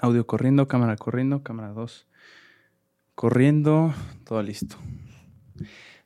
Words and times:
Audio 0.00 0.28
corriendo, 0.28 0.68
cámara 0.68 0.94
corriendo, 0.94 1.42
cámara 1.42 1.72
2. 1.72 2.06
Corriendo, 3.16 3.92
todo 4.22 4.44
listo. 4.44 4.76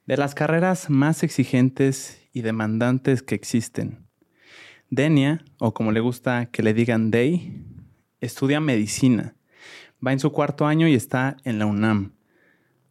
De 0.06 0.16
las 0.16 0.34
carreras 0.34 0.88
más 0.88 1.22
exigentes 1.22 2.26
y 2.32 2.40
demandantes 2.40 3.22
que 3.22 3.34
existen, 3.34 4.06
Denia, 4.88 5.44
o 5.58 5.74
como 5.74 5.92
le 5.92 6.00
gusta 6.00 6.46
que 6.46 6.62
le 6.62 6.72
digan 6.72 7.10
Day, 7.10 7.66
estudia 8.22 8.60
medicina. 8.60 9.36
Va 10.04 10.12
en 10.12 10.20
su 10.20 10.32
cuarto 10.32 10.66
año 10.66 10.88
y 10.88 10.94
está 10.94 11.36
en 11.44 11.58
la 11.58 11.66
UNAM, 11.66 12.12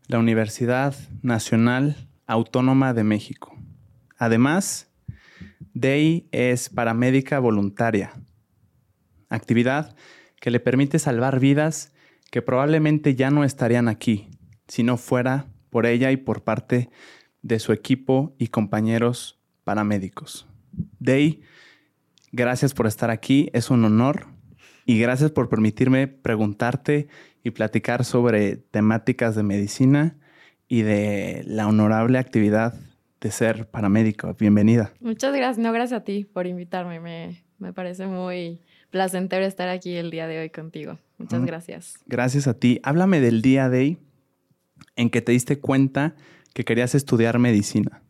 la 0.05 0.19
Universidad 0.19 0.93
Nacional 1.23 1.95
Autónoma 2.27 2.93
de 2.93 3.03
México. 3.03 3.57
Además, 4.19 4.91
Day 5.73 6.27
es 6.31 6.69
paramédica 6.69 7.39
voluntaria, 7.39 8.13
actividad 9.29 9.95
que 10.41 10.51
le 10.51 10.59
permite 10.59 10.99
salvar 10.99 11.39
vidas 11.39 11.93
que 12.31 12.41
probablemente 12.41 13.15
ya 13.15 13.29
no 13.29 13.45
estarían 13.45 13.87
aquí 13.87 14.27
si 14.67 14.83
no 14.83 14.97
fuera 14.97 15.45
por 15.69 15.85
ella 15.85 16.11
y 16.11 16.17
por 16.17 16.43
parte 16.43 16.89
de 17.41 17.59
su 17.59 17.71
equipo 17.71 18.35
y 18.37 18.47
compañeros 18.47 19.39
paramédicos. 19.63 20.47
Day, 20.99 21.41
gracias 22.31 22.73
por 22.73 22.87
estar 22.87 23.11
aquí, 23.11 23.49
es 23.53 23.69
un 23.69 23.85
honor 23.85 24.25
y 24.85 24.99
gracias 24.99 25.31
por 25.31 25.47
permitirme 25.47 26.07
preguntarte 26.07 27.07
y 27.43 27.51
platicar 27.51 28.03
sobre 28.03 28.57
temáticas 28.57 29.35
de 29.35 29.43
medicina 29.43 30.17
y 30.67 30.81
de 30.81 31.43
la 31.45 31.67
honorable 31.67 32.17
actividad 32.17 32.73
de 33.19 33.29
ser 33.29 33.69
paramédico. 33.69 34.33
Bienvenida. 34.39 34.91
Muchas 35.01 35.35
gracias, 35.35 35.59
no 35.59 35.71
gracias 35.71 36.01
a 36.01 36.03
ti 36.03 36.25
por 36.25 36.47
invitarme, 36.47 36.99
me, 36.99 37.43
me 37.59 37.73
parece 37.73 38.07
muy 38.07 38.61
placentero 38.91 39.45
estar 39.45 39.69
aquí 39.69 39.95
el 39.95 40.11
día 40.11 40.27
de 40.27 40.39
hoy 40.39 40.49
contigo. 40.49 40.99
Muchas 41.17 41.43
gracias. 41.45 41.95
Gracias 42.05 42.47
a 42.47 42.53
ti. 42.53 42.79
Háblame 42.83 43.19
del 43.21 43.41
día 43.41 43.69
de 43.69 43.79
hoy 43.79 43.97
en 44.95 45.09
que 45.09 45.21
te 45.21 45.31
diste 45.31 45.59
cuenta 45.59 46.15
que 46.53 46.65
querías 46.65 46.93
estudiar 46.93 47.39
medicina. 47.39 48.03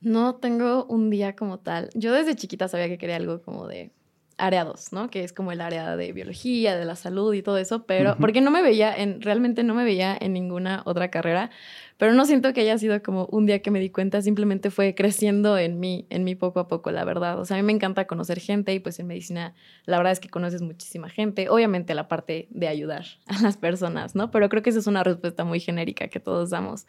No 0.00 0.36
tengo 0.36 0.86
un 0.86 1.10
día 1.10 1.36
como 1.36 1.58
tal. 1.58 1.90
Yo 1.94 2.12
desde 2.12 2.34
chiquita 2.34 2.68
sabía 2.68 2.88
que 2.88 2.98
quería 2.98 3.16
algo 3.16 3.42
como 3.42 3.66
de 3.66 3.92
área 4.40 4.64
2, 4.64 4.92
¿no? 4.92 5.10
Que 5.10 5.22
es 5.22 5.32
como 5.32 5.52
el 5.52 5.60
área 5.60 5.96
de 5.96 6.12
biología, 6.12 6.76
de 6.76 6.84
la 6.84 6.96
salud 6.96 7.32
y 7.34 7.42
todo 7.42 7.58
eso, 7.58 7.84
pero 7.84 8.16
porque 8.18 8.40
no 8.40 8.50
me 8.50 8.62
veía 8.62 8.94
en, 8.94 9.20
realmente 9.20 9.62
no 9.62 9.74
me 9.74 9.84
veía 9.84 10.16
en 10.20 10.32
ninguna 10.32 10.82
otra 10.84 11.10
carrera, 11.10 11.50
pero 11.98 12.12
no 12.14 12.24
siento 12.24 12.52
que 12.52 12.62
haya 12.62 12.78
sido 12.78 13.02
como 13.02 13.26
un 13.26 13.46
día 13.46 13.60
que 13.60 13.70
me 13.70 13.78
di 13.78 13.90
cuenta, 13.90 14.22
simplemente 14.22 14.70
fue 14.70 14.94
creciendo 14.94 15.58
en 15.58 15.78
mí, 15.78 16.06
en 16.10 16.24
mí 16.24 16.34
poco 16.34 16.60
a 16.60 16.66
poco, 16.66 16.90
la 16.90 17.04
verdad. 17.04 17.38
O 17.38 17.44
sea, 17.44 17.58
a 17.58 17.60
mí 17.60 17.66
me 17.66 17.72
encanta 17.72 18.06
conocer 18.06 18.40
gente 18.40 18.72
y 18.72 18.80
pues 18.80 18.98
en 18.98 19.06
medicina 19.06 19.54
la 19.84 19.98
verdad 19.98 20.12
es 20.12 20.20
que 20.20 20.30
conoces 20.30 20.62
muchísima 20.62 21.10
gente, 21.10 21.48
obviamente 21.50 21.94
la 21.94 22.08
parte 22.08 22.48
de 22.50 22.68
ayudar 22.68 23.04
a 23.26 23.42
las 23.42 23.56
personas, 23.56 24.14
¿no? 24.14 24.30
Pero 24.30 24.48
creo 24.48 24.62
que 24.62 24.70
esa 24.70 24.78
es 24.78 24.86
una 24.86 25.04
respuesta 25.04 25.44
muy 25.44 25.60
genérica 25.60 26.08
que 26.08 26.20
todos 26.20 26.50
damos. 26.50 26.86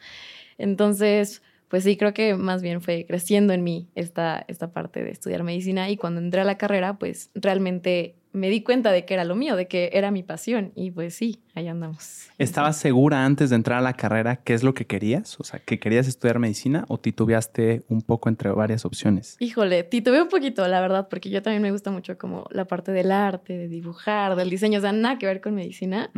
Entonces, 0.58 1.42
pues 1.72 1.86
sí, 1.86 1.96
creo 1.96 2.14
que 2.14 2.36
más 2.36 2.62
bien 2.62 2.82
fue 2.82 3.06
creciendo 3.08 3.54
en 3.54 3.64
mí 3.64 3.88
esta, 3.96 4.44
esta 4.50 4.74
parte 4.74 5.06
de 5.06 5.12
estudiar 5.12 5.44
medicina 5.44 5.90
y 5.90 5.96
cuando 5.96 6.20
entré 6.20 6.42
a 6.42 6.44
la 6.44 6.58
carrera, 6.58 7.00
pues 7.00 7.32
realmente 7.34 8.18
me 8.34 8.50
di 8.50 8.62
cuenta 8.62 8.92
de 8.92 9.06
que 9.06 9.14
era 9.14 9.24
lo 9.24 9.36
mío, 9.36 9.56
de 9.56 9.70
que 9.70 9.90
era 9.94 10.12
mi 10.12 10.22
pasión 10.22 10.74
y 10.76 10.92
pues 10.92 11.16
sí, 11.16 11.42
ahí 11.56 11.70
andamos. 11.70 12.28
¿Estabas 12.38 12.76
segura 12.76 13.24
antes 13.24 13.52
de 13.52 13.56
entrar 13.56 13.80
a 13.80 13.82
la 13.82 13.94
carrera 13.94 14.36
qué 14.36 14.54
es 14.54 14.64
lo 14.64 14.74
que 14.74 14.86
querías? 14.86 15.40
O 15.40 15.46
sea, 15.46 15.60
¿que 15.60 15.80
querías 15.80 16.10
estudiar 16.10 16.40
medicina 16.40 16.84
o 16.90 16.98
titubeaste 16.98 17.84
un 17.88 18.02
poco 18.02 18.28
entre 18.28 18.52
varias 18.52 18.84
opciones? 18.84 19.38
Híjole, 19.40 19.84
titubeé 19.84 20.22
un 20.22 20.30
poquito, 20.30 20.68
la 20.68 20.82
verdad, 20.82 21.08
porque 21.10 21.30
yo 21.30 21.42
también 21.42 21.62
me 21.62 21.72
gusta 21.72 21.90
mucho 21.90 22.18
como 22.18 22.48
la 22.52 22.66
parte 22.66 22.92
del 22.92 23.14
arte, 23.14 23.58
de 23.58 23.70
dibujar, 23.70 24.36
del 24.36 24.50
diseño, 24.50 24.80
o 24.80 24.82
sea, 24.82 24.92
nada 24.92 25.18
que 25.18 25.26
ver 25.26 25.40
con 25.40 25.56
medicina, 25.56 26.12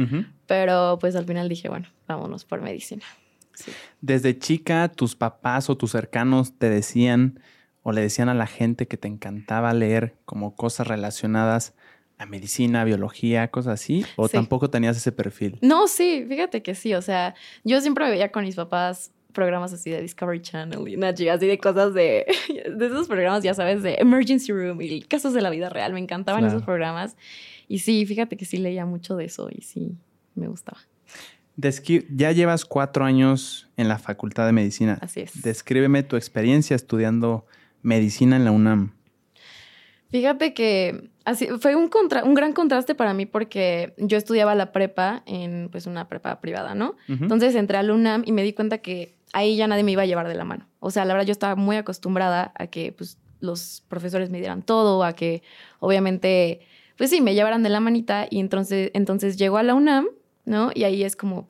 pero 0.48 0.98
pues 1.00 1.16
al 1.16 1.26
final 1.26 1.48
dije, 1.48 1.70
bueno, 1.70 1.86
vámonos 2.08 2.44
por 2.44 2.60
medicina. 2.60 3.04
Desde 4.02 4.38
chica, 4.38 4.90
tus 4.90 5.16
papás 5.16 5.70
o 5.70 5.78
tus 5.78 5.92
cercanos 5.92 6.58
te 6.58 6.70
decían 6.70 7.40
o 7.84 7.92
le 7.92 8.02
decían 8.02 8.30
a 8.30 8.34
la 8.34 8.48
gente 8.48 8.88
que 8.88 8.98
te 8.98 9.08
encantaba 9.08 9.74
leer 9.74 10.16
como 10.26 10.56
cosas 10.56 10.88
relacionadas 10.88 11.74
a 12.18 12.26
medicina, 12.26 12.84
biología, 12.86 13.50
cosas 13.50 13.82
así, 13.82 14.06
o 14.16 14.30
tampoco 14.30 14.70
tenías 14.70 14.96
ese 14.96 15.12
perfil? 15.12 15.58
No, 15.62 15.88
sí, 15.88 16.26
fíjate 16.28 16.64
que 16.64 16.76
sí, 16.76 16.94
o 16.94 17.02
sea, 17.02 17.36
yo 17.64 17.82
siempre 17.82 18.10
veía 18.10 18.32
con 18.32 18.46
mis 18.46 18.56
papás 18.56 19.12
programas 19.34 19.74
así 19.74 19.90
de 19.90 20.02
Discovery 20.02 20.42
Channel 20.42 20.88
y 20.88 20.96
Nachi, 20.96 21.28
así 21.28 21.48
de 21.48 21.58
cosas 21.58 21.94
de, 21.94 22.26
de 22.72 22.86
esos 22.86 23.08
programas, 23.08 23.44
ya 23.44 23.54
sabes, 23.54 23.84
de 23.84 23.96
Emergency 23.96 24.54
Room 24.54 24.82
y 24.82 25.02
casos 25.02 25.34
de 25.34 25.42
la 25.42 25.50
vida 25.50 25.70
real, 25.70 25.92
me 25.92 26.00
encantaban 26.00 26.46
esos 26.46 26.64
programas. 26.64 27.18
Y 27.68 27.80
sí, 27.80 28.06
fíjate 28.06 28.38
que 28.38 28.46
sí 28.46 28.58
leía 28.58 28.86
mucho 28.86 29.16
de 29.16 29.26
eso 29.26 29.50
y 29.52 29.62
sí, 29.62 29.98
me 30.36 30.48
gustaba 30.48 30.80
ya 31.56 32.32
llevas 32.32 32.66
cuatro 32.66 33.06
años 33.06 33.70
en 33.78 33.88
la 33.88 34.00
Facultad 34.00 34.46
de 34.46 34.52
Medicina. 34.52 34.98
Así 35.02 35.22
es. 35.22 35.42
Descríbeme 35.42 36.04
tu 36.04 36.16
experiencia 36.16 36.76
estudiando 36.76 37.46
medicina 37.82 38.36
en 38.36 38.46
la 38.46 38.52
UNAM. 38.52 38.94
Fíjate 40.10 40.54
que 40.54 41.10
así, 41.26 41.48
fue 41.60 41.76
un, 41.76 41.90
un 42.24 42.34
gran 42.34 42.54
contraste 42.54 42.96
para 42.96 43.14
mí 43.14 43.26
porque 43.26 43.94
yo 43.98 44.18
estudiaba 44.18 44.54
la 44.54 44.72
prepa 44.72 45.24
en 45.26 45.70
pues 45.72 45.88
una 45.88 46.08
prepa 46.08 46.40
privada, 46.40 46.76
¿no? 46.76 46.96
Entonces 47.08 47.56
entré 47.56 47.78
a 47.78 47.84
la 47.84 47.94
UNAM 47.94 48.24
y 48.26 48.32
me 48.32 48.44
di 48.44 48.54
cuenta 48.54 48.78
que 48.78 49.16
ahí 49.34 49.56
ya 49.56 49.68
nadie 49.68 49.84
me 49.84 49.92
iba 49.92 50.04
a 50.04 50.06
llevar 50.06 50.28
de 50.28 50.36
la 50.36 50.46
mano. 50.46 50.68
O 50.80 50.92
sea, 50.92 51.06
la 51.06 51.14
verdad 51.14 51.28
yo 51.28 51.32
estaba 51.32 51.56
muy 51.56 51.78
acostumbrada 51.78 52.52
a 52.56 52.68
que 52.68 52.92
pues, 52.92 53.18
los 53.40 53.84
profesores 53.88 54.30
me 54.30 54.38
dieran 54.38 54.62
todo, 54.62 55.04
a 55.04 55.14
que 55.14 55.42
obviamente, 55.80 56.62
pues 56.98 57.10
sí, 57.10 57.20
me 57.20 57.34
llevaran 57.34 57.64
de 57.64 57.70
la 57.70 57.80
manita 57.80 58.28
y 58.30 58.40
entonces, 58.40 58.92
entonces 58.94 59.38
llego 59.38 59.58
a 59.58 59.64
la 59.64 59.74
UNAM 59.74 60.08
¿no? 60.46 60.72
Y 60.74 60.84
ahí 60.84 61.04
es 61.04 61.16
como, 61.16 61.48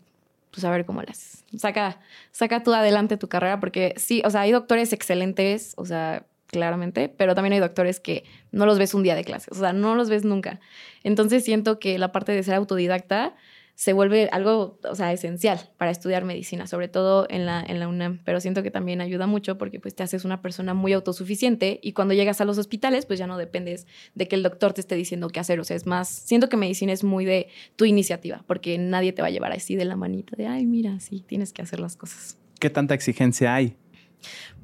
pues 0.51 0.63
a 0.63 0.71
ver 0.71 0.85
cómo 0.85 1.01
las 1.01 1.43
saca, 1.57 1.99
saca 2.31 2.63
tú 2.63 2.73
adelante 2.73 3.17
tu 3.17 3.29
carrera, 3.29 3.59
porque 3.59 3.93
sí, 3.97 4.21
o 4.25 4.29
sea, 4.29 4.41
hay 4.41 4.51
doctores 4.51 4.93
excelentes, 4.93 5.73
o 5.77 5.85
sea, 5.85 6.25
claramente, 6.47 7.09
pero 7.09 7.35
también 7.35 7.53
hay 7.53 7.59
doctores 7.59 7.99
que 7.99 8.23
no 8.51 8.65
los 8.65 8.77
ves 8.77 8.93
un 8.93 9.03
día 9.03 9.15
de 9.15 9.23
clase, 9.23 9.49
o 9.51 9.55
sea, 9.55 9.73
no 9.73 9.95
los 9.95 10.09
ves 10.09 10.23
nunca. 10.23 10.59
Entonces 11.03 11.43
siento 11.43 11.79
que 11.79 11.97
la 11.97 12.11
parte 12.11 12.31
de 12.31 12.43
ser 12.43 12.55
autodidacta 12.55 13.35
se 13.75 13.94
vuelve 13.94 14.29
algo, 14.31 14.79
o 14.89 14.95
sea, 14.95 15.11
esencial 15.11 15.72
para 15.78 15.91
estudiar 15.91 16.25
medicina, 16.25 16.67
sobre 16.67 16.88
todo 16.88 17.25
en 17.29 17.45
la, 17.45 17.63
en 17.66 17.79
la 17.79 17.88
UNAM, 17.88 18.22
pero 18.23 18.39
siento 18.39 18.63
que 18.63 18.72
también 18.72 19.01
ayuda 19.01 19.28
mucho 19.28 19.57
porque 19.57 19.79
pues 19.79 19.95
te 19.95 20.03
haces 20.03 20.25
una 20.25 20.41
persona 20.41 20.73
muy 20.73 20.94
autosuficiente 20.94 21.79
y 21.81 21.94
cuando 21.94 22.13
llegas 22.13 22.39
a 22.41 22.45
los 22.45 22.57
hospitales 22.57 23.06
pues 23.06 23.19
ya 23.19 23.28
no 23.28 23.38
dependes 23.38 23.88
de 24.16 24.28
que 24.28 24.35
el 24.35 24.44
doctor 24.44 24.73
te 24.73 24.81
esté 24.81 24.95
diciendo 24.95 25.29
qué 25.29 25.39
hacer, 25.39 25.59
o 25.59 25.63
sea, 25.63 25.75
es 25.75 25.85
más, 25.85 26.07
siento 26.07 26.50
que 26.50 26.57
medicina 26.57 26.94
es 26.94 27.03
muy 27.03 27.25
de 27.25 27.47
tu 27.75 27.85
iniciativa, 27.85 28.44
porque 28.47 28.78
nadie 28.78 29.13
te 29.13 29.22
va 29.22 29.29
a 29.29 29.31
llevar 29.31 29.51
así 29.51 29.75
de 29.75 29.85
la 29.85 29.95
manita 29.95 30.35
de, 30.35 30.47
ay, 30.47 30.66
mira, 30.66 31.00
sí, 31.00 31.23
tienes 31.28 31.51
que 31.51 31.61
hacer 31.61 31.79
las 31.79 31.95
cosas. 31.95 32.38
¿Qué 32.59 32.69
tanta 32.69 32.94
exigencia 32.94 33.55
hay? 33.55 33.75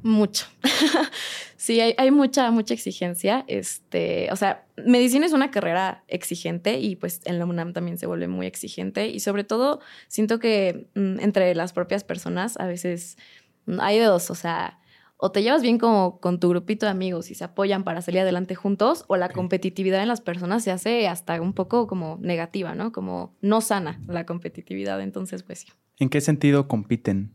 Mucho. 0.01 0.45
sí, 1.57 1.79
hay, 1.81 2.11
mucha, 2.11 2.51
mucha 2.51 2.73
exigencia. 2.73 3.43
Este, 3.47 4.29
o 4.31 4.35
sea, 4.35 4.65
medicina 4.77 5.25
es 5.25 5.33
una 5.33 5.51
carrera 5.51 6.03
exigente 6.07 6.79
y 6.79 6.95
pues 6.95 7.21
en 7.25 7.39
la 7.39 7.45
UNAM 7.45 7.73
también 7.73 7.97
se 7.97 8.07
vuelve 8.07 8.27
muy 8.27 8.47
exigente 8.47 9.07
y 9.07 9.19
sobre 9.19 9.43
todo 9.43 9.81
siento 10.07 10.39
que 10.39 10.87
mm, 10.95 11.19
entre 11.19 11.53
las 11.55 11.73
propias 11.73 12.03
personas 12.03 12.57
a 12.59 12.65
veces 12.65 13.17
mm, 13.65 13.79
hay 13.81 13.99
de 13.99 14.05
dos, 14.05 14.31
o 14.31 14.35
sea, 14.35 14.79
o 15.21 15.31
te 15.31 15.43
llevas 15.43 15.61
bien 15.61 15.77
como 15.77 16.21
con 16.21 16.39
tu 16.39 16.47
grupito 16.47 16.85
de 16.85 16.91
amigos 16.91 17.29
y 17.29 17.35
se 17.35 17.43
apoyan 17.43 17.83
para 17.83 18.01
salir 18.01 18.21
adelante 18.21 18.55
juntos, 18.55 19.03
o 19.07 19.17
la 19.17 19.27
competitividad 19.27 20.01
en 20.01 20.07
las 20.07 20.21
personas 20.21 20.63
se 20.63 20.71
hace 20.71 21.09
hasta 21.09 21.41
un 21.41 21.51
poco 21.51 21.87
como 21.87 22.17
negativa, 22.21 22.73
¿no? 22.73 22.93
Como 22.93 23.35
no 23.41 23.59
sana 23.59 23.99
la 24.07 24.25
competitividad, 24.25 25.01
entonces 25.01 25.43
pues 25.43 25.59
sí. 25.59 25.67
¿En 25.97 26.07
qué 26.07 26.21
sentido 26.21 26.69
compiten? 26.69 27.33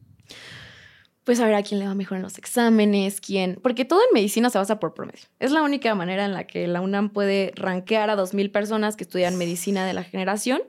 Pues 1.24 1.40
a 1.40 1.46
ver 1.46 1.54
a 1.54 1.62
quién 1.62 1.80
le 1.80 1.86
va 1.86 1.94
mejor 1.94 2.18
en 2.18 2.22
los 2.22 2.38
exámenes, 2.38 3.20
quién, 3.20 3.58
porque 3.62 3.84
todo 3.84 4.00
en 4.00 4.14
medicina 4.14 4.50
se 4.50 4.58
basa 4.58 4.78
por 4.78 4.94
promedio. 4.94 5.22
Es 5.40 5.50
la 5.50 5.62
única 5.62 5.94
manera 5.94 6.24
en 6.24 6.32
la 6.32 6.46
que 6.46 6.68
la 6.68 6.80
UNAM 6.80 7.10
puede 7.10 7.52
rankear 7.56 8.10
a 8.10 8.16
2.000 8.16 8.52
personas 8.52 8.96
que 8.96 9.04
estudian 9.04 9.36
medicina 9.36 9.86
de 9.86 9.94
la 9.94 10.04
generación 10.04 10.60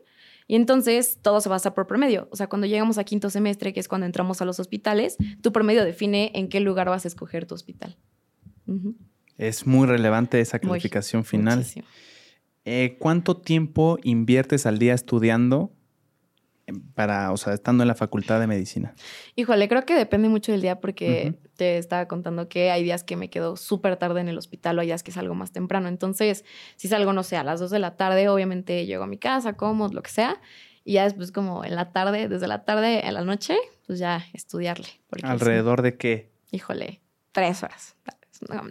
y 0.48 0.56
entonces 0.56 1.20
todo 1.22 1.42
se 1.42 1.50
basa 1.50 1.74
por 1.74 1.88
promedio. 1.88 2.28
O 2.32 2.36
sea, 2.36 2.48
cuando 2.48 2.68
llegamos 2.68 2.98
a 2.98 3.04
quinto 3.04 3.30
semestre, 3.30 3.74
que 3.74 3.80
es 3.80 3.88
cuando 3.88 4.06
entramos 4.06 4.42
a 4.42 4.46
los 4.46 4.60
hospitales, 4.60 5.18
tu 5.42 5.52
promedio 5.52 5.84
define 5.84 6.32
en 6.36 6.48
qué 6.48 6.60
lugar 6.62 6.88
vas 6.88 7.06
a 7.06 7.08
escoger 7.08 7.46
tu 7.46 7.56
hospital. 7.56 7.98
Es 9.38 9.68
muy 9.68 9.88
relevante 9.88 10.40
esa 10.40 10.60
calificación 10.60 11.26
final. 11.26 11.66
Eh, 12.64 12.96
¿Cuánto 13.00 13.38
tiempo 13.38 13.98
inviertes 14.04 14.66
al 14.66 14.80
día 14.80 14.94
estudiando 14.94 15.74
para, 16.96 17.32
o 17.32 17.38
sea, 17.38 17.54
estando 17.54 17.84
en 17.84 17.88
la 17.88 17.96
facultad 17.96 18.40
de 18.40 18.48
medicina? 18.48 18.96
Híjole, 19.36 19.68
creo 19.68 19.86
que 19.86 19.96
depende 19.96 20.30
mucho 20.30 20.52
del 20.52 20.62
día 20.62 20.80
porque 20.80 21.36
te 21.56 21.78
estaba 21.78 22.08
contando 22.08 22.50
que 22.50 22.72
hay 22.72 22.84
días 22.84 23.04
que 23.04 23.16
me 23.16 23.30
quedo 23.30 23.56
súper 23.56 23.98
tarde 23.98 24.22
en 24.22 24.28
el 24.28 24.38
hospital 24.38 24.78
o 24.78 24.82
hay 24.82 24.88
días 24.88 25.04
que 25.04 25.12
salgo 25.12 25.36
más 25.36 25.52
temprano. 25.52 25.88
Entonces, 25.88 26.46
si 26.76 26.88
salgo, 26.88 27.14
no 27.14 27.24
sé, 27.24 27.38
a 27.38 27.44
las 27.44 27.60
2 27.60 27.72
de 27.72 27.80
la 27.80 27.96
tarde, 27.98 28.30
obviamente 28.30 28.86
llego 28.86 29.04
a 29.04 29.08
mi 29.08 29.18
casa, 29.18 29.54
como, 29.54 29.88
lo 29.90 30.02
que 30.02 30.12
sea. 30.12 30.42
Y 30.84 30.94
ya 30.94 31.04
después 31.04 31.32
como 31.32 31.66
en 31.66 31.76
la 31.76 31.92
tarde, 31.92 32.28
desde 32.28 32.48
la 32.48 32.64
tarde 32.64 33.02
a 33.02 33.12
la 33.12 33.24
noche, 33.24 33.58
pues 33.88 34.00
ya 34.00 34.26
estudiarle. 34.34 34.88
¿Alrededor 35.24 35.82
de 35.82 35.98
qué? 35.98 36.32
Híjole, 36.52 37.02
tres 37.32 37.64
horas. 37.64 37.96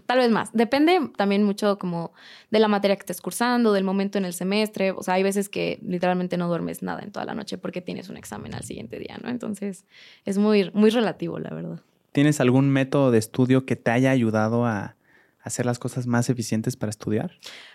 Tal 0.07 0.19
vez 0.19 0.31
más. 0.31 0.53
Depende 0.53 1.11
también 1.17 1.43
mucho 1.43 1.79
como 1.79 2.13
de 2.51 2.59
la 2.59 2.69
materia 2.69 2.97
que 2.97 3.01
estés 3.01 3.21
cursando, 3.21 3.73
del 3.73 3.85
momento 3.85 4.19
en 4.19 4.25
el 4.25 4.33
semestre. 4.33 4.93
O 4.93 5.03
sea, 5.03 5.15
hay 5.15 5.23
veces 5.23 5.49
que 5.49 5.79
literalmente 5.83 6.37
no 6.37 6.49
duermes 6.49 6.83
nada 6.83 7.03
en 7.03 7.13
toda 7.13 7.25
la 7.25 7.35
noche 7.35 7.59
porque 7.59 7.81
tienes 7.81 8.09
un 8.09 8.17
examen 8.17 8.55
al 8.55 8.65
siguiente 8.65 8.99
día, 8.99 9.19
¿no? 9.23 9.29
Entonces 9.29 9.85
es 10.25 10.39
muy, 10.39 10.71
muy 10.75 10.91
relativo, 10.91 11.39
la 11.39 11.51
verdad. 11.51 11.81
¿Tienes 12.13 12.41
algún 12.41 12.71
método 12.71 13.11
de 13.11 13.19
estudio 13.19 13.67
que 13.67 13.77
te 13.77 13.91
haya 13.91 14.11
ayudado 14.11 14.67
a 14.67 14.97
hacer 15.41 15.67
las 15.67 15.79
cosas 15.79 16.07
más 16.07 16.31
eficientes 16.31 16.77
para 16.77 16.91
estudiar? 16.91 17.33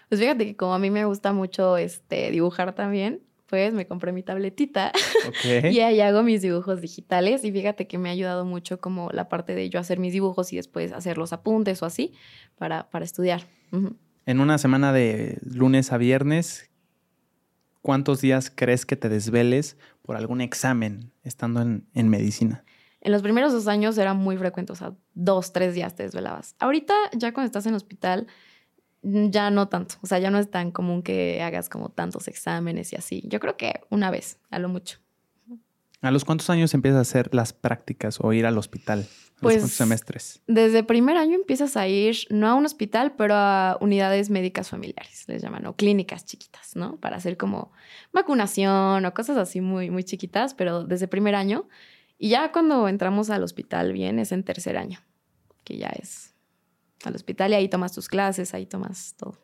Pues 0.10 0.20
fíjate 0.20 0.46
que 0.46 0.56
como 0.56 0.74
a 0.74 0.80
mí 0.80 0.90
me 0.90 1.06
gusta 1.06 1.34
mucho 1.34 1.78
este, 1.78 2.32
dibujar 2.32 2.74
también, 2.74 3.22
pues 3.50 3.74
me 3.74 3.88
compré 3.88 4.12
mi 4.12 4.22
tabletita 4.22 4.92
y 5.44 5.80
ahí 5.80 6.00
hago 6.02 6.22
mis 6.22 6.42
dibujos 6.42 6.82
digitales 6.82 7.44
y 7.44 7.52
fíjate 7.52 7.88
que 7.88 7.98
me 7.98 8.10
ha 8.10 8.12
ayudado 8.12 8.46
mucho 8.46 8.80
como 8.80 9.10
la 9.12 9.28
parte 9.28 9.56
de 9.56 9.70
yo 9.70 9.80
hacer 9.80 9.98
mis 10.00 10.14
dibujos 10.14 10.54
y 10.54 10.58
después 10.58 10.94
hacer 10.94 11.18
los 11.18 11.34
apuntes 11.34 11.82
o 11.82 11.88
así 11.88 12.14
para, 12.58 12.90
para 12.92 13.06
estudiar. 13.06 13.48
En 14.26 14.40
una 14.40 14.60
semana 14.60 14.94
de 14.94 15.40
lunes 15.42 15.92
a 15.92 15.98
viernes, 15.98 16.70
¿cuántos 17.82 18.22
días 18.22 18.52
crees 18.54 18.86
que 18.86 18.96
te 18.96 19.10
desveles 19.10 19.78
por 20.04 20.16
algún 20.16 20.42
examen 20.42 21.12
estando 21.24 21.62
en, 21.62 21.88
en 21.96 22.08
medicina? 22.08 22.64
En 23.02 23.12
los 23.12 23.24
primeros 23.24 23.52
dos 23.52 23.68
años 23.68 23.98
era 23.98 24.14
muy 24.14 24.38
frecuente, 24.38 24.74
o 24.74 24.76
sea, 24.76 24.94
dos, 25.16 25.54
tres 25.54 25.74
días 25.74 25.96
te 25.96 26.04
desvelabas. 26.04 26.56
Ahorita 26.60 26.94
ya 27.14 27.34
cuando 27.34 27.48
estás 27.48 27.66
en 27.66 27.74
hospital 27.74 28.28
ya 29.02 29.50
no 29.52 29.68
tanto, 29.70 29.96
o 30.02 30.08
sea, 30.08 30.20
ya 30.20 30.30
no 30.32 30.40
es 30.40 30.50
tan 30.50 30.72
común 30.72 31.02
que 31.02 31.42
hagas 31.42 31.70
como 31.70 31.90
tantos 31.90 32.28
exámenes 32.28 32.94
y 32.94 32.96
así. 32.96 33.24
Yo 33.26 33.40
creo 33.40 33.58
que 33.58 33.82
una 33.90 34.12
vez, 34.12 34.40
a 34.50 34.60
lo 34.60 34.70
mucho. 34.70 35.00
¿A 36.02 36.12
los 36.12 36.24
cuántos 36.24 36.50
años 36.50 36.74
empiezas 36.74 36.98
a 36.98 37.02
hacer 37.02 37.36
las 37.36 37.52
prácticas 37.52 38.20
o 38.22 38.32
ir 38.32 38.46
al 38.46 38.58
hospital? 38.58 39.06
pues, 39.42 39.58
cuántos 39.58 39.72
semestres? 39.72 40.42
Desde 40.48 40.84
primer 40.84 41.18
año 41.18 41.36
empiezas 41.36 41.78
a 41.78 41.88
ir, 41.88 42.18
no 42.30 42.48
a 42.48 42.54
un 42.56 42.66
hospital, 42.66 43.14
pero 43.18 43.36
a 43.36 43.78
unidades 43.82 44.30
médicas 44.30 44.70
familiares, 44.70 45.26
les 45.28 45.42
llaman, 45.42 45.66
o 45.66 45.76
clínicas 45.76 46.26
chiquitas, 46.26 46.76
¿no? 46.76 46.98
Para 46.98 47.18
hacer 47.18 47.38
como 47.38 47.72
vacunación 48.12 49.06
o 49.06 49.14
cosas 49.14 49.38
así 49.38 49.62
muy, 49.62 49.90
muy 49.90 50.04
chiquitas, 50.04 50.54
pero 50.54 50.84
desde 50.84 51.08
primer 51.08 51.36
año. 51.36 51.68
Y 52.18 52.30
ya 52.30 52.52
cuando 52.52 52.88
entramos 52.88 53.30
al 53.30 53.44
hospital 53.44 53.94
bien 53.94 54.20
es 54.20 54.32
en 54.32 54.44
tercer 54.44 54.78
año, 54.78 55.00
que 55.64 55.78
ya 55.78 55.88
es 55.90 56.34
al 57.06 57.16
hospital 57.16 57.52
y 57.52 57.56
ahí 57.56 57.70
tomas 57.70 57.94
tus 57.94 58.08
clases, 58.08 58.54
ahí 58.54 58.66
tomas 58.66 59.16
todo. 59.18 59.38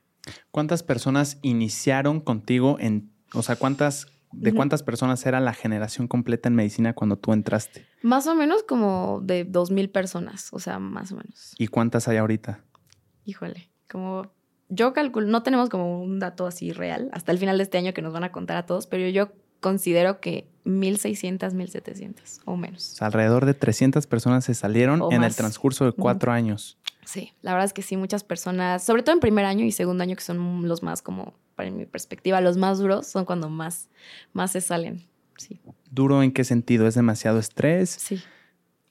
¿Cuántas 0.51 0.83
personas 0.83 1.37
iniciaron 1.41 2.19
contigo 2.19 2.77
en, 2.79 3.11
o 3.33 3.43
sea, 3.43 3.55
cuántas, 3.55 4.07
de 4.31 4.53
cuántas 4.53 4.83
personas 4.83 5.25
era 5.25 5.39
la 5.39 5.53
generación 5.53 6.07
completa 6.07 6.49
en 6.49 6.55
medicina 6.55 6.93
cuando 6.93 7.17
tú 7.17 7.33
entraste? 7.33 7.85
Más 8.01 8.27
o 8.27 8.35
menos 8.35 8.63
como 8.63 9.21
de 9.23 9.45
dos 9.45 9.71
mil 9.71 9.89
personas, 9.89 10.49
o 10.51 10.59
sea, 10.59 10.79
más 10.79 11.11
o 11.11 11.17
menos. 11.17 11.53
¿Y 11.57 11.67
cuántas 11.67 12.07
hay 12.07 12.17
ahorita? 12.17 12.63
Híjole, 13.25 13.69
como 13.89 14.31
yo 14.69 14.93
calculo, 14.93 15.27
no 15.27 15.43
tenemos 15.43 15.69
como 15.69 16.01
un 16.01 16.19
dato 16.19 16.47
así 16.47 16.71
real 16.71 17.09
hasta 17.13 17.31
el 17.31 17.37
final 17.37 17.57
de 17.57 17.63
este 17.63 17.77
año 17.77 17.93
que 17.93 18.01
nos 18.01 18.13
van 18.13 18.23
a 18.23 18.31
contar 18.31 18.57
a 18.57 18.65
todos, 18.65 18.87
pero 18.87 19.07
yo 19.09 19.31
considero 19.59 20.19
que 20.19 20.49
1.600, 20.65 21.53
1.700 21.53 22.41
o 22.45 22.57
menos. 22.57 23.01
alrededor 23.01 23.45
de 23.45 23.53
300 23.53 24.05
personas 24.07 24.45
se 24.45 24.53
salieron 24.53 25.01
en 25.11 25.23
el 25.23 25.35
transcurso 25.35 25.85
de 25.85 25.91
cuatro 25.91 26.31
años. 26.31 26.77
Sí, 27.05 27.33
la 27.41 27.51
verdad 27.51 27.65
es 27.65 27.73
que 27.73 27.81
sí, 27.81 27.97
muchas 27.97 28.23
personas, 28.23 28.83
sobre 28.83 29.03
todo 29.03 29.13
en 29.13 29.19
primer 29.19 29.45
año 29.45 29.63
y 29.63 29.71
segundo 29.71 30.03
año, 30.03 30.15
que 30.15 30.23
son 30.23 30.67
los 30.67 30.83
más 30.83 31.01
como, 31.01 31.35
para 31.55 31.71
mi 31.71 31.85
perspectiva, 31.85 32.41
los 32.41 32.57
más 32.57 32.79
duros, 32.79 33.07
son 33.07 33.25
cuando 33.25 33.49
más, 33.49 33.89
más 34.33 34.51
se 34.51 34.61
salen. 34.61 35.07
Sí. 35.37 35.59
¿Duro 35.91 36.23
en 36.23 36.31
qué 36.31 36.43
sentido? 36.43 36.87
¿Es 36.87 36.95
demasiado 36.95 37.39
estrés? 37.39 37.89
Sí. 37.89 38.21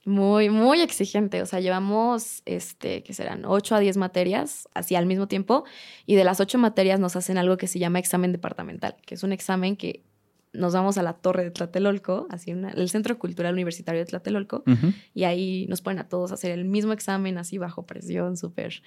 Muy, 0.04 0.50
muy 0.50 0.80
exigente. 0.80 1.40
O 1.42 1.46
sea, 1.46 1.60
llevamos, 1.60 2.42
este, 2.44 3.02
que 3.02 3.14
serán 3.14 3.44
8 3.46 3.74
a 3.74 3.80
10 3.80 3.96
materias, 3.96 4.68
así 4.74 4.94
al 4.94 5.06
mismo 5.06 5.28
tiempo, 5.28 5.64
y 6.06 6.14
de 6.14 6.24
las 6.24 6.40
8 6.40 6.58
materias 6.58 7.00
nos 7.00 7.16
hacen 7.16 7.38
algo 7.38 7.56
que 7.56 7.66
se 7.66 7.78
llama 7.78 7.98
examen 7.98 8.32
departamental, 8.32 8.96
que 9.06 9.14
es 9.14 9.22
un 9.22 9.32
examen 9.32 9.76
que 9.76 10.04
nos 10.54 10.72
vamos 10.72 10.96
a 10.98 11.02
la 11.02 11.14
torre 11.14 11.44
de 11.44 11.50
Tlatelolco, 11.50 12.26
así 12.30 12.52
el 12.52 12.88
Centro 12.88 13.18
Cultural 13.18 13.52
Universitario 13.52 14.00
de 14.00 14.06
Tlatelolco, 14.06 14.64
y 15.12 15.24
ahí 15.24 15.66
nos 15.68 15.82
ponen 15.82 15.98
a 15.98 16.08
todos 16.08 16.30
a 16.30 16.34
hacer 16.34 16.52
el 16.52 16.64
mismo 16.64 16.92
examen, 16.92 17.38
así 17.38 17.58
bajo 17.58 17.86
presión, 17.86 18.36
súper, 18.36 18.82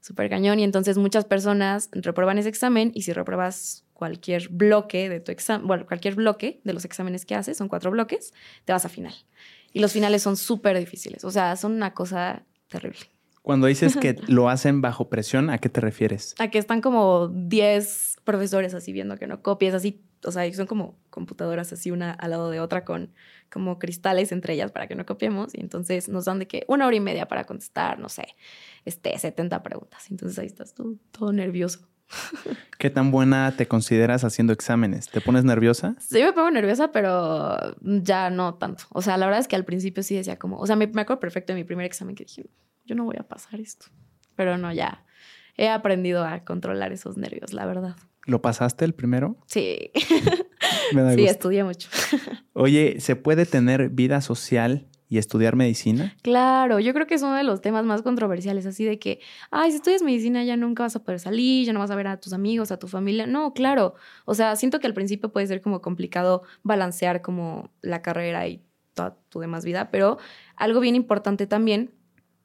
súper 0.00 0.28
cañón. 0.30 0.58
Y 0.58 0.64
entonces 0.64 0.98
muchas 0.98 1.24
personas 1.24 1.88
reprueban 1.92 2.38
ese 2.38 2.48
examen 2.48 2.90
y 2.94 3.02
si 3.02 3.12
repruebas 3.12 3.84
cualquier 3.92 4.48
bloque 4.48 5.08
de 5.08 5.20
tu 5.20 5.30
examen, 5.30 5.66
bueno, 5.66 5.86
cualquier 5.86 6.14
bloque 6.14 6.60
de 6.64 6.72
los 6.72 6.84
exámenes 6.84 7.24
que 7.24 7.34
haces, 7.34 7.56
son 7.56 7.68
cuatro 7.68 7.90
bloques, 7.90 8.32
te 8.64 8.72
vas 8.72 8.84
a 8.84 8.88
final. 8.88 9.14
Y 9.72 9.80
los 9.80 9.92
finales 9.92 10.22
son 10.22 10.36
súper 10.36 10.78
difíciles, 10.78 11.24
o 11.24 11.30
sea, 11.30 11.54
son 11.56 11.72
una 11.72 11.94
cosa 11.94 12.44
terrible. 12.68 13.06
Cuando 13.42 13.66
dices 13.66 13.96
que 13.96 14.16
lo 14.28 14.48
hacen 14.48 14.80
bajo 14.80 15.08
presión, 15.08 15.50
¿a 15.50 15.58
qué 15.58 15.68
te 15.68 15.80
refieres? 15.80 16.34
A 16.38 16.48
que 16.48 16.58
están 16.58 16.80
como 16.80 17.28
10 17.28 18.18
profesores 18.24 18.74
así 18.74 18.92
viendo 18.92 19.16
que 19.16 19.26
no 19.26 19.42
copies, 19.42 19.74
así 19.74 20.00
o 20.24 20.32
sea, 20.32 20.52
son 20.52 20.66
como 20.66 20.98
computadoras 21.10 21.72
así 21.72 21.90
una 21.90 22.12
al 22.12 22.30
lado 22.30 22.50
de 22.50 22.60
otra 22.60 22.84
con 22.84 23.12
como 23.50 23.78
cristales 23.78 24.32
entre 24.32 24.54
ellas 24.54 24.72
para 24.72 24.86
que 24.86 24.94
no 24.94 25.04
copiemos 25.04 25.54
y 25.54 25.60
entonces 25.60 26.08
nos 26.08 26.24
dan 26.24 26.38
de 26.38 26.46
que 26.46 26.64
una 26.68 26.86
hora 26.86 26.96
y 26.96 27.00
media 27.00 27.28
para 27.28 27.44
contestar, 27.44 27.98
no 27.98 28.08
sé, 28.08 28.36
este, 28.84 29.16
70 29.18 29.62
preguntas. 29.62 30.10
Entonces 30.10 30.38
ahí 30.38 30.46
estás 30.46 30.74
tú 30.74 30.98
todo 31.10 31.32
nervioso. 31.32 31.88
¿Qué 32.78 32.90
tan 32.90 33.10
buena 33.10 33.54
te 33.56 33.66
consideras 33.66 34.24
haciendo 34.24 34.52
exámenes? 34.52 35.08
¿Te 35.08 35.20
pones 35.20 35.44
nerviosa? 35.44 35.96
Sí, 35.98 36.22
me 36.22 36.32
pongo 36.32 36.50
nerviosa, 36.50 36.92
pero 36.92 37.56
ya 37.80 38.30
no 38.30 38.54
tanto. 38.54 38.84
O 38.90 39.02
sea, 39.02 39.16
la 39.16 39.26
verdad 39.26 39.40
es 39.40 39.48
que 39.48 39.56
al 39.56 39.64
principio 39.64 40.02
sí 40.02 40.14
decía 40.14 40.38
como, 40.38 40.58
o 40.58 40.66
sea, 40.66 40.76
me, 40.76 40.86
me 40.86 41.02
acuerdo 41.02 41.20
perfecto 41.20 41.52
de 41.52 41.58
mi 41.58 41.64
primer 41.64 41.86
examen 41.86 42.14
que 42.14 42.24
dije, 42.24 42.46
yo 42.84 42.94
no 42.94 43.04
voy 43.04 43.16
a 43.18 43.22
pasar 43.22 43.60
esto. 43.60 43.86
Pero 44.34 44.58
no, 44.58 44.72
ya 44.72 45.04
he 45.56 45.68
aprendido 45.68 46.24
a 46.24 46.44
controlar 46.44 46.92
esos 46.92 47.16
nervios, 47.16 47.52
la 47.52 47.66
verdad. 47.66 47.96
¿Lo 48.26 48.40
pasaste 48.40 48.84
el 48.84 48.94
primero? 48.94 49.36
Sí. 49.46 49.90
sí, 51.14 51.26
estudié 51.26 51.64
mucho. 51.64 51.88
Oye, 52.52 53.00
¿se 53.00 53.16
puede 53.16 53.46
tener 53.46 53.88
vida 53.90 54.20
social 54.20 54.86
y 55.08 55.18
estudiar 55.18 55.56
medicina? 55.56 56.16
Claro, 56.22 56.78
yo 56.78 56.94
creo 56.94 57.06
que 57.06 57.14
es 57.14 57.22
uno 57.22 57.34
de 57.34 57.42
los 57.42 57.60
temas 57.60 57.84
más 57.84 58.02
controversiales, 58.02 58.64
así 58.64 58.84
de 58.84 58.98
que, 58.98 59.20
ay, 59.50 59.70
si 59.70 59.76
estudias 59.76 60.02
medicina 60.02 60.44
ya 60.44 60.56
nunca 60.56 60.84
vas 60.84 60.96
a 60.96 61.04
poder 61.04 61.20
salir, 61.20 61.66
ya 61.66 61.72
no 61.72 61.80
vas 61.80 61.90
a 61.90 61.96
ver 61.96 62.06
a 62.06 62.18
tus 62.18 62.32
amigos, 62.32 62.70
a 62.70 62.78
tu 62.78 62.88
familia. 62.88 63.26
No, 63.26 63.52
claro. 63.52 63.94
O 64.24 64.34
sea, 64.34 64.56
siento 64.56 64.78
que 64.80 64.86
al 64.86 64.94
principio 64.94 65.32
puede 65.32 65.46
ser 65.46 65.60
como 65.60 65.82
complicado 65.82 66.44
balancear 66.62 67.22
como 67.22 67.70
la 67.82 68.02
carrera 68.02 68.46
y 68.46 68.62
toda 68.94 69.18
tu 69.28 69.40
demás 69.40 69.64
vida, 69.64 69.90
pero 69.90 70.18
algo 70.56 70.80
bien 70.80 70.94
importante 70.94 71.46
también 71.46 71.90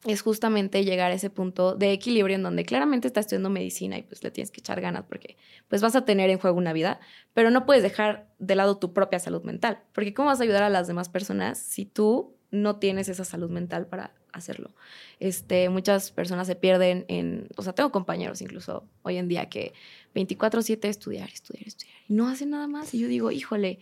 es 0.06 0.22
justamente 0.22 0.84
llegar 0.84 1.12
a 1.12 1.16
ese 1.16 1.30
punto 1.30 1.76
de 1.76 1.92
equilibrio 1.92 2.36
en 2.36 2.44
donde 2.44 2.66
claramente 2.66 3.08
estás 3.08 3.26
estudiando 3.26 3.50
medicina 3.50 3.98
y 3.98 4.04
pues 4.04 4.24
le 4.24 4.32
tienes 4.32 4.52
que 4.52 4.60
echar 4.60 4.80
ganas 4.80 5.06
porque 5.08 5.38
pues 5.68 5.82
vas 5.82 5.96
a 5.96 6.06
tener 6.06 6.30
en 6.30 6.40
juego 6.40 6.58
una 6.58 6.74
vida, 6.74 7.00
pero 7.34 7.50
no 7.50 7.66
puedes 7.66 7.84
dejar 7.84 8.30
de 8.40 8.56
lado 8.56 8.78
tu 8.78 8.94
propia 8.94 9.20
salud 9.20 9.44
mental, 9.44 9.80
porque 9.94 10.14
¿cómo 10.14 10.28
vas 10.28 10.40
a 10.40 10.44
ayudar 10.44 10.64
a 10.64 10.70
las 10.70 10.88
demás 10.88 11.10
personas 11.10 11.58
si 11.58 11.86
tú 11.86 12.36
no 12.52 12.78
tienes 12.78 13.10
esa 13.10 13.26
salud 13.26 13.50
mental 13.50 13.88
para 13.88 14.14
hacerlo? 14.32 14.76
Este, 15.20 15.70
muchas 15.70 16.12
personas 16.12 16.48
se 16.48 16.56
pierden 16.56 17.06
en, 17.08 17.48
o 17.58 17.64
sea, 17.64 17.74
tengo 17.74 17.92
compañeros 17.92 18.42
incluso 18.42 18.88
hoy 19.02 19.18
en 19.18 19.28
día 19.28 19.50
que 19.50 19.74
24/7 20.14 20.88
estudiar, 20.88 21.30
estudiar, 21.30 21.68
estudiar 21.68 21.98
y 22.08 22.14
no 22.14 22.28
hacen 22.28 22.52
nada 22.52 22.68
más 22.68 22.94
y 22.94 23.00
yo 23.00 23.08
digo, 23.08 23.32
híjole, 23.32 23.80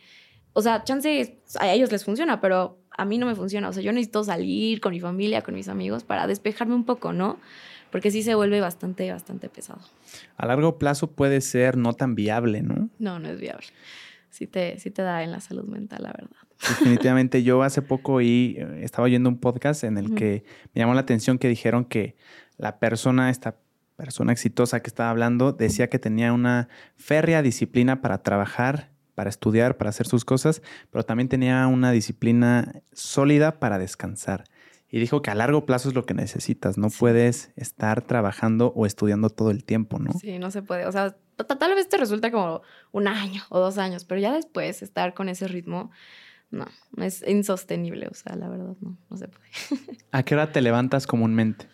o 0.57 0.61
sea, 0.61 0.85
chance 0.85 1.37
a 1.59 1.73
ellos 1.73 1.91
les 1.91 2.05
funciona, 2.05 2.39
pero 2.39 2.79
a 2.97 3.03
mí 3.03 3.17
no 3.17 3.25
me 3.25 3.35
funciona. 3.35 3.67
O 3.67 3.73
sea, 3.73 3.83
yo 3.83 3.91
necesito 3.91 4.23
salir 4.23 4.79
con 4.79 4.93
mi 4.93 5.01
familia, 5.01 5.41
con 5.41 5.53
mis 5.53 5.67
amigos 5.67 6.05
para 6.05 6.27
despejarme 6.27 6.73
un 6.73 6.85
poco, 6.85 7.11
¿no? 7.11 7.39
Porque 7.91 8.09
sí 8.09 8.23
se 8.23 8.35
vuelve 8.35 8.61
bastante, 8.61 9.11
bastante 9.11 9.49
pesado. 9.49 9.81
A 10.37 10.45
largo 10.45 10.77
plazo 10.77 11.11
puede 11.11 11.41
ser 11.41 11.75
no 11.75 11.91
tan 11.91 12.15
viable, 12.15 12.61
¿no? 12.61 12.89
No, 12.99 13.19
no 13.19 13.27
es 13.27 13.37
viable. 13.37 13.67
Sí 14.29 14.47
te, 14.47 14.79
sí 14.79 14.91
te 14.91 15.01
da 15.01 15.23
en 15.23 15.31
la 15.33 15.41
salud 15.41 15.65
mental, 15.65 16.03
la 16.03 16.13
verdad. 16.13 16.37
Definitivamente. 16.69 17.43
Yo 17.43 17.61
hace 17.61 17.81
poco 17.81 18.21
y 18.21 18.55
eh, 18.57 18.79
estaba 18.81 19.03
oyendo 19.03 19.27
un 19.27 19.39
podcast 19.39 19.83
en 19.83 19.97
el 19.97 20.15
que 20.15 20.45
me 20.73 20.79
llamó 20.79 20.93
la 20.93 21.01
atención 21.01 21.37
que 21.37 21.49
dijeron 21.49 21.83
que 21.83 22.15
la 22.55 22.79
persona, 22.79 23.29
esta 23.29 23.57
persona 23.97 24.31
exitosa 24.31 24.81
que 24.81 24.87
estaba 24.87 25.09
hablando, 25.09 25.51
decía 25.51 25.89
que 25.89 25.99
tenía 25.99 26.31
una 26.31 26.69
férrea 26.95 27.41
disciplina 27.41 27.99
para 27.99 28.23
trabajar 28.23 28.94
para 29.15 29.29
estudiar, 29.29 29.77
para 29.77 29.89
hacer 29.89 30.07
sus 30.07 30.25
cosas, 30.25 30.61
pero 30.91 31.03
también 31.03 31.29
tenía 31.29 31.65
una 31.67 31.91
disciplina 31.91 32.81
sólida 32.93 33.59
para 33.59 33.79
descansar. 33.79 34.43
Y 34.89 34.99
dijo 34.99 35.21
que 35.21 35.31
a 35.31 35.35
largo 35.35 35.65
plazo 35.65 35.89
es 35.89 35.95
lo 35.95 36.05
que 36.05 36.13
necesitas, 36.13 36.77
no 36.77 36.89
puedes 36.89 37.51
estar 37.55 38.03
trabajando 38.03 38.71
o 38.75 38.85
estudiando 38.85 39.29
todo 39.29 39.49
el 39.49 39.63
tiempo, 39.63 39.99
¿no? 39.99 40.13
Sí, 40.13 40.37
no 40.37 40.51
se 40.51 40.61
puede. 40.61 40.85
O 40.85 40.91
sea, 40.91 41.17
tal 41.35 41.75
vez 41.75 41.89
te 41.89 41.97
resulta 41.97 42.31
como 42.31 42.61
un 42.91 43.07
año 43.07 43.41
o 43.49 43.59
dos 43.59 43.77
años, 43.77 44.05
pero 44.05 44.21
ya 44.21 44.31
después 44.33 44.83
estar 44.83 45.13
con 45.13 45.27
ese 45.27 45.47
ritmo, 45.47 45.91
no, 46.51 46.67
es 46.97 47.23
insostenible, 47.27 48.07
o 48.07 48.13
sea, 48.13 48.35
la 48.35 48.47
verdad 48.47 48.75
no, 48.79 48.97
no 49.09 49.17
se 49.17 49.27
puede. 49.27 49.49
¿A 50.11 50.23
qué 50.23 50.35
hora 50.35 50.51
te 50.51 50.61
levantas 50.61 51.07
comúnmente? 51.07 51.67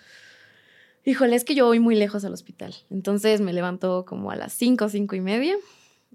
Híjole, 1.04 1.36
es 1.36 1.44
que 1.44 1.56
yo 1.56 1.66
voy 1.66 1.80
muy 1.80 1.96
lejos 1.96 2.24
al 2.26 2.34
hospital, 2.34 2.74
entonces 2.90 3.42
me 3.42 3.54
levanto 3.54 4.06
como 4.06 4.32
a 4.32 4.36
las 4.36 4.54
cinco, 4.54 4.88
cinco 4.88 5.16
y 5.16 5.22
media 5.22 5.56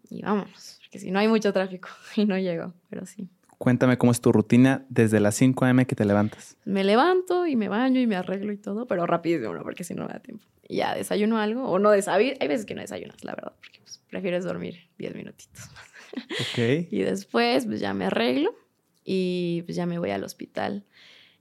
y 0.08 0.22
vámonos 0.22 0.75
si 0.92 1.10
no 1.10 1.18
hay 1.18 1.28
mucho 1.28 1.52
tráfico 1.52 1.88
y 2.16 2.24
no 2.24 2.38
llego, 2.38 2.74
pero 2.88 3.06
sí. 3.06 3.28
Cuéntame 3.58 3.96
cómo 3.96 4.12
es 4.12 4.20
tu 4.20 4.32
rutina 4.32 4.84
desde 4.90 5.18
las 5.18 5.34
5 5.36 5.64
a.m. 5.64 5.86
que 5.86 5.94
te 5.96 6.04
levantas. 6.04 6.56
Me 6.66 6.84
levanto 6.84 7.46
y 7.46 7.56
me 7.56 7.68
baño 7.68 8.00
y 8.00 8.06
me 8.06 8.16
arreglo 8.16 8.52
y 8.52 8.58
todo, 8.58 8.86
pero 8.86 9.06
rapidísimo, 9.06 9.54
¿no? 9.54 9.62
porque 9.62 9.82
si 9.82 9.94
no 9.94 10.06
me 10.06 10.12
da 10.12 10.20
tiempo. 10.20 10.44
Y 10.68 10.76
ya 10.76 10.94
desayuno 10.94 11.38
algo 11.38 11.66
o 11.66 11.78
no 11.78 11.90
desayuno. 11.90 12.36
Hay 12.38 12.48
veces 12.48 12.66
que 12.66 12.74
no 12.74 12.82
desayunas, 12.82 13.24
la 13.24 13.34
verdad, 13.34 13.52
porque 13.56 13.80
pues, 13.80 14.02
prefieres 14.10 14.44
dormir 14.44 14.88
10 14.98 15.14
minutitos. 15.14 15.70
Ok. 16.16 16.86
y 16.90 17.00
después 17.00 17.66
pues 17.66 17.80
ya 17.80 17.92
me 17.92 18.06
arreglo 18.06 18.54
y 19.04 19.62
pues 19.66 19.76
ya 19.76 19.86
me 19.86 19.98
voy 19.98 20.10
al 20.10 20.24
hospital. 20.24 20.84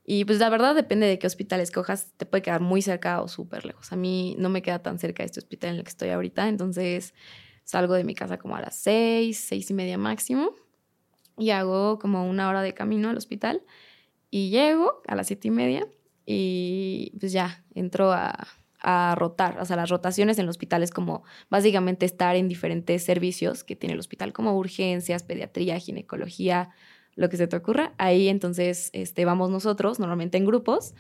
Y 0.06 0.26
pues 0.26 0.40
la 0.40 0.50
verdad 0.50 0.76
depende 0.76 1.08
de 1.08 1.18
qué 1.18 1.28
hospital 1.28 1.60
escojas, 1.62 2.12
te 2.18 2.26
puede 2.26 2.44
quedar 2.44 2.62
muy 2.62 2.82
cerca 2.82 3.22
o 3.22 3.28
súper 3.28 3.66
lejos. 3.66 3.92
A 3.92 3.96
mí 3.96 4.36
no 4.38 4.50
me 4.50 4.62
queda 4.62 4.80
tan 4.80 5.00
cerca 5.00 5.24
este 5.24 5.40
hospital 5.40 5.72
en 5.72 5.76
el 5.78 5.84
que 5.84 5.90
estoy 5.90 6.10
ahorita, 6.10 6.48
entonces 6.48 7.14
salgo 7.66 7.94
de 7.96 8.06
mi 8.06 8.16
casa 8.16 8.38
como 8.38 8.56
a 8.56 8.62
las 8.62 8.78
seis, 8.78 9.38
seis 9.38 9.70
y 9.70 9.74
media 9.74 9.98
máximo 9.98 10.56
y 11.38 11.50
hago 11.50 12.00
como 12.00 12.30
una 12.30 12.48
hora 12.48 12.62
de 12.62 12.74
camino 12.74 13.10
al 13.10 13.18
hospital 13.18 13.62
y 14.32 14.50
llego 14.50 15.02
a 15.08 15.16
las 15.16 15.28
siete 15.28 15.50
y 15.50 15.52
media 15.52 15.86
y 16.26 17.12
pues 17.20 17.34
ya 17.34 17.66
entro 17.74 18.14
a, 18.14 18.48
a 18.80 19.16
rotar. 19.16 19.60
O 19.60 19.66
sea, 19.66 19.76
las 19.76 19.90
rotaciones 19.90 20.38
en 20.38 20.44
el 20.44 20.50
hospital 20.50 20.84
es 20.84 20.92
como 20.92 21.24
básicamente 21.50 22.06
estar 22.06 22.36
en 22.36 22.48
diferentes 22.48 23.04
servicios 23.04 23.64
que 23.64 23.76
tiene 23.76 23.94
el 23.94 24.00
hospital, 24.00 24.32
como 24.32 24.58
urgencias, 24.58 25.24
pediatría, 25.24 25.80
ginecología, 25.80 26.70
lo 27.16 27.30
que 27.30 27.38
se 27.38 27.48
te 27.48 27.56
ocurra. 27.56 27.94
Ahí 27.98 28.28
entonces 28.28 28.92
este, 28.94 29.26
vamos 29.26 29.50
nosotros, 29.50 30.00
normalmente 30.00 30.38
en 30.38 30.46
grupos, 30.46 30.94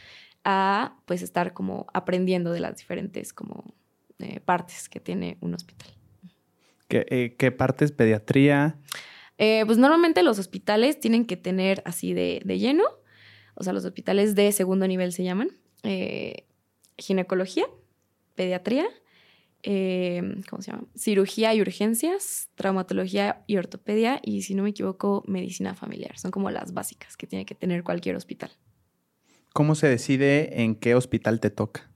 a 0.43 0.97
pues 1.05 1.21
estar 1.21 1.53
como 1.53 1.87
aprendiendo 1.93 2.51
de 2.51 2.59
las 2.59 2.77
diferentes 2.77 3.33
como 3.33 3.63
eh, 4.19 4.39
partes 4.39 4.89
que 4.89 4.99
tiene 4.99 5.37
un 5.41 5.53
hospital. 5.53 5.94
¿Qué, 6.87 7.05
eh, 7.09 7.35
qué 7.37 7.51
partes? 7.51 7.91
¿Pediatría? 7.91 8.77
Eh, 9.37 9.63
pues 9.65 9.77
normalmente 9.77 10.23
los 10.23 10.39
hospitales 10.39 10.99
tienen 10.99 11.25
que 11.25 11.37
tener 11.37 11.81
así 11.85 12.13
de, 12.13 12.41
de, 12.45 12.57
lleno, 12.57 12.85
o 13.55 13.63
sea, 13.63 13.73
los 13.73 13.83
hospitales 13.83 14.33
de 14.35 14.51
segundo 14.51 14.87
nivel 14.87 15.11
se 15.11 15.23
llaman, 15.23 15.49
eh, 15.83 16.45
ginecología, 16.97 17.65
pediatría, 18.35 18.85
eh, 19.63 20.21
¿cómo 20.49 20.61
se 20.61 20.71
llama? 20.71 20.85
Cirugía 20.95 21.53
y 21.53 21.61
urgencias, 21.61 22.49
traumatología 22.55 23.43
y 23.47 23.57
ortopedia 23.57 24.19
y, 24.23 24.43
si 24.43 24.53
no 24.55 24.63
me 24.63 24.69
equivoco, 24.69 25.23
medicina 25.27 25.73
familiar. 25.73 26.17
Son 26.17 26.31
como 26.31 26.51
las 26.51 26.73
básicas 26.73 27.17
que 27.17 27.27
tiene 27.27 27.45
que 27.45 27.55
tener 27.55 27.83
cualquier 27.83 28.15
hospital. 28.15 28.51
¿Cómo 29.53 29.75
se 29.75 29.87
decide 29.87 30.61
en 30.61 30.75
qué 30.75 30.95
hospital 30.95 31.39
te 31.39 31.49
toca? 31.49 31.89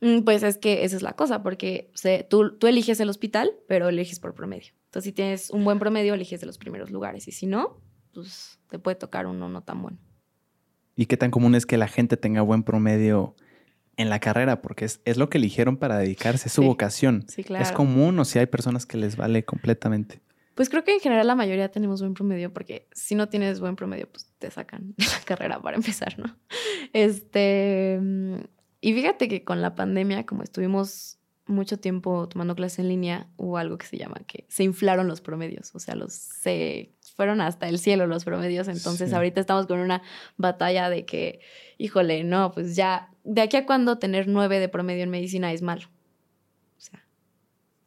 Mm, 0.00 0.20
Pues 0.20 0.42
es 0.42 0.58
que 0.58 0.84
esa 0.84 0.96
es 0.96 1.02
la 1.02 1.12
cosa, 1.14 1.42
porque 1.42 1.90
se, 1.94 2.24
tú, 2.28 2.56
tú 2.58 2.66
eliges 2.66 3.00
el 3.00 3.08
hospital, 3.08 3.52
pero 3.66 3.88
eliges 3.88 4.20
por 4.20 4.34
promedio. 4.34 4.72
Entonces, 4.86 5.04
si 5.04 5.12
tienes 5.12 5.50
un 5.50 5.64
buen 5.64 5.78
promedio, 5.78 6.14
eliges 6.14 6.40
de 6.40 6.46
los 6.46 6.56
primeros 6.58 6.90
lugares. 6.90 7.26
Y 7.28 7.32
si 7.32 7.46
no, 7.46 7.80
pues 8.14 8.58
te 8.70 8.78
puede 8.78 8.94
tocar 8.96 9.26
uno 9.26 9.48
no 9.48 9.62
tan 9.62 9.82
bueno. 9.82 9.98
¿Y 10.96 11.06
qué 11.06 11.16
tan 11.16 11.30
común 11.30 11.54
es 11.54 11.66
que 11.66 11.76
la 11.76 11.88
gente 11.88 12.16
tenga 12.16 12.42
buen 12.42 12.62
promedio 12.62 13.36
en 13.96 14.08
la 14.08 14.18
carrera? 14.18 14.62
Porque 14.62 14.84
es, 14.84 15.00
es 15.04 15.16
lo 15.16 15.28
que 15.28 15.38
eligieron 15.38 15.76
para 15.76 15.98
dedicarse, 15.98 16.48
es 16.48 16.52
su 16.54 16.62
Sí. 16.62 16.66
vocación. 16.68 17.24
Sí, 17.28 17.44
claro. 17.44 17.64
¿Es 17.64 17.72
común 17.72 18.18
o 18.18 18.24
si 18.24 18.38
hay 18.38 18.46
personas 18.46 18.86
que 18.86 18.96
les 18.96 19.16
vale 19.16 19.44
completamente? 19.44 20.20
Pues 20.54 20.68
creo 20.70 20.82
que 20.82 20.92
en 20.94 20.98
general 21.00 21.26
la 21.28 21.36
mayoría 21.36 21.70
tenemos 21.70 22.00
buen 22.00 22.14
promedio, 22.14 22.52
porque 22.52 22.88
si 22.92 23.14
no 23.14 23.28
tienes 23.28 23.60
buen 23.60 23.76
promedio, 23.76 24.08
pues 24.10 24.32
te 24.38 24.50
sacan 24.50 24.94
de 24.96 25.04
la 25.04 25.20
carrera 25.24 25.60
para 25.60 25.76
empezar, 25.76 26.18
¿no? 26.18 26.36
Este. 26.92 28.00
Y 28.80 28.92
fíjate 28.94 29.28
que 29.28 29.44
con 29.44 29.60
la 29.60 29.74
pandemia, 29.74 30.24
como 30.26 30.42
estuvimos 30.42 31.18
mucho 31.46 31.78
tiempo 31.78 32.28
tomando 32.28 32.54
clases 32.54 32.80
en 32.80 32.88
línea, 32.88 33.28
hubo 33.36 33.56
algo 33.58 33.78
que 33.78 33.86
se 33.86 33.96
llama 33.96 34.16
que 34.26 34.44
se 34.48 34.64
inflaron 34.64 35.08
los 35.08 35.20
promedios, 35.20 35.74
o 35.74 35.78
sea, 35.78 35.94
los 35.94 36.12
se 36.12 36.92
fueron 37.16 37.40
hasta 37.40 37.68
el 37.68 37.78
cielo 37.78 38.06
los 38.06 38.24
promedios, 38.24 38.68
entonces 38.68 39.08
Sí. 39.10 39.16
ahorita 39.16 39.40
estamos 39.40 39.66
con 39.66 39.80
una 39.80 40.02
batalla 40.36 40.90
de 40.90 41.04
que, 41.06 41.40
híjole, 41.78 42.22
no, 42.22 42.52
pues 42.52 42.76
ya, 42.76 43.10
de 43.24 43.40
aquí 43.40 43.56
a 43.56 43.66
cuando 43.66 43.98
tener 43.98 44.28
nueve 44.28 44.60
de 44.60 44.68
promedio 44.68 45.02
en 45.02 45.10
medicina 45.10 45.52
es 45.52 45.62
malo. 45.62 45.86
O 46.76 46.80
sea, 46.80 47.04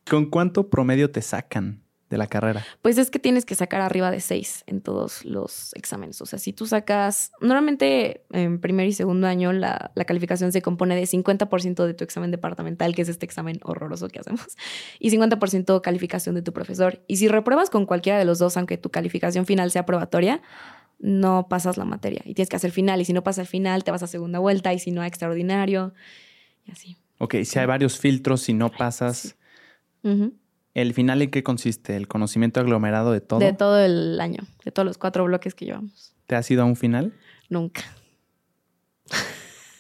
¿Con 0.10 0.26
cuánto 0.30 0.70
promedio 0.70 1.12
te 1.12 1.22
sacan 1.22 1.84
de 2.12 2.18
la 2.18 2.28
carrera? 2.28 2.64
Pues 2.84 3.00
es 3.00 3.10
que 3.10 3.18
tienes 3.18 3.46
que 3.46 3.56
sacar 3.56 3.82
arriba 3.82 4.12
de 4.12 4.20
6 4.20 4.66
en 4.68 4.82
todos 4.82 5.26
los 5.26 5.74
exámenes. 5.74 6.22
O 6.22 6.28
sea, 6.28 6.38
si 6.38 6.54
tú 6.54 6.68
sacas, 6.68 7.32
normalmente 7.40 8.24
en 8.32 8.60
primer 8.60 8.86
y 8.86 8.94
segundo 8.94 9.26
año 9.26 9.54
la, 9.54 9.92
la 9.96 10.06
calificación 10.06 10.52
se 10.52 10.62
compone 10.62 10.96
de 10.96 11.04
50% 11.04 11.86
de 11.86 11.94
tu 11.94 12.04
examen 12.04 12.30
departamental, 12.30 12.94
que 12.94 13.02
es 13.02 13.10
este 13.10 13.26
examen 13.26 13.60
horroroso 13.64 14.10
que 14.10 14.20
hacemos, 14.20 14.46
y 15.00 15.10
50% 15.10 15.82
calificación 15.82 16.36
de 16.36 16.42
tu 16.44 16.54
profesor. 16.54 17.02
Y 17.08 17.16
si 17.16 17.28
repruebas 17.28 17.70
con 17.70 17.86
cualquiera 17.86 18.20
de 18.20 18.26
los 18.26 18.38
dos, 18.38 18.58
aunque 18.58 18.78
tu 18.78 18.92
calificación 18.92 19.46
final 19.46 19.72
sea 19.72 19.86
probatoria, 19.86 20.42
no 21.00 21.48
pasas 21.50 21.78
la 21.78 21.86
materia 21.86 22.22
y 22.26 22.34
tienes 22.34 22.50
que 22.50 22.58
hacer 22.58 22.72
final. 22.72 23.02
Y 23.02 23.06
si 23.06 23.14
no 23.14 23.24
pasa 23.24 23.42
el 23.42 23.48
final, 23.48 23.84
te 23.84 23.92
vas 23.92 24.04
a 24.04 24.08
segunda 24.08 24.40
vuelta 24.40 24.74
y 24.74 24.80
si 24.80 24.92
no 24.92 25.02
a 25.02 25.08
extraordinario 25.08 25.94
y 26.66 26.72
así. 26.72 26.98
Ok, 27.18 27.36
si 27.44 27.58
hay 27.58 27.66
varios 27.66 27.98
filtros, 27.98 28.42
si 28.42 28.54
no 28.54 28.70
pasas. 28.70 29.38
¿El 30.74 30.94
final 30.94 31.22
en 31.22 31.32
qué 31.32 31.44
consiste? 31.44 31.96
¿El 31.96 32.08
conocimiento 32.08 32.60
aglomerado 32.60 33.12
de 33.12 33.22
todo? 33.22 33.40
De 33.40 33.54
todo 33.54 33.80
el 33.80 34.20
año, 34.20 34.44
de 34.64 34.72
todos 34.72 34.86
los 34.86 34.98
cuatro 34.98 35.24
bloques 35.26 35.56
que 35.56 35.66
llevamos. 35.66 36.14
¿Te 36.28 36.36
has 36.36 36.50
ido 36.50 36.62
a 36.64 36.66
un 36.66 36.76
final? 36.76 37.14
Nunca. 37.50 37.84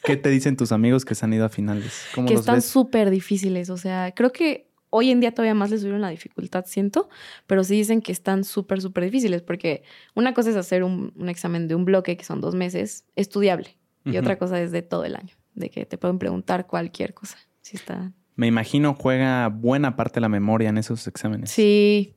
¿Qué 0.04 0.18
te 0.18 0.30
dicen 0.30 0.58
tus 0.58 0.72
amigos 0.72 1.06
que 1.06 1.16
se 1.16 1.26
han 1.26 1.34
ido 1.34 1.46
a 1.46 1.50
finales? 1.50 2.08
¿Cómo 2.16 2.28
que 2.28 2.34
los 2.34 2.42
están 2.42 2.62
súper 2.62 3.10
difíciles. 3.10 3.70
O 3.70 3.78
sea, 3.78 4.14
creo 4.16 4.32
que 4.32 4.72
hoy 4.90 5.12
en 5.12 5.20
día 5.20 5.34
todavía 5.34 5.54
más 5.54 5.72
les 5.72 5.82
subieron 5.82 6.02
la 6.02 6.10
dificultad, 6.10 6.66
siento, 6.68 7.10
pero 7.48 7.64
sí 7.64 7.76
dicen 7.76 8.02
que 8.02 8.12
están 8.12 8.44
súper, 8.44 8.82
súper 8.82 9.06
difíciles, 9.06 9.42
porque 9.42 9.84
una 10.16 10.34
cosa 10.34 10.50
es 10.50 10.56
hacer 10.56 10.84
un, 10.84 11.14
un 11.16 11.30
examen 11.30 11.68
de 11.68 11.76
un 11.76 11.86
bloque, 11.86 12.18
que 12.18 12.26
son 12.26 12.42
dos 12.42 12.56
meses, 12.56 13.06
estudiable, 13.16 13.78
y 14.04 14.18
otra 14.18 14.38
cosa 14.38 14.60
es 14.62 14.72
de 14.72 14.82
todo 14.82 15.06
el 15.06 15.16
año, 15.16 15.36
de 15.54 15.70
que 15.70 15.86
te 15.86 15.98
pueden 15.98 16.20
preguntar 16.20 16.68
cualquier 16.68 17.14
cosa. 17.14 17.38
Sí, 17.62 17.78
está. 17.78 18.12
Me 18.36 18.48
imagino 18.48 18.94
juega 18.94 19.48
buena 19.50 19.96
parte 19.96 20.16
de 20.16 20.22
la 20.22 20.30
memoria 20.30 20.70
en 20.70 20.78
esos 20.78 21.08
exámenes. 21.08 21.52
Sí, 21.52 22.16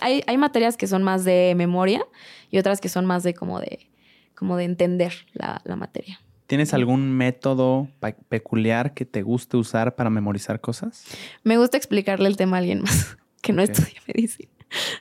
hay, 0.00 0.22
hay 0.26 0.36
materias 0.38 0.76
que 0.76 0.86
son 0.86 1.02
más 1.02 1.24
de 1.24 1.54
memoria 1.56 2.04
y 2.50 2.58
otras 2.58 2.80
que 2.80 2.88
son 2.88 3.06
más 3.06 3.22
de 3.22 3.34
como 3.34 3.60
de, 3.60 3.90
como 4.34 4.56
de 4.56 4.64
entender 4.64 5.12
la, 5.34 5.60
la 5.64 5.76
materia. 5.76 6.20
¿Tienes 6.46 6.74
algún 6.74 7.12
método 7.16 7.88
peculiar 8.28 8.92
que 8.92 9.06
te 9.06 9.22
guste 9.22 9.56
usar 9.56 9.94
para 9.94 10.10
memorizar 10.10 10.60
cosas? 10.60 11.04
Me 11.44 11.56
gusta 11.56 11.76
explicarle 11.76 12.28
el 12.28 12.36
tema 12.36 12.56
a 12.56 12.60
alguien 12.60 12.82
más 12.82 13.16
que 13.40 13.52
no 13.52 13.62
Ok. 13.62 13.70
estudia 13.70 14.00
medicina. 14.06 14.50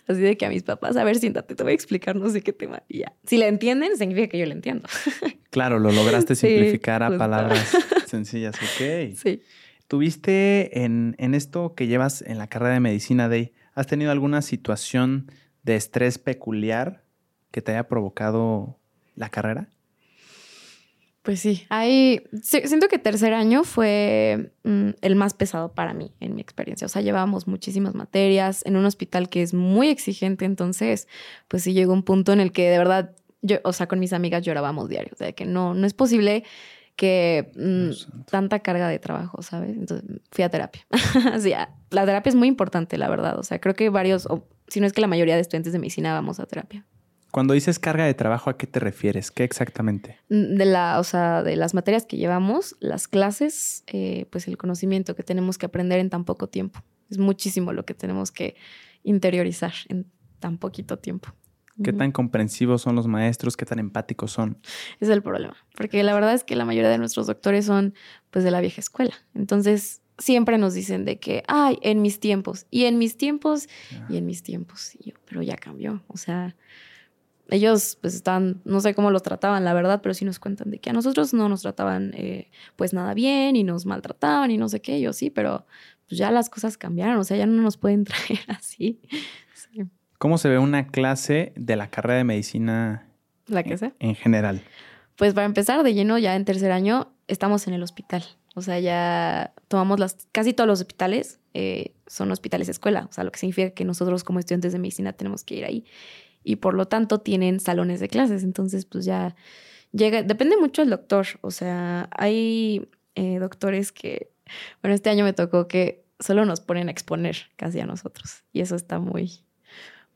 Así 0.07 0.19
de 0.21 0.35
que 0.37 0.45
a 0.45 0.49
mis 0.49 0.63
papás, 0.63 0.97
a 0.97 1.03
ver, 1.03 1.17
siéntate, 1.17 1.55
te 1.55 1.63
voy 1.63 1.71
a 1.71 1.75
explicar 1.75 2.15
no 2.15 2.29
sé 2.29 2.41
qué 2.41 2.51
tema. 2.51 2.83
Y 2.89 2.99
ya. 2.99 3.13
Si 3.25 3.37
le 3.37 3.47
entienden, 3.47 3.97
significa 3.97 4.27
que 4.27 4.37
yo 4.37 4.45
le 4.45 4.53
entiendo. 4.53 4.87
Claro, 5.49 5.79
lo 5.79 5.91
lograste 5.91 6.35
Sí, 6.35 6.47
simplificar 6.47 7.03
a 7.03 7.17
palabras 7.17 7.71
sencillas. 8.05 8.55
Ok. 8.55 9.15
Sí. 9.15 9.41
¿Tuviste 9.91 10.85
en, 10.85 11.15
en 11.17 11.33
esto 11.35 11.75
que 11.75 11.85
llevas 11.85 12.21
en 12.21 12.37
la 12.37 12.47
carrera 12.47 12.75
de 12.75 12.79
medicina, 12.79 13.27
Day, 13.27 13.51
has 13.75 13.87
tenido 13.87 14.11
alguna 14.13 14.41
situación 14.41 15.29
de 15.63 15.75
estrés 15.75 16.17
peculiar 16.17 17.03
que 17.51 17.61
te 17.61 17.73
haya 17.73 17.89
provocado 17.89 18.79
la 19.17 19.27
carrera? 19.27 19.67
Pues 21.23 21.41
sí. 21.41 21.65
Hay, 21.67 22.23
si- 22.41 22.65
siento 22.69 22.87
que 22.87 22.99
tercer 22.99 23.33
año 23.33 23.65
fue 23.65 24.53
mm, 24.63 24.91
el 25.01 25.15
más 25.17 25.33
pesado 25.33 25.73
para 25.73 25.93
mí, 25.93 26.13
en 26.21 26.35
mi 26.35 26.41
experiencia. 26.41 26.85
O 26.85 26.89
sea, 26.89 27.01
llevábamos 27.01 27.45
muchísimas 27.45 27.93
materias 27.93 28.61
en 28.65 28.77
un 28.77 28.85
hospital 28.85 29.27
que 29.27 29.41
es 29.41 29.53
muy 29.53 29.89
exigente. 29.89 30.45
Entonces, 30.45 31.09
pues 31.49 31.63
sí 31.63 31.73
llegó 31.73 31.91
un 31.91 32.03
punto 32.03 32.31
en 32.31 32.39
el 32.39 32.53
que 32.53 32.69
de 32.69 32.77
verdad, 32.77 33.13
yo, 33.41 33.57
o 33.65 33.73
sea, 33.73 33.87
con 33.89 33.99
mis 33.99 34.13
amigas 34.13 34.41
llorábamos 34.45 34.87
diario. 34.87 35.11
O 35.11 35.17
sea, 35.17 35.33
que 35.33 35.43
no, 35.43 35.73
no 35.73 35.85
es 35.85 35.93
posible 35.93 36.45
que 37.01 37.51
mm, 37.55 38.25
tanta 38.29 38.59
carga 38.59 38.87
de 38.87 38.99
trabajo, 38.99 39.41
¿sabes? 39.41 39.71
Entonces 39.75 40.07
fui 40.31 40.43
a 40.43 40.49
terapia. 40.49 40.85
Así, 41.33 41.51
a- 41.51 41.73
la 41.89 42.05
terapia 42.05 42.29
es 42.29 42.35
muy 42.35 42.47
importante, 42.47 42.99
la 42.99 43.09
verdad. 43.09 43.39
O 43.39 43.43
sea, 43.43 43.59
creo 43.59 43.73
que 43.73 43.89
varios, 43.89 44.27
o 44.27 44.47
si 44.67 44.79
no 44.79 44.85
es 44.85 44.93
que 44.93 45.01
la 45.01 45.07
mayoría 45.07 45.33
de 45.33 45.41
estudiantes 45.41 45.73
de 45.73 45.79
medicina 45.79 46.13
vamos 46.13 46.39
a 46.39 46.45
terapia. 46.45 46.85
Cuando 47.31 47.55
dices 47.55 47.79
carga 47.79 48.05
de 48.05 48.13
trabajo, 48.13 48.51
¿a 48.51 48.57
qué 48.57 48.67
te 48.67 48.79
refieres? 48.79 49.31
¿Qué 49.31 49.43
exactamente? 49.43 50.19
Mm, 50.29 50.57
De 50.57 50.65
la, 50.65 50.99
o 50.99 51.03
sea, 51.03 51.41
de 51.41 51.55
las 51.55 51.73
materias 51.73 52.05
que 52.05 52.17
llevamos, 52.17 52.75
las 52.79 53.07
clases, 53.07 53.83
eh, 53.87 54.27
pues 54.29 54.47
el 54.47 54.57
conocimiento 54.57 55.15
que 55.15 55.23
tenemos 55.23 55.57
que 55.57 55.65
aprender 55.65 55.97
en 55.99 56.11
tan 56.11 56.23
poco 56.23 56.49
tiempo. 56.49 56.83
Es 57.09 57.17
muchísimo 57.17 57.73
lo 57.73 57.83
que 57.83 57.95
tenemos 57.95 58.31
que 58.31 58.55
interiorizar 59.01 59.73
en 59.89 60.05
tan 60.39 60.59
poquito 60.59 60.99
tiempo. 60.99 61.29
¿Qué 61.83 61.93
tan 61.93 62.11
comprensivos 62.11 62.81
son 62.81 62.95
los 62.95 63.07
maestros? 63.07 63.57
¿Qué 63.57 63.65
tan 63.65 63.79
empáticos 63.79 64.31
son? 64.31 64.57
Es 64.99 65.09
el 65.09 65.21
problema. 65.21 65.55
Porque 65.75 66.03
la 66.03 66.13
verdad 66.13 66.33
es 66.33 66.43
que 66.43 66.55
la 66.55 66.65
mayoría 66.65 66.89
de 66.89 66.97
nuestros 66.97 67.27
doctores 67.27 67.65
son 67.65 67.93
pues 68.29 68.43
de 68.43 68.51
la 68.51 68.61
vieja 68.61 68.81
escuela. 68.81 69.13
Entonces 69.33 70.01
siempre 70.17 70.57
nos 70.57 70.73
dicen 70.73 71.05
de 71.05 71.19
que, 71.19 71.43
ay, 71.47 71.79
en 71.81 72.01
mis 72.01 72.19
tiempos, 72.19 72.67
y 72.69 72.85
en 72.85 72.97
mis 72.97 73.17
tiempos, 73.17 73.67
y 74.09 74.17
en 74.17 74.25
mis 74.25 74.43
tiempos. 74.43 74.95
Y 74.95 75.11
yo, 75.11 75.15
pero 75.25 75.41
ya 75.41 75.55
cambió. 75.57 76.03
O 76.07 76.17
sea, 76.17 76.55
ellos 77.49 77.97
pues 77.99 78.15
están, 78.15 78.61
no 78.63 78.79
sé 78.79 78.95
cómo 78.95 79.11
los 79.11 79.23
trataban, 79.23 79.65
la 79.65 79.73
verdad, 79.73 80.01
pero 80.01 80.13
sí 80.13 80.23
nos 80.23 80.39
cuentan 80.39 80.71
de 80.71 80.79
que 80.79 80.89
a 80.89 80.93
nosotros 80.93 81.33
no 81.33 81.49
nos 81.49 81.61
trataban 81.61 82.13
eh, 82.15 82.49
pues 82.75 82.93
nada 82.93 83.13
bien 83.13 83.55
y 83.55 83.63
nos 83.63 83.85
maltrataban 83.85 84.51
y 84.51 84.57
no 84.57 84.69
sé 84.69 84.81
qué. 84.81 85.01
Yo 85.01 85.11
sí, 85.11 85.29
pero 85.29 85.65
pues 86.07 86.17
ya 86.17 86.31
las 86.31 86.49
cosas 86.49 86.77
cambiaron. 86.77 87.17
O 87.17 87.23
sea, 87.23 87.37
ya 87.37 87.45
no 87.45 87.61
nos 87.61 87.77
pueden 87.77 88.03
traer 88.05 88.39
así. 88.47 89.01
Sí. 89.53 89.83
¿Cómo 90.21 90.37
se 90.37 90.49
ve 90.49 90.59
una 90.59 90.85
clase 90.85 91.51
de 91.55 91.75
la 91.75 91.89
carrera 91.89 92.17
de 92.17 92.23
medicina? 92.23 93.07
La 93.47 93.63
que 93.63 93.75
sea. 93.75 93.93
En 93.97 94.13
general. 94.13 94.61
Pues 95.15 95.33
para 95.33 95.47
empezar 95.47 95.81
de 95.81 95.95
lleno, 95.95 96.19
ya 96.19 96.35
en 96.35 96.45
tercer 96.45 96.71
año 96.71 97.11
estamos 97.27 97.67
en 97.67 97.73
el 97.73 97.81
hospital. 97.81 98.23
O 98.53 98.61
sea, 98.61 98.79
ya 98.79 99.51
tomamos 99.67 99.99
las, 99.99 100.27
casi 100.31 100.53
todos 100.53 100.67
los 100.67 100.79
hospitales 100.79 101.39
eh, 101.55 101.95
son 102.05 102.31
hospitales 102.31 102.69
escuela, 102.69 103.07
o 103.09 103.11
sea, 103.11 103.23
lo 103.23 103.31
que 103.31 103.39
significa 103.39 103.71
que 103.71 103.83
nosotros 103.83 104.23
como 104.23 104.37
estudiantes 104.37 104.73
de 104.73 104.77
medicina 104.77 105.11
tenemos 105.13 105.43
que 105.43 105.55
ir 105.55 105.65
ahí. 105.65 105.85
Y 106.43 106.57
por 106.57 106.75
lo 106.75 106.87
tanto 106.87 107.17
tienen 107.21 107.59
salones 107.59 107.99
de 107.99 108.07
clases, 108.07 108.43
entonces 108.43 108.85
pues 108.85 109.05
ya 109.05 109.35
llega, 109.91 110.21
depende 110.21 110.55
mucho 110.55 110.83
del 110.83 110.91
doctor, 110.91 111.25
o 111.41 111.49
sea, 111.49 112.09
hay 112.11 112.87
eh, 113.15 113.39
doctores 113.39 113.91
que, 113.91 114.29
bueno, 114.83 114.93
este 114.93 115.09
año 115.09 115.23
me 115.23 115.33
tocó 115.33 115.67
que 115.67 116.05
solo 116.19 116.45
nos 116.45 116.61
ponen 116.61 116.89
a 116.89 116.91
exponer 116.91 117.37
casi 117.55 117.79
a 117.79 117.87
nosotros 117.87 118.43
y 118.53 118.61
eso 118.61 118.75
está 118.75 118.99
muy, 118.99 119.39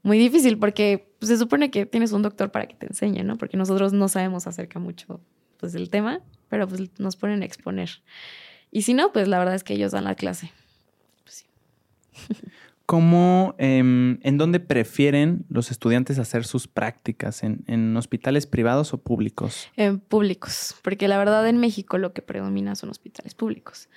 muy 0.05 0.19
difícil 0.19 0.59
porque 0.59 1.11
pues, 1.17 1.29
se 1.29 1.37
supone 1.37 1.71
que 1.71 1.87
tienes 1.87 2.11
un 2.11 2.21
doctor 2.21 2.51
para 2.51 2.67
que 2.67 2.75
te 2.75 2.85
enseñe, 2.85 3.23
¿no? 3.23 3.39
Porque 3.39 3.57
nosotros 3.57 3.91
no 3.91 4.07
sabemos 4.07 4.45
acerca 4.45 4.77
mucho 4.77 5.19
pues, 5.57 5.73
del 5.73 5.89
tema, 5.89 6.21
pero 6.47 6.67
pues 6.67 6.99
nos 6.99 7.15
ponen 7.15 7.41
a 7.41 7.45
exponer. 7.45 7.89
Y 8.69 8.83
si 8.83 8.93
no, 8.93 9.11
pues 9.11 9.27
la 9.27 9.39
verdad 9.39 9.55
es 9.55 9.63
que 9.63 9.73
ellos 9.73 9.93
dan 9.93 10.03
la 10.03 10.13
clase. 10.13 10.51
Pues, 11.23 11.47
sí. 12.13 12.35
¿Cómo, 12.85 13.55
em, 13.57 14.19
en 14.21 14.37
dónde 14.37 14.59
prefieren 14.59 15.43
los 15.49 15.71
estudiantes 15.71 16.19
hacer 16.19 16.45
sus 16.45 16.67
prácticas? 16.67 17.41
¿En, 17.41 17.97
hospitales 17.97 18.45
privados 18.45 18.93
o 18.93 18.99
públicos? 18.99 19.69
En 19.75 19.99
públicos, 19.99 20.75
porque 20.83 21.07
la 21.07 21.17
verdad 21.17 21.47
en 21.47 21.57
México 21.57 21.97
lo 21.97 22.13
que 22.13 22.21
predomina 22.21 22.75
son 22.75 22.91
hospitales 22.91 23.33
públicos. 23.33 23.89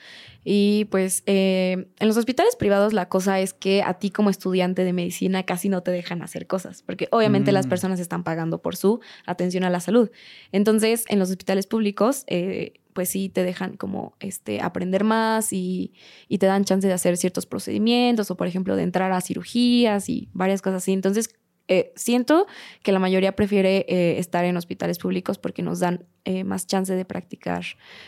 Y 0.42 0.86
pues 0.86 1.22
eh, 1.26 1.88
en 1.98 2.08
los 2.08 2.16
hospitales 2.16 2.56
privados 2.56 2.94
la 2.94 3.10
cosa 3.10 3.40
es 3.40 3.52
que 3.52 3.82
a 3.82 3.94
ti 3.94 4.10
como 4.10 4.30
estudiante 4.30 4.84
de 4.84 4.94
medicina 4.94 5.42
casi 5.42 5.68
no 5.68 5.82
te 5.82 5.90
dejan 5.90 6.22
hacer 6.22 6.46
cosas, 6.46 6.82
porque 6.82 7.08
obviamente 7.10 7.52
las 7.52 7.66
mm. 7.66 7.68
personas 7.68 8.00
están 8.00 8.24
pagando 8.24 8.62
por 8.62 8.74
su 8.74 9.00
atención 9.26 9.64
a 9.64 9.70
la 9.70 9.80
salud. 9.80 10.10
Entonces, 10.50 11.04
en 11.08 11.18
los 11.18 11.28
hospitales 11.28 11.66
públicos... 11.66 12.24
Eh, 12.26 12.72
pues 12.98 13.10
sí 13.10 13.28
te 13.28 13.44
dejan 13.44 13.76
como 13.76 14.16
este, 14.18 14.60
aprender 14.60 15.04
más 15.04 15.52
y, 15.52 15.92
te 16.28 16.46
dan 16.46 16.64
chance 16.64 16.88
de 16.88 16.92
hacer 16.92 17.16
ciertos 17.16 17.46
procedimientos 17.46 18.28
o, 18.32 18.36
por 18.36 18.48
ejemplo, 18.48 18.74
de 18.74 18.82
entrar 18.82 19.12
a 19.12 19.20
cirugías 19.20 20.08
y 20.08 20.28
varias 20.32 20.62
cosas 20.62 20.82
así. 20.82 20.94
Entonces, 20.94 21.32
eh, 21.68 21.92
siento 21.94 22.48
que 22.82 22.90
la 22.90 22.98
mayoría 22.98 23.36
prefiere 23.36 23.86
eh, 23.88 24.18
estar 24.18 24.44
en 24.44 24.56
hospitales 24.56 24.98
públicos 24.98 25.38
porque 25.38 25.62
nos 25.62 25.78
dan 25.78 26.06
eh, 26.24 26.42
más 26.42 26.66
chance 26.66 26.92
de 26.92 27.04
practicar, 27.04 27.64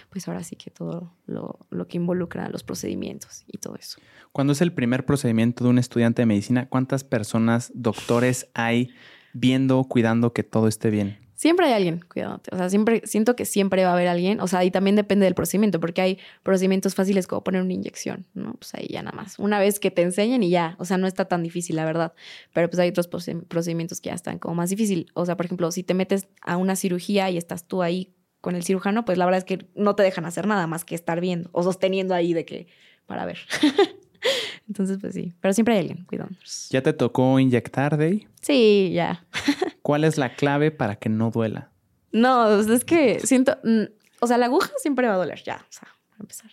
pues 0.09 0.27
ahora 0.27 0.43
sí 0.43 0.57
que 0.57 0.73
todo 0.73 1.15
lo, 1.27 1.61
lo, 1.71 1.87
que 1.87 1.97
involucra 1.97 2.49
los 2.49 2.65
procedimientos 2.65 3.45
y 3.47 3.59
todo 3.59 3.77
eso. 3.77 4.01
Cuando 4.33 4.55
es 4.55 4.61
el 4.61 4.73
primer 4.73 5.07
procedimiento 5.07 5.63
de 5.63 5.71
un 5.71 5.79
estudiante 5.79 6.23
de 6.23 6.27
medicina, 6.27 6.69
¿cuántas 6.69 7.05
personas, 7.05 7.71
doctores 7.77 8.51
hay 8.55 8.91
viendo, 9.35 9.85
cuidando 9.85 10.33
que 10.33 10.43
todo 10.43 10.67
esté 10.67 10.91
bien? 10.91 11.30
Siempre 11.41 11.65
hay 11.65 11.73
alguien 11.73 12.05
cuidándote. 12.07 12.55
O 12.55 12.59
sea, 12.59 12.69
siempre 12.69 13.01
siento 13.07 13.35
que 13.35 13.47
siempre 13.47 13.83
va 13.83 13.91
a 13.91 13.93
haber 13.95 14.09
alguien. 14.09 14.43
O 14.43 14.47
sea, 14.47 14.63
y 14.63 14.71
también 14.71 14.95
depende 14.95 15.25
del 15.25 15.35
procedimiento, 15.35 15.81
porque 15.81 16.03
hay 16.03 16.19
procedimientos 16.43 16.95
fáciles 16.95 17.27
como 17.27 17.43
poner 17.43 17.63
una 17.63 17.73
inyección, 17.73 18.27
¿no? 18.35 18.53
Pues 18.53 18.75
ahí 18.75 18.89
ya 18.91 19.03
nada 19.03 19.17
más. 19.17 19.39
Una 19.39 19.59
vez 19.59 19.81
que 19.81 19.91
te 19.91 20.03
enseñen 20.03 20.43
y 20.43 20.51
ya. 20.51 20.77
O 20.79 20.85
sea, 20.85 20.99
no 20.99 21.07
está 21.07 21.25
tan 21.25 21.43
difícil, 21.43 21.77
la 21.77 21.87
verdad. 21.87 22.13
Pero 22.53 22.69
pues 22.69 22.79
hay 22.79 22.91
otros 22.91 23.09
procedimientos 23.09 24.03
que 24.03 24.11
ya 24.11 24.15
están 24.15 24.39
como 24.39 24.55
más 24.55 24.69
difícil. 24.69 25.11
O 25.15 25.25
sea, 25.25 25.39
por 25.39 25.47
ejemplo, 25.47 25.73
si 25.73 25.83
te 25.83 25.95
metes 25.95 26.29
a 26.43 26.59
una 26.59 26.77
cirugía 26.77 27.31
y 27.31 27.39
estás 27.39 27.65
tú 27.67 27.81
ahí 27.81 28.13
con 28.43 28.55
el 28.55 28.63
cirujano, 28.63 29.07
pues 29.07 29.17
la 29.17 29.25
verdad 29.25 29.39
es 29.39 29.45
que 29.45 29.67
no 29.75 29.97
te 29.97 30.03
dejan 30.03 30.27
hacer 30.27 30.47
nada 30.47 30.67
más 30.67 30.85
que 30.85 30.95
estar 30.95 31.23
viendo 31.23 31.49
o 31.53 31.63
sosteniendo 31.63 32.15
ahí 32.15 32.35
de 32.35 32.45
que 32.45 32.67
para 33.07 33.25
ver. 33.25 33.39
Entonces, 34.69 34.99
pues 35.01 35.15
sí, 35.15 35.33
pero 35.41 35.55
siempre 35.55 35.73
hay 35.73 35.81
alguien 35.81 36.05
cuidándonos. 36.05 36.69
¿Ya 36.69 36.83
te 36.83 36.93
tocó 36.93 37.41
inyectar, 37.41 37.97
Day? 37.97 38.29
Sí, 38.43 38.91
ya. 38.93 39.25
¿Cuál 39.91 40.05
es 40.05 40.19
la 40.19 40.37
clave 40.37 40.71
para 40.71 40.95
que 40.95 41.09
no 41.09 41.33
duela? 41.33 41.73
No, 42.13 42.61
es 42.61 42.85
que 42.85 43.19
siento, 43.19 43.59
mm, 43.65 43.83
o 44.21 44.27
sea, 44.29 44.39
la 44.39 44.47
aguja 44.47 44.71
siempre 44.79 45.09
va 45.09 45.15
a 45.15 45.17
doler, 45.17 45.43
ya, 45.43 45.57
o 45.69 45.73
sea, 45.73 45.89
para 46.11 46.21
empezar. 46.21 46.51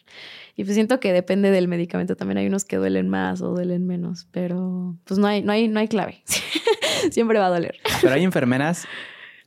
Y 0.55 0.63
pues 0.63 0.73
siento 0.73 0.99
que 0.99 1.13
depende 1.13 1.51
del 1.51 1.67
medicamento, 1.67 2.15
también 2.15 2.39
hay 2.39 2.47
unos 2.47 2.65
que 2.65 2.77
duelen 2.77 3.09
más 3.09 3.43
o 3.43 3.49
duelen 3.49 3.85
menos, 3.85 4.27
pero 4.31 4.97
pues 5.03 5.19
no 5.19 5.27
hay, 5.27 5.43
no 5.43 5.51
hay, 5.51 5.67
no 5.67 5.79
hay 5.79 5.87
clave. 5.87 6.23
siempre 7.11 7.37
va 7.37 7.45
a 7.45 7.49
doler. 7.49 7.75
Pero 8.01 8.15
hay 8.15 8.23
enfermeras 8.23 8.87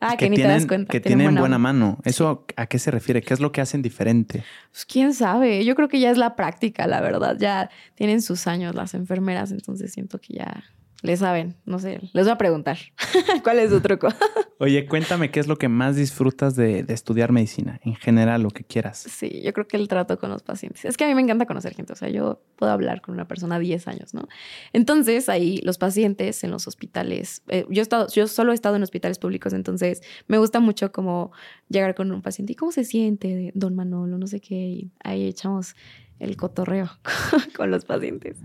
Ah, 0.03 0.17
que, 0.17 0.31
ni 0.31 0.37
te 0.37 0.45
das 0.45 0.67
cuenta. 0.67 0.91
Que 0.91 1.01
tienen, 1.01 1.35
buena, 1.35 1.59
mano. 1.59 1.99
¿Eso 2.05 2.47
a 2.57 2.67
qué 2.67 2.79
se 2.79 2.91
refiere? 2.91 3.21
¿Qué 3.21 3.35
es 3.35 3.41
lo 3.41 3.53
que 3.53 3.61
hacen 3.61 3.83
diferente? 3.83 4.45
Pues 4.71 4.87
quién 4.87 5.13
sabe. 5.13 5.63
Yo 5.67 5.75
creo 5.75 5.89
que 5.89 6.01
ya 6.01 6.11
es 6.11 6.17
la 6.17 6.37
práctica, 6.37 6.87
la 6.87 7.03
verdad. 7.03 7.37
Ya 7.39 7.69
tienen 7.97 8.23
sus 8.23 8.47
años 8.47 8.75
las 8.75 8.95
enfermeras, 8.95 9.51
entonces 9.51 9.93
siento 9.93 10.19
que 10.19 10.35
ya 10.37 10.65
le 11.03 11.17
saben, 11.17 11.57
no 11.65 11.79
sé, 11.79 12.01
les 12.13 12.27
voy 12.27 12.33
a 12.33 12.39
preguntar 12.39 12.79
cuál 13.43 13.59
es 13.59 13.71
su 13.71 13.81
truco. 13.81 14.09
Oye, 14.59 14.87
cuéntame 14.87 15.31
qué 15.31 15.41
es 15.41 15.47
lo 15.47 15.57
que 15.57 15.69
más 15.69 15.97
disfrutas 15.97 16.55
de, 16.55 16.85
estudiar 16.89 17.33
medicina, 17.33 17.81
en 17.83 17.95
general, 17.95 18.43
lo 18.43 18.51
que 18.51 18.65
quieras. 18.65 18.99
Sí, 18.99 19.41
yo 19.43 19.55
creo 19.55 19.67
que 19.67 19.79
el 19.79 19.89
trato 19.89 20.19
con 20.19 20.29
los 20.29 20.43
pacientes. 20.43 20.85
Es 20.85 20.99
que 20.99 21.05
a 21.05 21.09
mí 21.09 21.15
me 21.15 21.23
encanta 21.23 21.47
conocer 21.47 21.75
gente, 21.75 21.95
o 21.95 21.97
sea, 21.97 22.11
yo 22.11 22.43
puedo 22.57 22.71
hablar 22.71 23.01
con 23.01 23.15
una 23.15 23.27
persona 23.27 23.59
10 23.59 23.89
años, 23.89 24.13
¿no? 24.13 24.29
Entonces, 24.75 25.31
ahí 25.31 25.61
los 25.63 25.79
pacientes 25.79 26.45
en 26.45 26.51
los 26.51 26.67
hospitales, 26.67 27.43
eh, 27.49 27.65
yo, 27.71 27.81
he 27.81 27.83
estado, 27.83 28.07
yo 28.09 28.27
solo 28.27 28.53
he 28.53 28.55
estado 28.55 28.77
en 28.77 28.83
hospitales 28.83 29.19
públicos, 29.19 29.55
entonces 29.55 30.03
me 30.29 30.37
gusta 30.37 30.61
mucho 30.61 30.93
como 30.93 31.33
llegar 31.71 31.95
con 31.95 32.13
un 32.13 32.21
paciente 32.21 32.53
y 32.53 32.57
cómo 32.57 32.73
se 32.73 32.85
siente, 32.85 33.53
don 33.55 33.75
Manolo, 33.75 34.19
no 34.19 34.27
sé 34.27 34.41
qué, 34.41 34.55
y 34.55 34.93
ahí 35.03 35.27
echamos 35.27 35.75
el 36.19 36.37
cotorreo 36.37 36.91
con 37.57 37.71
los 37.71 37.87
pacientes. 37.87 38.37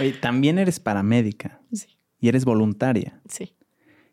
Oye, 0.00 0.12
también 0.12 0.58
eres 0.58 0.80
paramédica. 0.80 1.60
Sí. 1.72 1.86
Y 2.20 2.28
eres 2.28 2.44
voluntaria. 2.44 3.20
Sí. 3.28 3.54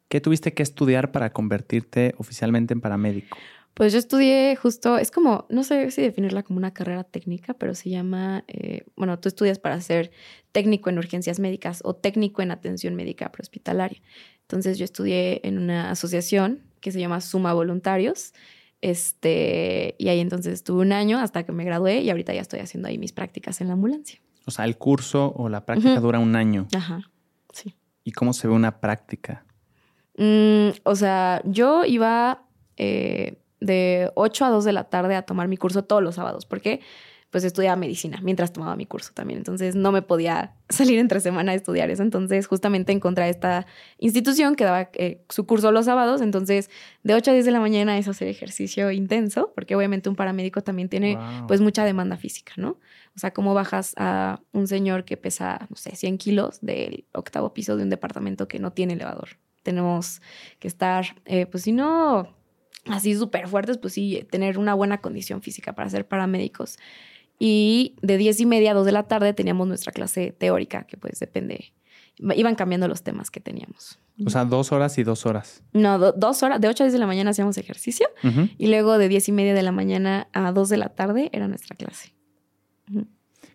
¿Qué 0.08 0.20
tuviste 0.20 0.54
que 0.54 0.64
estudiar 0.64 1.12
para 1.12 1.32
convertirte 1.32 2.14
oficialmente 2.18 2.74
en 2.74 2.82
paramédico? 2.82 3.38
Pues 3.74 3.94
yo 3.94 4.00
estudié 4.00 4.56
justo, 4.58 4.98
es 4.98 5.12
como, 5.12 5.46
no 5.50 5.64
sé 5.64 5.90
si 5.92 6.02
definirla 6.02 6.44
como 6.44 6.58
una 6.58 6.74
carrera 6.74 7.06
técnica, 7.06 7.54
pero 7.54 7.74
se 7.74 7.90
llama, 7.90 8.44
eh, 8.50 8.84
bueno, 8.98 9.18
tú 9.20 9.30
estudias 9.30 9.60
para 9.60 9.80
ser 9.80 10.12
técnico 10.52 10.90
en 10.90 10.98
urgencias 10.98 11.40
médicas 11.40 11.80
o 11.86 11.96
técnico 11.96 12.42
en 12.42 12.52
atención 12.52 12.96
médica 12.96 13.32
prehospitalaria. 13.32 14.02
Entonces 14.42 14.78
yo 14.78 14.84
estudié 14.84 15.40
en 15.48 15.58
una 15.58 15.92
asociación 15.92 16.60
que 16.82 16.92
se 16.92 17.00
llama 17.00 17.22
Suma 17.22 17.54
Voluntarios. 17.54 18.34
Este, 18.82 19.96
y 19.98 20.10
ahí 20.10 20.20
entonces 20.20 20.54
estuve 20.56 20.82
un 20.82 20.92
año 20.92 21.20
hasta 21.20 21.44
que 21.44 21.54
me 21.54 21.64
gradué 21.64 22.02
y 22.02 22.10
ahorita 22.10 22.34
ya 22.34 22.42
estoy 22.42 22.60
haciendo 22.60 22.90
ahí 22.90 22.98
mis 22.98 23.14
prácticas 23.14 23.62
en 23.62 23.68
la 23.68 23.74
ambulancia. 23.74 24.20
O 24.46 24.52
sea, 24.52 24.66
el 24.66 24.78
curso 24.78 25.34
o 25.36 25.50
la 25.50 25.66
práctica 25.66 26.00
dura 26.00 26.20
un 26.20 26.36
año. 26.36 26.68
Ajá, 26.76 27.02
sí. 27.54 27.76
¿Y 28.04 28.12
cómo 28.12 28.34
se 28.34 28.48
ve 28.48 28.54
una 28.54 28.80
práctica? 28.80 29.46
Mm, 30.18 30.70
o 30.84 30.96
sea, 30.96 31.42
yo 31.46 31.86
iba 31.86 32.44
eh, 32.78 33.40
de 33.60 34.12
8 34.16 34.46
a 34.46 34.50
2 34.50 34.66
de 34.66 34.74
la 34.74 34.86
tarde 34.86 35.16
a 35.16 35.22
tomar 35.22 35.48
mi 35.48 35.58
curso 35.58 35.84
todos 35.84 36.02
los 36.02 36.16
sábados. 36.16 36.46
¿Por 36.46 36.62
qué? 36.62 36.82
pues 37.32 37.46
estudiaba 37.46 37.78
medicina 37.78 38.20
mientras 38.22 38.52
tomaba 38.52 38.76
mi 38.76 38.86
curso 38.86 39.12
también. 39.14 39.40
Entonces 39.40 39.74
no 39.76 39.92
me 39.92 40.02
podía 40.02 40.54
salir 40.70 41.00
entre 41.00 41.22
semana 41.22 41.54
a 41.54 41.56
estudiar 41.56 41.90
eso. 41.90 42.04
Entonces 42.04 42.46
justamente 42.46 42.92
encontré 42.92 43.30
esta 43.30 43.66
institución 43.98 44.56
que 44.56 44.66
daba 44.66 44.90
eh, 44.94 45.24
su 45.30 45.46
curso 45.48 45.72
los 45.72 45.86
sábados. 45.86 46.22
Entonces 46.22 46.70
de 47.04 47.16
8 47.16 47.32
a 47.32 47.34
10 47.34 47.46
de 47.46 47.52
la 47.52 47.62
mañana 47.62 47.98
es 47.98 48.08
hacer 48.08 48.28
ejercicio 48.28 48.92
intenso, 48.92 49.54
porque 49.56 49.76
obviamente 49.76 50.10
un 50.10 50.16
paramédico 50.16 50.62
también 50.62 50.90
tiene 50.90 51.18
pues 51.48 51.62
mucha 51.62 51.86
demanda 51.86 52.18
física, 52.18 52.54
¿no? 52.58 52.78
O 53.16 53.20
sea, 53.20 53.34
cómo 53.34 53.54
bajas 53.54 53.94
a 53.98 54.42
un 54.54 54.68
señor 54.68 55.04
que 55.06 55.18
pesa, 55.18 55.68
no 55.70 55.76
sé, 55.76 55.96
100 55.96 56.18
kilos 56.18 56.60
del 56.62 57.06
octavo 57.14 57.54
piso 57.54 57.76
de 57.76 57.84
un 57.84 57.90
departamento 57.90 58.48
que 58.48 58.60
no 58.60 58.72
tiene 58.72 58.94
elevador. 58.94 59.38
Tenemos 59.64 60.22
que 60.60 60.68
estar, 60.68 61.06
eh, 61.26 61.46
pues 61.46 61.64
si 61.64 61.72
no 61.72 62.36
así 62.86 63.16
súper 63.16 63.48
fuertes, 63.48 63.78
pues 63.78 63.94
sí, 63.94 64.26
tener 64.32 64.58
una 64.58 64.74
buena 64.74 65.00
condición 65.00 65.42
física 65.42 65.74
para 65.74 65.90
ser 65.90 66.08
paramédicos. 66.08 66.78
Y 67.38 67.96
de 68.02 68.18
diez 68.18 68.40
y 68.40 68.46
media 68.46 68.72
a 68.72 68.74
dos 68.74 68.86
de 68.86 68.92
la 68.92 69.04
tarde 69.04 69.34
teníamos 69.34 69.68
nuestra 69.68 69.92
clase 69.92 70.32
teórica, 70.38 70.84
que 70.84 70.98
pues 70.98 71.20
depende, 71.20 71.74
iban 72.36 72.56
cambiando 72.56 72.88
los 72.88 73.04
temas 73.04 73.32
que 73.32 73.40
teníamos. 73.40 74.00
O 74.26 74.30
sea, 74.30 74.46
dos 74.46 74.72
horas 74.72 74.98
y 75.00 75.04
dos 75.04 75.26
horas. 75.26 75.64
No, 75.74 75.98
dos 75.98 76.44
horas, 76.44 76.62
de 76.62 76.68
ocho 76.68 76.84
a 76.84 76.86
diez 76.86 76.94
de 76.94 77.00
la 77.00 77.08
mañana 77.08 77.32
hacíamos 77.32 77.58
ejercicio 77.58 78.08
y 78.58 78.68
luego 78.68 78.98
de 78.98 79.08
diez 79.08 79.28
y 79.28 79.32
media 79.32 79.54
de 79.54 79.64
la 79.64 79.72
mañana 79.72 80.28
a 80.34 80.52
dos 80.52 80.70
de 80.70 80.78
la 80.78 80.90
tarde 80.90 81.30
era 81.34 81.48
nuestra 81.48 81.76
clase. 81.76 82.14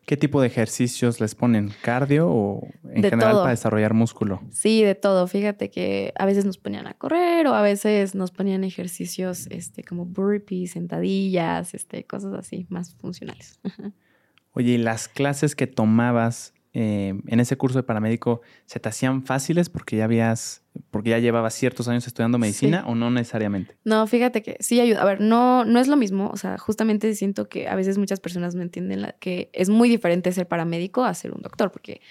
¿Qué 0.07 0.16
tipo 0.16 0.40
de 0.40 0.47
ejercicios 0.47 1.21
les 1.21 1.35
ponen? 1.35 1.73
¿Cardio 1.83 2.29
o 2.31 2.69
en 2.85 3.03
general 3.03 3.38
para 3.38 3.51
desarrollar 3.51 3.92
músculo? 3.92 4.40
Sí, 4.53 4.85
de 4.85 4.95
todo. 4.95 5.27
Fíjate 5.27 5.69
que 5.69 6.12
a 6.16 6.25
veces 6.25 6.45
nos 6.45 6.59
ponían 6.59 6.87
a 6.87 6.95
correr 6.95 7.49
o 7.49 7.55
a 7.55 7.61
veces 7.61 8.14
nos 8.14 8.31
ponían 8.31 8.62
ejercicios 8.62 9.49
este, 9.51 9.83
como 9.83 10.05
burpees, 10.07 10.71
sentadillas, 10.71 11.75
este, 11.75 12.05
cosas 12.05 12.35
así, 12.35 12.66
más 12.71 12.95
funcionales. 12.95 13.59
Oye, 14.53 14.73
¿y 14.75 14.79
las 14.79 15.09
clases 15.09 15.57
que 15.57 15.66
tomabas 15.66 16.55
eh, 16.78 17.14
en 17.26 17.40
ese 17.40 17.56
curso 17.56 17.78
de 17.78 17.84
paramédico 17.84 18.42
se 18.66 18.78
te 18.78 18.90
hacían 18.90 19.22
fáciles 19.22 19.70
porque 19.70 19.96
ya 19.96 20.04
habías, 20.04 20.62
porque 20.90 21.08
ya 21.08 21.18
llevabas 21.18 21.54
ciertos 21.54 21.88
años 21.88 22.06
estudiando 22.06 22.36
medicina 22.36 22.84
o 22.86 22.94
no 22.94 23.10
necesariamente? 23.10 23.78
No, 23.84 24.06
fíjate 24.06 24.42
que 24.42 24.58
sí 24.60 24.78
ayuda. 24.78 25.00
A 25.00 25.06
ver, 25.06 25.22
no, 25.22 25.64
no 25.64 25.80
es 25.80 25.88
lo 25.88 25.96
mismo. 25.96 26.28
O 26.28 26.36
sea, 26.36 26.58
justamente 26.58 27.14
siento 27.14 27.48
que 27.48 27.66
a 27.66 27.74
veces 27.76 27.96
muchas 27.96 28.20
personas 28.20 28.54
no 28.54 28.60
entienden 28.60 29.06
que 29.20 29.48
es 29.54 29.70
muy 29.70 29.88
diferente 29.88 30.30
ser 30.32 30.48
paramédico 30.48 31.02
a 31.02 31.14
ser 31.14 31.32
un 31.32 31.40
doctor, 31.40 31.72
porque 31.72 32.02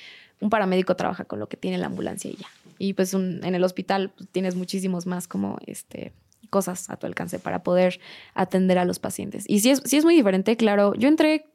un 0.41 0.49
paramédico 0.49 0.95
trabaja 0.95 1.25
con 1.25 1.39
lo 1.39 1.47
que 1.47 1.58
tiene 1.58 1.78
la 1.78 1.86
ambulancia 1.86 2.32
y 2.32 2.38
ya. 2.38 2.47
y 2.80 2.93
pues 2.93 3.13
en 3.13 3.43
el 3.43 3.63
hospital 3.63 4.13
pues, 4.17 4.30
tienes 4.32 4.56
muchísimos 4.56 5.06
más 5.06 5.28
como 5.28 5.60
este 5.67 6.12
cosas 6.49 6.89
a 6.89 6.97
tu 6.97 7.06
alcance 7.06 7.38
para 7.38 7.62
poder 7.62 7.99
atender 8.34 8.80
a 8.80 8.86
los 8.86 8.97
pacientes. 8.97 9.45
Y 9.47 9.60
sí 9.60 9.69
es, 9.69 9.84
sí 9.86 9.97
es 9.97 10.06
muy 10.06 10.15
diferente, 10.15 10.58
claro. 10.58 10.95
Yo 10.95 11.08
entré 11.08 11.45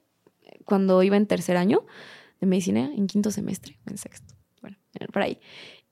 cuando 0.64 1.02
iba 1.02 1.16
en 1.16 1.26
tercer 1.26 1.56
año 1.56 1.84
de 2.40 2.46
medicina, 2.46 2.90
en 2.96 3.06
quinto 3.06 3.30
semestre, 3.30 3.78
en 3.86 3.98
sexto, 3.98 4.34
bueno, 4.62 4.76
por 5.12 5.22
ahí. 5.22 5.38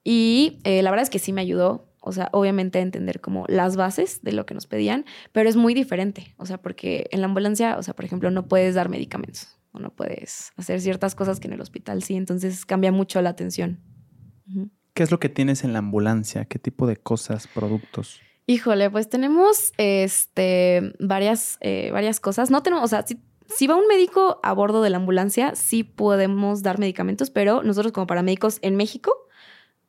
Y 0.03 0.59
eh, 0.63 0.81
la 0.81 0.91
verdad 0.91 1.03
es 1.03 1.09
que 1.09 1.19
sí 1.19 1.33
me 1.33 1.41
ayudó, 1.41 1.93
o 2.01 2.11
sea, 2.11 2.29
obviamente 2.31 2.79
a 2.79 2.81
entender 2.81 3.21
como 3.21 3.45
las 3.47 3.75
bases 3.75 4.21
de 4.21 4.31
lo 4.31 4.45
que 4.45 4.53
nos 4.53 4.67
pedían, 4.67 5.05
pero 5.31 5.49
es 5.49 5.55
muy 5.55 5.73
diferente, 5.73 6.33
o 6.37 6.45
sea, 6.45 6.61
porque 6.61 7.07
en 7.11 7.21
la 7.21 7.27
ambulancia, 7.27 7.77
o 7.77 7.83
sea, 7.83 7.93
por 7.93 8.05
ejemplo, 8.05 8.31
no 8.31 8.47
puedes 8.47 8.75
dar 8.75 8.89
medicamentos 8.89 9.59
o 9.71 9.79
no 9.79 9.91
puedes 9.95 10.51
hacer 10.55 10.81
ciertas 10.81 11.15
cosas 11.15 11.39
que 11.39 11.47
en 11.47 11.53
el 11.53 11.61
hospital 11.61 12.01
sí, 12.03 12.15
entonces 12.15 12.65
cambia 12.65 12.91
mucho 12.91 13.21
la 13.21 13.29
atención. 13.29 13.79
¿Qué 14.93 15.03
es 15.03 15.11
lo 15.11 15.19
que 15.19 15.29
tienes 15.29 15.63
en 15.63 15.73
la 15.73 15.79
ambulancia? 15.79 16.45
¿Qué 16.45 16.59
tipo 16.59 16.87
de 16.87 16.97
cosas, 16.97 17.47
productos? 17.47 18.19
Híjole, 18.47 18.89
pues 18.89 19.07
tenemos 19.09 19.73
este, 19.77 20.93
varias, 20.99 21.59
eh, 21.61 21.91
varias 21.91 22.19
cosas. 22.19 22.49
No 22.49 22.63
tenemos, 22.63 22.83
o 22.83 22.87
sea, 22.87 23.05
si, 23.05 23.21
si, 23.55 23.67
va 23.67 23.75
un 23.75 23.87
médico 23.87 24.39
a 24.43 24.53
bordo 24.53 24.81
de 24.81 24.89
la 24.89 24.97
ambulancia, 24.97 25.55
sí 25.55 25.83
podemos 25.83 26.63
dar 26.63 26.79
medicamentos, 26.79 27.29
pero 27.29 27.63
nosotros 27.63 27.91
como 27.91 28.07
paramédicos 28.07 28.59
en 28.61 28.75
México 28.75 29.13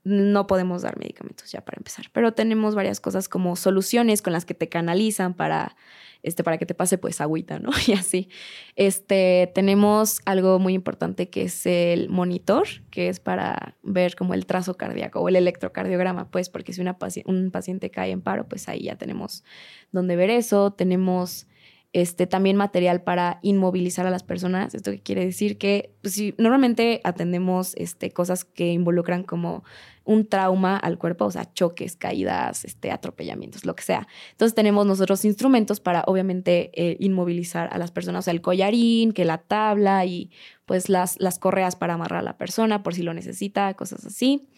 no 0.02 0.46
podemos 0.46 0.82
dar 0.82 0.98
medicamentos 0.98 1.50
ya 1.52 1.62
para 1.64 1.76
empezar. 1.78 2.06
Pero 2.12 2.32
tenemos 2.32 2.74
varias 2.74 3.00
cosas 3.00 3.28
como 3.28 3.54
soluciones 3.56 4.22
con 4.22 4.32
las 4.32 4.44
que 4.44 4.54
te 4.54 4.68
canalizan 4.68 5.34
para 5.34 5.76
este, 6.22 6.44
para 6.44 6.58
que 6.58 6.66
te 6.66 6.74
pase 6.74 6.98
pues 6.98 7.20
agüita, 7.20 7.58
¿no? 7.58 7.70
Y 7.86 7.92
así. 7.92 8.28
Este, 8.76 9.50
tenemos 9.54 10.20
algo 10.24 10.58
muy 10.58 10.74
importante 10.74 11.30
que 11.30 11.42
es 11.42 11.66
el 11.66 12.08
monitor, 12.08 12.66
que 12.90 13.08
es 13.08 13.20
para 13.20 13.76
ver 13.82 14.16
como 14.16 14.34
el 14.34 14.46
trazo 14.46 14.76
cardíaco 14.76 15.20
o 15.20 15.28
el 15.28 15.36
electrocardiograma, 15.36 16.30
pues, 16.30 16.48
porque 16.48 16.72
si 16.72 16.82
un 17.24 17.50
paciente 17.50 17.90
cae 17.90 18.10
en 18.10 18.20
paro, 18.20 18.48
pues 18.48 18.68
ahí 18.68 18.84
ya 18.84 18.96
tenemos 18.96 19.44
donde 19.92 20.16
ver 20.16 20.30
eso. 20.30 20.72
Tenemos 20.72 21.46
este, 21.92 22.26
también 22.28 22.56
material 22.56 23.02
para 23.02 23.40
inmovilizar 23.42 24.06
a 24.06 24.10
las 24.10 24.22
personas. 24.22 24.74
Esto 24.74 24.92
quiere 25.02 25.24
decir 25.24 25.58
que 25.58 25.92
pues, 26.02 26.14
si 26.14 26.34
normalmente 26.38 27.00
atendemos 27.02 27.74
este, 27.76 28.12
cosas 28.12 28.44
que 28.44 28.72
involucran 28.72 29.24
como 29.24 29.64
un 30.04 30.26
trauma 30.26 30.76
al 30.76 30.98
cuerpo, 30.98 31.26
o 31.26 31.30
sea, 31.30 31.52
choques, 31.52 31.96
caídas, 31.96 32.64
este, 32.64 32.90
atropellamientos, 32.90 33.64
lo 33.64 33.74
que 33.74 33.82
sea. 33.82 34.06
Entonces 34.32 34.54
tenemos 34.54 34.86
nosotros 34.86 35.24
instrumentos 35.24 35.80
para 35.80 36.04
obviamente 36.06 36.70
eh, 36.74 36.96
inmovilizar 37.00 37.68
a 37.72 37.78
las 37.78 37.90
personas, 37.90 38.20
o 38.20 38.24
sea, 38.24 38.32
el 38.32 38.40
collarín, 38.40 39.12
que 39.12 39.24
la 39.24 39.38
tabla 39.38 40.04
y 40.06 40.30
pues 40.66 40.88
las, 40.88 41.20
las 41.20 41.38
correas 41.38 41.76
para 41.76 41.94
amarrar 41.94 42.20
a 42.20 42.22
la 42.22 42.38
persona 42.38 42.82
por 42.82 42.94
si 42.94 43.02
lo 43.02 43.14
necesita, 43.14 43.74
cosas 43.74 44.06
así. 44.06 44.48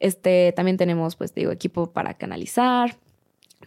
Este, 0.00 0.52
también 0.52 0.78
tenemos, 0.78 1.16
pues 1.16 1.34
digo, 1.34 1.52
equipo 1.52 1.92
para 1.92 2.14
canalizar. 2.14 2.98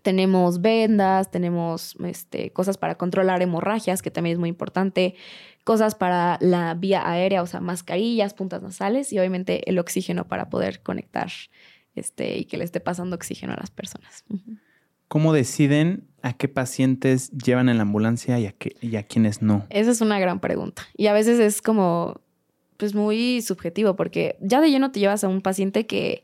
Tenemos 0.03 0.61
vendas, 0.61 1.29
tenemos 1.31 1.95
este, 2.05 2.51
cosas 2.51 2.77
para 2.77 2.95
controlar 2.95 3.41
hemorragias, 3.41 4.01
que 4.01 4.11
también 4.11 4.33
es 4.33 4.39
muy 4.39 4.49
importante, 4.49 5.15
cosas 5.63 5.95
para 5.95 6.37
la 6.41 6.73
vía 6.73 7.07
aérea, 7.07 7.41
o 7.43 7.47
sea, 7.47 7.59
mascarillas, 7.59 8.33
puntas 8.33 8.61
nasales 8.61 9.13
y 9.13 9.19
obviamente 9.19 9.69
el 9.69 9.77
oxígeno 9.79 10.27
para 10.27 10.49
poder 10.49 10.81
conectar 10.81 11.29
este, 11.95 12.37
y 12.37 12.45
que 12.45 12.57
le 12.57 12.63
esté 12.63 12.79
pasando 12.79 13.15
oxígeno 13.15 13.53
a 13.53 13.57
las 13.57 13.71
personas. 13.71 14.23
¿Cómo 15.07 15.33
deciden 15.33 16.07
a 16.21 16.33
qué 16.33 16.47
pacientes 16.47 17.31
llevan 17.31 17.67
en 17.67 17.77
la 17.77 17.83
ambulancia 17.83 18.39
y 18.39 18.45
a, 18.45 18.53
qué, 18.53 18.75
y 18.81 18.95
a 18.95 19.03
quiénes 19.03 19.41
no? 19.41 19.65
Esa 19.69 19.91
es 19.91 20.01
una 20.01 20.19
gran 20.19 20.39
pregunta. 20.39 20.83
Y 20.95 21.07
a 21.07 21.13
veces 21.13 21.39
es 21.39 21.61
como, 21.61 22.21
pues 22.77 22.95
muy 22.95 23.41
subjetivo, 23.41 23.95
porque 23.95 24.37
ya 24.39 24.61
de 24.61 24.69
lleno 24.69 24.91
te 24.91 24.99
llevas 24.99 25.23
a 25.23 25.27
un 25.27 25.41
paciente 25.41 25.85
que 25.85 26.23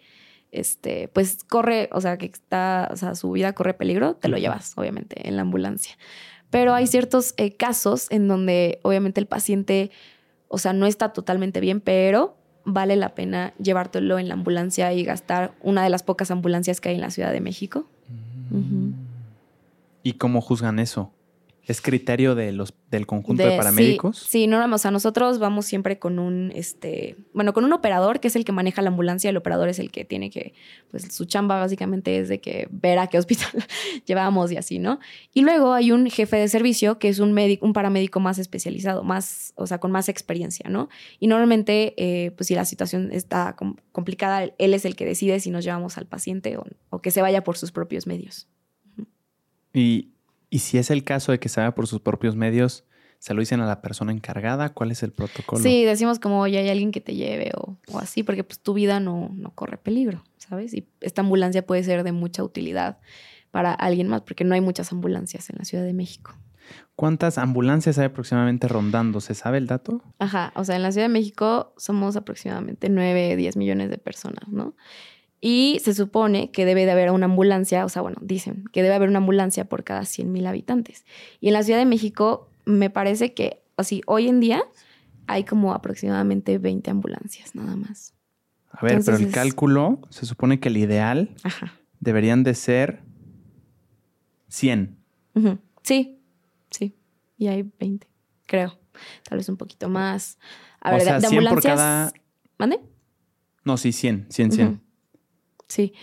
este, 0.52 1.08
pues 1.10 1.44
corre, 1.44 1.90
o 1.92 2.02
sea, 2.02 2.18
que 2.18 2.26
está, 2.26 2.90
o 2.92 2.96
sea, 2.96 3.16
su 3.16 3.32
vida 3.32 3.54
corre 3.54 3.74
peligro, 3.74 4.16
te 4.16 4.28
lo 4.28 4.38
llevas, 4.38 4.74
obviamente, 4.78 5.28
en 5.28 5.36
la 5.36 5.42
ambulancia. 5.42 5.98
Pero 6.50 6.74
hay 6.74 6.88
ciertos 6.88 7.34
eh, 7.38 7.56
casos 7.56 8.08
en 8.10 8.28
donde, 8.28 8.80
obviamente, 8.84 9.20
el 9.20 9.28
paciente, 9.28 9.92
o 10.48 10.58
sea, 10.58 10.74
no 10.74 10.86
está 10.86 11.14
totalmente 11.14 11.60
bien, 11.60 11.82
pero 11.82 12.38
vale 12.64 12.96
la 12.96 13.16
pena 13.16 13.54
llevártelo 13.58 14.20
en 14.20 14.28
la 14.28 14.34
ambulancia 14.34 14.92
y 14.94 15.04
gastar 15.04 15.54
una 15.62 15.84
de 15.84 15.90
las 15.90 16.04
pocas 16.04 16.32
ambulancias 16.32 16.82
que 16.82 16.90
hay 16.90 16.96
en 16.96 17.02
la 17.02 17.12
Ciudad 17.12 17.32
de 17.32 17.42
México. 17.42 17.88
Mm. 18.50 18.92
¿Y 20.04 20.14
cómo 20.14 20.42
juzgan 20.42 20.80
eso? 20.80 21.12
¿Es 21.68 21.82
criterio 21.82 22.34
de 22.34 22.54
los, 22.54 22.74
del 22.90 23.06
conjunto 23.06 23.44
de, 23.44 23.58
paramédicos? 23.58 24.20
Sí, 24.20 24.28
sí, 24.30 24.48
no, 24.48 24.64
o 24.74 24.78
sea, 24.78 24.90
nosotros 24.90 25.38
vamos 25.38 25.66
siempre 25.66 26.00
con 26.00 26.18
un, 26.18 26.54
este, 26.56 27.18
bueno, 27.34 27.52
con 27.52 27.66
un 27.66 27.74
operador 27.74 28.22
que 28.22 28.30
es 28.30 28.38
el 28.38 28.46
que 28.46 28.54
maneja 28.54 28.82
la 28.82 28.88
ambulancia, 28.88 29.30
el 29.30 29.36
operador 29.36 29.68
es 29.68 29.78
el 29.80 29.92
que 29.92 30.06
tiene 30.06 30.30
que, 30.30 30.54
pues 30.90 31.14
su 31.14 31.26
chamba 31.26 31.60
básicamente 31.60 32.20
es 32.20 32.30
de 32.30 32.40
que 32.40 32.70
ver 32.72 33.00
a 33.00 33.08
qué 33.08 33.18
hospital 33.20 33.52
llevamos 34.06 34.50
y 34.54 34.56
así, 34.56 34.80
¿no? 34.80 35.00
Y 35.34 35.42
luego 35.42 35.74
hay 35.74 35.92
un 35.92 36.10
jefe 36.10 36.38
de 36.38 36.48
servicio 36.48 37.00
que 37.00 37.10
es 37.10 37.20
un 37.20 37.34
médico, 37.34 37.66
un 37.66 37.74
paramédico 37.74 38.22
más 38.22 38.40
especializado, 38.40 39.04
más, 39.04 39.52
o 39.56 39.68
sea, 39.68 39.80
con 39.80 39.92
más 39.92 40.08
experiencia, 40.08 40.70
¿no? 40.70 40.88
Y 41.20 41.28
normalmente, 41.28 41.96
eh, 41.98 42.32
pues 42.32 42.48
si 42.48 42.56
la 42.56 42.64
situación 42.64 43.12
está 43.12 43.58
complicada, 43.92 44.54
él 44.58 44.74
es 44.74 44.86
el 44.86 44.96
que 44.96 45.06
decide 45.06 45.42
si 45.42 45.52
nos 45.52 45.66
llevamos 45.66 45.98
al 45.98 46.06
paciente 46.06 46.56
o, 46.56 46.66
o 46.92 47.02
que 47.02 47.12
se 47.12 47.22
vaya 47.22 47.44
por 47.44 47.58
sus 47.58 47.74
propios 47.74 48.08
medios. 48.08 48.48
Y 49.74 50.14
y 50.50 50.60
si 50.60 50.78
es 50.78 50.92
el 50.92 51.04
caso 51.04 51.32
de 51.32 51.40
que 51.40 51.50
se 51.50 51.62
haga 51.62 51.76
por 51.76 51.88
sus 51.88 52.02
propios 52.02 52.36
medios, 52.36 52.86
¿se 53.20 53.34
lo 53.34 53.40
dicen 53.40 53.60
a 53.62 53.66
la 53.66 53.82
persona 53.82 54.12
encargada? 54.12 54.70
¿Cuál 54.70 54.92
es 54.92 55.04
el 55.04 55.12
protocolo? 55.12 55.62
Sí, 55.62 55.84
decimos 55.84 56.20
como, 56.20 56.42
oye, 56.42 56.60
hay 56.60 56.70
alguien 56.70 56.92
que 56.92 57.02
te 57.02 57.16
lleve 57.16 57.52
o, 57.58 57.78
así, 58.00 58.24
porque 58.24 58.44
pues 58.44 58.60
tu 58.60 58.74
vida 58.74 59.00
no, 59.00 59.32
no 59.34 59.52
corre 59.52 59.78
peligro, 59.78 60.24
¿sabes? 60.38 60.74
Y 60.74 60.88
esta 61.02 61.22
ambulancia 61.22 61.66
puede 61.66 61.84
ser 61.84 62.04
de 62.04 62.12
mucha 62.12 62.44
utilidad 62.44 63.00
para 63.52 63.74
alguien 63.74 64.08
más, 64.08 64.22
porque 64.22 64.44
no 64.44 64.56
hay 64.56 64.62
muchas 64.62 64.92
ambulancias 64.92 65.50
en 65.50 65.58
la 65.58 65.66
Ciudad 65.66 65.84
de 65.84 65.94
México. 65.94 66.36
¿Cuántas 66.96 67.38
ambulancias 67.38 67.98
hay 67.98 68.06
aproximadamente 68.06 68.68
rondando? 68.68 69.22
¿Se 69.22 69.36
sabe 69.36 69.58
el 69.58 69.68
dato? 69.68 70.02
Ajá, 70.20 70.52
o 70.56 70.64
sea, 70.64 70.76
en 70.76 70.84
la 70.84 70.92
Ciudad 70.92 71.06
de 71.06 71.14
México 71.14 71.74
somos 71.78 72.16
aproximadamente 72.16 72.90
9, 72.90 73.36
10 73.36 73.56
millones 73.58 73.90
de 73.90 73.98
personas, 73.98 74.48
¿no? 74.50 74.76
Y 75.39 75.80
se 75.84 75.93
supone 75.93 76.52
que 76.52 76.65
debe 76.65 76.86
de 76.86 76.91
haber 76.91 77.12
una 77.12 77.26
ambulancia, 77.26 77.86
o 77.86 77.89
sea, 77.89 78.02
bueno, 78.02 78.17
dicen 78.21 78.65
que 78.71 78.82
debe 78.82 78.95
haber 78.95 79.10
una 79.10 79.19
ambulancia 79.19 79.65
por 79.65 79.84
cada 79.84 80.06
100 80.06 80.32
mil 80.32 80.47
habitantes. 80.47 81.06
Y 81.39 81.47
en 81.47 81.54
la 81.54 81.63
Ciudad 81.63 81.80
de 81.80 81.86
México 81.86 82.50
me 82.65 82.89
parece 82.89 83.34
que, 83.34 83.62
así, 83.78 84.02
hoy 84.08 84.28
en 84.28 84.39
día 84.39 84.63
hay 85.28 85.43
como 85.43 85.73
aproximadamente 85.73 86.58
20 86.58 86.89
ambulancias 86.89 87.54
nada 87.54 87.76
más. 87.76 88.13
A 88.71 88.86
ver, 88.86 89.02
pero 89.06 89.17
el 89.17 89.32
cálculo 89.32 90.02
se 90.10 90.26
supone 90.26 90.60
que 90.60 90.69
el 90.69 90.78
ideal 90.78 91.30
deberían 92.00 92.43
de 92.43 92.56
ser 92.56 93.02
100. 94.50 94.97
Sí, 95.84 96.19
sí. 96.69 96.95
Y 97.38 97.47
hay 97.47 97.69
20, 97.80 98.08
creo. 98.45 98.80
Tal 99.23 99.38
vez 99.38 99.47
un 99.50 99.58
poquito 99.58 99.89
más. 99.89 100.39
A 100.82 100.91
ver, 100.91 101.21
de, 101.21 101.28
100 101.28 101.45
por 101.45 101.62
cada... 101.62 102.12
¿Mande? 102.58 102.80
No, 103.63 103.78
sí, 103.78 103.91
100, 103.91 104.28
100, 104.30 104.52
100. 104.52 104.87
Sí. 105.68 105.94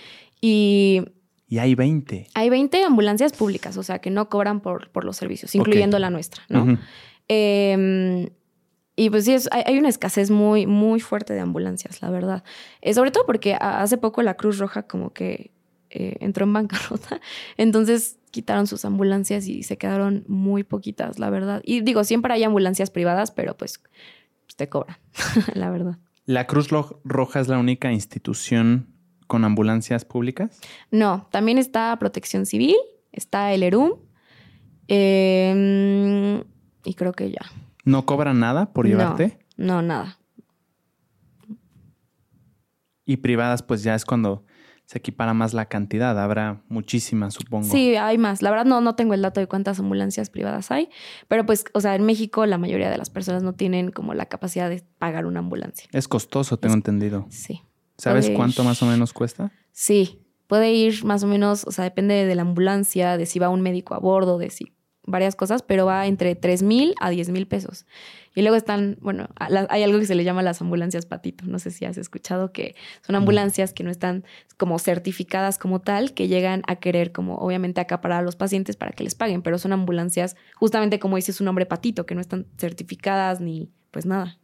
Y. 0.41 1.03
Y 1.47 1.59
hay 1.59 1.75
20. 1.75 2.29
Hay 2.35 2.51
20 2.51 2.83
ambulancias 2.83 3.33
públicas, 3.33 3.77
o 3.77 3.83
sea, 3.83 4.01
que 4.01 4.11
no 4.11 4.29
cobran 4.29 4.61
por, 4.61 4.91
por 4.91 5.05
los 5.05 5.17
servicios, 5.17 5.55
incluyendo 5.55 5.99
la 5.99 6.11
nuestra, 6.11 6.43
¿no? 6.49 6.79
Em, 7.29 8.29
y 8.97 9.11
pues 9.11 9.25
sí, 9.25 9.37
hay, 9.51 9.79
una 9.79 9.89
escasez 9.89 10.31
muy, 10.31 10.67
muy 10.67 11.01
fuerte 11.01 11.33
de 11.33 11.41
ambulancias, 11.41 12.01
la 12.03 12.11
verdad. 12.11 12.45
Eh, 12.81 12.95
sobre 12.95 13.11
todo 13.11 13.27
porque 13.27 13.55
hace 13.61 13.99
poco 13.99 14.23
la 14.23 14.35
Cruz 14.35 14.59
Roja 14.59 14.85
como 14.85 15.13
que 15.13 15.53
eh, 15.91 16.17
entró 16.21 16.45
en 16.45 16.53
bancarrota. 16.55 17.21
Entonces 17.57 18.19
quitaron 18.31 18.67
sus 18.67 18.85
ambulancias 18.85 19.47
y 19.47 19.63
se 19.63 19.79
quedaron 19.79 20.25
muy 20.27 20.65
poquitas, 20.65 21.19
la 21.19 21.31
verdad. 21.31 21.63
Y 21.65 21.83
digo, 21.83 22.05
siempre 22.05 22.35
hay 22.35 22.45
ambulancias 22.45 22.91
privadas, 22.91 23.31
pero 23.31 23.57
pues, 23.57 23.81
pues 24.45 24.57
te 24.57 24.69
cobran, 24.69 24.99
la 25.55 25.71
verdad. 25.71 25.99
¿La 26.27 26.47
Cruz 26.47 26.69
Roja 27.05 27.41
es 27.41 27.49
la 27.49 27.59
única 27.59 27.93
institución 27.93 28.94
con 29.27 29.45
ambulancias 29.45 30.05
públicas? 30.05 30.61
No, 30.91 31.29
también 31.31 31.59
está 31.59 31.97
Protección 31.99 32.47
Civil, 32.47 32.77
está 33.13 33.53
el 33.53 33.63
ERUM 33.63 33.93
em, 34.89 36.45
y 36.85 36.95
creo 36.95 37.13
que 37.13 37.31
ya. 37.31 37.43
¿No 37.85 38.07
cobran 38.07 38.41
nada 38.41 38.73
por 38.73 38.87
llevarte? 38.87 39.39
No, 39.57 39.83
nada. 39.83 40.19
Y 43.07 43.19
privadas, 43.19 43.63
pues 43.63 43.83
ya 43.83 43.95
es 43.95 44.05
cuando 44.05 44.45
se 44.87 44.99
equipara 44.99 45.35
más 45.35 45.55
la 45.55 45.67
cantidad. 45.67 46.19
Habrá 46.19 46.63
muchísimas, 46.69 47.35
supongo. 47.35 47.65
Sí, 47.65 47.97
hay 47.97 48.19
más. 48.19 48.43
La 48.43 48.51
verdad 48.51 48.65
no, 48.65 48.81
no 48.81 48.95
tengo 48.95 49.15
el 49.15 49.23
dato 49.23 49.41
de 49.41 49.47
cuántas 49.47 49.79
ambulancias 49.79 50.31
privadas 50.31 50.71
hay, 50.71 50.89
pero 51.29 51.47
pues, 51.47 51.65
o 51.73 51.81
sea, 51.81 51.95
en 51.95 52.05
México 52.05 52.47
la 52.47 52.59
mayoría 52.59 52.91
de 52.91 52.99
las 52.99 53.11
personas 53.11 53.43
no 53.43 53.55
tienen 53.55 53.91
como 53.91 54.15
la 54.15 54.27
capacidad 54.27 54.69
de 54.69 54.83
pagar 54.99 55.27
una 55.27 55.41
ambulancia. 55.41 55.89
Es 55.93 56.09
costoso, 56.09 56.59
tengo 56.59 56.75
entendido. 56.75 57.27
Sí. 57.31 57.63
¿Sabes 57.97 58.31
cuánto 58.31 58.65
más 58.65 58.83
o 58.83 58.87
menos 58.87 59.13
cuesta? 59.13 59.53
Sí, 59.73 60.21
puede 60.47 60.73
ir 60.73 61.05
más 61.05 61.23
o 61.23 61.27
menos, 61.27 61.65
o 61.65 61.73
sea, 61.73 61.85
depende 61.85 62.27
de 62.27 62.35
la 62.35 62.43
ambulancia, 62.43 63.17
de 63.17 63.27
si 63.27 63.39
va 63.39 63.49
un 63.49 63.61
médico 63.61 63.95
a 63.95 63.99
bordo, 63.99 64.39
de 64.39 64.51
si 64.51 64.75
varias 65.07 65.37
cosas, 65.37 65.63
pero 65.63 65.87
va 65.87 66.07
entre 66.07 66.35
3 66.35 66.63
mil 66.63 66.95
a 67.01 67.11
10 67.11 67.31
mil 67.31 67.47
pesos. 67.47 67.87
Y 68.35 68.43
luego 68.43 68.57
están, 68.57 68.97
bueno, 69.01 69.29
hay 69.37 69.83
algo 69.83 69.99
que 69.99 70.07
se 70.07 70.15
le 70.15 70.25
llama 70.25 70.43
las 70.43 70.61
ambulancias 70.61 71.07
patito. 71.07 71.45
No 71.47 71.59
sé 71.59 71.71
si 71.71 71.85
has 71.85 71.99
escuchado 71.99 72.53
que 72.53 72.75
son 73.03 73.15
ambulancias 73.15 73.73
que 73.73 73.85
no 73.85 73.91
están 73.91 74.25
como 74.57 74.79
certificadas 74.79 75.59
como 75.59 75.81
tal, 75.81 76.15
que 76.15 76.27
llegan 76.27 76.63
a 76.67 76.77
querer 76.77 77.13
como 77.13 77.37
obviamente 77.37 77.81
acaparar 77.81 78.21
a 78.21 78.23
los 78.23 78.35
pacientes 78.35 78.77
para 78.77 78.93
que 78.93 79.05
les 79.05 79.15
paguen, 79.15 79.43
pero 79.43 79.59
son 79.59 79.73
ambulancias 79.73 80.37
justamente 80.57 80.99
como 80.99 81.17
dice 81.17 81.33
su 81.33 81.45
nombre 81.45 81.67
patito, 81.67 82.07
que 82.07 82.15
no 82.15 82.21
están 82.21 82.47
certificadas 82.59 83.41
ni 83.41 83.71
pues 83.91 84.07
nada. 84.07 84.39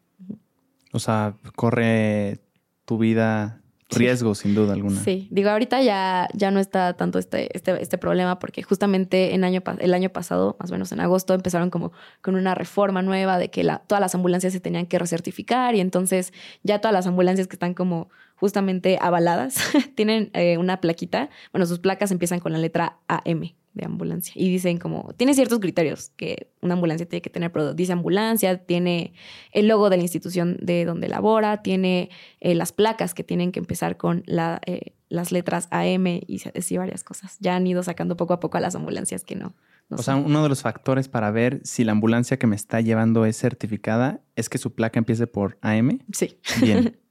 O 0.93 0.99
sea, 0.99 1.35
corre 1.57 2.41
tu 2.91 2.99
vida 2.99 3.61
riesgo, 3.89 4.35
sin 4.35 4.53
duda 4.53 4.73
alguna. 4.73 5.01
Sí, 5.01 5.29
digo, 5.31 5.49
ahorita 5.49 5.81
ya, 5.81 6.29
ya 6.35 6.51
no 6.51 6.59
está 6.59 6.95
tanto 6.95 7.21
este, 7.21 7.57
este, 7.57 7.81
este 7.81 7.99
problema 7.99 8.41
porque 8.41 8.65
justamente 8.65 9.33
en 9.33 9.45
año, 9.45 9.63
el 9.79 9.95
año 9.95 10.11
pasado, 10.11 10.57
más 10.59 10.71
o 10.71 10.75
menos 10.75 10.91
en 10.91 10.99
agosto, 10.99 11.33
empezaron 11.33 11.71
como 11.71 11.93
con 12.21 12.35
una 12.35 12.57
reforma 12.57 13.01
nueva 13.01 13.39
de 13.39 13.49
que 13.49 13.63
la, 13.63 13.79
todas 13.79 14.01
las 14.01 14.17
ambulancias 14.17 14.53
se 14.53 14.59
tenían 14.59 14.87
que 14.87 14.99
recertificar 14.99 15.77
y 15.77 15.81
entonces 15.81 16.33
ya 16.65 16.81
todas 16.81 16.93
las 16.93 17.07
ambulancias 17.07 17.47
que 17.47 17.55
están 17.55 17.75
como 17.75 18.11
justamente 18.41 18.99
avaladas 19.01 19.57
tienen 19.95 20.31
eh, 20.33 20.57
una 20.57 20.81
plaquita, 20.81 21.29
bueno, 21.53 21.67
sus 21.67 21.79
placas 21.79 22.11
empiezan 22.11 22.41
con 22.41 22.53
la 22.53 22.59
letra 22.59 22.99
AM 23.07 23.53
de 23.75 23.85
ambulancia. 23.85 24.33
Y 24.35 24.49
dicen 24.49 24.79
como, 24.79 25.13
tiene 25.17 25.35
ciertos 25.35 25.61
criterios 25.61 26.11
que 26.17 26.51
una 26.61 26.75
ambulancia 26.75 27.07
tiene 27.07 27.23
que 27.23 27.31
tener, 27.31 27.53
pero 27.53 27.75
dice 27.75 27.93
ambulancia, 27.93 28.65
tiene 28.65 29.13
el 29.53 29.69
logo 29.69 29.91
de 29.91 29.99
la 29.99 30.03
institución 30.03 30.57
de 30.61 30.85
donde 30.85 31.09
labora, 31.09 31.63
tiene 31.63 32.11
eh, 32.41 32.55
las 32.55 32.73
placas 32.73 33.15
que 33.15 33.23
tienen 33.23 33.53
que 33.53 33.61
empezar 33.61 33.97
con 33.97 34.25
la, 34.27 34.61
eh, 34.67 34.95
las 35.09 35.31
letras 35.31 35.69
AM 35.71 36.07
y 36.07 36.41
así 36.55 36.79
varias 36.79 37.05
cosas. 37.05 37.37
Ya 37.41 37.55
han 37.57 37.67
ido 37.67 37.83
sacando 37.83 38.17
poco 38.17 38.33
a 38.33 38.41
poco 38.41 38.57
a 38.57 38.61
las 38.61 38.75
ambulancias 38.75 39.23
que 39.23 39.37
no. 39.37 39.55
o 39.91 39.99
sea, 39.99 40.17
uno 40.17 40.43
de 40.43 40.49
los 40.49 40.63
factores 40.63 41.09
para 41.09 41.31
ver 41.31 41.61
si 41.63 41.85
la 41.85 41.93
ambulancia 41.93 42.39
que 42.39 42.47
me 42.47 42.57
está 42.57 42.81
llevando 42.81 43.25
es 43.27 43.37
certificada 43.37 44.21
es 44.35 44.49
que 44.49 44.59
su 44.59 44.75
placa 44.75 44.99
empiece 44.99 45.27
por 45.27 45.59
AM. 45.61 46.01
Sí. 46.13 46.39
Bien. 46.61 46.97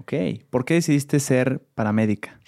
Ok. 0.00 0.14
¿Por 0.48 0.64
qué 0.64 0.74
decidiste 0.74 1.20
ser 1.20 1.60
paramédica? 1.74 2.40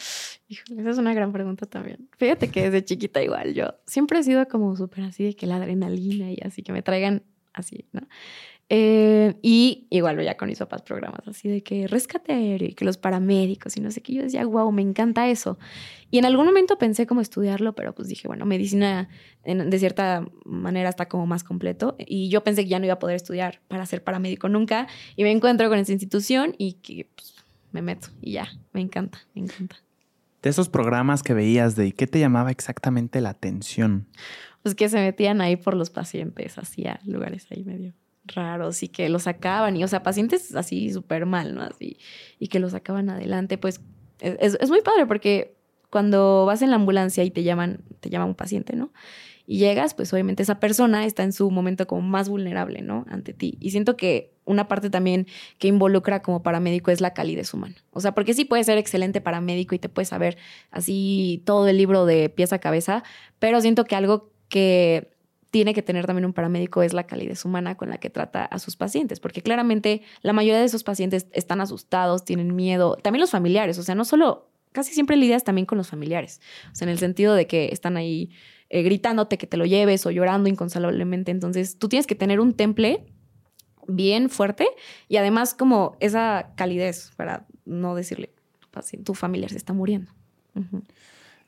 Híjole, 0.48 0.80
esa 0.80 0.90
es 0.90 0.96
una 0.96 1.12
gran 1.12 1.32
pregunta 1.32 1.66
también. 1.66 2.08
Fíjate 2.16 2.48
que 2.48 2.62
desde 2.62 2.82
chiquita 2.82 3.22
igual 3.22 3.52
yo 3.52 3.74
siempre 3.86 4.18
he 4.18 4.22
sido 4.22 4.48
como 4.48 4.74
súper 4.74 5.04
así 5.04 5.22
de 5.24 5.36
que 5.36 5.46
la 5.46 5.56
adrenalina 5.56 6.30
y 6.30 6.38
así 6.42 6.62
que 6.62 6.72
me 6.72 6.80
traigan 6.80 7.24
así, 7.52 7.84
¿no? 7.92 8.00
Eh, 8.74 9.34
y 9.42 9.86
igual 9.90 10.18
ya 10.24 10.38
con 10.38 10.48
mis 10.48 10.58
papás 10.58 10.80
programas 10.80 11.28
así 11.28 11.46
de 11.46 11.62
que 11.62 11.86
rescate 11.86 12.56
y 12.58 12.72
que 12.72 12.86
los 12.86 12.96
paramédicos 12.96 13.76
y 13.76 13.82
no 13.82 13.90
sé 13.90 14.00
qué. 14.00 14.14
Yo 14.14 14.22
decía, 14.22 14.46
wow, 14.46 14.72
me 14.72 14.80
encanta 14.80 15.28
eso. 15.28 15.58
Y 16.10 16.16
en 16.16 16.24
algún 16.24 16.46
momento 16.46 16.78
pensé 16.78 17.06
como 17.06 17.20
estudiarlo, 17.20 17.74
pero 17.74 17.94
pues 17.94 18.08
dije, 18.08 18.28
bueno, 18.28 18.46
medicina 18.46 19.10
de 19.44 19.78
cierta 19.78 20.26
manera 20.46 20.88
está 20.88 21.06
como 21.06 21.26
más 21.26 21.44
completo. 21.44 21.96
Y 21.98 22.30
yo 22.30 22.44
pensé 22.44 22.62
que 22.62 22.70
ya 22.70 22.78
no 22.78 22.86
iba 22.86 22.94
a 22.94 22.98
poder 22.98 23.16
estudiar 23.16 23.60
para 23.68 23.84
ser 23.84 24.02
paramédico 24.02 24.48
nunca. 24.48 24.86
Y 25.16 25.22
me 25.22 25.30
encuentro 25.32 25.68
con 25.68 25.78
esa 25.78 25.92
institución 25.92 26.54
y 26.56 26.74
que 26.74 27.10
pues, 27.14 27.41
me 27.72 27.82
meto 27.82 28.08
y 28.20 28.32
ya, 28.32 28.48
me 28.72 28.80
encanta, 28.80 29.18
me 29.34 29.42
encanta. 29.42 29.76
De 30.42 30.50
esos 30.50 30.68
programas 30.68 31.22
que 31.22 31.34
veías, 31.34 31.76
¿de 31.76 31.92
qué 31.92 32.06
te 32.06 32.18
llamaba 32.18 32.50
exactamente 32.50 33.20
la 33.20 33.30
atención? 33.30 34.08
Pues 34.62 34.74
que 34.74 34.88
se 34.88 34.98
metían 34.98 35.40
ahí 35.40 35.56
por 35.56 35.74
los 35.74 35.90
pacientes, 35.90 36.58
hacía 36.58 37.00
lugares 37.04 37.46
ahí 37.50 37.64
medio 37.64 37.94
raros 38.24 38.82
y 38.84 38.88
que 38.88 39.08
los 39.08 39.24
sacaban, 39.24 39.76
y 39.76 39.82
o 39.82 39.88
sea, 39.88 40.02
pacientes 40.04 40.54
así 40.54 40.92
súper 40.92 41.26
mal, 41.26 41.54
¿no? 41.54 41.62
Así, 41.62 41.98
y 42.38 42.48
que 42.48 42.60
los 42.60 42.70
sacaban 42.72 43.10
adelante, 43.10 43.58
pues 43.58 43.80
es, 44.20 44.56
es, 44.60 44.70
muy 44.70 44.80
padre 44.82 45.06
porque 45.06 45.56
cuando 45.90 46.46
vas 46.46 46.62
en 46.62 46.70
la 46.70 46.76
ambulancia 46.76 47.24
y 47.24 47.32
te 47.32 47.42
llaman, 47.42 47.82
te 47.98 48.10
llama 48.10 48.26
un 48.26 48.36
paciente, 48.36 48.76
¿no? 48.76 48.92
y 49.46 49.58
llegas, 49.58 49.94
pues 49.94 50.12
obviamente 50.12 50.42
esa 50.42 50.60
persona 50.60 51.04
está 51.04 51.24
en 51.24 51.32
su 51.32 51.50
momento 51.50 51.86
como 51.86 52.02
más 52.02 52.28
vulnerable, 52.28 52.82
¿no? 52.82 53.04
Ante 53.08 53.32
ti. 53.32 53.58
Y 53.60 53.70
siento 53.70 53.96
que 53.96 54.31
una 54.44 54.68
parte 54.68 54.90
también 54.90 55.26
que 55.58 55.68
involucra 55.68 56.22
como 56.22 56.42
paramédico 56.42 56.90
es 56.90 57.00
la 57.00 57.14
calidez 57.14 57.52
humana. 57.54 57.76
O 57.92 58.00
sea, 58.00 58.12
porque 58.12 58.34
sí 58.34 58.44
puedes 58.44 58.66
ser 58.66 58.78
excelente 58.78 59.20
paramédico 59.20 59.74
y 59.74 59.78
te 59.78 59.88
puedes 59.88 60.08
saber 60.08 60.36
así 60.70 61.42
todo 61.44 61.68
el 61.68 61.76
libro 61.76 62.06
de 62.06 62.28
pieza 62.28 62.56
a 62.56 62.58
cabeza, 62.58 63.02
pero 63.38 63.60
siento 63.60 63.84
que 63.84 63.96
algo 63.96 64.30
que 64.48 65.12
tiene 65.50 65.74
que 65.74 65.82
tener 65.82 66.06
también 66.06 66.24
un 66.24 66.32
paramédico 66.32 66.82
es 66.82 66.94
la 66.94 67.04
calidez 67.04 67.44
humana 67.44 67.76
con 67.76 67.90
la 67.90 67.98
que 67.98 68.08
trata 68.08 68.44
a 68.44 68.58
sus 68.58 68.76
pacientes, 68.76 69.20
porque 69.20 69.42
claramente 69.42 70.02
la 70.22 70.32
mayoría 70.32 70.58
de 70.58 70.64
esos 70.64 70.82
pacientes 70.82 71.26
están 71.32 71.60
asustados, 71.60 72.24
tienen 72.24 72.56
miedo, 72.56 72.96
también 72.96 73.20
los 73.20 73.30
familiares, 73.30 73.78
o 73.78 73.82
sea, 73.82 73.94
no 73.94 74.06
solo, 74.06 74.48
casi 74.72 74.94
siempre 74.94 75.16
lidias 75.16 75.44
también 75.44 75.66
con 75.66 75.76
los 75.76 75.88
familiares, 75.88 76.40
o 76.72 76.74
sea, 76.74 76.86
en 76.86 76.88
el 76.88 76.98
sentido 76.98 77.34
de 77.34 77.46
que 77.46 77.68
están 77.70 77.98
ahí 77.98 78.30
eh, 78.70 78.82
gritándote 78.82 79.36
que 79.36 79.46
te 79.46 79.58
lo 79.58 79.66
lleves 79.66 80.06
o 80.06 80.10
llorando 80.10 80.48
inconsolablemente. 80.48 81.30
Entonces, 81.30 81.78
tú 81.78 81.90
tienes 81.90 82.06
que 82.06 82.14
tener 82.14 82.40
un 82.40 82.54
temple 82.54 83.04
bien 83.96 84.30
fuerte 84.30 84.66
y 85.08 85.16
además 85.16 85.54
como 85.54 85.96
esa 86.00 86.52
calidez 86.56 87.12
para 87.16 87.46
no 87.64 87.94
decirle, 87.94 88.30
tu 89.04 89.14
familiar 89.14 89.50
se 89.50 89.56
está 89.56 89.72
muriendo. 89.72 90.10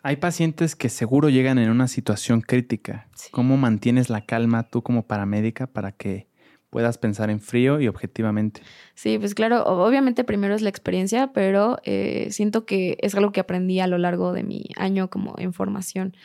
Hay 0.02 0.16
pacientes 0.16 0.76
que 0.76 0.88
seguro 0.88 1.30
llegan 1.30 1.58
en 1.58 1.70
una 1.70 1.88
situación 1.88 2.40
crítica. 2.42 3.08
¿Cómo 3.30 3.56
mantienes 3.56 4.10
la 4.10 4.24
calma 4.24 4.68
tú 4.68 4.82
como 4.82 5.06
paramédica 5.06 5.66
para 5.66 5.92
que 5.92 6.28
puedas 6.68 6.98
pensar 6.98 7.30
en 7.30 7.40
frío 7.40 7.80
y 7.80 7.88
objetivamente? 7.88 8.60
Sí, 8.94 9.16
pues 9.18 9.34
claro, 9.34 9.64
obviamente 9.64 10.24
primero 10.24 10.54
es 10.54 10.60
la 10.60 10.68
experiencia, 10.68 11.32
pero 11.32 11.78
eh, 11.84 12.28
siento 12.32 12.66
que 12.66 12.98
es 13.00 13.14
algo 13.14 13.32
que 13.32 13.40
aprendí 13.40 13.80
a 13.80 13.86
lo 13.86 13.96
largo 13.96 14.32
de 14.32 14.42
mi 14.42 14.64
año 14.76 15.08
como 15.08 15.36
en 15.38 15.52
formación. 15.52 16.16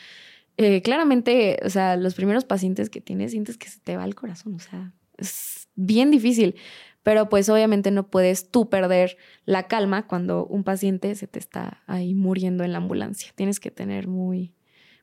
Eh, 0.58 0.82
claramente, 0.82 1.60
o 1.64 1.70
sea, 1.70 1.96
los 1.96 2.16
primeros 2.16 2.44
pacientes 2.44 2.90
que 2.90 3.00
tienes 3.00 3.32
sientes 3.32 3.58
que 3.58 3.70
se 3.70 3.80
te 3.80 3.96
va 3.96 4.04
el 4.04 4.16
corazón, 4.16 4.56
o 4.56 4.60
sea, 4.60 4.92
es 5.18 5.69
bien 5.80 6.12
difícil, 6.12 6.56
pero 7.04 7.30
pues 7.30 7.50
obviamente 7.50 7.92
no 7.92 8.08
puedes 8.08 8.52
tú 8.52 8.70
perder 8.70 9.18
la 9.46 9.68
calma 9.68 10.06
cuando 10.06 10.46
un 10.46 10.64
paciente 10.64 11.16
se 11.16 11.28
te 11.28 11.40
está 11.40 11.82
ahí 11.88 12.14
muriendo 12.14 12.64
en 12.64 12.72
la 12.74 12.78
ambulancia. 12.78 13.32
Tienes 13.36 13.60
que 13.60 13.72
tener 13.72 14.08
muy, 14.08 14.54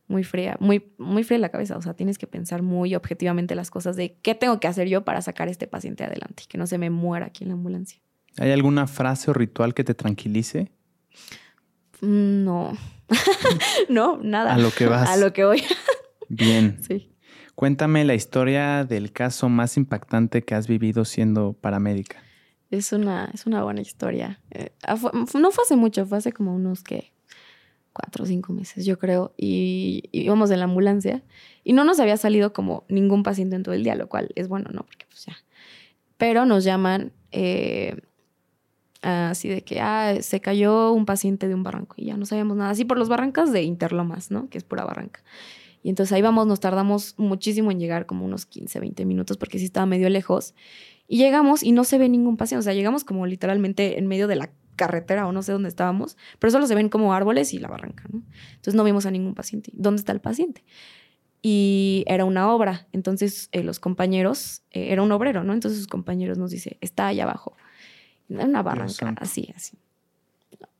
muy 0.06 0.22
fría, 0.22 0.56
muy, 0.60 0.92
muy 0.98 1.24
fría 1.24 1.38
la 1.38 1.48
cabeza, 1.48 1.76
o 1.76 1.82
sea, 1.82 1.94
tienes 1.94 2.18
que 2.18 2.26
pensar 2.26 2.62
muy 2.62 2.94
objetivamente 2.94 3.54
las 3.54 3.70
cosas 3.70 3.96
de 3.96 4.18
qué 4.22 4.34
tengo 4.34 4.60
que 4.60 4.68
hacer 4.68 4.88
yo 4.88 5.04
para 5.04 5.22
sacar 5.22 5.48
a 5.48 5.50
este 5.50 5.66
paciente 5.66 6.04
adelante, 6.04 6.44
que 6.48 6.58
no 6.58 6.66
se 6.66 6.78
me 6.78 6.90
muera 6.90 7.26
aquí 7.26 7.44
en 7.44 7.48
la 7.48 7.54
ambulancia. 7.54 8.00
¿Hay 8.38 8.52
alguna 8.52 8.86
frase 8.86 9.30
o 9.30 9.34
ritual 9.34 9.72
que 9.72 9.82
te 9.82 9.94
tranquilice? 9.94 10.70
Mm, 12.02 12.44
no, 12.44 12.76
no, 13.88 14.18
nada. 14.22 14.54
A 14.54 14.58
lo 14.58 14.70
que 14.70 14.86
vas. 14.86 15.08
A 15.08 15.16
lo 15.16 15.32
que 15.32 15.44
voy. 15.44 15.62
Bien. 16.28 16.78
Sí. 16.86 17.15
Cuéntame 17.56 18.04
la 18.04 18.14
historia 18.14 18.84
del 18.84 19.12
caso 19.12 19.48
más 19.48 19.78
impactante 19.78 20.44
que 20.44 20.54
has 20.54 20.68
vivido 20.68 21.06
siendo 21.06 21.54
paramédica. 21.54 22.22
Es 22.70 22.92
una, 22.92 23.30
es 23.32 23.46
una 23.46 23.64
buena 23.64 23.80
historia. 23.80 24.40
Eh, 24.50 24.72
no 25.34 25.50
fue 25.50 25.64
hace 25.64 25.74
mucho, 25.74 26.04
fue 26.04 26.18
hace 26.18 26.32
como 26.32 26.54
unos 26.54 26.82
que 26.82 27.14
cuatro 27.94 28.24
o 28.24 28.26
cinco 28.26 28.52
meses, 28.52 28.84
yo 28.84 28.98
creo. 28.98 29.32
Y, 29.38 30.04
íbamos 30.12 30.50
en 30.50 30.58
la 30.58 30.66
ambulancia 30.66 31.22
y 31.64 31.72
no 31.72 31.84
nos 31.84 31.98
había 31.98 32.18
salido 32.18 32.52
como 32.52 32.84
ningún 32.90 33.22
paciente 33.22 33.56
en 33.56 33.62
todo 33.62 33.74
el 33.74 33.84
día, 33.84 33.94
lo 33.94 34.06
cual 34.10 34.28
es 34.34 34.48
bueno, 34.48 34.68
¿no? 34.70 34.84
Porque 34.84 35.06
pues 35.08 35.24
ya. 35.24 35.38
Pero 36.18 36.44
nos 36.44 36.62
llaman 36.62 37.12
eh, 37.32 37.96
así 39.00 39.48
de 39.48 39.62
que, 39.62 39.80
ah, 39.80 40.16
se 40.20 40.42
cayó 40.42 40.92
un 40.92 41.06
paciente 41.06 41.48
de 41.48 41.54
un 41.54 41.62
barranco 41.62 41.94
y 41.96 42.04
ya 42.04 42.18
no 42.18 42.26
sabíamos 42.26 42.58
nada, 42.58 42.68
así 42.68 42.84
por 42.84 42.98
los 42.98 43.08
barrancas 43.08 43.50
de 43.50 43.62
Interlomas, 43.62 44.30
¿no? 44.30 44.50
Que 44.50 44.58
es 44.58 44.64
pura 44.64 44.84
barranca. 44.84 45.22
Y 45.86 45.88
entonces 45.88 46.12
ahí 46.12 46.20
vamos, 46.20 46.48
nos 46.48 46.58
tardamos 46.58 47.14
muchísimo 47.16 47.70
en 47.70 47.78
llegar, 47.78 48.06
como 48.06 48.24
unos 48.24 48.44
15, 48.44 48.80
20 48.80 49.04
minutos, 49.04 49.36
porque 49.36 49.60
sí 49.60 49.66
estaba 49.66 49.86
medio 49.86 50.08
lejos. 50.08 50.52
Y 51.06 51.16
llegamos 51.16 51.62
y 51.62 51.70
no 51.70 51.84
se 51.84 51.96
ve 51.96 52.08
ningún 52.08 52.36
paciente, 52.36 52.58
o 52.58 52.62
sea, 52.64 52.74
llegamos 52.74 53.04
como 53.04 53.24
literalmente 53.24 53.96
en 53.96 54.08
medio 54.08 54.26
de 54.26 54.34
la 54.34 54.50
carretera 54.74 55.28
o 55.28 55.32
no 55.32 55.44
sé 55.44 55.52
dónde 55.52 55.68
estábamos, 55.68 56.16
pero 56.40 56.50
solo 56.50 56.66
se 56.66 56.74
ven 56.74 56.88
como 56.88 57.14
árboles 57.14 57.54
y 57.54 57.60
la 57.60 57.68
barranca, 57.68 58.02
¿no? 58.12 58.24
Entonces 58.48 58.74
no 58.74 58.82
vimos 58.82 59.06
a 59.06 59.12
ningún 59.12 59.36
paciente. 59.36 59.70
¿Dónde 59.74 60.00
está 60.00 60.10
el 60.10 60.20
paciente? 60.20 60.64
Y 61.40 62.02
era 62.08 62.24
una 62.24 62.52
obra, 62.52 62.88
entonces 62.90 63.48
eh, 63.52 63.62
los 63.62 63.78
compañeros, 63.78 64.62
eh, 64.72 64.88
era 64.90 65.02
un 65.02 65.12
obrero, 65.12 65.44
¿no? 65.44 65.52
Entonces 65.52 65.78
sus 65.78 65.86
compañeros 65.86 66.36
nos 66.36 66.50
dice, 66.50 66.78
está 66.80 67.06
allá 67.06 67.22
abajo 67.22 67.56
una 68.28 68.60
barranca, 68.60 69.14
así, 69.20 69.52
así. 69.54 69.78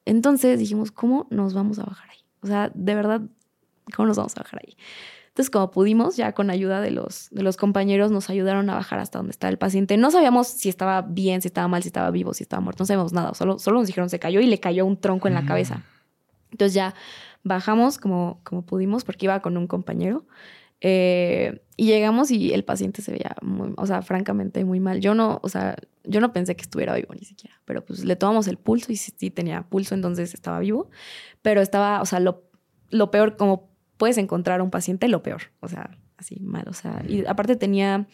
Entonces 0.05 0.59
dijimos, 0.59 0.91
¿cómo 0.91 1.29
nos 1.31 1.55
vamos 1.55 1.79
a 1.79 1.85
bajar 1.85 2.11
ahí? 2.11 2.19
O 2.41 2.49
sea, 2.49 2.73
de 2.75 2.95
verdad, 2.97 3.23
¿cómo 3.95 4.07
nos 4.09 4.17
vamos 4.17 4.37
a 4.37 4.43
bajar 4.43 4.61
ahí? 4.65 4.77
Entonces, 5.29 5.51
como 5.51 5.71
pudimos, 5.71 6.17
ya 6.17 6.33
con 6.33 6.49
ayuda 6.49 6.81
de 6.81 6.91
los, 6.91 7.29
de 7.31 7.43
los 7.43 7.59
compañeros, 7.59 8.11
nos 8.11 8.31
ayudaron 8.31 8.71
a 8.71 8.75
bajar 8.75 9.01
hasta 9.01 9.19
donde 9.19 9.33
estaba 9.33 9.51
el 9.51 9.59
paciente. 9.59 9.99
No 9.99 10.11
sabíamos 10.11 10.47
si 10.47 10.71
estaba 10.71 11.03
bien, 11.03 11.43
si 11.43 11.49
estaba 11.49 11.69
mal, 11.69 11.83
si 11.83 11.89
estaba 11.89 12.11
vivo, 12.11 12.33
si 12.33 12.43
estaba 12.43 12.63
muerto. 12.63 12.83
No 12.83 12.87
sabíamos 12.87 13.13
nada. 13.13 13.35
Solo, 13.35 13.59
solo 13.59 13.81
nos 13.81 13.87
dijeron 13.87 14.09
se 14.09 14.19
cayó 14.19 14.41
y 14.41 14.47
le 14.47 14.59
cayó 14.61 14.87
un 14.87 14.97
tronco 14.99 15.29
en 15.29 15.35
la 15.35 15.45
cabeza. 15.45 15.77
Mm. 15.77 15.83
Entonces 16.53 16.73
ya 16.73 16.95
bajamos 17.43 17.99
como, 17.99 18.41
como 18.45 18.63
pudimos 18.63 19.05
porque 19.05 19.27
iba 19.27 19.41
con 19.41 19.59
un 19.59 19.67
compañero. 19.67 20.25
Eh, 20.81 21.63
y 21.77 21.87
llegamos 21.87 22.31
y 22.31 22.55
el 22.55 22.65
paciente 22.65 23.03
se 23.03 23.11
veía 23.11 23.37
muy, 23.43 23.75
o 23.77 23.87
sea, 23.87 24.01
francamente 24.01 24.65
muy 24.65 24.81
mal. 24.81 25.01
Yo 25.01 25.15
no, 25.15 25.41
o 25.43 25.51
sea, 25.51 25.77
yo 26.05 26.21
no 26.21 26.33
pensé 26.33 26.57
que 26.57 26.63
estuviera 26.63 26.95
vivo 26.95 27.15
ni 27.15 27.27
siquiera, 27.27 27.61
pero 27.67 27.85
pues 27.85 28.05
le 28.05 28.17
tomamos 28.17 28.49
el 28.49 28.57
pulso 28.57 28.91
y 28.91 28.97
sí, 28.97 29.31
tenía 29.31 29.63
pulso, 29.63 29.95
entonces 29.95 30.33
estaba 30.33 30.59
vivo, 30.61 30.89
pero 31.43 31.61
estaba, 31.61 32.01
o 32.01 32.07
sea, 32.07 32.21
lo, 32.21 32.45
lo 32.91 33.11
peor, 33.11 33.37
como 33.37 33.76
puedes 33.97 34.19
encontrar 34.19 34.61
a 34.61 34.63
un 34.63 34.71
paciente, 34.71 35.09
lo 35.09 35.23
peor, 35.23 35.43
o 35.61 35.69
sea, 35.69 35.97
así 36.17 36.41
mal, 36.41 36.67
o 36.69 36.73
sea, 36.73 37.03
y 37.07 37.25
aparte 37.27 37.57
tenía 37.57 38.07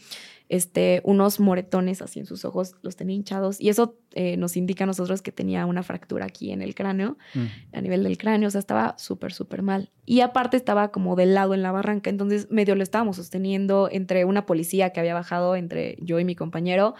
este, 0.48 1.00
unos 1.04 1.40
moretones 1.40 2.02
así 2.02 2.20
en 2.20 2.26
sus 2.26 2.44
ojos, 2.44 2.74
los 2.82 2.96
tenía 2.96 3.16
hinchados 3.16 3.60
y 3.60 3.68
eso 3.68 3.96
eh, 4.12 4.36
nos 4.36 4.56
indica 4.56 4.84
a 4.84 4.86
nosotros 4.86 5.22
que 5.22 5.32
tenía 5.32 5.64
una 5.66 5.82
fractura 5.82 6.26
aquí 6.26 6.52
en 6.52 6.62
el 6.62 6.74
cráneo, 6.74 7.16
mm. 7.34 7.76
a 7.76 7.80
nivel 7.80 8.02
del 8.02 8.18
cráneo, 8.18 8.48
o 8.48 8.50
sea, 8.50 8.58
estaba 8.58 8.94
súper, 8.98 9.32
súper 9.32 9.62
mal. 9.62 9.90
Y 10.04 10.20
aparte 10.20 10.56
estaba 10.56 10.90
como 10.90 11.16
del 11.16 11.34
lado 11.34 11.54
en 11.54 11.62
la 11.62 11.72
barranca, 11.72 12.10
entonces 12.10 12.50
medio 12.50 12.74
lo 12.74 12.82
estábamos 12.82 13.16
sosteniendo 13.16 13.88
entre 13.90 14.24
una 14.24 14.44
policía 14.44 14.90
que 14.90 15.00
había 15.00 15.14
bajado, 15.14 15.56
entre 15.56 15.96
yo 16.00 16.18
y 16.20 16.24
mi 16.24 16.34
compañero, 16.34 16.94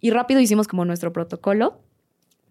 y 0.00 0.10
rápido 0.10 0.40
hicimos 0.40 0.68
como 0.68 0.84
nuestro 0.84 1.12
protocolo 1.12 1.80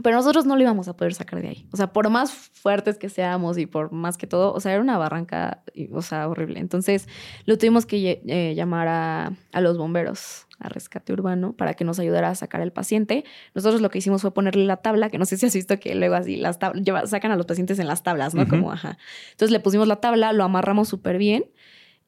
pero 0.03 0.17
nosotros 0.17 0.45
no 0.45 0.55
lo 0.55 0.61
íbamos 0.61 0.87
a 0.87 0.95
poder 0.95 1.13
sacar 1.13 1.41
de 1.41 1.47
ahí. 1.47 1.67
O 1.71 1.77
sea, 1.77 1.93
por 1.93 2.09
más 2.09 2.31
fuertes 2.31 2.97
que 2.97 3.09
seamos 3.09 3.57
y 3.57 3.65
por 3.65 3.91
más 3.91 4.17
que 4.17 4.27
todo, 4.27 4.53
o 4.53 4.59
sea, 4.59 4.73
era 4.73 4.81
una 4.81 4.97
barranca, 4.97 5.63
o 5.91 6.01
sea, 6.01 6.27
horrible. 6.27 6.59
Entonces, 6.59 7.07
lo 7.45 7.57
tuvimos 7.57 7.85
que 7.85 8.21
eh, 8.27 8.53
llamar 8.55 8.87
a, 8.87 9.31
a, 9.51 9.61
los 9.61 9.77
bomberos, 9.77 10.47
a 10.59 10.69
rescate 10.69 11.13
urbano, 11.13 11.53
para 11.53 11.73
que 11.73 11.85
nos 11.85 11.99
ayudara 11.99 12.29
a 12.29 12.35
sacar 12.35 12.61
al 12.61 12.71
paciente. 12.71 13.23
Nosotros 13.55 13.81
lo 13.81 13.89
que 13.89 13.97
hicimos 13.97 14.21
fue 14.21 14.33
ponerle 14.33 14.65
la 14.65 14.77
tabla, 14.77 15.09
que 15.09 15.17
no 15.17 15.25
sé 15.25 15.37
si 15.37 15.45
has 15.45 15.55
visto 15.55 15.79
que 15.79 15.95
luego 15.95 16.15
así 16.15 16.35
las 16.35 16.59
sacan 17.05 17.31
a 17.31 17.35
los 17.35 17.45
pacientes 17.45 17.79
en 17.79 17.87
las 17.87 18.03
tablas, 18.03 18.35
¿no? 18.35 18.47
Como, 18.47 18.71
ajá. 18.71 18.97
Entonces, 19.31 19.51
le 19.51 19.59
pusimos 19.59 19.87
la 19.87 19.95
tabla, 19.95 20.33
lo 20.33 20.43
amarramos 20.43 20.89
súper 20.89 21.17
bien 21.17 21.45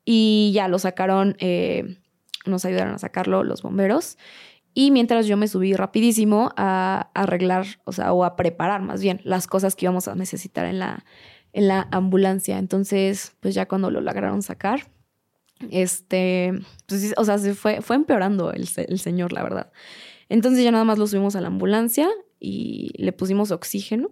y 0.05 0.51
ya 0.53 0.67
lo 0.67 0.77
sacaron, 0.79 1.35
eh, 1.39 1.97
nos 2.45 2.65
ayudaron 2.65 2.93
a 2.93 2.99
sacarlo 2.99 3.43
los 3.43 3.63
bomberos. 3.63 4.17
Y 4.77 4.91
mientras 4.91 5.25
yo 5.25 5.37
me 5.37 5.47
subí 5.47 5.73
rapidísimo 5.73 6.51
a, 6.57 7.09
arreglar, 7.13 7.65
o 7.85 7.93
sea, 7.93 8.11
o 8.11 8.25
a 8.25 8.35
preparar 8.35 8.81
más 8.81 9.01
bien 9.01 9.21
las 9.23 9.47
cosas 9.47 9.73
que 9.73 9.85
íbamos 9.85 10.09
a 10.09 10.15
necesitar 10.15 10.65
en 10.65 10.79
la, 10.79 11.05
en 11.53 11.69
la 11.69 11.87
ambulancia. 11.91 12.57
Entonces, 12.57 13.33
pues 13.39 13.55
ya 13.55 13.69
cuando 13.69 13.89
lo 13.89 14.01
lograron 14.01 14.41
sacar, 14.41 14.91
este, 15.71 16.51
pues, 16.87 17.13
o 17.15 17.23
sea, 17.23 17.37
se 17.37 17.55
fue, 17.55 17.81
fue 17.81 17.95
empeorando 17.95 18.51
el, 18.51 18.67
el 18.75 18.99
señor, 18.99 19.31
la 19.31 19.43
verdad. 19.43 19.71
Entonces 20.27 20.61
ya 20.61 20.71
nada 20.71 20.83
más 20.83 20.97
lo 20.97 21.07
subimos 21.07 21.37
a 21.37 21.41
la 21.41 21.47
ambulancia 21.47 22.09
y 22.41 22.91
le 22.97 23.13
pusimos 23.13 23.51
oxígeno, 23.51 24.11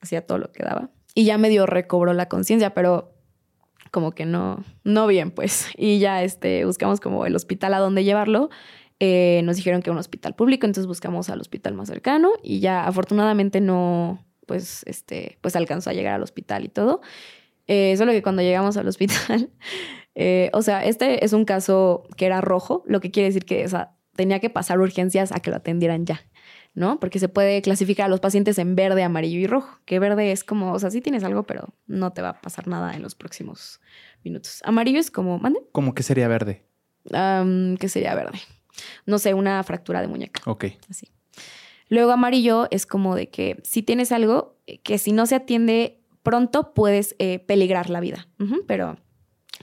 hacía 0.00 0.26
todo 0.26 0.38
lo 0.38 0.52
que 0.52 0.62
daba. 0.62 0.88
Y 1.14 1.26
ya 1.26 1.36
medio 1.36 1.66
recobró 1.66 2.14
la 2.14 2.30
conciencia, 2.30 2.72
pero 2.72 3.12
como 3.90 4.12
que 4.12 4.24
no, 4.24 4.64
no 4.84 5.06
bien, 5.06 5.32
pues. 5.32 5.68
Y 5.76 5.98
ya 5.98 6.22
este, 6.22 6.64
buscamos 6.64 6.98
como 6.98 7.26
el 7.26 7.36
hospital 7.36 7.74
a 7.74 7.78
donde 7.78 8.04
llevarlo 8.04 8.48
eh, 8.98 9.42
nos 9.44 9.56
dijeron 9.56 9.82
que 9.82 9.90
un 9.90 9.98
hospital 9.98 10.34
público, 10.34 10.66
entonces 10.66 10.86
buscamos 10.86 11.28
al 11.28 11.40
hospital 11.40 11.74
más 11.74 11.88
cercano 11.88 12.30
y 12.42 12.60
ya 12.60 12.86
afortunadamente 12.86 13.60
no, 13.60 14.24
pues, 14.46 14.82
este, 14.86 15.38
pues 15.42 15.54
alcanzó 15.54 15.90
a 15.90 15.92
llegar 15.92 16.14
al 16.14 16.22
hospital 16.22 16.64
y 16.64 16.68
todo. 16.68 17.02
Eh, 17.66 17.94
solo 17.98 18.12
que 18.12 18.22
cuando 18.22 18.42
llegamos 18.42 18.76
al 18.76 18.88
hospital, 18.88 19.50
eh, 20.14 20.50
o 20.52 20.62
sea, 20.62 20.84
este 20.84 21.24
es 21.24 21.32
un 21.32 21.44
caso 21.44 22.04
que 22.16 22.26
era 22.26 22.40
rojo, 22.40 22.84
lo 22.86 23.00
que 23.00 23.10
quiere 23.10 23.28
decir 23.28 23.44
que 23.44 23.68
tenía 24.14 24.40
que 24.40 24.50
pasar 24.50 24.80
urgencias 24.80 25.32
a 25.32 25.40
que 25.40 25.50
lo 25.50 25.56
atendieran 25.56 26.06
ya, 26.06 26.22
¿no? 26.74 26.98
Porque 26.98 27.18
se 27.18 27.28
puede 27.28 27.60
clasificar 27.60 28.06
a 28.06 28.08
los 28.08 28.20
pacientes 28.20 28.58
en 28.58 28.76
verde, 28.76 29.02
amarillo 29.02 29.38
y 29.38 29.46
rojo, 29.46 29.78
que 29.84 29.98
verde 29.98 30.32
es 30.32 30.42
como, 30.42 30.72
o 30.72 30.78
sea, 30.78 30.90
sí 30.90 31.02
tienes 31.02 31.22
algo, 31.22 31.42
pero 31.42 31.74
no 31.86 32.12
te 32.12 32.22
va 32.22 32.30
a 32.30 32.40
pasar 32.40 32.66
nada 32.66 32.94
en 32.94 33.02
los 33.02 33.14
próximos 33.14 33.80
minutos. 34.24 34.62
Amarillo 34.64 35.00
es 35.00 35.10
como, 35.10 35.38
¿mande? 35.38 35.60
¿Cómo 35.72 35.92
que 35.92 36.02
sería 36.02 36.28
verde? 36.28 36.64
¿Qué 37.04 37.88
sería 37.88 38.14
verde? 38.14 38.38
No 39.04 39.18
sé, 39.18 39.34
una 39.34 39.62
fractura 39.62 40.00
de 40.00 40.08
muñeca. 40.08 40.40
Ok. 40.46 40.66
Así. 40.90 41.08
Luego 41.88 42.12
amarillo 42.12 42.66
es 42.70 42.86
como 42.86 43.14
de 43.14 43.28
que 43.28 43.60
si 43.62 43.82
tienes 43.82 44.12
algo 44.12 44.56
que 44.82 44.98
si 44.98 45.12
no 45.12 45.26
se 45.26 45.36
atiende 45.36 46.00
pronto 46.22 46.74
puedes 46.74 47.14
eh, 47.20 47.38
peligrar 47.38 47.88
la 47.88 48.00
vida, 48.00 48.26
pero, 48.66 48.96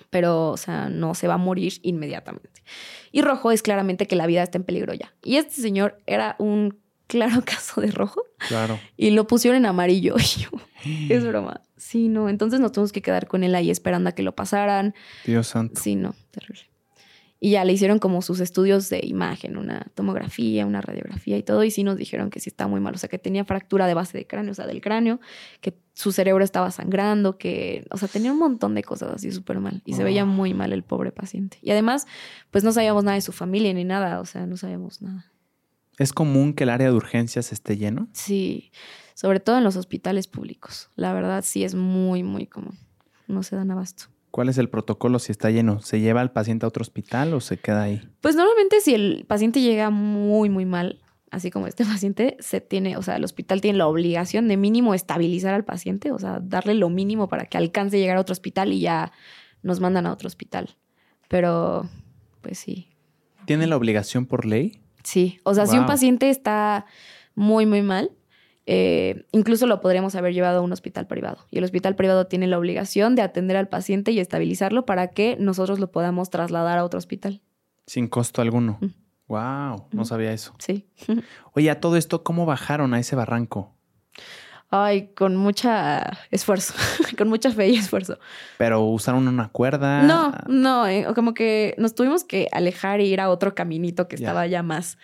pero, 0.09 0.51
o 0.51 0.57
sea, 0.57 0.87
no 0.89 1.13
se 1.13 1.27
va 1.27 1.33
a 1.33 1.37
morir 1.37 1.73
inmediatamente. 1.81 2.63
Y 3.11 3.21
rojo 3.21 3.51
es 3.51 3.61
claramente 3.61 4.07
que 4.07 4.15
la 4.15 4.25
vida 4.27 4.43
está 4.43 4.57
en 4.57 4.63
peligro 4.63 4.93
ya. 4.93 5.13
Y 5.23 5.35
este 5.35 5.61
señor 5.61 6.01
era 6.05 6.37
un 6.39 6.79
claro 7.07 7.41
caso 7.45 7.81
de 7.81 7.91
rojo. 7.91 8.23
Claro. 8.47 8.79
Y 8.95 9.11
lo 9.11 9.27
pusieron 9.27 9.57
en 9.57 9.65
amarillo. 9.65 10.15
es 11.09 11.25
broma. 11.25 11.61
Sí, 11.77 12.07
no. 12.07 12.29
Entonces 12.29 12.59
nos 12.59 12.71
tuvimos 12.71 12.91
que 12.93 13.01
quedar 13.01 13.27
con 13.27 13.43
él 13.43 13.55
ahí 13.55 13.69
esperando 13.69 14.09
a 14.09 14.13
que 14.13 14.23
lo 14.23 14.33
pasaran. 14.33 14.95
Dios 15.25 15.47
santo. 15.47 15.81
Sí, 15.81 15.95
no, 15.95 16.15
terrible. 16.31 16.72
Y 17.43 17.49
ya 17.49 17.65
le 17.65 17.73
hicieron 17.73 17.99
como 17.99 18.21
sus 18.21 18.39
estudios 18.39 18.89
de 18.89 19.01
imagen, 19.03 19.57
una 19.57 19.87
tomografía, 19.95 20.65
una 20.65 20.79
radiografía 20.79 21.37
y 21.37 21.43
todo. 21.43 21.65
Y 21.65 21.71
sí 21.71 21.83
nos 21.83 21.97
dijeron 21.97 22.29
que 22.29 22.39
sí 22.39 22.49
estaba 22.49 22.69
muy 22.69 22.79
mal. 22.79 22.95
O 22.95 22.97
sea, 22.97 23.09
que 23.09 23.19
tenía 23.19 23.43
fractura 23.43 23.85
de 23.85 23.93
base 23.93 24.17
de 24.17 24.25
cráneo, 24.25 24.53
o 24.53 24.55
sea, 24.55 24.65
del 24.65 24.79
cráneo, 24.79 25.19
que 25.59 25.77
su 25.93 26.13
cerebro 26.13 26.45
estaba 26.45 26.71
sangrando, 26.71 27.37
que, 27.37 27.85
o 27.91 27.97
sea, 27.97 28.07
tenía 28.07 28.31
un 28.31 28.39
montón 28.39 28.75
de 28.75 28.83
cosas 28.85 29.11
así 29.13 29.29
súper 29.33 29.59
mal. 29.59 29.81
Y 29.83 29.95
se 29.95 30.05
veía 30.05 30.23
muy 30.23 30.53
mal 30.53 30.71
el 30.71 30.83
pobre 30.83 31.11
paciente. 31.11 31.57
Y 31.61 31.71
además, 31.71 32.07
pues 32.49 32.63
no 32.63 32.71
sabíamos 32.71 33.03
nada 33.03 33.15
de 33.15 33.21
su 33.21 33.33
familia 33.33 33.73
ni 33.73 33.83
nada. 33.83 34.21
O 34.21 34.25
sea, 34.25 34.45
no 34.45 34.55
sabíamos 34.55 35.01
nada. 35.01 35.29
¿Es 35.97 36.13
común 36.13 36.53
que 36.53 36.63
el 36.63 36.69
área 36.69 36.91
de 36.91 36.95
urgencias 36.95 37.51
esté 37.51 37.75
lleno? 37.75 38.07
Sí, 38.13 38.71
sobre 39.15 39.41
todo 39.41 39.57
en 39.57 39.65
los 39.65 39.75
hospitales 39.75 40.27
públicos. 40.27 40.91
La 40.95 41.11
verdad, 41.11 41.43
sí 41.45 41.65
es 41.65 41.75
muy, 41.75 42.23
muy 42.23 42.47
común. 42.47 42.77
No 43.27 43.43
se 43.43 43.57
dan 43.57 43.69
abasto. 43.69 44.12
¿Cuál 44.33 44.49
es 44.49 44.57
el 44.57 44.67
protocolo 44.67 45.19
si 45.19 45.31
está 45.31 45.51
lleno? 45.51 45.79
¿Se 45.81 45.99
lleva 45.99 46.19
al 46.21 46.31
paciente 46.31 46.65
a 46.65 46.69
otro 46.69 46.81
hospital 46.81 47.35
o 47.35 47.39
se 47.39 47.57
queda 47.57 47.83
ahí? 47.83 48.01
Pues 48.19 48.35
normalmente 48.35 48.81
si 48.81 48.95
el 48.95 49.25
paciente 49.27 49.61
llega 49.61 49.91
muy, 49.91 50.49
muy 50.49 50.65
mal, 50.65 51.03
así 51.29 51.51
como 51.51 51.67
este 51.67 51.85
paciente, 51.85 52.35
se 52.39 52.59
tiene, 52.59 52.97
o 52.97 53.03
sea, 53.03 53.17
el 53.17 53.25
hospital 53.25 53.61
tiene 53.61 53.77
la 53.77 53.85
obligación 53.85 54.47
de 54.47 54.57
mínimo 54.57 54.95
estabilizar 54.95 55.53
al 55.53 55.65
paciente, 55.65 56.11
o 56.11 56.17
sea, 56.17 56.39
darle 56.41 56.73
lo 56.73 56.89
mínimo 56.89 57.29
para 57.29 57.45
que 57.45 57.59
alcance 57.59 57.97
a 57.97 57.99
llegar 57.99 58.17
a 58.17 58.21
otro 58.21 58.33
hospital 58.33 58.73
y 58.73 58.79
ya 58.79 59.11
nos 59.61 59.79
mandan 59.79 60.07
a 60.07 60.11
otro 60.11 60.25
hospital. 60.25 60.77
Pero, 61.27 61.87
pues 62.41 62.57
sí. 62.57 62.87
¿Tiene 63.45 63.67
la 63.67 63.77
obligación 63.77 64.25
por 64.25 64.47
ley? 64.47 64.81
Sí, 65.03 65.41
o 65.43 65.53
sea, 65.53 65.67
si 65.67 65.77
un 65.77 65.85
paciente 65.85 66.31
está 66.31 66.87
muy, 67.35 67.67
muy 67.67 67.83
mal, 67.83 68.09
eh, 68.65 69.25
incluso 69.31 69.67
lo 69.67 69.81
podríamos 69.81 70.15
haber 70.15 70.33
llevado 70.33 70.59
a 70.59 70.61
un 70.61 70.71
hospital 70.71 71.07
privado. 71.07 71.45
Y 71.51 71.57
el 71.57 71.63
hospital 71.63 71.95
privado 71.95 72.27
tiene 72.27 72.47
la 72.47 72.57
obligación 72.57 73.15
de 73.15 73.21
atender 73.21 73.57
al 73.57 73.67
paciente 73.67 74.11
y 74.11 74.19
estabilizarlo 74.19 74.85
para 74.85 75.09
que 75.09 75.37
nosotros 75.39 75.79
lo 75.79 75.91
podamos 75.91 76.29
trasladar 76.29 76.77
a 76.77 76.85
otro 76.85 76.97
hospital. 76.97 77.41
Sin 77.85 78.07
costo 78.07 78.41
alguno. 78.41 78.79
Wow, 79.27 79.87
no 79.91 80.05
sabía 80.05 80.31
eso. 80.31 80.53
Sí. 80.59 80.87
Oye, 81.53 81.69
a 81.69 81.79
todo 81.79 81.97
esto, 81.97 82.23
¿cómo 82.23 82.45
bajaron 82.45 82.93
a 82.93 82.99
ese 82.99 83.15
barranco? 83.15 83.73
Ay, 84.69 85.09
con 85.13 85.35
mucha 85.35 86.17
esfuerzo, 86.31 86.73
con 87.17 87.29
mucha 87.29 87.51
fe 87.51 87.69
y 87.69 87.75
esfuerzo. 87.75 88.17
¿Pero 88.57 88.81
usaron 88.81 89.27
una 89.27 89.49
cuerda? 89.49 90.01
No, 90.01 90.33
no, 90.47 90.87
eh, 90.87 91.05
como 91.13 91.35
que 91.35 91.75
nos 91.77 91.93
tuvimos 91.93 92.23
que 92.23 92.47
alejar 92.51 92.99
e 92.99 93.05
ir 93.05 93.21
a 93.21 93.29
otro 93.29 93.53
caminito 93.53 94.07
que 94.07 94.15
estaba 94.15 94.47
ya 94.47 94.63
más, 94.63 94.97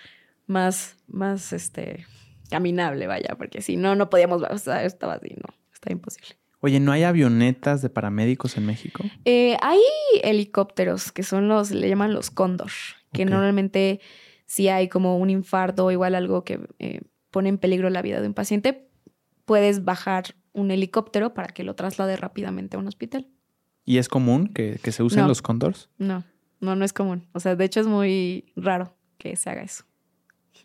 más, 0.48 0.98
más, 1.08 1.54
este, 1.54 2.08
caminable, 2.50 3.08
vaya, 3.08 3.36
porque 3.38 3.62
si 3.62 3.78
no, 3.78 3.96
no 3.96 4.10
podíamos, 4.10 4.42
o 4.42 4.58
sea, 4.58 4.84
estaba 4.84 5.14
así, 5.14 5.36
no, 5.36 5.54
está 5.74 5.92
imposible. 5.92 6.36
Oye, 6.62 6.80
¿no 6.80 6.92
hay 6.92 7.04
avionetas 7.04 7.82
de 7.82 7.90
paramédicos 7.90 8.58
en 8.58 8.66
México? 8.66 9.04
Eh, 9.24 9.56
hay 9.62 9.80
helicópteros 10.24 11.12
que 11.12 11.24
son 11.24 11.48
los, 11.48 11.72
le 11.72 11.88
llaman 11.88 12.14
los 12.14 12.32
cóndor, 12.32 12.72
que 13.14 13.24
normalmente 13.24 14.02
si 14.46 14.68
hay 14.68 14.90
como 14.90 15.18
un 15.18 15.30
infarto 15.30 15.86
o 15.86 15.92
igual 15.92 16.16
algo 16.16 16.44
que 16.44 16.60
eh, 16.80 17.02
pone 17.32 17.50
en 17.50 17.58
peligro 17.58 17.90
la 17.90 18.02
vida 18.02 18.20
de 18.20 18.28
un 18.28 18.34
paciente, 18.34 18.90
puedes 19.46 19.86
bajar 19.86 20.36
un 20.52 20.72
helicóptero 20.72 21.34
para 21.34 21.48
que 21.50 21.64
lo 21.64 21.76
traslade 21.76 22.18
rápidamente 22.18 22.76
a 22.76 22.80
un 22.80 22.88
hospital. 22.88 23.28
¿Y 23.86 23.98
es 23.98 24.10
común 24.10 24.48
que, 24.48 24.78
se 24.92 25.04
usen 25.04 25.28
los 25.28 25.42
cóndors? 25.42 25.90
No, 25.98 26.24
no, 26.60 26.76
no 26.76 26.84
es 26.84 26.94
común. 26.94 27.28
O 27.32 27.40
sea, 27.40 27.56
de 27.56 27.66
hecho 27.66 27.80
es 27.80 27.88
muy 27.88 28.52
raro 28.56 28.94
que 29.18 29.36
se 29.36 29.50
haga 29.50 29.64
eso. 29.64 29.86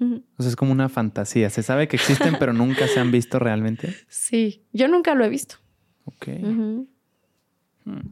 O 0.00 0.42
sea, 0.42 0.48
es 0.48 0.57
como 0.57 0.72
una 0.72 0.88
fantasía. 0.88 1.50
Se 1.50 1.62
sabe 1.62 1.88
que 1.88 1.96
existen, 1.96 2.37
pero 2.38 2.52
nunca 2.52 2.88
se 2.88 3.00
han 3.00 3.11
visto 3.11 3.38
realmente. 3.38 3.94
Sí, 4.09 4.64
yo 4.72 4.88
nunca 4.88 5.14
lo 5.14 5.24
he 5.24 5.28
visto. 5.28 5.57
Ok. 6.04 6.28
Hmm. 6.28 6.83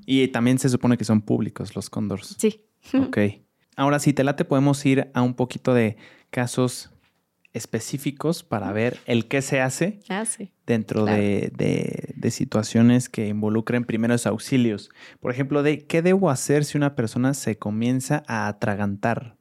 Y 0.07 0.29
también 0.29 0.59
se 0.59 0.69
supone 0.69 0.97
que 0.97 1.05
son 1.05 1.23
públicos 1.23 1.75
los 1.75 1.89
cóndors. 1.91 2.37
Sí. 2.39 2.65
Ok. 2.95 3.19
Ahora, 3.77 3.99
si 3.99 4.13
te 4.13 4.25
late, 4.25 4.45
podemos 4.45 4.85
ir 4.85 5.11
a 5.15 5.23
un 5.23 5.35
poquito 5.35 5.73
de 5.73 5.97
casos 6.31 6.91
específicos 7.53 8.43
para 8.43 8.73
ver 8.73 8.99
el 9.07 9.29
qué 9.29 9.43
se 9.43 9.61
hace 9.61 10.01
ah, 10.09 10.25
dentro 10.67 11.05
de, 11.05 11.53
de, 11.55 12.31
situaciones 12.31 13.11
que 13.11 13.29
involucren 13.29 13.85
primeros 13.85 14.27
auxilios. 14.27 14.91
Por 15.21 15.31
ejemplo, 15.31 15.63
de 15.63 15.87
qué 15.87 16.01
debo 16.01 16.31
hacer 16.31 16.65
si 16.65 16.79
una 16.79 16.95
persona 16.95 17.35
se 17.35 17.59
comienza 17.59 18.23
a 18.27 18.49
atragantar. 18.49 19.37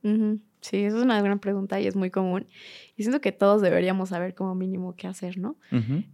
Sí, 0.62 0.84
esa 0.84 0.97
es 0.97 1.04
una 1.04 1.19
gran 1.21 1.39
pregunta 1.39 1.80
y 1.80 1.88
es 1.88 1.96
muy 1.96 2.12
común. 2.12 2.48
Y 2.96 3.04
siento 3.04 3.19
que 3.19 3.31
todos 3.31 3.63
deberíamos 3.63 4.10
saber 4.10 4.36
como 4.36 4.54
mínimo 4.54 4.96
qué 4.96 5.08
hacer, 5.08 5.40
¿no? 5.40 5.58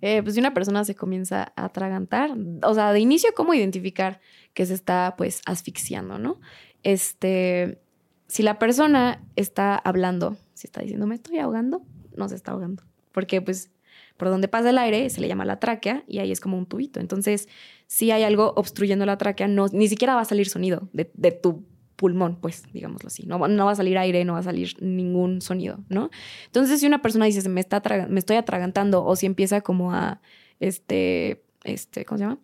Eh, 0.01 0.23
pues 0.23 0.35
si 0.35 0.39
una 0.39 0.53
persona 0.53 0.85
se 0.85 0.95
comienza 0.95 1.51
a 1.55 1.65
atragantar, 1.65 2.31
o 2.63 2.73
sea, 2.73 2.93
de 2.93 2.99
inicio, 3.01 3.31
¿cómo 3.35 3.53
identificar 3.53 4.21
que 4.53 4.65
se 4.65 4.73
está 4.73 5.15
pues 5.17 5.41
asfixiando, 5.45 6.17
¿no? 6.17 6.39
Este, 6.83 7.81
si 8.27 8.41
la 8.41 8.57
persona 8.57 9.21
está 9.35 9.75
hablando, 9.75 10.37
si 10.53 10.67
está 10.67 10.81
diciendo 10.81 11.07
me 11.07 11.15
estoy 11.15 11.39
ahogando, 11.39 11.81
no 12.15 12.29
se 12.29 12.35
está 12.35 12.53
ahogando. 12.53 12.83
Porque 13.11 13.41
pues 13.41 13.71
por 14.15 14.29
donde 14.29 14.47
pasa 14.47 14.69
el 14.69 14.77
aire 14.77 15.09
se 15.09 15.19
le 15.19 15.27
llama 15.27 15.43
la 15.43 15.59
tráquea 15.59 16.03
y 16.07 16.19
ahí 16.19 16.31
es 16.31 16.39
como 16.39 16.57
un 16.57 16.65
tubito. 16.65 17.01
Entonces, 17.01 17.49
si 17.85 18.11
hay 18.11 18.23
algo 18.23 18.53
obstruyendo 18.55 19.05
la 19.05 19.17
tráquea, 19.17 19.47
no, 19.47 19.67
ni 19.67 19.87
siquiera 19.89 20.15
va 20.15 20.21
a 20.21 20.25
salir 20.25 20.47
sonido 20.47 20.89
de, 20.93 21.11
de 21.13 21.31
tu 21.31 21.65
pulmón, 21.97 22.37
pues, 22.39 22.63
digámoslo 22.71 23.07
así. 23.07 23.25
No, 23.25 23.45
no 23.47 23.65
va 23.65 23.71
a 23.71 23.75
salir 23.75 23.97
aire, 23.97 24.23
no 24.23 24.33
va 24.33 24.39
a 24.39 24.43
salir 24.43 24.81
ningún 24.81 25.41
sonido, 25.41 25.79
¿no? 25.89 26.09
Entonces, 26.45 26.79
si 26.79 26.87
una 26.87 27.01
persona 27.01 27.25
dice, 27.25 27.49
me, 27.49 27.59
está 27.59 27.81
me 28.07 28.19
estoy 28.19 28.37
atragantando, 28.37 29.03
o 29.03 29.15
si 29.17 29.25
empieza 29.25 29.61
como 29.61 29.91
a, 29.91 30.21
este, 30.61 31.43
este, 31.63 32.05
¿cómo 32.05 32.19
se 32.19 32.23
llama? 32.23 32.39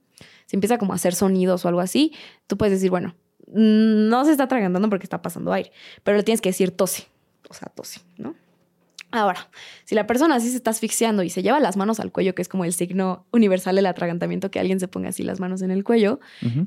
Si 0.48 0.58
empieza 0.58 0.78
como 0.78 0.92
a 0.92 0.96
hacer 0.96 1.16
sonidos 1.16 1.64
o 1.64 1.68
algo 1.68 1.80
así, 1.80 2.14
tú 2.48 2.58
puedes 2.58 2.74
decir, 2.74 2.90
bueno, 2.90 3.16
no 3.48 4.26
se 4.26 4.32
está 4.32 4.44
atragantando 4.44 4.90
porque 4.90 5.06
está 5.06 5.22
pasando 5.22 5.54
aire, 5.54 5.72
pero 6.04 6.18
le 6.18 6.24
tienes 6.24 6.42
que 6.42 6.50
decir 6.50 6.72
tose, 6.72 7.08
o 7.50 7.54
sea, 7.54 7.70
tose, 7.70 8.02
¿no? 8.18 8.36
Ahora, 9.14 9.48
si 9.86 9.94
la 9.94 10.08
persona 10.08 10.34
así 10.34 10.50
se 10.50 10.58
está 10.58 10.72
asfixiando 10.72 11.22
y 11.22 11.30
se 11.30 11.44
lleva 11.44 11.60
las 11.60 11.78
manos 11.78 12.00
al 12.00 12.12
cuello, 12.12 12.34
que 12.34 12.42
es 12.42 12.50
como 12.50 12.66
el 12.66 12.74
signo 12.74 13.28
universal 13.32 13.76
del 13.76 13.86
atragantamiento, 13.86 14.50
que 14.50 14.60
alguien 14.60 14.80
se 14.80 14.88
ponga 14.88 15.10
así 15.10 15.22
las 15.22 15.40
manos 15.40 15.62
en 15.62 15.70
el 15.70 15.84
cuello, 15.84 16.20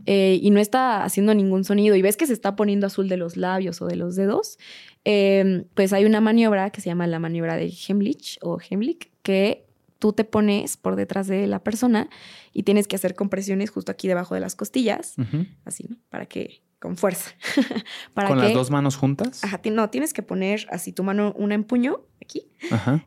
eh, 0.06 0.38
y 0.40 0.50
no 0.50 0.60
está 0.60 1.02
haciendo 1.02 1.34
ningún 1.34 1.64
sonido 1.64 1.96
y 1.96 2.02
ves 2.02 2.16
que 2.16 2.24
se 2.24 2.32
está 2.32 2.54
poniendo 2.54 2.86
azul 2.86 3.08
de 3.08 3.16
los 3.16 3.36
labios 3.36 3.82
o 3.82 3.86
de 3.86 3.96
los 3.96 4.14
dedos, 4.14 4.60
em, 5.02 5.64
pues 5.74 5.92
hay 5.92 6.04
una 6.04 6.20
maniobra 6.20 6.70
que 6.70 6.80
se 6.80 6.88
llama 6.88 7.08
la 7.08 7.18
maniobra 7.18 7.56
de 7.56 7.74
Hemlich 7.88 8.38
o 8.42 8.58
Hemlich, 8.60 9.10
que 9.24 9.66
tú 9.98 10.12
te 10.12 10.22
pones 10.22 10.76
por 10.76 10.94
detrás 10.94 11.26
de 11.26 11.48
la 11.48 11.64
persona 11.64 12.08
y 12.52 12.62
tienes 12.62 12.86
que 12.86 12.94
hacer 12.94 13.16
compresiones 13.16 13.70
justo 13.70 13.90
aquí 13.90 14.06
debajo 14.06 14.36
de 14.36 14.40
las 14.40 14.54
costillas, 14.54 15.16
así, 15.64 15.84
¿no? 15.88 15.96
Para 16.10 16.26
que 16.26 16.62
con 16.78 16.96
fuerza. 16.96 17.30
Para 18.14 18.28
¿Con 18.28 18.38
las 18.38 18.52
dos 18.52 18.70
manos 18.70 18.96
juntas? 18.96 19.42
Ajá, 19.42 19.60
no, 19.70 19.90
tienes 19.90 20.12
que 20.12 20.22
poner 20.22 20.66
así 20.70 20.92
tu 20.92 21.02
mano, 21.02 21.32
una 21.36 21.54
en 21.54 21.64
puño, 21.64 22.02
aquí, 22.26 22.48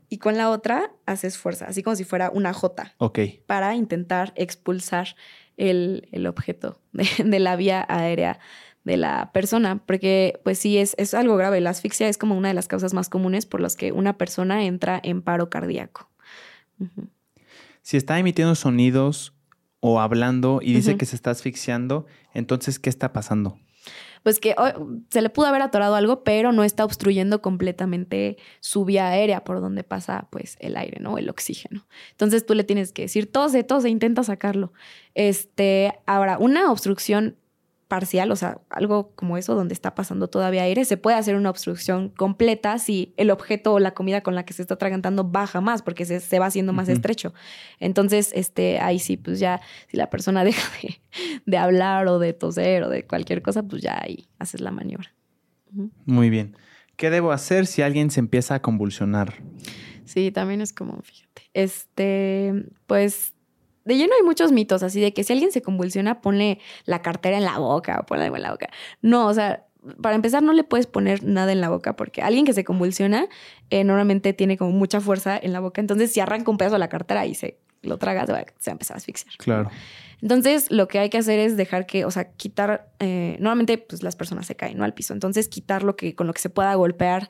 y 0.10 0.18
con 0.18 0.38
la 0.38 0.50
otra 0.50 0.92
haces 1.06 1.38
fuerza, 1.38 1.66
así 1.66 1.84
como 1.84 1.96
si 1.96 2.04
fuera 2.04 2.32
una 2.34 2.54
J. 2.54 2.94
Ok. 2.98 3.20
Para 3.46 3.76
intentar 3.76 4.34
expulsar 4.36 5.16
el, 5.58 6.26
objeto 6.28 6.80
de, 6.94 7.40
la 7.40 7.56
vía 7.56 7.86
aérea 7.88 8.40
de 8.84 8.98
la 8.98 9.32
persona, 9.34 9.84
porque 9.86 10.40
pues 10.44 10.58
sí, 10.58 10.78
es, 10.78 10.96
es 10.98 11.14
algo 11.14 11.36
grave. 11.36 11.62
La 11.62 11.72
asfixia 11.72 12.08
es 12.08 12.18
como 12.18 12.38
una 12.38 12.48
de 12.48 12.54
las 12.54 12.68
causas 12.68 12.94
más 12.94 13.10
comunes 13.10 13.46
por 13.46 13.62
las 13.62 13.76
que 13.76 13.92
una 13.92 14.18
persona 14.18 14.64
entra 14.66 15.00
en 15.04 15.22
paro 15.22 15.50
cardíaco. 15.50 16.10
Si 17.82 17.98
está 17.98 18.18
emitiendo 18.18 18.56
sonidos 18.56 19.34
o 19.82 20.00
hablando 20.00 20.60
y 20.62 20.74
dice 20.74 20.98
que 20.98 21.06
se 21.06 21.16
está 21.16 21.32
asfixiando, 21.32 22.06
entonces, 22.34 22.80
¿qué 22.80 22.90
está 22.90 23.12
pasando? 23.14 23.60
Pues 24.24 24.40
que 24.40 24.56
se 25.10 25.22
le 25.22 25.30
pudo 25.30 25.48
haber 25.48 25.62
atorado 25.62 25.96
algo, 25.96 26.24
pero 26.24 26.52
no 26.52 26.64
está 26.64 26.86
obstruyendo 26.86 27.42
completamente 27.42 28.38
su 28.60 28.86
vía 28.86 29.08
aérea 29.08 29.44
por 29.44 29.62
donde 29.62 29.84
pasa 29.84 30.28
pues 30.30 30.58
el 30.60 30.78
aire, 30.78 31.00
¿no? 31.00 31.18
El 31.18 31.30
oxígeno. 31.30 31.88
Entonces 32.12 32.46
tú 32.46 32.54
le 32.54 32.64
tienes 32.64 32.92
que 32.92 33.04
decir, 33.04 33.32
tose, 33.32 33.64
tose, 33.64 33.90
intenta 33.90 34.24
sacarlo. 34.24 34.74
Este, 35.16 35.94
ahora, 36.06 36.38
una 36.38 36.72
obstrucción 36.72 37.36
parcial, 37.90 38.32
o 38.32 38.36
sea, 38.36 38.62
algo 38.70 39.14
como 39.16 39.36
eso 39.36 39.56
donde 39.56 39.74
está 39.74 39.96
pasando 39.96 40.30
todavía 40.30 40.64
aire, 40.64 40.86
se 40.86 40.96
puede 40.96 41.18
hacer 41.18 41.36
una 41.36 41.50
obstrucción 41.50 42.10
completa 42.10 42.78
si 42.78 43.14
el 43.18 43.32
objeto 43.32 43.74
o 43.74 43.80
la 43.80 43.94
comida 43.96 44.22
con 44.22 44.36
la 44.36 44.46
que 44.46 44.54
se 44.54 44.62
está 44.62 44.76
atragantando 44.76 45.26
baja 45.26 45.60
más 45.60 45.82
porque 45.82 46.06
se, 46.06 46.40
va 46.40 46.46
haciendo 46.46 46.72
más 46.72 46.88
estrecho. 46.88 47.34
Entonces, 47.80 48.32
este, 48.34 48.80
ahí 48.80 49.00
sí, 49.00 49.18
pues 49.18 49.40
ya, 49.40 49.60
si 49.88 49.98
la 49.98 50.10
persona 50.10 50.44
deja 50.46 50.70
de, 51.46 51.58
hablar 51.58 52.08
o 52.08 52.20
de 52.20 52.32
toser 52.32 52.84
o 52.84 52.90
de 52.90 53.06
cualquier 53.06 53.42
cosa, 53.42 53.64
pues 53.64 53.82
ya 53.82 54.00
ahí 54.02 54.30
haces 54.38 54.62
la 54.62 54.72
maniobra. 54.72 55.14
Muy 56.06 56.30
bien. 56.30 56.56
¿Qué 56.96 57.10
debo 57.10 57.32
hacer 57.32 57.66
si 57.66 57.82
alguien 57.82 58.12
se 58.12 58.20
empieza 58.20 58.56
a 58.56 58.62
convulsionar? 58.62 59.42
Sí, 60.06 60.32
también 60.32 60.62
es 60.62 60.74
como, 60.74 61.02
fíjate. 61.02 61.50
Este, 61.54 62.66
pues 62.86 63.34
de 63.90 63.98
lleno 63.98 64.14
hay 64.16 64.24
muchos 64.24 64.52
mitos, 64.52 64.84
así 64.84 65.02
de 65.02 65.14
que 65.14 65.24
si 65.24 65.34
alguien 65.34 65.52
se 65.52 65.62
convulsiona, 65.62 66.22
ponle 66.22 66.60
la 66.86 67.02
cartera 67.02 67.38
en 67.38 67.44
la 67.44 67.58
boca 67.58 68.00
o 68.00 68.06
ponle 68.06 68.26
algo 68.26 68.38
en 68.38 68.44
la 68.44 68.52
boca. 68.52 68.70
No, 69.02 69.28
o 69.28 69.34
sea, 69.34 69.66
para 70.02 70.16
empezar, 70.16 70.44
no 70.44 70.54
le 70.54 70.64
puedes 70.64 70.88
poner 70.88 71.24
nada 71.24 71.52
en 71.52 71.62
la 71.62 71.70
boca 71.70 71.96
porque 71.96 72.22
alguien 72.22 72.46
que 72.46 72.54
se 72.54 72.64
convulsiona 72.64 73.28
eh, 73.70 73.84
normalmente 73.84 74.34
tiene 74.34 74.58
como 74.58 74.72
mucha 74.72 75.02
fuerza 75.02 75.38
en 75.42 75.54
la 75.54 75.60
boca. 75.60 75.82
Entonces, 75.82 76.12
si 76.12 76.20
arranca 76.20 76.52
un 76.52 76.58
pedazo 76.58 76.76
de 76.76 76.80
la 76.80 76.90
cartera 76.90 77.26
y 77.26 77.34
se 77.34 77.58
lo 77.82 77.98
traga, 77.98 78.26
se 78.26 78.34
va, 78.34 78.40
a 78.40 78.72
empezar 78.72 78.96
a 78.96 78.98
asfixiar. 78.98 79.34
Claro. 79.38 79.70
Entonces, 80.22 80.70
lo 80.70 80.88
que 80.88 81.00
hay 81.00 81.10
que 81.10 81.18
hacer 81.18 81.40
es 81.40 81.56
dejar 81.56 81.86
que, 81.86 82.06
o 82.06 82.12
sea, 82.12 82.32
quitar. 82.34 82.92
Eh, 83.00 83.38
normalmente, 83.40 83.78
pues 83.78 84.04
las 84.04 84.16
personas 84.16 84.46
se 84.46 84.56
caen, 84.56 84.78
¿no? 84.78 84.84
Al 84.84 84.94
piso. 84.94 85.14
Entonces, 85.14 85.48
quitar 85.48 85.84
lo 85.84 85.96
que, 85.96 86.14
con 86.14 86.28
lo 86.28 86.34
que 86.34 86.42
se 86.42 86.50
pueda 86.50 86.76
golpear 86.76 87.30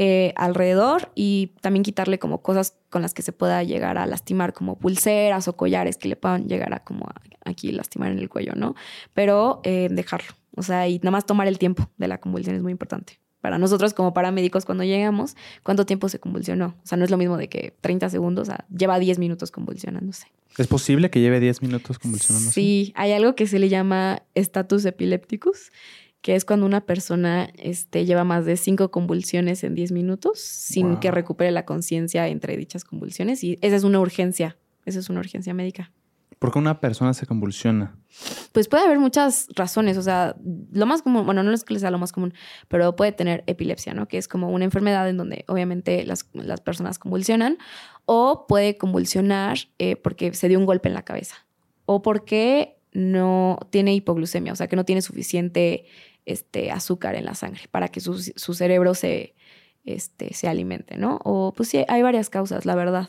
eh, 0.00 0.32
alrededor 0.36 1.10
y 1.16 1.54
también 1.60 1.82
quitarle 1.82 2.20
como 2.20 2.40
cosas 2.40 2.76
con 2.88 3.02
las 3.02 3.14
que 3.14 3.22
se 3.22 3.32
pueda 3.32 3.64
llegar 3.64 3.98
a 3.98 4.06
lastimar, 4.06 4.52
como 4.52 4.78
pulseras 4.78 5.48
o 5.48 5.56
collares 5.56 5.96
que 5.96 6.06
le 6.06 6.14
puedan 6.14 6.46
llegar 6.46 6.72
a 6.72 6.84
como 6.84 7.08
aquí 7.44 7.72
lastimar 7.72 8.12
en 8.12 8.20
el 8.20 8.28
cuello, 8.28 8.52
¿no? 8.54 8.76
Pero 9.12 9.60
eh, 9.64 9.88
dejarlo, 9.90 10.28
o 10.54 10.62
sea, 10.62 10.86
y 10.86 10.98
nada 10.98 11.10
más 11.10 11.26
tomar 11.26 11.48
el 11.48 11.58
tiempo 11.58 11.90
de 11.96 12.06
la 12.06 12.18
convulsión 12.18 12.54
es 12.54 12.62
muy 12.62 12.70
importante. 12.70 13.18
Para 13.40 13.58
nosotros 13.58 13.92
como 13.92 14.14
paramédicos 14.14 14.64
cuando 14.64 14.84
llegamos, 14.84 15.34
¿cuánto 15.64 15.84
tiempo 15.84 16.08
se 16.08 16.20
convulsionó? 16.20 16.76
O 16.80 16.86
sea, 16.86 16.96
no 16.96 17.04
es 17.04 17.10
lo 17.10 17.16
mismo 17.16 17.36
de 17.36 17.48
que 17.48 17.74
30 17.80 18.08
segundos, 18.08 18.42
o 18.42 18.52
sea, 18.52 18.66
lleva 18.72 19.00
10 19.00 19.18
minutos 19.18 19.50
convulsionándose. 19.50 20.28
¿Es 20.58 20.68
posible 20.68 21.10
que 21.10 21.20
lleve 21.20 21.40
10 21.40 21.62
minutos 21.62 21.98
convulsionándose? 21.98 22.52
Sí, 22.52 22.92
hay 22.94 23.10
algo 23.10 23.34
que 23.34 23.48
se 23.48 23.58
le 23.58 23.68
llama 23.68 24.22
estatus 24.36 24.84
epilépticos, 24.84 25.72
que 26.20 26.34
es 26.34 26.44
cuando 26.44 26.66
una 26.66 26.80
persona 26.80 27.48
este, 27.54 28.04
lleva 28.04 28.24
más 28.24 28.44
de 28.44 28.56
cinco 28.56 28.90
convulsiones 28.90 29.62
en 29.64 29.74
10 29.74 29.92
minutos 29.92 30.40
sin 30.40 30.98
que 30.98 31.10
recupere 31.10 31.50
la 31.50 31.64
conciencia 31.64 32.26
entre 32.28 32.56
dichas 32.56 32.84
convulsiones. 32.84 33.44
Y 33.44 33.58
esa 33.62 33.76
es 33.76 33.84
una 33.84 34.00
urgencia, 34.00 34.58
esa 34.84 34.98
es 34.98 35.08
una 35.10 35.20
urgencia 35.20 35.54
médica. 35.54 35.92
¿Por 36.38 36.52
qué 36.52 36.58
una 36.58 36.80
persona 36.80 37.14
se 37.14 37.26
convulsiona? 37.26 37.96
Pues 38.52 38.68
puede 38.68 38.84
haber 38.84 39.00
muchas 39.00 39.48
razones. 39.56 39.96
O 39.96 40.02
sea, 40.02 40.36
lo 40.72 40.86
más 40.86 41.02
común, 41.02 41.26
bueno, 41.26 41.42
no 41.42 41.52
es 41.52 41.64
que 41.64 41.78
sea 41.78 41.90
lo 41.90 41.98
más 41.98 42.12
común, 42.12 42.32
pero 42.68 42.94
puede 42.94 43.10
tener 43.10 43.42
epilepsia, 43.46 43.92
¿no? 43.92 44.06
Que 44.06 44.18
es 44.18 44.28
como 44.28 44.48
una 44.50 44.64
enfermedad 44.64 45.08
en 45.08 45.16
donde 45.16 45.44
obviamente 45.48 46.04
las, 46.04 46.28
las 46.34 46.60
personas 46.60 46.98
convulsionan. 47.00 47.58
O 48.04 48.46
puede 48.46 48.78
convulsionar 48.78 49.58
eh, 49.78 49.96
porque 49.96 50.32
se 50.32 50.48
dio 50.48 50.58
un 50.58 50.66
golpe 50.66 50.88
en 50.88 50.94
la 50.94 51.02
cabeza. 51.02 51.46
O 51.86 52.02
porque 52.02 52.78
no 52.92 53.58
tiene 53.70 53.94
hipoglucemia, 53.94 54.52
o 54.52 54.56
sea, 54.56 54.68
que 54.68 54.76
no 54.76 54.84
tiene 54.84 55.02
suficiente 55.02 55.86
este, 56.28 56.70
azúcar 56.70 57.14
en 57.14 57.24
la 57.24 57.34
sangre 57.34 57.62
para 57.70 57.88
que 57.88 58.00
su, 58.00 58.14
cerebro 58.54 58.94
se, 58.94 59.34
este, 59.84 60.34
se 60.34 60.46
alimente, 60.46 60.98
¿no? 60.98 61.20
O 61.24 61.54
pues 61.56 61.70
sí, 61.70 61.84
hay 61.88 62.02
varias 62.02 62.28
causas, 62.28 62.66
la 62.66 62.74
verdad. 62.74 63.08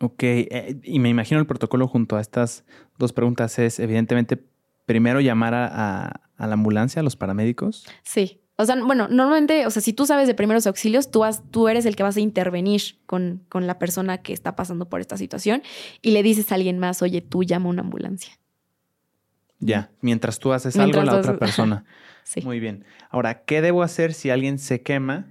Ok, 0.00 0.22
eh, 0.22 0.80
y 0.84 1.00
me 1.00 1.08
imagino 1.08 1.40
el 1.40 1.46
protocolo 1.46 1.88
junto 1.88 2.16
a 2.16 2.20
estas 2.20 2.64
dos 2.98 3.12
preguntas 3.12 3.58
es 3.58 3.80
evidentemente 3.80 4.40
primero 4.86 5.20
llamar 5.20 5.54
a, 5.54 6.20
la 6.38 6.52
ambulancia, 6.52 7.00
a 7.00 7.02
los 7.02 7.16
paramédicos. 7.16 7.84
Sí, 8.04 8.40
o 8.54 8.64
sea, 8.64 8.76
bueno, 8.76 9.08
normalmente, 9.08 9.66
o 9.66 9.70
sea, 9.70 9.82
si 9.82 9.92
tú 9.92 10.06
sabes 10.06 10.28
de 10.28 10.34
primeros 10.34 10.68
auxilios, 10.68 11.10
tú, 11.10 11.20
vas, 11.20 11.42
tú 11.50 11.68
eres 11.68 11.84
el 11.84 11.96
que 11.96 12.04
vas 12.04 12.16
a 12.16 12.20
intervenir 12.20 12.82
con, 13.06 13.42
con, 13.48 13.66
la 13.66 13.78
persona 13.80 14.18
que 14.18 14.32
está 14.32 14.54
pasando 14.54 14.88
por 14.88 15.00
esta 15.00 15.16
situación 15.16 15.62
y 16.00 16.12
le 16.12 16.22
dices 16.22 16.52
a 16.52 16.54
alguien 16.54 16.78
más, 16.78 17.02
oye, 17.02 17.20
tú 17.22 17.42
llama 17.42 17.66
a 17.66 17.70
una 17.70 17.82
ambulancia. 17.82 18.38
Ya, 19.60 19.90
mientras 20.00 20.38
tú 20.38 20.52
haces 20.52 20.76
algo, 20.76 21.02
la 21.02 21.14
otra 21.14 21.36
persona. 21.38 21.84
sí. 22.24 22.40
Muy 22.42 22.60
bien. 22.60 22.84
Ahora, 23.10 23.44
¿qué 23.44 23.60
debo 23.62 23.82
hacer 23.82 24.14
si 24.14 24.30
alguien 24.30 24.58
se 24.58 24.82
quema 24.82 25.26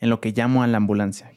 en 0.00 0.10
lo 0.10 0.20
que 0.20 0.32
llamo 0.32 0.62
a 0.62 0.66
la 0.66 0.78
ambulancia? 0.78 1.30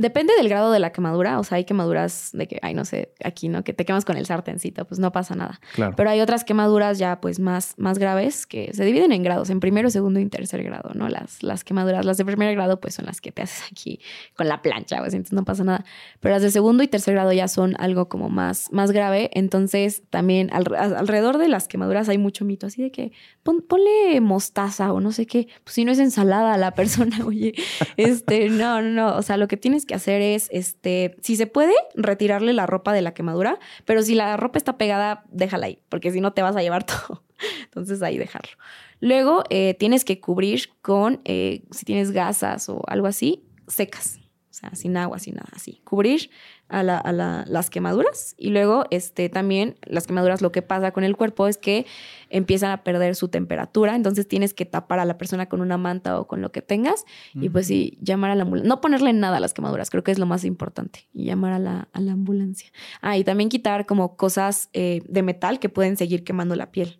Depende 0.00 0.32
del 0.34 0.48
grado 0.48 0.72
de 0.72 0.78
la 0.78 0.92
quemadura, 0.92 1.38
o 1.38 1.44
sea, 1.44 1.56
hay 1.56 1.64
quemaduras 1.64 2.30
de 2.32 2.48
que, 2.48 2.58
ay, 2.62 2.72
no 2.72 2.86
sé, 2.86 3.12
aquí, 3.22 3.48
¿no? 3.48 3.62
Que 3.64 3.74
te 3.74 3.84
quemas 3.84 4.06
con 4.06 4.16
el 4.16 4.24
sartencito, 4.24 4.86
pues 4.86 4.98
no 4.98 5.12
pasa 5.12 5.34
nada. 5.34 5.60
Claro. 5.74 5.94
Pero 5.94 6.08
hay 6.08 6.22
otras 6.22 6.44
quemaduras 6.44 6.98
ya, 6.98 7.20
pues, 7.20 7.38
más, 7.38 7.74
más 7.76 7.98
graves 7.98 8.46
que 8.46 8.72
se 8.72 8.84
dividen 8.84 9.12
en 9.12 9.22
grados, 9.22 9.50
en 9.50 9.60
primero, 9.60 9.90
segundo 9.90 10.18
y 10.18 10.26
tercer 10.26 10.62
grado, 10.62 10.92
¿no? 10.94 11.08
Las, 11.10 11.42
las 11.42 11.64
quemaduras, 11.64 12.06
las 12.06 12.16
de 12.16 12.24
primer 12.24 12.54
grado, 12.54 12.80
pues, 12.80 12.94
son 12.94 13.04
las 13.04 13.20
que 13.20 13.30
te 13.30 13.42
haces 13.42 13.62
aquí 13.70 14.00
con 14.34 14.48
la 14.48 14.62
plancha, 14.62 15.00
pues, 15.00 15.12
entonces 15.12 15.34
no 15.34 15.44
pasa 15.44 15.64
nada. 15.64 15.84
Pero 16.20 16.34
las 16.34 16.42
de 16.42 16.50
segundo 16.50 16.82
y 16.82 16.88
tercer 16.88 17.12
grado 17.12 17.32
ya 17.32 17.46
son 17.46 17.76
algo 17.78 18.08
como 18.08 18.30
más, 18.30 18.72
más 18.72 18.92
grave, 18.92 19.28
entonces 19.34 20.02
también 20.08 20.50
alrededor 20.52 21.36
de 21.36 21.48
las 21.48 21.68
quemaduras 21.68 22.08
hay 22.08 22.16
mucho 22.16 22.46
mito, 22.46 22.66
así 22.66 22.82
de 22.82 22.90
que 22.90 23.12
ponle 23.42 24.20
mostaza 24.20 24.92
o 24.92 25.00
no 25.00 25.12
sé 25.12 25.26
qué, 25.26 25.48
pues 25.64 25.74
si 25.74 25.84
no 25.84 25.92
es 25.92 25.98
ensalada 25.98 26.54
a 26.54 26.58
la 26.58 26.72
persona, 26.72 27.18
oye, 27.26 27.54
este, 27.96 28.48
no, 28.48 28.80
no, 28.82 28.90
no, 28.90 29.16
o 29.16 29.22
sea, 29.22 29.36
lo 29.36 29.48
que 29.48 29.56
tienes 29.56 29.86
que 29.86 29.89
hacer 29.94 30.20
es, 30.20 30.48
este, 30.52 31.16
si 31.22 31.36
se 31.36 31.46
puede, 31.46 31.74
retirarle 31.94 32.52
la 32.52 32.66
ropa 32.66 32.92
de 32.92 33.02
la 33.02 33.14
quemadura, 33.14 33.58
pero 33.84 34.02
si 34.02 34.14
la 34.14 34.36
ropa 34.36 34.58
está 34.58 34.78
pegada, 34.78 35.24
déjala 35.30 35.66
ahí, 35.66 35.82
porque 35.88 36.12
si 36.12 36.20
no 36.20 36.32
te 36.32 36.42
vas 36.42 36.56
a 36.56 36.62
llevar 36.62 36.84
todo. 36.86 37.24
Entonces 37.64 38.02
ahí 38.02 38.18
dejarlo. 38.18 38.52
Luego 39.00 39.44
eh, 39.50 39.74
tienes 39.78 40.04
que 40.04 40.20
cubrir 40.20 40.70
con, 40.82 41.20
eh, 41.24 41.62
si 41.70 41.84
tienes 41.84 42.10
gasas 42.10 42.68
o 42.68 42.82
algo 42.86 43.06
así, 43.06 43.44
secas. 43.66 44.18
O 44.50 44.52
sea, 44.52 44.74
sin 44.74 44.96
agua, 44.96 45.18
sin 45.18 45.36
nada, 45.36 45.48
así. 45.54 45.80
Cubrir 45.84 46.30
a, 46.70 46.82
las 46.82 47.70
quemaduras 47.70 48.34
y 48.38 48.50
luego 48.50 48.84
este, 48.90 49.28
también 49.28 49.76
las 49.82 50.06
quemaduras 50.06 50.40
lo 50.40 50.52
que 50.52 50.62
pasa 50.62 50.92
con 50.92 51.04
el 51.04 51.16
cuerpo 51.16 51.46
es 51.46 51.58
que 51.58 51.86
empiezan 52.28 52.70
a 52.70 52.84
perder 52.84 53.16
su 53.16 53.28
temperatura, 53.28 53.96
entonces 53.96 54.28
tienes 54.28 54.54
que 54.54 54.64
tapar 54.64 55.00
a 55.00 55.04
la 55.04 55.18
persona 55.18 55.46
con 55.46 55.60
una 55.60 55.76
manta 55.76 56.20
o 56.20 56.26
con 56.26 56.40
lo 56.40 56.52
que 56.52 56.62
tengas 56.62 57.04
y 57.34 57.48
pues 57.48 57.66
sí, 57.66 57.98
llamar 58.00 58.30
a 58.30 58.34
la 58.34 58.42
ambulancia, 58.42 58.68
no 58.68 58.80
ponerle 58.80 59.12
nada 59.12 59.38
a 59.38 59.40
las 59.40 59.54
quemaduras, 59.54 59.90
creo 59.90 60.04
que 60.04 60.12
es 60.12 60.18
lo 60.18 60.26
más 60.26 60.44
importante 60.44 61.08
y 61.12 61.24
llamar 61.24 61.52
a 61.52 61.58
la, 61.58 61.88
ambulancia. 61.92 62.70
Ah, 63.02 63.16
y 63.16 63.24
también 63.24 63.48
quitar 63.48 63.86
como 63.86 64.16
cosas 64.16 64.68
eh, 64.72 65.02
de 65.08 65.22
metal 65.22 65.58
que 65.58 65.68
pueden 65.68 65.96
seguir 65.96 66.24
quemando 66.24 66.56
la 66.56 66.70
piel. 66.70 66.98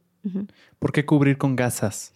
¿Por 0.78 0.92
qué 0.92 1.06
cubrir 1.06 1.38
con 1.38 1.56
gasas? 1.56 2.12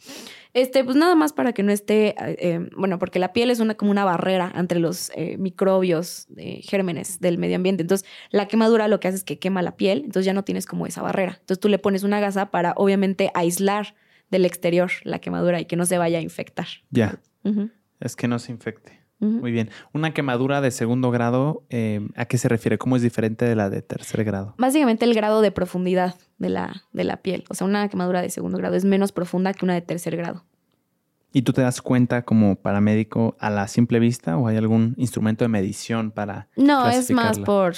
Este, 0.55 0.85
pues 0.85 0.97
nada 0.97 1.17
más 1.17 1.33
para 1.33 1.53
que 1.53 1.65
no 1.65 1.73
esté, 1.73 2.11
eh, 2.11 2.37
eh, 2.39 2.69
bueno, 2.77 3.01
porque 3.01 3.19
la 3.19 3.33
piel 3.33 3.51
es 3.51 3.59
una 3.59 3.75
como 3.75 3.91
una 3.91 4.05
barrera 4.05 4.53
entre 4.55 4.79
los 4.79 5.11
eh, 5.17 5.37
microbios, 5.37 6.29
gérmenes 6.63 7.19
del 7.19 7.39
medio 7.39 7.57
ambiente. 7.57 7.83
Entonces, 7.83 8.09
la 8.31 8.47
quemadura 8.47 8.87
lo 8.87 9.01
que 9.01 9.09
hace 9.09 9.17
es 9.17 9.25
que 9.25 9.41
quema 9.41 9.63
la 9.63 9.77
piel, 9.77 9.99
entonces 10.05 10.25
ya 10.25 10.33
no 10.33 10.45
tienes 10.45 10.67
como 10.67 10.87
esa 10.87 11.03
barrera. 11.03 11.33
Entonces, 11.41 11.59
tú 11.59 11.69
le 11.69 11.81
pones 11.81 12.05
una 12.05 12.21
gasa 12.21 12.53
para, 12.53 12.73
obviamente, 12.77 13.33
aislar 13.35 13.97
del 14.31 14.47
exterior 14.47 14.93
la 15.03 15.19
quemadura 15.19 15.61
y 15.61 15.65
que 15.65 15.75
no 15.75 15.87
se 15.87 15.99
vaya 15.99 16.19
a 16.19 16.23
infectar. 16.23 16.69
Ya. 16.91 17.21
Es 17.99 18.15
que 18.15 18.29
no 18.29 18.39
se 18.39 18.53
infecte. 18.53 19.04
Muy 19.19 19.53
bien. 19.53 19.71
Una 19.93 20.13
quemadura 20.13 20.61
de 20.61 20.71
segundo 20.71 21.11
grado, 21.11 21.65
¿a 22.17 22.25
qué 22.27 22.39
se 22.39 22.49
refiere? 22.49 22.79
¿Cómo 22.79 22.97
es 22.97 23.03
diferente 23.03 23.45
de 23.45 23.57
la 23.57 23.71
de 23.71 23.81
tercer 23.81 24.25
grado? 24.25 24.55
Básicamente 24.59 25.05
el 25.05 25.15
grado 25.15 25.41
de 25.41 25.51
profundidad 25.51 26.17
de 26.39 26.51
la, 26.51 26.83
de 26.93 27.05
la 27.05 27.19
piel. 27.19 27.45
O 27.49 27.55
sea, 27.55 27.67
una 27.67 27.89
quemadura 27.89 28.21
de 28.23 28.31
segundo 28.31 28.59
grado 28.59 28.77
es 28.77 28.85
menos 28.85 29.13
profunda 29.13 29.55
que 29.55 29.65
una 29.65 29.75
de 29.75 29.81
tercer 29.81 30.17
grado. 30.17 30.45
¿Y 31.33 31.43
tú 31.43 31.53
te 31.53 31.63
das 31.63 31.83
cuenta 31.83 32.23
como 32.23 32.55
paramédico 32.55 33.37
a 33.41 33.51
la 33.51 33.67
simple 33.67 33.99
vista 33.99 34.39
o 34.39 34.47
hay 34.47 34.57
algún 34.57 34.95
instrumento 34.97 35.45
de 35.45 35.49
medición 35.49 36.13
para... 36.13 36.49
No, 36.57 36.89
es 36.89 37.11
más 37.11 37.41
por, 37.41 37.75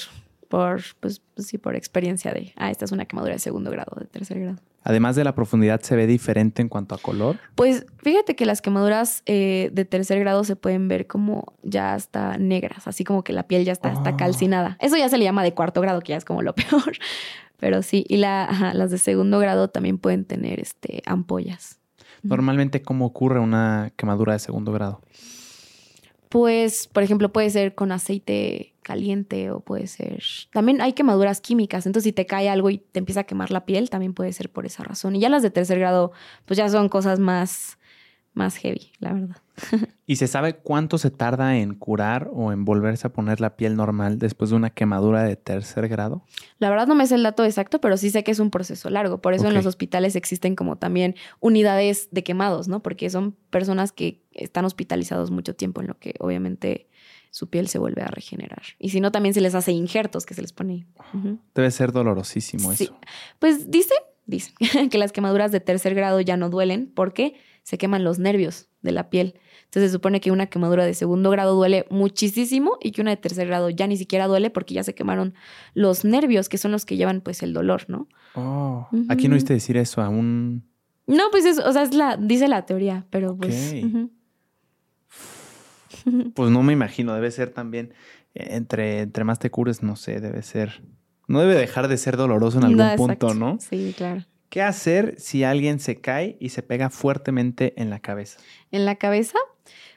por, 0.49 0.83
pues, 1.01 1.23
pues, 1.35 1.47
sí, 1.47 1.57
por 1.57 1.75
experiencia 1.75 2.33
de, 2.33 2.53
ah, 2.57 2.71
esta 2.71 2.85
es 2.85 2.93
una 2.93 3.07
quemadura 3.07 3.33
de 3.33 3.39
segundo 3.39 3.71
grado, 3.71 3.97
de 3.99 4.07
tercer 4.07 4.41
grado. 4.41 4.59
Además 4.89 5.17
de 5.17 5.25
la 5.25 5.35
profundidad, 5.35 5.81
¿se 5.81 5.97
ve 5.97 6.07
diferente 6.07 6.63
en 6.63 6.69
cuanto 6.69 6.95
a 6.95 6.99
color? 6.99 7.41
Pues 7.57 7.87
fíjate 7.99 8.37
que 8.37 8.47
las 8.47 8.63
quemaduras 8.63 9.25
eh, 9.27 9.69
de 9.73 9.85
tercer 9.85 10.21
grado 10.21 10.45
se 10.45 10.55
pueden 10.55 10.87
ver 10.87 11.09
como 11.09 11.55
ya 11.65 11.95
hasta 11.95 12.39
negras, 12.39 12.87
así 12.87 13.03
como 13.03 13.25
que 13.25 13.33
la 13.33 13.49
piel 13.49 13.65
ya 13.65 13.73
está, 13.73 13.93
está 13.93 14.11
ah. 14.11 14.17
calcinada. 14.17 14.79
Eso 14.81 14.97
ya 14.97 15.09
se 15.09 15.19
le 15.19 15.25
llama 15.25 15.43
de 15.43 15.55
cuarto 15.55 15.81
grado, 15.81 16.01
que 16.03 16.11
ya 16.11 16.17
es 16.17 16.25
como 16.25 16.41
lo 16.41 16.55
peor. 16.55 16.99
Pero 17.59 17.83
sí, 17.83 18.05
y 18.09 18.19
la, 18.19 18.71
las 18.75 18.93
de 18.93 18.99
segundo 18.99 19.41
grado 19.41 19.67
también 19.67 19.99
pueden 19.99 20.25
tener 20.25 20.61
este, 20.61 21.03
ampollas. 21.05 21.81
Normalmente, 22.23 22.81
¿cómo 22.81 23.07
ocurre 23.07 23.41
una 23.41 23.91
quemadura 23.97 24.35
de 24.35 24.39
segundo 24.39 24.71
grado? 24.71 25.01
Pues, 26.29 26.89
por 26.89 27.03
ejemplo, 27.03 27.33
puede 27.33 27.51
ser 27.51 27.75
con 27.75 27.93
aceite 27.93 28.75
caliente 28.83 29.51
o 29.51 29.61
puede 29.61 29.87
ser... 29.87 30.23
También 30.53 30.81
hay 30.81 30.93
quemaduras 30.93 31.41
químicas, 31.41 31.87
entonces 31.87 32.05
si 32.05 32.13
te 32.13 32.27
cae 32.27 32.49
algo 32.49 32.71
y 32.71 32.79
te 32.79 32.99
empieza 32.99 33.21
a 33.21 33.25
quemar 33.25 33.51
la 33.51 33.65
piel, 33.65 33.91
también 33.91 34.15
puede 34.15 34.33
ser 34.33 34.51
por 34.51 34.67
esa 34.67 34.85
razón. 34.85 35.17
Y 35.17 35.21
ya 35.21 35.29
las 35.29 35.43
de 35.43 35.51
tercer 35.51 35.79
grado, 35.79 36.13
pues 36.45 36.57
ya 36.57 36.69
son 36.69 36.89
cosas 36.89 37.19
más, 37.19 37.79
más 38.37 38.57
heavy, 38.57 38.93
la 39.01 39.15
verdad. 39.15 39.37
¿Y 40.07 40.17
se 40.17 40.27
sabe 40.27 40.57
cuánto 40.57 40.99
se 40.99 41.11
tarda 41.11 41.57
en 41.57 41.75
curar 41.75 42.31
o 42.33 42.53
en 42.53 42.67
volverse 42.67 43.07
a 43.07 43.13
poner 43.13 43.41
la 43.41 43.57
piel 43.57 43.77
normal 43.77 44.19
después 44.19 44.51
de 44.51 44.57
una 44.57 44.71
quemadura 44.71 45.23
de 45.23 45.37
tercer 45.37 45.89
grado? 45.89 46.23
La 46.59 46.69
verdad 46.69 46.87
no 46.87 46.95
me 46.95 47.07
sé 47.07 47.15
el 47.15 47.23
dato 47.23 47.45
exacto, 47.45 47.81
pero 47.81 47.97
sí 47.97 48.11
sé 48.11 48.23
que 48.25 48.31
es 48.31 48.39
un 48.39 48.51
proceso 48.51 48.91
largo. 48.91 49.23
Por 49.23 49.33
eso 49.33 49.49
en 49.49 49.55
los 49.55 49.65
hospitales 49.65 50.17
existen 50.17 50.55
como 50.55 50.77
también 50.77 51.17
unidades 51.41 52.09
de 52.13 52.23
quemados, 52.23 52.69
¿no? 52.69 52.83
Porque 52.83 53.09
son 53.09 53.33
personas 53.49 53.91
que 53.91 54.23
están 54.33 54.67
hospitalizados 54.67 55.31
mucho 55.31 55.57
tiempo 55.57 55.81
en 55.81 55.87
lo 55.87 55.99
que 55.99 56.15
obviamente 56.19 56.89
su 57.31 57.49
piel 57.49 57.69
se 57.69 57.79
vuelve 57.79 58.03
a 58.03 58.09
regenerar. 58.09 58.63
Y 58.79 58.91
si 58.91 59.01
no, 59.01 59.13
también 59.13 59.35
se 59.35 59.41
les 59.41 59.55
hace 59.55 59.73
injertos 59.73 60.27
que 60.27 60.35
se 60.35 60.43
les 60.43 60.53
pone. 60.53 60.87
Debe 61.55 61.71
ser 61.71 61.93
dolorosísimo 61.93 62.75
sí. 62.75 62.85
eso. 62.85 62.99
Pues 63.39 63.71
dice, 63.71 63.95
dice 64.27 64.53
que 64.91 64.99
las 64.99 65.13
quemaduras 65.13 65.53
de 65.53 65.61
tercer 65.61 65.95
grado 65.95 66.21
ya 66.21 66.37
no 66.37 66.51
duelen 66.51 66.93
porque 66.95 67.41
se 67.67 67.79
queman 67.79 68.05
los 68.05 68.21
nervios 68.21 68.69
de 68.83 68.93
la 68.93 69.11
piel. 69.11 69.35
Entonces 69.65 69.91
se 69.91 69.97
supone 69.97 70.21
que 70.21 70.31
una 70.31 70.47
quemadura 70.47 70.85
de 70.85 70.95
segundo 70.95 71.31
grado 71.31 71.57
duele 71.57 71.85
muchísimo 71.91 72.79
y 72.81 72.93
que 72.93 73.01
una 73.01 73.11
de 73.11 73.17
tercer 73.17 73.49
grado 73.49 73.71
ya 73.71 73.89
ni 73.89 73.97
siquiera 73.97 74.29
duele 74.29 74.51
porque 74.51 74.73
ya 74.73 74.85
se 74.85 74.95
quemaron 74.95 75.35
los 75.75 76.05
nervios, 76.05 76.49
que 76.49 76.59
son 76.59 76.71
los 76.71 76.87
que 76.87 76.97
llevan 76.97 77.23
pues 77.23 77.43
el 77.43 77.53
dolor, 77.53 77.87
¿no? 77.89 78.07
Oh, 78.37 78.87
aquí 79.09 79.27
no 79.27 79.35
viste 79.35 79.53
decir 79.53 79.77
eso 79.79 80.01
aún. 80.01 80.63
No, 81.09 81.25
pues 81.33 81.45
es, 81.45 81.59
o 81.59 81.73
sea, 81.73 81.83
es 81.83 81.93
la, 81.93 82.17
dice 82.17 82.47
la 82.47 82.67
teoría, 82.67 83.05
pero 83.11 83.37
pues. 83.37 83.75
Pues 86.35 86.53
no 86.53 86.63
me 86.63 86.73
imagino, 86.73 87.15
debe 87.15 87.33
ser 87.33 87.51
también, 87.51 87.93
eh, 88.35 88.51
entre, 88.51 89.01
entre 89.01 89.25
más 89.25 89.41
te 89.41 89.51
cures, 89.51 89.83
no 89.83 89.97
sé, 89.97 90.21
debe 90.21 90.43
ser. 90.43 90.85
No 91.27 91.41
debe 91.41 91.57
dejar 91.57 91.89
de 91.89 91.97
ser 91.97 92.17
doloroso 92.17 92.59
en 92.59 92.65
algún 92.65 92.97
punto, 92.97 93.35
¿no? 93.35 93.59
Sí, 93.59 93.93
claro. 93.97 94.25
¿Qué 94.49 94.63
hacer 94.63 95.15
si 95.19 95.45
alguien 95.45 95.81
se 95.81 96.01
cae 96.01 96.37
y 96.41 96.51
se 96.51 96.63
pega 96.63 96.91
fuertemente 96.91 97.75
en 97.81 97.91
la 97.91 98.01
cabeza? 98.01 98.39
En 98.71 98.85
la 98.85 98.97
cabeza, 98.97 99.39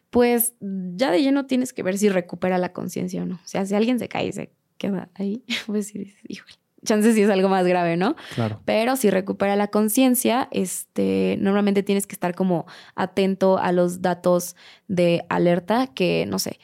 pues 0.09 0.55
ya 0.59 1.11
de 1.11 1.21
lleno 1.21 1.45
tienes 1.45 1.73
que 1.73 1.83
ver 1.83 1.97
si 1.97 2.09
recupera 2.09 2.57
la 2.57 2.73
conciencia 2.73 3.21
o 3.21 3.25
no. 3.25 3.35
O 3.35 3.47
sea, 3.47 3.65
si 3.65 3.75
alguien 3.75 3.99
se 3.99 4.07
cae 4.07 4.27
y 4.27 4.31
se 4.31 4.51
queda 4.77 5.09
ahí, 5.13 5.43
pues 5.67 5.87
sí 5.87 5.99
dices, 5.99 6.21
híjole. 6.27 6.53
Chances 6.85 7.15
si 7.15 7.23
es 7.23 7.29
algo 7.29 7.49
más 7.49 7.67
grave, 7.67 7.97
¿no? 7.97 8.15
Claro. 8.35 8.61
Pero 8.63 8.95
si 8.95 9.09
recupera 9.09 9.57
la 9.57 9.67
conciencia, 9.67 10.47
este, 10.51 11.35
normalmente 11.41 11.83
tienes 11.83 12.07
que 12.07 12.13
estar 12.13 12.33
como 12.33 12.67
atento 12.95 13.57
a 13.57 13.73
los 13.73 14.01
datos 14.01 14.55
de 14.87 15.25
alerta 15.27 15.87
que, 15.87 16.25
no 16.25 16.39
sé, 16.39 16.57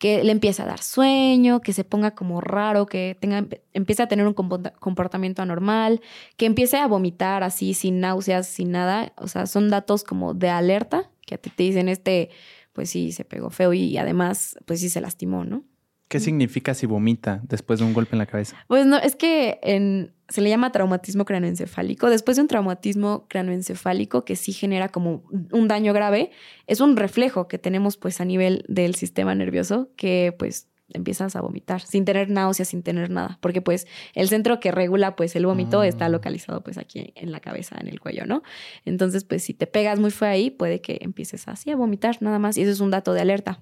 que 0.00 0.24
le 0.24 0.32
empiece 0.32 0.62
a 0.62 0.64
dar 0.64 0.82
sueño, 0.82 1.60
que 1.60 1.74
se 1.74 1.84
ponga 1.84 2.12
como 2.12 2.40
raro, 2.40 2.86
que 2.86 3.18
tenga, 3.20 3.46
empiece 3.74 4.02
a 4.02 4.08
tener 4.08 4.26
un 4.26 4.32
comportamiento 4.32 5.42
anormal, 5.42 6.00
que 6.38 6.46
empiece 6.46 6.78
a 6.78 6.86
vomitar 6.86 7.42
así 7.42 7.74
sin 7.74 8.00
náuseas, 8.00 8.48
sin 8.48 8.72
nada. 8.72 9.12
O 9.18 9.28
sea, 9.28 9.44
son 9.44 9.68
datos 9.68 10.02
como 10.02 10.32
de 10.32 10.48
alerta 10.48 11.10
que 11.26 11.34
a 11.34 11.38
ti 11.38 11.50
te 11.50 11.64
dicen 11.64 11.90
este, 11.90 12.30
pues 12.72 12.88
sí, 12.88 13.12
se 13.12 13.26
pegó 13.26 13.50
feo 13.50 13.74
y 13.74 13.98
además, 13.98 14.56
pues 14.64 14.80
sí 14.80 14.88
se 14.88 15.02
lastimó, 15.02 15.44
¿no? 15.44 15.64
¿Qué 16.08 16.18
significa 16.18 16.72
si 16.72 16.86
vomita 16.86 17.42
después 17.44 17.78
de 17.78 17.84
un 17.84 17.92
golpe 17.92 18.16
en 18.16 18.20
la 18.20 18.26
cabeza? 18.26 18.56
Pues 18.68 18.86
no, 18.86 18.96
es 18.96 19.14
que 19.16 19.60
en, 19.62 20.14
se 20.30 20.40
le 20.40 20.48
llama 20.48 20.72
traumatismo 20.72 21.24
cranoencefálico. 21.24 22.08
Después 22.08 22.36
de 22.36 22.42
un 22.42 22.48
traumatismo 22.48 23.26
cranoencefálico 23.28 24.24
que 24.24 24.36
sí 24.36 24.52
genera 24.52 24.88
como 24.88 25.24
un 25.52 25.68
daño 25.68 25.92
grave, 25.92 26.30
es 26.66 26.80
un 26.80 26.96
reflejo 26.96 27.48
que 27.48 27.58
tenemos 27.58 27.96
pues 27.96 28.20
a 28.20 28.24
nivel 28.24 28.64
del 28.68 28.94
sistema 28.94 29.34
nervioso 29.34 29.90
que 29.96 30.34
pues 30.38 30.68
empiezas 30.92 31.36
a 31.36 31.40
vomitar 31.40 31.80
sin 31.80 32.04
tener 32.04 32.30
náuseas, 32.30 32.68
sin 32.68 32.82
tener 32.82 33.10
nada, 33.10 33.38
porque 33.40 33.60
pues 33.60 33.86
el 34.14 34.28
centro 34.28 34.60
que 34.60 34.70
regula 34.70 35.16
pues 35.16 35.36
el 35.36 35.46
vómito 35.46 35.82
está 35.82 36.08
mm. 36.08 36.12
localizado 36.12 36.62
pues 36.62 36.78
aquí 36.78 37.12
en 37.14 37.32
la 37.32 37.40
cabeza, 37.40 37.76
en 37.80 37.88
el 37.88 38.00
cuello, 38.00 38.26
¿no? 38.26 38.42
Entonces 38.84 39.24
pues 39.24 39.42
si 39.42 39.54
te 39.54 39.66
pegas 39.66 39.98
muy 39.98 40.10
fue 40.10 40.28
ahí, 40.28 40.50
puede 40.50 40.80
que 40.80 40.98
empieces 41.00 41.48
así 41.48 41.70
a 41.70 41.76
vomitar 41.76 42.18
nada 42.20 42.38
más 42.38 42.56
y 42.56 42.62
eso 42.62 42.72
es 42.72 42.80
un 42.80 42.90
dato 42.90 43.12
de 43.12 43.20
alerta. 43.20 43.60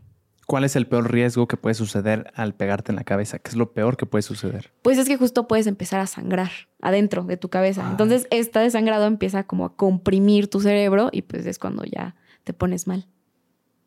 ¿Cuál 0.48 0.64
es 0.64 0.76
el 0.76 0.86
peor 0.86 1.12
riesgo 1.12 1.46
que 1.46 1.58
puede 1.58 1.74
suceder 1.74 2.32
al 2.34 2.54
pegarte 2.54 2.90
en 2.90 2.96
la 2.96 3.04
cabeza? 3.04 3.38
¿Qué 3.38 3.50
es 3.50 3.54
lo 3.54 3.74
peor 3.74 3.98
que 3.98 4.06
puede 4.06 4.22
suceder? 4.22 4.72
Pues 4.80 4.96
es 4.96 5.06
que 5.06 5.18
justo 5.18 5.46
puedes 5.46 5.66
empezar 5.66 6.00
a 6.00 6.06
sangrar 6.06 6.50
adentro 6.80 7.24
de 7.24 7.36
tu 7.36 7.50
cabeza. 7.50 7.86
Ah. 7.86 7.90
Entonces, 7.90 8.26
esta 8.30 8.60
desangrado 8.60 9.04
empieza 9.04 9.44
como 9.44 9.66
a 9.66 9.76
comprimir 9.76 10.48
tu 10.48 10.60
cerebro 10.60 11.10
y 11.12 11.20
pues 11.20 11.44
es 11.44 11.58
cuando 11.58 11.84
ya 11.84 12.16
te 12.44 12.54
pones 12.54 12.86
mal. 12.86 13.06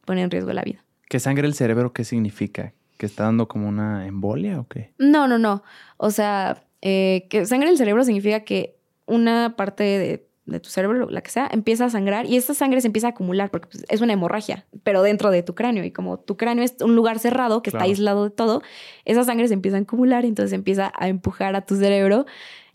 Pone 0.06 0.22
en 0.22 0.30
riesgo 0.30 0.54
la 0.54 0.62
vida. 0.62 0.86
¿Que 1.10 1.20
sangre 1.20 1.48
el 1.48 1.56
cerebro 1.56 1.94
qué 1.94 2.04
significa? 2.04 2.76
¿Que 3.00 3.08
está 3.08 3.24
dando 3.24 3.48
como 3.48 3.68
una 3.68 4.06
embolia 4.06 4.60
o 4.60 4.68
qué? 4.68 4.94
No, 5.00 5.28
no, 5.28 5.40
no. 5.40 5.64
O 5.98 6.12
sea, 6.12 6.64
eh, 6.84 7.26
que 7.32 7.48
sangre 7.48 7.72
el 7.72 7.78
cerebro 7.80 8.04
significa 8.04 8.42
que 8.42 8.78
una 9.08 9.56
parte 9.56 9.84
de 9.84 10.30
de 10.52 10.60
tu 10.60 10.70
cerebro, 10.70 11.10
la 11.10 11.22
que 11.22 11.32
sea, 11.32 11.50
empieza 11.52 11.86
a 11.86 11.90
sangrar 11.90 12.26
y 12.26 12.38
esta 12.38 12.54
sangre 12.54 12.82
se 12.82 12.88
empieza 12.88 13.08
a 13.08 13.10
acumular 13.12 13.50
porque 13.50 13.68
pues, 13.70 13.86
es 13.90 14.02
una 14.02 14.14
hemorragia, 14.14 14.66
pero 14.84 15.02
dentro 15.02 15.32
de 15.32 15.44
tu 15.44 15.56
cráneo. 15.56 15.84
Y 15.84 15.92
como 15.92 16.20
tu 16.20 16.38
cráneo 16.38 16.64
es 16.64 16.76
un 16.82 16.96
lugar 16.96 17.20
cerrado 17.20 17.62
que 17.62 17.70
está 17.70 17.84
aislado 17.84 18.26
de 18.26 18.30
todo, 18.32 18.62
esa 19.06 19.24
sangre 19.24 19.48
se 19.48 19.54
empieza 19.54 19.78
a 19.78 19.82
acumular 19.82 20.26
y 20.26 20.28
entonces 20.28 20.54
empieza 20.54 20.92
a 20.96 21.08
empujar 21.08 21.56
a 21.56 21.66
tu 21.66 21.76
cerebro 21.76 22.26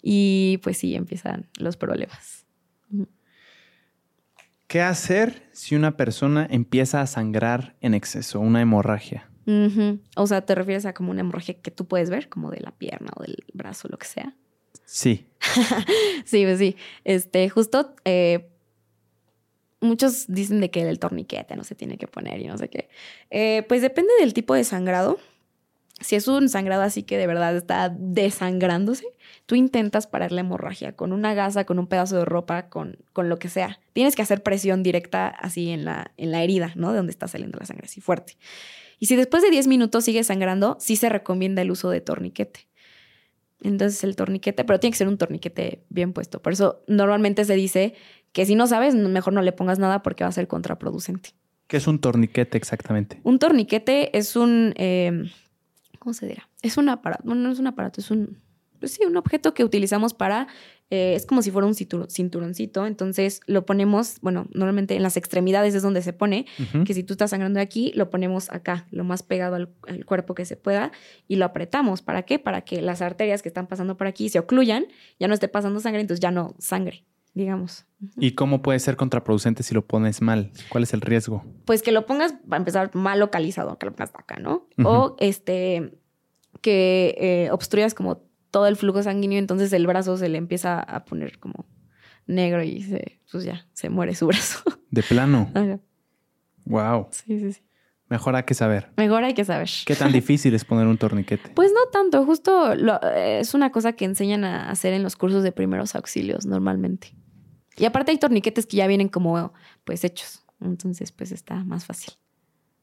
y 0.02 0.58
pues 0.62 0.78
sí, 0.78 0.94
empiezan 0.94 1.48
los 1.58 1.76
problemas. 1.76 2.46
¿Qué 4.66 4.80
hacer 4.80 5.48
si 5.52 5.76
una 5.76 5.96
persona 5.96 6.46
empieza 6.50 7.00
a 7.00 7.06
sangrar 7.06 7.76
en 7.80 7.94
exceso, 7.94 8.40
una 8.40 8.60
hemorragia? 8.60 9.28
O 10.16 10.26
sea, 10.26 10.40
¿te 10.40 10.54
refieres 10.56 10.86
a 10.86 10.92
como 10.92 11.12
una 11.12 11.20
hemorragia 11.20 11.54
que 11.60 11.70
tú 11.70 11.86
puedes 11.86 12.10
ver, 12.10 12.28
como 12.28 12.50
de 12.50 12.60
la 12.60 12.72
pierna 12.72 13.12
o 13.16 13.22
del 13.22 13.36
brazo, 13.52 13.86
lo 13.88 13.96
que 13.96 14.06
sea? 14.06 14.34
Sí. 14.84 15.26
sí, 16.24 16.44
pues 16.44 16.58
sí. 16.58 16.76
Este, 17.04 17.48
justo 17.48 17.94
eh, 18.04 18.48
muchos 19.80 20.26
dicen 20.28 20.60
de 20.60 20.70
que 20.70 20.88
el 20.88 20.98
torniquete 20.98 21.56
no 21.56 21.64
se 21.64 21.74
tiene 21.74 21.96
que 21.96 22.06
poner 22.06 22.40
y 22.40 22.46
no 22.46 22.58
sé 22.58 22.68
qué. 22.68 22.88
Eh, 23.30 23.64
pues 23.68 23.82
depende 23.82 24.12
del 24.20 24.34
tipo 24.34 24.54
de 24.54 24.64
sangrado. 24.64 25.18
Si 26.00 26.14
es 26.14 26.28
un 26.28 26.50
sangrado 26.50 26.82
así 26.82 27.04
que 27.04 27.16
de 27.16 27.26
verdad 27.26 27.56
está 27.56 27.88
desangrándose, 27.88 29.06
tú 29.46 29.54
intentas 29.54 30.06
parar 30.06 30.30
la 30.30 30.42
hemorragia 30.42 30.94
con 30.94 31.14
una 31.14 31.32
gasa, 31.32 31.64
con 31.64 31.78
un 31.78 31.86
pedazo 31.86 32.18
de 32.18 32.26
ropa, 32.26 32.68
con, 32.68 32.98
con 33.14 33.30
lo 33.30 33.38
que 33.38 33.48
sea. 33.48 33.80
Tienes 33.94 34.14
que 34.14 34.20
hacer 34.20 34.42
presión 34.42 34.82
directa 34.82 35.28
así 35.28 35.70
en 35.70 35.86
la, 35.86 36.12
en 36.18 36.32
la 36.32 36.42
herida, 36.42 36.72
¿no? 36.74 36.90
De 36.90 36.98
donde 36.98 37.12
está 37.12 37.28
saliendo 37.28 37.58
la 37.58 37.64
sangre, 37.64 37.86
así 37.86 38.02
fuerte. 38.02 38.36
Y 38.98 39.06
si 39.06 39.16
después 39.16 39.42
de 39.42 39.50
10 39.50 39.68
minutos 39.68 40.04
sigue 40.04 40.22
sangrando, 40.22 40.76
sí 40.80 40.96
se 40.96 41.08
recomienda 41.08 41.62
el 41.62 41.70
uso 41.70 41.88
de 41.88 42.02
torniquete. 42.02 42.68
Entonces 43.62 44.04
el 44.04 44.16
torniquete, 44.16 44.64
pero 44.64 44.78
tiene 44.80 44.92
que 44.92 44.98
ser 44.98 45.08
un 45.08 45.18
torniquete 45.18 45.84
bien 45.88 46.12
puesto. 46.12 46.40
Por 46.42 46.52
eso 46.52 46.82
normalmente 46.86 47.44
se 47.44 47.54
dice 47.54 47.94
que 48.32 48.44
si 48.44 48.54
no 48.54 48.66
sabes, 48.66 48.94
mejor 48.94 49.32
no 49.32 49.42
le 49.42 49.52
pongas 49.52 49.78
nada 49.78 50.02
porque 50.02 50.24
va 50.24 50.28
a 50.28 50.32
ser 50.32 50.46
contraproducente. 50.46 51.30
¿Qué 51.66 51.78
es 51.78 51.86
un 51.86 51.98
torniquete 51.98 52.56
exactamente? 52.58 53.20
Un 53.24 53.38
torniquete 53.38 54.16
es 54.16 54.36
un... 54.36 54.72
Eh, 54.76 55.30
¿Cómo 55.98 56.14
se 56.14 56.26
dirá? 56.26 56.48
Es 56.62 56.76
un 56.76 56.88
aparato. 56.88 57.24
Bueno, 57.24 57.42
no 57.42 57.50
es 57.50 57.58
un 57.58 57.66
aparato, 57.66 58.00
es 58.00 58.10
un... 58.10 58.38
pues 58.78 58.92
sí, 58.92 59.04
un 59.04 59.16
objeto 59.16 59.54
que 59.54 59.64
utilizamos 59.64 60.14
para 60.14 60.46
eh, 60.90 61.14
es 61.16 61.26
como 61.26 61.42
si 61.42 61.50
fuera 61.50 61.66
un 61.66 61.74
cinturoncito, 61.74 62.86
entonces 62.86 63.40
lo 63.46 63.66
ponemos, 63.66 64.18
bueno, 64.20 64.46
normalmente 64.52 64.94
en 64.94 65.02
las 65.02 65.16
extremidades 65.16 65.74
es 65.74 65.82
donde 65.82 66.00
se 66.00 66.12
pone, 66.12 66.46
que 66.84 66.94
si 66.94 67.02
tú 67.02 67.14
estás 67.14 67.30
sangrando 67.30 67.58
de 67.58 67.64
aquí, 67.64 67.92
lo 67.96 68.08
ponemos 68.08 68.50
acá, 68.52 68.86
lo 68.90 69.02
más 69.02 69.24
pegado 69.24 69.56
al, 69.56 69.68
cuerpo 70.04 70.34
que 70.34 70.44
se 70.44 70.56
pueda, 70.56 70.92
y 71.26 71.36
lo 71.36 71.44
apretamos. 71.44 72.02
¿Para 72.02 72.22
qué? 72.22 72.38
Para 72.38 72.60
que 72.60 72.82
las 72.82 73.02
arterias 73.02 73.42
que 73.42 73.48
están 73.48 73.66
pasando 73.66 73.96
por 73.96 74.06
aquí 74.06 74.28
se 74.28 74.38
ocluyan, 74.38 74.86
ya 75.18 75.26
no 75.26 75.34
esté 75.34 75.48
pasando 75.48 75.80
sangre, 75.80 76.02
entonces 76.02 76.20
ya 76.20 76.30
no 76.30 76.54
sangre, 76.60 77.04
digamos. 77.34 77.84
¿Y 78.16 78.32
cómo 78.32 78.62
puede 78.62 78.78
ser 78.78 78.94
contraproducente 78.96 79.64
si 79.64 79.74
lo 79.74 79.84
pones 79.84 80.22
mal? 80.22 80.52
¿Cuál 80.68 80.84
es 80.84 80.94
el 80.94 81.00
riesgo? 81.00 81.44
Pues 81.64 81.82
que 81.82 81.90
lo 81.90 82.06
pongas, 82.06 82.34
para 82.48 82.58
empezar, 82.58 82.94
mal 82.94 83.18
localizado, 83.18 83.76
que 83.76 83.86
lo 83.86 83.92
pongas 83.92 84.12
acá, 84.14 84.38
¿no? 84.38 84.68
O 84.84 85.16
este, 85.18 85.98
que 86.60 87.16
eh, 87.18 87.50
obstruyas 87.50 87.94
como 87.94 88.25
todo 88.56 88.68
el 88.68 88.76
flujo 88.76 89.02
sanguíneo, 89.02 89.38
entonces 89.38 89.70
el 89.74 89.86
brazo 89.86 90.16
se 90.16 90.30
le 90.30 90.38
empieza 90.38 90.80
a 90.80 91.04
poner 91.04 91.38
como 91.38 91.66
negro 92.26 92.62
y 92.62 92.80
se, 92.80 93.20
pues 93.30 93.44
ya, 93.44 93.66
se 93.74 93.90
muere 93.90 94.14
su 94.14 94.26
brazo. 94.28 94.60
De 94.90 95.02
plano. 95.02 95.52
Wow. 96.64 97.08
Sí, 97.10 97.38
sí, 97.38 97.52
sí. 97.52 97.62
Mejor 98.08 98.34
hay 98.34 98.44
que 98.44 98.54
saber. 98.54 98.90
Mejor 98.96 99.24
hay 99.24 99.34
que 99.34 99.44
saber. 99.44 99.68
¿Qué 99.84 99.94
tan 99.94 100.10
difícil 100.20 100.54
es 100.54 100.64
poner 100.64 100.86
un 100.86 100.96
torniquete? 100.96 101.50
Pues 101.50 101.70
no 101.70 101.90
tanto, 101.92 102.24
justo 102.24 102.72
es 102.72 103.52
una 103.52 103.72
cosa 103.72 103.92
que 103.92 104.06
enseñan 104.06 104.42
a 104.44 104.70
hacer 104.70 104.94
en 104.94 105.02
los 105.02 105.16
cursos 105.16 105.42
de 105.42 105.52
primeros 105.52 105.94
auxilios 105.94 106.46
normalmente. 106.46 107.14
Y 107.76 107.84
aparte 107.84 108.12
hay 108.12 108.16
torniquetes 108.16 108.64
que 108.64 108.78
ya 108.78 108.86
vienen 108.86 109.10
como 109.10 109.52
pues 109.84 110.02
hechos, 110.02 110.46
entonces 110.62 111.12
pues 111.12 111.30
está 111.30 111.62
más 111.62 111.84
fácil. 111.84 112.14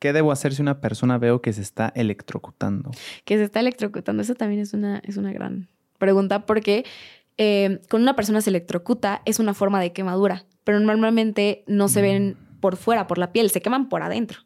¿Qué 0.04 0.12
debo 0.12 0.34
hacer 0.34 0.54
si 0.54 0.62
una 0.62 0.82
persona 0.82 1.18
veo 1.18 1.42
que 1.42 1.54
se 1.54 1.62
está 1.62 1.94
electrocutando? 1.96 2.92
Que 3.24 3.38
se 3.38 3.46
está 3.46 3.62
electrocutando, 3.62 4.22
eso 4.22 4.36
también 4.36 4.60
es 4.60 4.74
una, 4.74 4.98
es 4.98 5.16
una 5.16 5.32
gran 5.32 5.70
pregunta 5.98 6.46
porque 6.46 6.84
eh, 7.38 7.80
con 7.88 8.02
una 8.02 8.14
persona 8.14 8.42
se 8.42 8.50
electrocuta 8.50 9.22
es 9.24 9.40
una 9.40 9.54
forma 9.54 9.80
de 9.80 9.94
quemadura, 9.94 10.44
pero 10.66 10.82
normalmente 10.82 11.64
no 11.68 11.88
se 11.88 12.02
ven 12.02 12.32
mm. 12.32 12.60
por 12.60 12.76
fuera, 12.76 13.08
por 13.08 13.18
la 13.18 13.32
piel, 13.32 13.50
se 13.50 13.62
queman 13.62 13.88
por 13.88 14.04
adentro, 14.04 14.40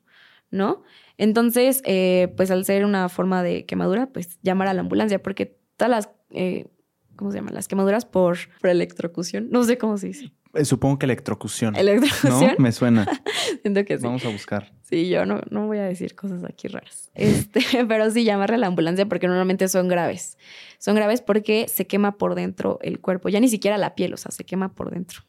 ¿no? 0.52 0.84
Entonces, 1.18 1.82
eh, 1.86 2.32
pues 2.38 2.52
al 2.52 2.64
ser 2.64 2.86
una 2.86 3.10
forma 3.10 3.42
de 3.42 3.66
quemadura, 3.66 4.10
pues 4.14 4.38
llamar 4.44 4.68
a 4.68 4.76
la 4.76 4.82
ambulancia 4.82 5.24
porque 5.24 5.58
todas 5.76 5.90
las... 5.90 6.10
Eh, 6.30 6.68
¿Cómo 7.16 7.32
se 7.32 7.40
llaman? 7.40 7.56
Las 7.56 7.68
quemaduras 7.68 8.06
por, 8.06 8.38
por 8.62 8.70
electrocución. 8.70 9.48
No 9.50 9.64
sé 9.64 9.80
cómo 9.80 9.98
se 9.98 10.06
dice. 10.06 10.32
Eh, 10.58 10.66
supongo 10.66 11.00
que 11.00 11.06
electrocución. 11.06 11.76
¿Electrocución? 11.76 12.56
¿No? 12.58 12.64
Me 12.64 12.72
suena. 12.72 13.08
Siento 13.62 13.86
que 13.86 13.98
sí. 13.98 14.04
Vamos 14.04 14.26
a 14.26 14.30
buscar. 14.30 14.74
Sí, 14.82 15.10
yo 15.10 15.26
no, 15.26 15.42
no 15.50 15.68
voy 15.68 15.78
a 15.78 15.84
decir 15.84 16.16
cosas 16.16 16.44
aquí 16.44 16.68
raras. 16.68 17.12
Este, 17.14 17.62
pero 17.88 18.10
sí, 18.12 18.24
llamarle 18.24 18.56
a 18.56 18.60
la 18.60 18.68
ambulancia 18.68 19.06
porque 19.08 19.28
normalmente 19.28 19.68
son 19.68 19.88
graves. 19.88 20.38
Son 20.80 20.96
graves 20.96 21.22
porque 21.22 21.68
se 21.68 21.88
quema 21.88 22.18
por 22.18 22.36
dentro 22.36 22.80
el 22.82 23.00
cuerpo. 23.00 23.30
Ya 23.30 23.40
ni 23.40 23.50
siquiera 23.50 23.78
la 23.78 23.96
piel, 23.96 24.14
o 24.14 24.18
sea, 24.18 24.32
se 24.32 24.44
quema 24.44 24.74
por 24.74 24.92
dentro. 24.92 25.22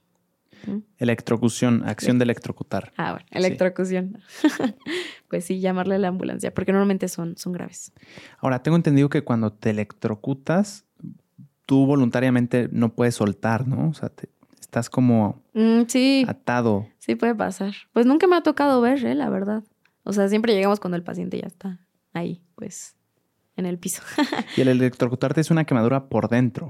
Electrocución, 0.98 1.82
acción 1.86 2.18
de 2.18 2.24
electrocutar. 2.24 2.92
Ah, 2.96 3.12
bueno, 3.12 3.26
electrocución. 3.30 4.18
pues 5.28 5.44
sí, 5.44 5.60
llamarle 5.60 5.94
a 5.94 5.98
la 5.98 6.08
ambulancia, 6.08 6.52
porque 6.52 6.72
normalmente 6.72 7.08
son, 7.08 7.36
son 7.36 7.52
graves. 7.52 7.92
Ahora, 8.38 8.62
tengo 8.62 8.76
entendido 8.76 9.08
que 9.08 9.22
cuando 9.22 9.52
te 9.52 9.70
electrocutas, 9.70 10.84
tú 11.64 11.86
voluntariamente 11.86 12.68
no 12.72 12.92
puedes 12.94 13.14
soltar, 13.14 13.66
¿no? 13.66 13.88
O 13.88 13.94
sea, 13.94 14.08
te, 14.08 14.28
estás 14.68 14.90
como 14.90 15.42
mm, 15.54 15.82
sí. 15.88 16.26
atado. 16.28 16.86
Sí, 16.98 17.14
puede 17.14 17.34
pasar. 17.34 17.72
Pues 17.92 18.04
nunca 18.04 18.26
me 18.26 18.36
ha 18.36 18.42
tocado 18.42 18.80
ver, 18.82 19.04
¿eh? 19.04 19.14
la 19.14 19.30
verdad. 19.30 19.64
O 20.04 20.12
sea, 20.12 20.28
siempre 20.28 20.54
llegamos 20.54 20.78
cuando 20.78 20.96
el 20.96 21.02
paciente 21.02 21.40
ya 21.40 21.46
está 21.46 21.80
ahí, 22.12 22.42
pues, 22.54 22.96
en 23.56 23.64
el 23.64 23.78
piso. 23.78 24.02
y 24.56 24.60
el 24.60 24.68
electrocutarte 24.68 25.40
es 25.40 25.50
una 25.50 25.64
quemadura 25.64 26.08
por 26.08 26.28
dentro. 26.28 26.68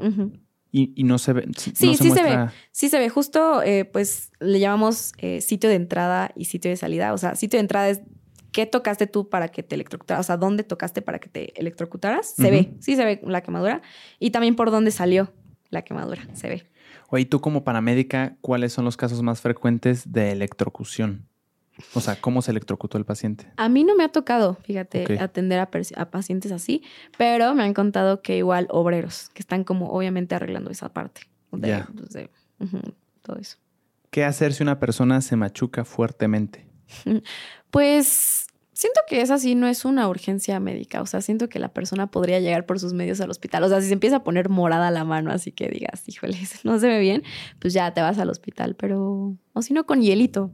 y, 0.70 1.02
no 1.02 1.18
se 1.18 1.32
ve. 1.32 1.48
Sí, 1.56 1.72
sí 1.74 2.10
se 2.10 2.22
ve. 2.22 2.48
Sí 2.70 2.88
se 2.88 3.00
ve. 3.00 3.08
Justo, 3.08 3.62
eh, 3.62 3.84
pues, 3.84 4.30
le 4.38 4.60
llamamos 4.60 5.12
eh, 5.18 5.40
sitio 5.40 5.68
de 5.68 5.76
entrada 5.76 6.30
y 6.36 6.44
sitio 6.44 6.70
de 6.70 6.76
salida. 6.76 7.12
O 7.12 7.18
sea, 7.18 7.34
sitio 7.34 7.58
de 7.58 7.62
entrada 7.62 7.88
es 7.88 8.00
qué 8.52 8.64
tocaste 8.64 9.08
tú 9.08 9.28
para 9.28 9.48
que 9.48 9.64
te 9.64 9.74
electrocutaras, 9.74 10.24
o 10.24 10.26
sea, 10.26 10.36
dónde 10.36 10.62
tocaste 10.62 11.02
para 11.02 11.18
que 11.18 11.28
te 11.28 11.60
electrocutaras. 11.60 12.32
Se 12.36 12.50
ve, 12.52 12.74
sí 12.78 12.94
se 12.94 13.04
ve 13.04 13.20
la 13.24 13.42
quemadura. 13.42 13.82
Y 14.20 14.30
también 14.30 14.54
por 14.54 14.70
dónde 14.70 14.92
salió 14.92 15.32
la 15.70 15.82
quemadura, 15.82 16.28
se 16.34 16.48
ve. 16.48 16.66
Oye, 17.10 17.24
tú 17.24 17.40
como 17.40 17.64
paramédica, 17.64 18.36
¿cuáles 18.42 18.74
son 18.74 18.84
los 18.84 18.98
casos 18.98 19.22
más 19.22 19.40
frecuentes 19.40 20.12
de 20.12 20.30
electrocución? 20.30 21.26
O 21.94 22.00
sea, 22.00 22.20
¿cómo 22.20 22.42
se 22.42 22.50
electrocutó 22.50 22.98
el 22.98 23.06
paciente? 23.06 23.50
A 23.56 23.70
mí 23.70 23.82
no 23.82 23.96
me 23.96 24.04
ha 24.04 24.08
tocado, 24.10 24.56
fíjate, 24.62 25.18
atender 25.18 25.58
a, 25.58 25.70
pacientes 26.10 26.52
así, 26.52 26.82
pero 27.16 27.54
me 27.54 27.62
han 27.62 27.72
contado 27.72 28.20
que 28.20 28.36
igual 28.36 28.66
obreros, 28.70 29.30
que 29.32 29.40
están 29.40 29.64
como 29.64 29.90
obviamente 29.90 30.34
arreglando 30.34 30.70
esa 30.70 30.92
parte 30.92 31.22
de, 31.52 31.82
pues, 31.94 32.28
todo 33.22 33.38
eso. 33.38 33.56
¿Qué 34.10 34.24
hacer 34.24 34.52
si 34.52 34.62
una 34.62 34.78
persona 34.78 35.22
se 35.22 35.36
machuca 35.36 35.84
fuertemente? 35.86 36.66
pues 37.70 38.47
Siento 38.78 39.00
que 39.08 39.22
esa 39.22 39.38
sí 39.38 39.56
no 39.56 39.66
es 39.66 39.84
una 39.84 40.08
urgencia 40.08 40.60
médica, 40.60 41.02
o 41.02 41.06
sea, 41.06 41.20
siento 41.20 41.48
que 41.48 41.58
la 41.58 41.66
persona 41.66 42.12
podría 42.12 42.38
llegar 42.38 42.64
por 42.64 42.78
sus 42.78 42.92
medios 42.92 43.20
al 43.20 43.28
hospital. 43.28 43.64
O 43.64 43.68
sea, 43.68 43.80
si 43.80 43.88
se 43.88 43.92
empieza 43.92 44.18
a 44.18 44.22
poner 44.22 44.50
morada 44.50 44.92
la 44.92 45.04
mano, 45.04 45.32
así 45.32 45.50
que 45.50 45.68
digas, 45.68 46.08
híjole, 46.08 46.38
no 46.62 46.78
se 46.78 46.86
ve 46.86 47.00
bien, 47.00 47.24
pues 47.58 47.74
ya 47.74 47.92
te 47.92 48.02
vas 48.02 48.20
al 48.20 48.30
hospital, 48.30 48.76
pero, 48.76 49.36
o 49.52 49.62
si 49.62 49.74
no, 49.74 49.84
con 49.84 50.00
hielito. 50.00 50.52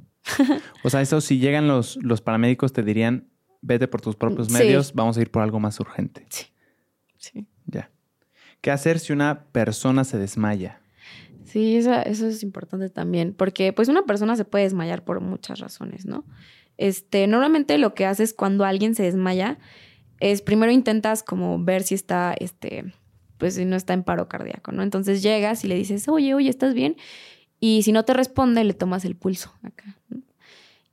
o 0.83 0.89
sea, 0.89 1.03
eso 1.03 1.21
si 1.21 1.39
llegan 1.39 1.69
los, 1.69 1.97
los 2.03 2.23
paramédicos 2.23 2.73
te 2.73 2.83
dirían, 2.83 3.29
vete 3.61 3.89
por 3.89 4.01
tus 4.01 4.17
propios 4.17 4.49
medios, 4.49 4.95
vamos 4.95 5.19
a 5.19 5.21
ir 5.21 5.31
por 5.31 5.43
algo 5.43 5.61
más 5.61 5.79
urgente. 5.79 6.25
Sí. 6.31 6.47
Sí. 7.19 7.47
Ya. 7.67 7.91
¿Qué 8.63 8.71
hacer 8.71 9.01
si 9.01 9.13
una 9.13 9.45
persona 9.53 10.03
se 10.03 10.17
desmaya? 10.17 10.81
Sí, 11.45 11.77
eso, 11.77 11.93
eso 11.93 12.27
es 12.27 12.43
importante 12.43 12.89
también, 12.89 13.35
porque 13.35 13.75
pues 13.75 13.91
una 13.91 14.07
persona 14.07 14.35
se 14.35 14.47
puede 14.47 14.65
desmayar 14.65 15.05
por 15.05 15.21
muchas 15.21 15.61
razones, 15.61 16.07
¿no? 16.07 16.25
Este, 16.77 17.27
normalmente 17.27 17.79
lo 17.79 17.95
que 17.95 18.07
haces 18.07 18.35
cuando 18.35 18.65
alguien 18.65 18.95
se 18.95 19.05
desmaya 19.05 19.59
es 20.21 20.43
primero 20.43 20.73
intentas 20.73 21.23
como 21.23 21.63
ver 21.63 21.83
si 21.83 21.95
está, 21.95 22.35
este, 22.39 22.93
pues 23.39 23.55
si 23.55 23.65
no 23.65 23.77
está 23.77 23.93
en 23.93 24.03
paro 24.03 24.29
cardíaco, 24.29 24.73
¿no? 24.73 24.83
Entonces 24.83 25.23
llegas 25.23 25.65
y 25.65 25.69
le 25.69 25.75
dices, 25.75 26.09
oye, 26.09 26.35
oye, 26.35 26.49
¿estás 26.49 26.75
bien? 26.75 26.97
Y 27.61 27.83
si 27.83 27.93
no 27.93 28.05
te 28.05 28.15
responde, 28.15 28.65
le 28.65 28.75
tomas 28.75 29.05
el 29.05 29.17
pulso 29.17 29.53
acá. 29.63 29.97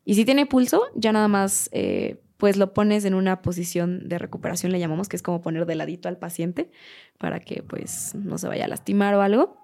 Y 0.03 0.15
si 0.15 0.25
tiene 0.25 0.45
pulso, 0.45 0.83
ya 0.95 1.11
nada 1.11 1.27
más, 1.27 1.69
eh, 1.71 2.21
pues 2.37 2.57
lo 2.57 2.73
pones 2.73 3.05
en 3.05 3.13
una 3.13 3.41
posición 3.43 4.09
de 4.09 4.17
recuperación, 4.17 4.71
le 4.71 4.79
llamamos, 4.79 5.07
que 5.07 5.15
es 5.15 5.21
como 5.21 5.41
poner 5.41 5.67
de 5.67 5.75
ladito 5.75 6.09
al 6.09 6.17
paciente 6.17 6.71
para 7.19 7.39
que 7.39 7.61
pues 7.61 8.15
no 8.15 8.39
se 8.39 8.47
vaya 8.47 8.65
a 8.65 8.67
lastimar 8.67 9.13
o 9.13 9.21
algo 9.21 9.60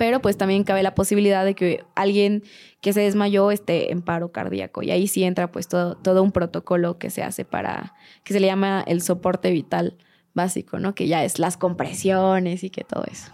pero 0.00 0.22
pues 0.22 0.38
también 0.38 0.64
cabe 0.64 0.82
la 0.82 0.94
posibilidad 0.94 1.44
de 1.44 1.54
que 1.54 1.84
alguien 1.94 2.42
que 2.80 2.94
se 2.94 3.02
desmayó 3.02 3.50
esté 3.50 3.92
en 3.92 4.00
paro 4.00 4.32
cardíaco 4.32 4.82
y 4.82 4.90
ahí 4.90 5.06
sí 5.06 5.24
entra 5.24 5.52
pues 5.52 5.68
todo, 5.68 5.94
todo 5.94 6.22
un 6.22 6.32
protocolo 6.32 6.96
que 6.96 7.10
se 7.10 7.22
hace 7.22 7.44
para, 7.44 7.92
que 8.24 8.32
se 8.32 8.40
le 8.40 8.46
llama 8.46 8.82
el 8.86 9.02
soporte 9.02 9.50
vital 9.50 9.98
básico, 10.32 10.78
¿no? 10.78 10.94
Que 10.94 11.06
ya 11.06 11.22
es 11.22 11.38
las 11.38 11.58
compresiones 11.58 12.64
y 12.64 12.70
que 12.70 12.82
todo 12.82 13.04
eso. 13.12 13.30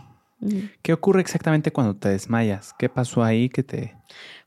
¿Qué 0.83 0.93
ocurre 0.93 1.21
exactamente 1.21 1.71
cuando 1.71 1.95
te 1.95 2.09
desmayas? 2.09 2.75
¿Qué 2.77 2.89
pasó 2.89 3.23
ahí 3.23 3.49
que 3.49 3.63
te...? 3.63 3.95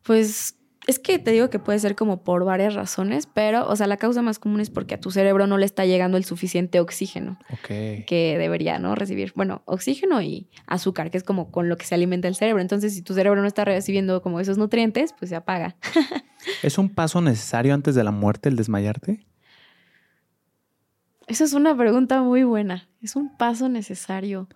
Pues 0.03 0.57
es 0.89 0.97
que 0.97 1.19
te 1.19 1.29
digo 1.29 1.51
que 1.51 1.59
puede 1.59 1.77
ser 1.77 1.95
como 1.95 2.23
por 2.23 2.45
varias 2.45 2.73
razones, 2.73 3.27
pero, 3.27 3.67
o 3.69 3.75
sea, 3.75 3.85
la 3.85 3.97
causa 3.97 4.23
más 4.23 4.39
común 4.39 4.59
es 4.59 4.71
porque 4.71 4.95
a 4.95 4.99
tu 4.99 5.11
cerebro 5.11 5.45
no 5.45 5.59
le 5.59 5.65
está 5.67 5.85
llegando 5.85 6.17
el 6.17 6.25
suficiente 6.25 6.79
oxígeno 6.79 7.37
que 7.67 8.35
debería, 8.39 8.79
¿no? 8.79 8.95
Recibir. 8.95 9.31
Bueno, 9.35 9.61
oxígeno 9.65 10.19
y 10.23 10.49
azúcar, 10.65 11.11
que 11.11 11.19
es 11.19 11.23
como 11.23 11.51
con 11.51 11.69
lo 11.69 11.77
que 11.77 11.85
se 11.85 11.93
alimenta 11.93 12.27
el 12.27 12.33
cerebro. 12.33 12.59
Entonces, 12.59 12.95
si 12.95 13.03
tu 13.03 13.13
cerebro 13.13 13.39
no 13.39 13.47
está 13.47 13.65
recibiendo 13.65 14.23
como 14.23 14.39
esos 14.39 14.57
nutrientes, 14.57 15.13
pues 15.13 15.29
se 15.29 15.35
apaga. 15.35 15.75
¿Es 16.63 16.79
un 16.79 16.89
paso 16.89 17.21
necesario 17.21 17.75
antes 17.75 17.93
de 17.93 18.03
la 18.03 18.11
muerte 18.11 18.49
el 18.49 18.55
desmayarte? 18.55 19.27
Esa 21.27 21.43
es 21.43 21.53
una 21.53 21.77
pregunta 21.77 22.23
muy 22.23 22.41
buena. 22.41 22.89
Es 22.99 23.15
un 23.15 23.37
paso 23.37 23.69
necesario. 23.69 24.49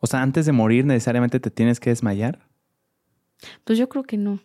O 0.00 0.06
sea, 0.06 0.20
antes 0.20 0.44
de 0.44 0.52
morir 0.52 0.84
necesariamente 0.84 1.40
te 1.40 1.50
tienes 1.50 1.80
que 1.80 1.88
desmayar. 1.88 2.46
Pues 3.64 3.78
yo 3.78 3.88
creo 3.88 4.02
que 4.02 4.18
no. 4.18 4.40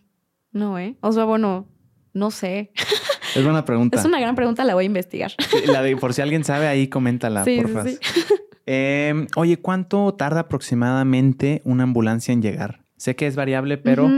No, 0.54 0.78
¿eh? 0.78 0.96
O 1.00 1.12
sea, 1.12 1.24
bueno, 1.24 1.66
no 2.14 2.30
sé. 2.30 2.70
Es 3.34 3.44
buena 3.44 3.64
pregunta. 3.64 3.98
Es 4.00 4.04
una 4.06 4.20
gran 4.20 4.36
pregunta, 4.36 4.64
la 4.64 4.74
voy 4.74 4.84
a 4.84 4.86
investigar. 4.86 5.32
La 5.66 5.82
de, 5.82 5.96
por 5.96 6.14
si 6.14 6.22
alguien 6.22 6.44
sabe, 6.44 6.66
ahí 6.68 6.88
coméntala, 6.88 7.44
sí, 7.44 7.60
porfa. 7.60 7.84
Sí, 7.84 7.98
em, 8.66 9.26
oye, 9.36 9.58
¿cuánto 9.58 10.14
tarda 10.14 10.40
aproximadamente 10.40 11.60
una 11.64 11.82
ambulancia 11.82 12.32
en 12.32 12.40
llegar? 12.40 12.84
Sé 12.96 13.16
que 13.16 13.26
es 13.26 13.36
variable, 13.36 13.76
pero... 13.76 14.08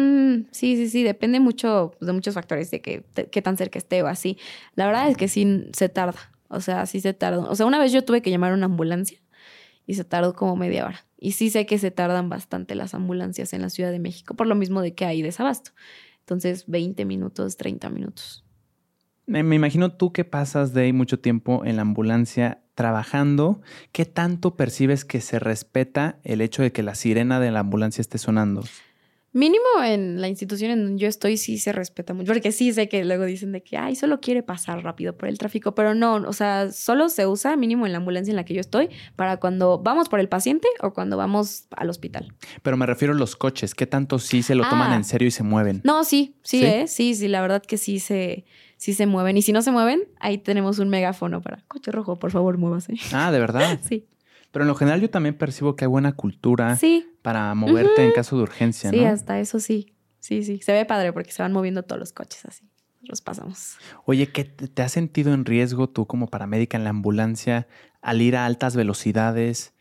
Sí, 0.52 0.76
sí, 0.76 0.90
sí, 0.90 1.02
depende 1.02 1.40
mucho 1.40 1.94
de 2.00 2.12
muchos 2.12 2.34
factores, 2.34 2.70
de 2.70 2.82
que, 2.82 3.04
qué 3.32 3.42
tan 3.42 3.56
cerca 3.56 3.78
esté 3.78 4.02
o 4.02 4.06
así. 4.06 4.36
La 4.74 4.86
verdad 4.86 5.08
es 5.08 5.16
que 5.16 5.28
sí 5.28 5.66
se 5.72 5.88
tarda, 5.88 6.30
o 6.48 6.60
sea, 6.60 6.84
sí 6.84 7.00
se 7.00 7.14
tarda. 7.14 7.38
O 7.48 7.56
sea, 7.56 7.64
una 7.64 7.78
vez 7.78 7.90
yo 7.90 8.04
tuve 8.04 8.20
que 8.20 8.30
llamar 8.30 8.52
a 8.52 8.54
una 8.54 8.66
ambulancia 8.66 9.18
y 9.86 9.94
se 9.94 10.04
tardó 10.04 10.34
como 10.34 10.54
media 10.56 10.84
hora. 10.84 11.06
Y 11.18 11.32
sí 11.32 11.48
sé 11.48 11.64
que 11.64 11.78
se 11.78 11.90
tardan 11.90 12.28
bastante 12.28 12.74
las 12.74 12.92
ambulancias 12.92 13.54
en 13.54 13.62
la 13.62 13.70
Ciudad 13.70 13.90
de 13.90 13.98
México, 13.98 14.34
por 14.34 14.46
lo 14.46 14.54
mismo 14.54 14.82
de 14.82 14.94
que 14.94 15.06
hay 15.06 15.22
desabasto. 15.22 15.70
Entonces, 16.26 16.64
20 16.66 17.04
minutos, 17.04 17.56
30 17.56 17.88
minutos. 17.88 18.44
Me, 19.26 19.38
imagino 19.38 19.92
tú 19.92 20.12
que 20.12 20.24
pasas 20.24 20.74
de 20.74 20.92
mucho 20.92 21.20
tiempo 21.20 21.64
en 21.64 21.76
la 21.76 21.82
ambulancia 21.82 22.64
trabajando, 22.74 23.60
¿qué 23.92 24.06
tanto 24.06 24.56
percibes 24.56 25.04
que 25.04 25.20
se 25.20 25.38
respeta 25.38 26.18
el 26.24 26.40
hecho 26.40 26.62
de 26.62 26.72
que 26.72 26.82
la 26.82 26.96
sirena 26.96 27.38
de 27.38 27.52
la 27.52 27.60
ambulancia 27.60 28.02
esté 28.02 28.18
sonando? 28.18 28.64
Mínimo 29.36 29.66
en 29.84 30.22
la 30.22 30.28
institución 30.28 30.70
en 30.70 30.82
donde 30.84 30.98
yo 31.02 31.08
estoy 31.08 31.36
sí 31.36 31.58
se 31.58 31.70
respeta 31.72 32.14
mucho, 32.14 32.32
porque 32.32 32.52
sí 32.52 32.72
sé 32.72 32.88
que 32.88 33.04
luego 33.04 33.26
dicen 33.26 33.52
de 33.52 33.62
que, 33.62 33.76
ay, 33.76 33.94
solo 33.94 34.18
quiere 34.18 34.42
pasar 34.42 34.82
rápido 34.82 35.14
por 35.14 35.28
el 35.28 35.36
tráfico, 35.36 35.74
pero 35.74 35.94
no, 35.94 36.14
o 36.14 36.32
sea, 36.32 36.72
solo 36.72 37.10
se 37.10 37.26
usa 37.26 37.54
mínimo 37.54 37.84
en 37.84 37.92
la 37.92 37.98
ambulancia 37.98 38.32
en 38.32 38.36
la 38.36 38.44
que 38.46 38.54
yo 38.54 38.60
estoy 38.60 38.88
para 39.14 39.36
cuando 39.36 39.78
vamos 39.78 40.08
por 40.08 40.20
el 40.20 40.30
paciente 40.30 40.68
o 40.80 40.94
cuando 40.94 41.18
vamos 41.18 41.66
al 41.76 41.90
hospital. 41.90 42.32
Pero 42.62 42.78
me 42.78 42.86
refiero 42.86 43.12
a 43.12 43.16
los 43.18 43.36
coches, 43.36 43.74
¿qué 43.74 43.86
tanto 43.86 44.18
sí 44.18 44.42
se 44.42 44.54
lo 44.54 44.66
toman 44.70 44.92
Ah. 44.92 44.96
en 44.96 45.04
serio 45.04 45.28
y 45.28 45.30
se 45.30 45.42
mueven? 45.42 45.82
No, 45.84 46.04
sí, 46.04 46.36
sí, 46.42 46.60
¿Sí? 46.60 46.64
¿eh? 46.64 46.86
Sí, 46.88 47.14
sí, 47.14 47.28
la 47.28 47.42
verdad 47.42 47.62
que 47.62 47.76
sí 47.76 47.98
se, 48.00 48.46
sí 48.78 48.94
se 48.94 49.04
mueven. 49.04 49.36
Y 49.36 49.42
si 49.42 49.52
no 49.52 49.60
se 49.60 49.70
mueven, 49.70 50.04
ahí 50.18 50.38
tenemos 50.38 50.78
un 50.78 50.88
megáfono 50.88 51.42
para, 51.42 51.62
coche 51.68 51.90
rojo, 51.92 52.18
por 52.18 52.30
favor, 52.30 52.56
muévase. 52.56 52.94
Ah, 53.12 53.30
de 53.30 53.38
verdad. 53.38 53.78
Sí, 53.86 54.06
Pero 54.56 54.64
en 54.64 54.68
lo 54.68 54.74
general 54.74 55.02
yo 55.02 55.10
también 55.10 55.36
percibo 55.36 55.76
que 55.76 55.84
hay 55.84 55.88
buena 55.90 56.12
cultura 56.12 56.76
sí, 56.76 57.06
para 57.20 57.54
moverte 57.54 58.06
en 58.06 58.12
caso 58.12 58.38
de 58.38 58.44
urgencia, 58.44 58.88
sí, 58.88 59.02
¿no? 59.02 59.06
hasta 59.06 59.38
eso 59.38 59.60
sí. 59.60 59.92
Sí, 60.18 60.44
sí, 60.44 60.62
se 60.62 60.72
ve 60.72 60.86
padre 60.86 61.12
porque 61.12 61.30
se 61.30 61.42
van 61.42 61.52
moviendo 61.52 61.82
todos 61.82 62.00
los 62.00 62.14
coches 62.14 62.42
así. 62.46 62.66
Los 63.02 63.20
pasamos. 63.20 63.76
Oye, 64.06 64.28
¿qué 64.28 64.44
te 64.44 64.80
has 64.80 64.92
sentido 64.92 65.34
en 65.34 65.44
riesgo 65.44 65.90
tú 65.90 66.06
como 66.06 66.28
paramédica 66.28 66.78
en 66.78 66.84
la 66.84 66.88
ambulancia 66.88 67.68
al 68.00 68.22
ir 68.22 68.34
a 68.34 68.46
altas 68.46 68.76
velocidades 68.76 69.74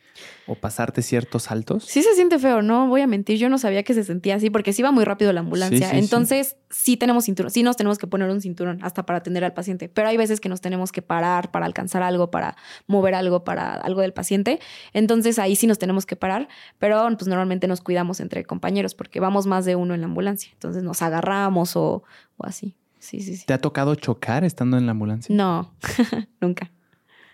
o 0.47 0.55
pasarte 0.55 1.01
ciertos 1.01 1.43
saltos? 1.43 1.86
Sí 1.86 2.01
se 2.01 2.13
siente 2.16 2.39
feo, 2.39 2.61
no 2.61 2.88
voy 2.88 3.01
a 3.01 3.07
mentir, 3.07 3.38
yo 3.38 3.49
no 3.49 3.57
sabía 3.57 3.84
que 3.84 3.93
se 3.93 4.03
sentía 4.03 4.36
así 4.36 4.49
porque 4.49 4.74
sí 4.74 4.82
iba 4.82 4.91
muy 4.91 5.03
rápido 5.03 5.34
la 5.34 5.41
ambulancia. 5.41 5.78
Sí, 5.78 5.84
sí, 5.84 5.91
sí. 5.91 5.97
Entonces, 5.97 6.57
sí. 6.70 6.97
tenemos 6.97 7.26
cinturón, 7.26 7.51
sí 7.51 7.63
nos 7.63 7.78
tenemos 7.78 7.97
que 7.97 8.07
poner 8.07 8.30
un 8.30 8.41
cinturón 8.41 8.80
hasta 8.82 9.05
para 9.05 9.20
atender 9.20 9.43
al 9.43 9.53
paciente, 9.53 9.89
pero 9.89 10.07
hay 10.07 10.18
veces 10.18 10.39
que 10.39 10.49
nos 10.49 10.61
tenemos 10.61 10.91
que 10.91 11.01
parar 11.01 11.51
para 11.51 11.66
alcanzar 11.66 12.03
algo, 12.03 12.32
para 12.32 12.55
mover 12.88 13.16
algo, 13.16 13.43
para 13.43 13.74
algo 13.74 14.01
del 14.01 14.13
paciente. 14.13 14.59
Entonces, 14.93 15.39
ahí 15.39 15.55
sí 15.55 15.68
nos 15.68 15.80
tenemos 15.80 16.05
que 16.05 16.16
parar, 16.16 16.47
pero 16.80 17.05
pues 17.18 17.28
normalmente 17.28 17.68
nos 17.68 17.82
cuidamos 17.82 18.20
entre 18.20 18.43
compañeros 18.43 18.95
porque 18.95 19.20
vamos 19.20 19.47
más 19.47 19.66
de 19.66 19.76
uno 19.76 19.93
en 19.93 20.01
la 20.01 20.07
ambulancia. 20.07 20.51
Entonces, 20.53 20.84
nos 20.84 21.01
agarramos 21.01 21.76
o, 21.76 22.03
o 22.38 22.45
así. 22.45 22.76
Sí, 22.99 23.22
sí, 23.22 23.38
sí. 23.38 23.45
¿Te 23.45 23.53
ha 23.53 23.59
tocado 23.59 23.93
chocar 23.93 24.43
estando 24.43 24.78
en 24.78 24.86
la 24.88 24.91
ambulancia? 24.93 25.36
No, 25.36 25.74
nunca. 26.41 26.72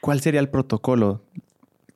¿Cuál 0.01 0.19
sería 0.19 0.41
el 0.41 0.49
protocolo? 0.49 1.21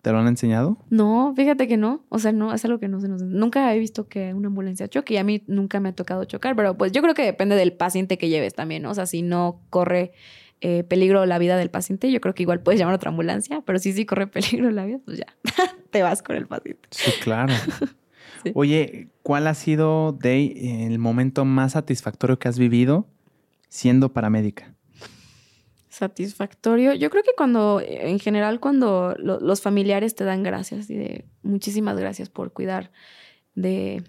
¿Te 0.05 0.11
lo 0.11 0.19
han 0.19 0.27
enseñado? 0.27 0.77
No, 0.91 1.33
fíjate 1.35 1.67
que 1.67 1.77
no. 1.77 2.05
O 2.09 2.19
sea, 2.19 2.31
no, 2.31 2.53
es 2.53 2.63
algo 2.63 2.77
que 2.77 2.87
no 2.87 3.01
se 3.01 3.07
nos... 3.07 3.23
Nunca 3.23 3.73
he 3.73 3.79
visto 3.79 4.07
que 4.07 4.35
una 4.35 4.49
ambulancia 4.49 4.87
choque 4.87 5.15
y 5.15 5.17
a 5.17 5.23
mí 5.23 5.43
nunca 5.47 5.79
me 5.79 5.89
ha 5.89 5.95
tocado 5.95 6.25
chocar, 6.25 6.55
pero 6.55 6.77
pues 6.77 6.91
yo 6.91 7.01
creo 7.01 7.15
que 7.15 7.23
depende 7.23 7.55
del 7.55 7.73
paciente 7.73 8.19
que 8.19 8.29
lleves 8.29 8.53
también, 8.53 8.83
¿no? 8.83 8.91
O 8.91 8.93
sea, 8.93 9.07
si 9.07 9.23
no 9.23 9.63
corre 9.71 10.11
eh, 10.61 10.83
peligro 10.83 11.25
la 11.25 11.39
vida 11.39 11.57
del 11.57 11.71
paciente, 11.71 12.11
yo 12.11 12.21
creo 12.21 12.35
que 12.35 12.43
igual 12.43 12.61
puedes 12.61 12.77
llamar 12.77 12.93
a 12.93 12.97
otra 12.97 13.09
ambulancia, 13.09 13.63
pero 13.65 13.79
si 13.79 13.93
sí 13.93 14.05
corre 14.05 14.27
peligro 14.27 14.69
la 14.69 14.85
vida, 14.85 14.99
pues 15.03 15.17
ya, 15.17 15.25
te 15.89 16.03
vas 16.03 16.21
con 16.21 16.35
el 16.35 16.45
paciente. 16.45 16.87
Sí, 16.91 17.11
claro. 17.23 17.55
Sí. 18.43 18.51
Oye, 18.53 19.07
¿cuál 19.23 19.47
ha 19.47 19.55
sido, 19.55 20.11
Day, 20.11 20.53
el 20.85 20.99
momento 20.99 21.45
más 21.45 21.71
satisfactorio 21.71 22.37
que 22.37 22.47
has 22.47 22.59
vivido 22.59 23.07
siendo 23.69 24.13
paramédica? 24.13 24.74
Satisfactorio. 25.97 26.93
Yo 26.93 27.09
creo 27.09 27.23
que 27.23 27.31
cuando, 27.37 27.81
en 27.85 28.19
general, 28.19 28.59
cuando 28.59 29.15
lo- 29.17 29.39
los 29.39 29.61
familiares 29.61 30.13
te 30.15 30.23
dan 30.25 30.43
gracias 30.43 30.89
y 30.89 30.95
de 30.95 31.25
muchísimas 31.41 31.97
gracias 31.97 32.29
por 32.29 32.51
cuidar 32.51 32.91
de, 33.53 34.03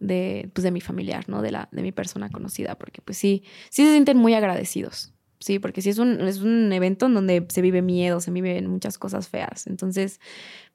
de, 0.00 0.50
pues 0.54 0.62
de 0.62 0.70
mi 0.70 0.80
familiar, 0.80 1.28
¿no? 1.28 1.42
De, 1.42 1.50
la, 1.50 1.68
de 1.70 1.82
mi 1.82 1.92
persona 1.92 2.30
conocida, 2.30 2.76
porque 2.78 3.02
pues 3.02 3.18
sí, 3.18 3.44
sí 3.70 3.84
se 3.84 3.92
sienten 3.92 4.16
muy 4.16 4.32
agradecidos. 4.34 5.12
Sí, 5.40 5.58
porque 5.58 5.82
sí 5.82 5.90
es 5.90 5.98
un, 5.98 6.20
es 6.22 6.38
un 6.40 6.72
evento 6.72 7.06
en 7.06 7.14
donde 7.14 7.46
se 7.48 7.60
vive 7.62 7.82
miedo, 7.82 8.20
se 8.20 8.30
viven 8.30 8.66
muchas 8.66 8.98
cosas 8.98 9.28
feas. 9.28 9.66
Entonces, 9.66 10.20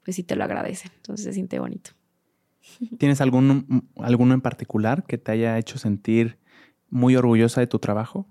pues 0.06 0.16
sí 0.16 0.24
te 0.24 0.36
lo 0.36 0.44
agradecen. 0.44 0.92
Entonces 0.98 1.26
se 1.26 1.34
siente 1.34 1.60
bonito. 1.60 1.92
¿Tienes 3.00 3.20
algún, 3.22 3.90
alguno 3.98 4.34
en 4.36 4.42
particular 4.42 5.04
que 5.06 5.18
te 5.18 5.32
haya 5.32 5.58
hecho 5.58 5.78
sentir 5.80 6.38
muy 6.90 7.16
orgullosa 7.16 7.60
de 7.60 7.68
tu 7.68 7.80
trabajo? 7.80 8.28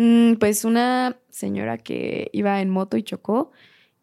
Mm, 0.00 0.34
pues 0.34 0.64
una 0.64 1.18
señora 1.28 1.76
que 1.78 2.30
iba 2.32 2.60
en 2.60 2.70
moto 2.70 2.96
y 2.96 3.02
chocó 3.02 3.50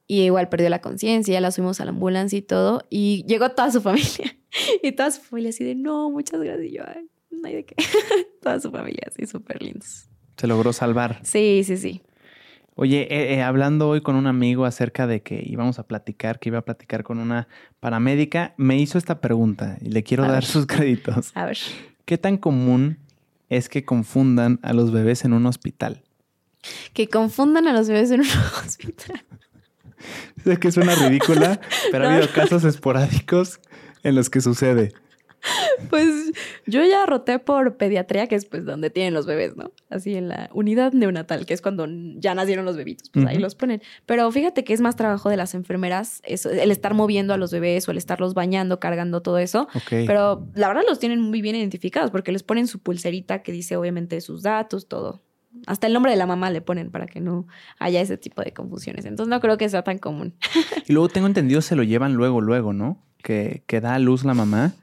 y 0.08 0.24
igual 0.24 0.50
perdió 0.50 0.68
la 0.70 0.82
conciencia, 0.82 1.34
ya 1.34 1.40
la 1.42 1.52
subimos 1.52 1.80
a 1.80 1.86
la 1.86 1.92
ambulancia 1.92 2.38
y 2.38 2.42
todo 2.42 2.82
y 2.90 3.24
llegó 3.28 3.50
toda 3.52 3.72
su 3.72 3.82
familia 3.82 4.36
y 4.84 4.92
toda 4.92 5.10
su 5.12 5.22
familia 5.22 5.52
así 5.52 5.64
de 5.64 5.74
no, 5.76 6.10
muchas 6.10 6.42
gracias 6.42 6.68
y 6.68 6.74
yo, 6.76 6.84
"Ay, 6.86 7.08
no 7.32 7.48
hay 7.48 7.56
de 7.56 7.66
qué. 7.66 7.76
toda 8.42 8.60
su 8.60 8.72
familia 8.72 9.04
así 9.08 9.26
súper 9.26 9.62
lindos. 9.64 10.10
Se 10.38 10.48
logró 10.48 10.74
salvar. 10.74 11.20
Sí, 11.24 11.64
sí, 11.64 11.78
sí. 11.78 12.02
Oye, 12.76 13.04
eh, 13.10 13.36
eh, 13.36 13.42
hablando 13.42 13.88
hoy 13.88 14.02
con 14.02 14.18
un 14.18 14.28
amigo 14.28 14.66
acerca 14.66 15.08
de 15.08 15.22
que 15.22 15.42
íbamos 15.46 15.80
a 15.80 15.88
platicar, 15.88 16.40
que 16.40 16.50
iba 16.50 16.58
a 16.60 16.66
platicar 16.66 17.04
con 17.04 17.20
una 17.20 17.48
paramédica, 17.80 18.54
me 18.58 18.78
hizo 18.78 18.98
esta 18.98 19.22
pregunta 19.22 19.78
y 19.82 19.92
le 19.92 20.04
quiero 20.04 20.26
A 20.26 20.28
dar 20.28 20.36
ver. 20.44 20.46
sus 20.46 20.66
créditos. 20.68 21.32
A 21.36 21.46
ver. 21.46 21.58
¿Qué 22.04 22.18
tan 22.18 22.36
común 22.38 22.98
es 23.50 23.70
que 23.70 23.86
confundan 23.86 24.60
a 24.64 24.74
los 24.74 24.92
bebés 24.92 25.26
en 25.26 25.34
un 25.34 25.46
hospital? 25.46 26.04
Que 26.94 27.08
confundan 27.08 27.68
a 27.68 27.74
los 27.74 27.88
bebés 27.88 28.12
en 28.12 28.22
un 28.22 28.28
hospital. 28.66 29.24
Sé 30.44 30.58
que 30.58 30.72
suena 30.72 30.96
ridícula, 30.96 31.60
pero 31.92 32.06
ha 32.06 32.14
habido 32.16 32.32
casos 32.32 32.64
esporádicos 32.64 33.60
en 34.04 34.16
los 34.16 34.30
que 34.30 34.42
sucede. 34.42 34.94
Pues 35.90 36.32
yo 36.66 36.84
ya 36.84 37.06
roté 37.06 37.40
por 37.40 37.78
pediatría, 37.78 38.28
que 38.28 38.36
es 38.36 38.46
pues 38.46 38.66
donde 38.66 38.90
tienen 38.90 39.14
los 39.14 39.26
bebés, 39.26 39.56
¿no? 39.56 39.72
Así 39.90 40.16
en 40.16 40.30
la 40.30 40.50
unidad 40.54 40.94
neonatal, 40.94 41.46
que 41.46 41.54
es 41.54 41.62
cuando 41.62 41.88
ya 42.16 42.36
nacieron 42.36 42.66
los 42.66 42.76
bebitos, 42.78 43.10
pues 43.10 43.26
ahí 43.26 43.38
los 43.38 43.56
ponen. 43.56 43.82
Pero 44.06 44.30
fíjate 44.32 44.64
que 44.64 44.74
es 44.74 44.82
más 44.82 44.96
trabajo 44.96 45.30
de 45.30 45.38
las 45.38 45.54
enfermeras, 45.54 46.22
eso, 46.26 46.50
el 46.50 46.72
estar 46.72 46.94
moviendo 46.94 47.34
a 47.34 47.38
los 47.38 47.52
bebés 47.52 47.88
o 47.88 47.92
el 47.92 47.98
estarlos 47.98 48.34
bañando, 48.34 48.80
cargando 48.80 49.22
todo 49.22 49.38
eso. 49.38 49.68
Ok. 49.74 50.06
Pero 50.08 50.48
la 50.54 50.68
verdad 50.68 50.84
los 50.88 51.00
tienen 51.00 51.22
muy 51.22 51.42
bien 51.42 51.56
identificados 51.56 52.12
porque 52.12 52.32
les 52.32 52.44
ponen 52.44 52.68
su 52.68 52.80
pulserita 52.80 53.44
que 53.44 53.52
dice 53.52 53.78
obviamente 53.78 54.20
sus 54.22 54.42
datos, 54.42 54.88
todo. 54.88 55.22
Hasta 55.68 55.88
el 55.88 55.94
nombre 55.94 56.12
de 56.12 56.18
la 56.18 56.26
mamá 56.26 56.50
le 56.52 56.62
ponen 56.62 56.92
para 56.92 57.06
que 57.06 57.22
no 57.22 57.48
haya 57.80 58.02
ese 58.02 58.18
tipo 58.18 58.42
de 58.42 58.54
confusiones. 58.54 59.06
Entonces 59.06 59.30
no 59.30 59.40
creo 59.40 59.58
que 59.58 59.70
sea 59.70 59.84
tan 59.84 59.98
común. 59.98 60.36
Y 60.88 60.94
luego 60.94 61.10
tengo 61.10 61.26
entendido 61.26 61.62
se 61.62 61.76
lo 61.76 61.82
llevan 61.82 62.14
luego, 62.14 62.42
luego, 62.42 62.72
¿no? 62.74 63.02
Que, 63.26 63.64
que 63.66 63.82
da 63.82 63.96
a 63.96 64.00
luz 64.00 64.24
la 64.24 64.36
mamá. 64.36 64.76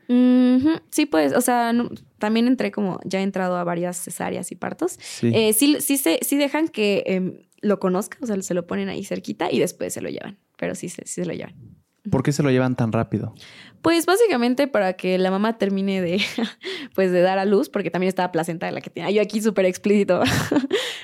Sí, 0.91 1.07
pues, 1.07 1.33
o 1.33 1.41
sea, 1.41 1.73
no- 1.73 1.89
también 2.19 2.49
entré 2.49 2.73
como, 2.73 2.99
ya 3.05 3.21
he 3.21 3.23
entrado 3.23 3.57
a 3.57 3.63
varias 3.63 3.97
cesáreas 4.03 4.51
y 4.51 4.57
partos. 4.57 4.99
Sí. 5.01 5.31
Eh, 5.33 5.53
sí, 5.53 5.77
sí, 5.81 5.97
se, 5.97 6.19
sí 6.23 6.37
dejan 6.37 6.67
que 6.67 7.05
em, 7.07 7.35
lo 7.61 7.79
conozca, 7.79 8.19
o 8.21 8.27
sea, 8.27 8.43
se 8.43 8.55
lo 8.55 8.67
ponen 8.67 8.89
ahí 8.89 9.05
cerquita 9.05 9.49
y 9.53 9.61
después 9.61 9.95
se 9.95 10.01
lo 10.01 10.09
llevan. 10.11 10.39
Pero 10.57 10.75
sí, 10.75 10.89
se- 10.89 11.07
sí 11.07 11.23
se 11.23 11.25
lo 11.27 11.33
llevan. 11.35 11.55
¿Por 12.11 12.25
qué 12.25 12.33
se 12.33 12.43
lo 12.43 12.51
llevan 12.51 12.75
tan 12.75 12.91
rápido? 12.91 13.33
Pues 13.83 14.07
básicamente 14.07 14.69
para 14.69 14.93
que 14.95 15.19
la 15.19 15.31
mamá 15.31 15.59
termine 15.59 16.01
de, 16.01 16.21
pues 16.95 17.11
de 17.13 17.21
dar 17.21 17.39
a 17.39 17.45
luz, 17.45 17.69
porque 17.69 17.91
también 17.91 18.09
está 18.09 18.23
la 18.23 18.33
placenta 18.33 18.67
de 18.67 18.73
la 18.73 18.81
que 18.81 18.91
tiene. 18.91 19.13
Yo 19.13 19.21
aquí 19.21 19.41
súper 19.43 19.65
explícito. 19.67 20.23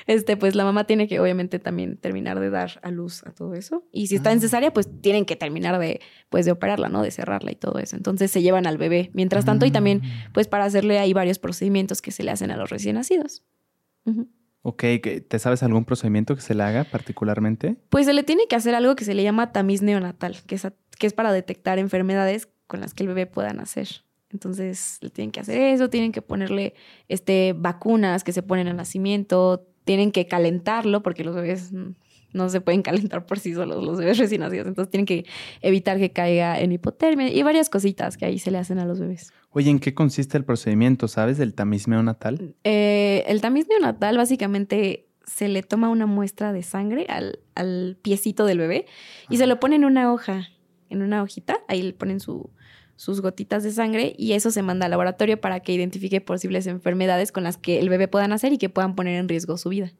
Este, 0.07 0.37
pues 0.37 0.55
la 0.55 0.63
mamá 0.63 0.85
tiene 0.85 1.07
que 1.07 1.19
obviamente 1.19 1.59
también 1.59 1.95
terminar 1.95 2.39
de 2.39 2.49
dar 2.49 2.79
a 2.81 2.89
luz 2.89 3.21
a 3.27 3.31
todo 3.31 3.53
eso. 3.53 3.83
Y 3.91 4.07
si 4.07 4.15
está 4.15 4.31
en 4.31 4.39
Ah. 4.39 4.41
cesárea, 4.41 4.73
pues 4.73 4.89
tienen 5.01 5.23
que 5.23 5.35
terminar 5.35 5.77
de, 5.77 6.01
pues 6.29 6.47
de 6.47 6.51
operarla, 6.51 6.89
¿no? 6.89 7.03
De 7.03 7.11
cerrarla 7.11 7.51
y 7.51 7.55
todo 7.55 7.77
eso. 7.77 7.95
Entonces 7.95 8.31
se 8.31 8.41
llevan 8.41 8.65
al 8.65 8.79
bebé. 8.79 9.11
Mientras 9.13 9.45
tanto, 9.45 9.67
y 9.67 9.71
también, 9.71 9.99
Mm. 9.99 10.31
pues 10.33 10.47
para 10.47 10.63
hacerle 10.65 10.97
ahí 10.97 11.13
varios 11.13 11.37
procedimientos 11.37 12.01
que 12.01 12.09
se 12.09 12.23
le 12.23 12.31
hacen 12.31 12.49
a 12.49 12.57
los 12.57 12.71
recién 12.71 12.95
nacidos. 12.95 13.43
Ujú. 14.05 14.27
Ok, 14.63 14.79
¿que- 15.03 15.23
¿te 15.27 15.37
sabes 15.37 15.61
algún 15.61 15.85
procedimiento 15.85 16.33
que 16.35 16.41
se 16.41 16.55
le 16.55 16.63
haga 16.63 16.85
particularmente? 16.85 17.75
Pues 17.89 18.07
se 18.07 18.13
le 18.13 18.23
tiene 18.23 18.47
que 18.49 18.55
hacer 18.55 18.73
algo 18.73 18.95
que 18.95 19.05
se 19.05 19.13
le 19.13 19.21
llama 19.21 19.51
tamiz 19.51 19.83
neonatal, 19.83 20.37
que 20.47 20.55
es, 20.55 20.65
a- 20.65 20.73
que 20.97 21.05
es 21.05 21.13
para 21.13 21.31
detectar 21.31 21.77
enfermedades 21.77 22.47
con 22.69 22.79
las 22.79 22.93
que 22.93 23.03
el 23.03 23.07
bebé 23.09 23.25
pueda 23.25 23.51
nacer. 23.51 23.89
Entonces 24.31 24.99
le 25.01 25.09
tienen 25.09 25.31
que 25.31 25.39
hacer 25.41 25.59
eso, 25.59 25.89
tienen 25.89 26.11
que 26.11 26.21
ponerle 26.21 26.75
este, 27.07 27.53
vacunas 27.57 28.23
que 28.23 28.31
se 28.31 28.43
ponen 28.43 28.67
al 28.67 28.77
nacimiento, 28.77 29.67
tienen 29.85 30.11
que 30.11 30.27
calentarlo 30.27 31.01
porque 31.01 31.23
los 31.23 31.35
bebés 31.35 31.71
no 32.31 32.47
se 32.49 32.61
pueden 32.61 32.83
calentar 32.83 33.25
por 33.25 33.39
sí 33.39 33.55
solos, 33.55 33.83
los 33.83 33.97
bebés 33.97 34.19
recién 34.19 34.41
nacidos. 34.41 34.67
Entonces 34.67 34.91
tienen 34.91 35.07
que 35.07 35.25
evitar 35.61 35.97
que 35.97 36.11
caiga 36.11 36.59
en 36.61 36.71
hipotermia 36.71 37.27
y 37.33 37.41
varias 37.41 37.71
cositas 37.71 38.17
que 38.17 38.25
ahí 38.25 38.37
se 38.37 38.51
le 38.51 38.59
hacen 38.59 38.77
a 38.77 38.85
los 38.85 38.99
bebés. 38.99 39.33
Oye, 39.49 39.71
¿en 39.71 39.79
qué 39.79 39.95
consiste 39.95 40.37
el 40.37 40.45
procedimiento, 40.45 41.07
sabes, 41.07 41.39
del 41.39 41.55
tamiz 41.55 41.87
neonatal? 41.87 42.53
Eh, 42.63 43.23
el 43.27 43.41
tamiz 43.41 43.67
neonatal 43.67 44.15
básicamente 44.15 45.07
se 45.25 45.47
le 45.47 45.63
toma 45.63 45.89
una 45.89 46.05
muestra 46.05 46.53
de 46.53 46.61
sangre 46.61 47.07
al, 47.09 47.39
al 47.55 47.97
piecito 47.99 48.45
del 48.45 48.59
bebé 48.59 48.85
y 49.27 49.37
se 49.37 49.47
lo 49.47 49.59
pone 49.59 49.75
en 49.75 49.85
una 49.85 50.13
hoja, 50.13 50.49
en 50.89 51.01
una 51.01 51.23
hojita, 51.23 51.57
ahí 51.67 51.81
le 51.81 51.93
ponen 51.93 52.19
su- 52.19 52.51
sus 52.99 53.21
gotitas 53.21 53.63
de 53.63 53.71
sangre 53.71 54.13
y 54.17 54.33
eso 54.33 54.51
se 54.51 54.61
manda 54.61 54.83
al 54.85 54.91
laboratorio 54.91 55.39
para 55.39 55.61
que 55.61 55.71
identifique 55.73 56.19
posibles 56.19 56.67
enfermedades 56.67 57.31
con 57.31 57.43
las 57.45 57.55
que 57.55 57.79
el 57.79 57.87
bebé 57.87 58.09
pueda 58.09 58.27
nacer 58.27 58.51
y 58.51 58.57
que 58.57 58.67
puedan 58.67 58.93
poner 58.95 59.15
en 59.17 59.29
riesgo 59.29 59.55
su 59.57 59.69
vida. 59.69 59.93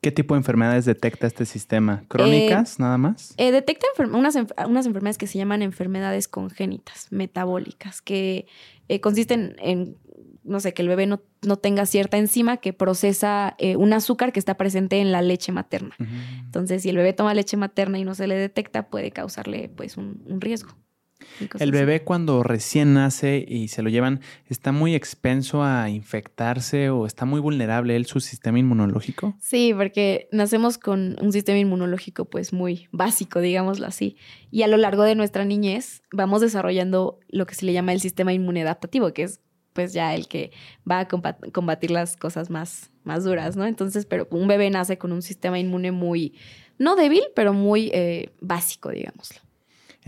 ¿Qué 0.00 0.12
tipo 0.12 0.32
de 0.32 0.38
enfermedades 0.38 0.86
detecta 0.86 1.26
este 1.26 1.44
sistema? 1.44 2.04
¿Crónicas, 2.08 2.78
nada 2.78 2.96
más? 2.96 3.34
Eh, 3.36 3.52
detecta 3.52 3.86
enfer- 3.94 4.14
unas, 4.14 4.34
enf- 4.34 4.66
unas 4.66 4.86
enfermedades 4.86 5.18
que 5.18 5.26
se 5.26 5.36
llaman 5.36 5.60
enfermedades 5.60 6.26
congénitas, 6.26 7.08
metabólicas, 7.10 8.00
que 8.00 8.46
eh, 8.88 9.00
consisten 9.00 9.56
en 9.58 9.96
no 10.44 10.60
sé, 10.60 10.72
que 10.72 10.80
el 10.80 10.88
bebé 10.88 11.04
no, 11.06 11.20
no 11.42 11.56
tenga 11.58 11.84
cierta 11.84 12.16
enzima 12.16 12.56
que 12.56 12.72
procesa 12.72 13.56
eh, 13.58 13.76
un 13.76 13.92
azúcar 13.92 14.32
que 14.32 14.38
está 14.38 14.56
presente 14.56 14.98
en 15.00 15.12
la 15.12 15.20
leche 15.20 15.52
materna. 15.52 15.94
Entonces, 16.42 16.80
si 16.82 16.88
el 16.88 16.96
bebé 16.96 17.12
toma 17.12 17.34
leche 17.34 17.58
materna 17.58 17.98
y 17.98 18.04
no 18.04 18.14
se 18.14 18.26
le 18.26 18.36
detecta, 18.36 18.88
puede 18.88 19.10
causarle 19.10 19.68
pues 19.68 19.98
un, 19.98 20.22
riesgo. 20.40 20.70
El 21.58 21.72
bebé 21.72 22.02
cuando 22.02 22.42
recién 22.42 22.94
nace 22.94 23.44
y 23.46 23.68
se 23.68 23.82
lo 23.82 23.90
llevan, 23.90 24.20
¿está 24.46 24.72
muy 24.72 24.94
expenso 24.94 25.62
a 25.62 25.90
infectarse 25.90 26.90
o 26.90 27.06
está 27.06 27.24
muy 27.24 27.40
vulnerable 27.40 27.96
él 27.96 28.06
su 28.06 28.20
sistema 28.20 28.58
inmunológico? 28.58 29.36
Sí, 29.40 29.72
porque 29.76 30.28
nacemos 30.32 30.78
con 30.78 31.16
un 31.20 31.32
sistema 31.32 31.58
inmunológico 31.58 32.24
pues 32.24 32.52
muy 32.52 32.88
básico, 32.92 33.40
digámoslo 33.40 33.86
así. 33.86 34.16
Y 34.50 34.62
a 34.62 34.68
lo 34.68 34.76
largo 34.76 35.02
de 35.02 35.14
nuestra 35.14 35.44
niñez 35.44 36.02
vamos 36.12 36.40
desarrollando 36.40 37.20
lo 37.28 37.46
que 37.46 37.54
se 37.54 37.66
le 37.66 37.72
llama 37.72 37.92
el 37.92 38.00
sistema 38.00 38.32
inmune 38.32 38.62
adaptativo, 38.62 39.12
que 39.12 39.24
es 39.24 39.40
pues 39.72 39.92
ya 39.92 40.12
el 40.12 40.26
que 40.26 40.50
va 40.90 41.00
a 41.00 41.08
combatir 41.52 41.92
las 41.92 42.16
cosas 42.16 42.50
más, 42.50 42.90
más 43.04 43.22
duras, 43.22 43.56
¿no? 43.56 43.64
Entonces, 43.64 44.06
pero 44.06 44.26
un 44.32 44.48
bebé 44.48 44.70
nace 44.70 44.98
con 44.98 45.12
un 45.12 45.22
sistema 45.22 45.56
inmune 45.56 45.92
muy, 45.92 46.34
no 46.78 46.96
débil, 46.96 47.22
pero 47.36 47.52
muy 47.52 47.88
eh, 47.94 48.30
básico, 48.40 48.90
digámoslo. 48.90 49.40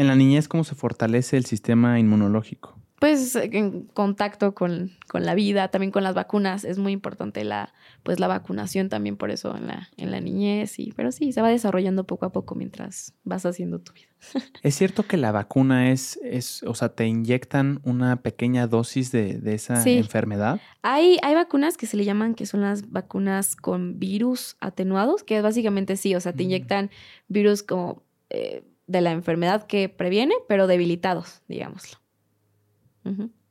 En 0.00 0.06
la 0.06 0.14
niñez, 0.14 0.48
¿cómo 0.48 0.64
se 0.64 0.74
fortalece 0.74 1.36
el 1.36 1.44
sistema 1.44 1.98
inmunológico? 1.98 2.80
pues 3.00 3.34
en 3.34 3.86
contacto 3.86 4.54
con, 4.54 4.90
la 5.14 5.34
vida, 5.34 5.68
también 5.68 5.90
con 5.90 6.02
las 6.02 6.14
vacunas. 6.14 6.64
Es 6.64 6.78
muy 6.78 6.92
importante 6.92 7.44
la, 7.44 7.72
pues 8.02 8.20
la 8.20 8.28
vacunación 8.28 8.90
también 8.90 9.16
por 9.16 9.30
eso 9.30 9.56
en 9.56 9.68
la, 9.68 9.88
en 9.96 10.10
la 10.10 10.20
niñez. 10.20 10.78
Y, 10.78 10.92
pero 10.92 11.10
sí, 11.10 11.32
se 11.32 11.40
va 11.40 11.48
desarrollando 11.48 12.04
poco 12.04 12.26
a 12.26 12.32
poco 12.32 12.54
mientras 12.54 13.14
vas 13.24 13.46
haciendo 13.46 13.78
tu 13.80 13.94
vida. 13.94 14.08
¿Es 14.62 14.74
cierto 14.74 15.04
que 15.04 15.16
la 15.16 15.32
vacuna 15.32 15.90
es, 15.90 16.20
es 16.22 16.62
o 16.64 16.74
sea, 16.74 16.90
te 16.90 17.06
inyectan 17.06 17.80
una 17.84 18.20
pequeña 18.20 18.66
dosis 18.66 19.10
de, 19.12 19.40
esa 19.46 19.82
enfermedad? 19.82 20.60
Hay, 20.82 21.16
hay 21.22 21.34
vacunas 21.34 21.78
que 21.78 21.86
se 21.86 21.96
le 21.96 22.04
llaman 22.04 22.34
que 22.34 22.44
son 22.44 22.60
las 22.60 22.90
vacunas 22.90 23.56
con 23.56 23.98
virus 23.98 24.58
atenuados, 24.60 25.24
que 25.24 25.40
básicamente 25.40 25.96
sí, 25.96 26.14
o 26.14 26.20
sea, 26.20 26.34
te 26.34 26.42
mm. 26.42 26.46
inyectan 26.46 26.90
virus 27.28 27.62
como 27.62 28.02
eh, 28.28 28.62
de 28.90 29.00
la 29.00 29.12
enfermedad 29.12 29.66
que 29.66 29.88
previene, 29.88 30.34
pero 30.48 30.66
debilitados, 30.66 31.42
digámoslo. 31.48 31.98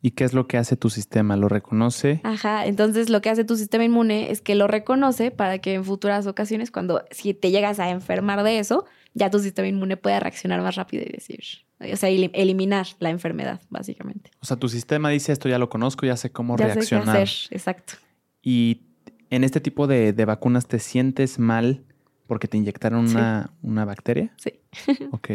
¿Y 0.01 0.11
qué 0.11 0.23
es 0.23 0.33
lo 0.33 0.47
que 0.47 0.57
hace 0.57 0.75
tu 0.75 0.89
sistema? 0.89 1.35
¿Lo 1.35 1.49
reconoce? 1.49 2.21
Ajá, 2.23 2.65
entonces 2.65 3.09
lo 3.09 3.21
que 3.21 3.29
hace 3.29 3.43
tu 3.43 3.55
sistema 3.55 3.83
inmune 3.83 4.31
es 4.31 4.41
que 4.41 4.55
lo 4.55 4.67
reconoce 4.67 5.31
para 5.31 5.59
que 5.59 5.73
en 5.73 5.83
futuras 5.83 6.27
ocasiones, 6.27 6.71
cuando 6.71 7.03
si 7.11 7.33
te 7.33 7.51
llegas 7.51 7.79
a 7.79 7.89
enfermar 7.89 8.43
de 8.43 8.59
eso, 8.59 8.85
ya 9.13 9.29
tu 9.29 9.39
sistema 9.39 9.67
inmune 9.67 9.97
pueda 9.97 10.19
reaccionar 10.19 10.61
más 10.61 10.75
rápido 10.75 11.03
y 11.03 11.11
decir, 11.11 11.39
o 11.79 11.95
sea, 11.95 12.09
eliminar 12.09 12.87
la 12.99 13.09
enfermedad, 13.09 13.61
básicamente. 13.69 14.31
O 14.41 14.45
sea, 14.45 14.57
tu 14.57 14.69
sistema 14.69 15.09
dice 15.09 15.31
esto 15.31 15.49
ya 15.49 15.57
lo 15.57 15.69
conozco, 15.69 16.05
ya 16.05 16.17
sé 16.17 16.31
cómo 16.31 16.57
reaccionar. 16.57 17.05
Sé 17.05 17.11
qué 17.13 17.21
hacer, 17.21 17.55
exacto. 17.55 17.93
Y 18.41 18.81
en 19.29 19.43
este 19.43 19.61
tipo 19.61 19.87
de, 19.87 20.11
vacunas 20.25 20.67
te 20.67 20.79
sientes 20.79 21.39
mal 21.39 21.83
porque 22.29 22.47
te 22.47 22.57
inyectaron 22.57 23.09
una, 23.09 23.49
una 23.63 23.85
bacteria. 23.85 24.31
Sí. 24.37 24.53
ok. 25.11 25.29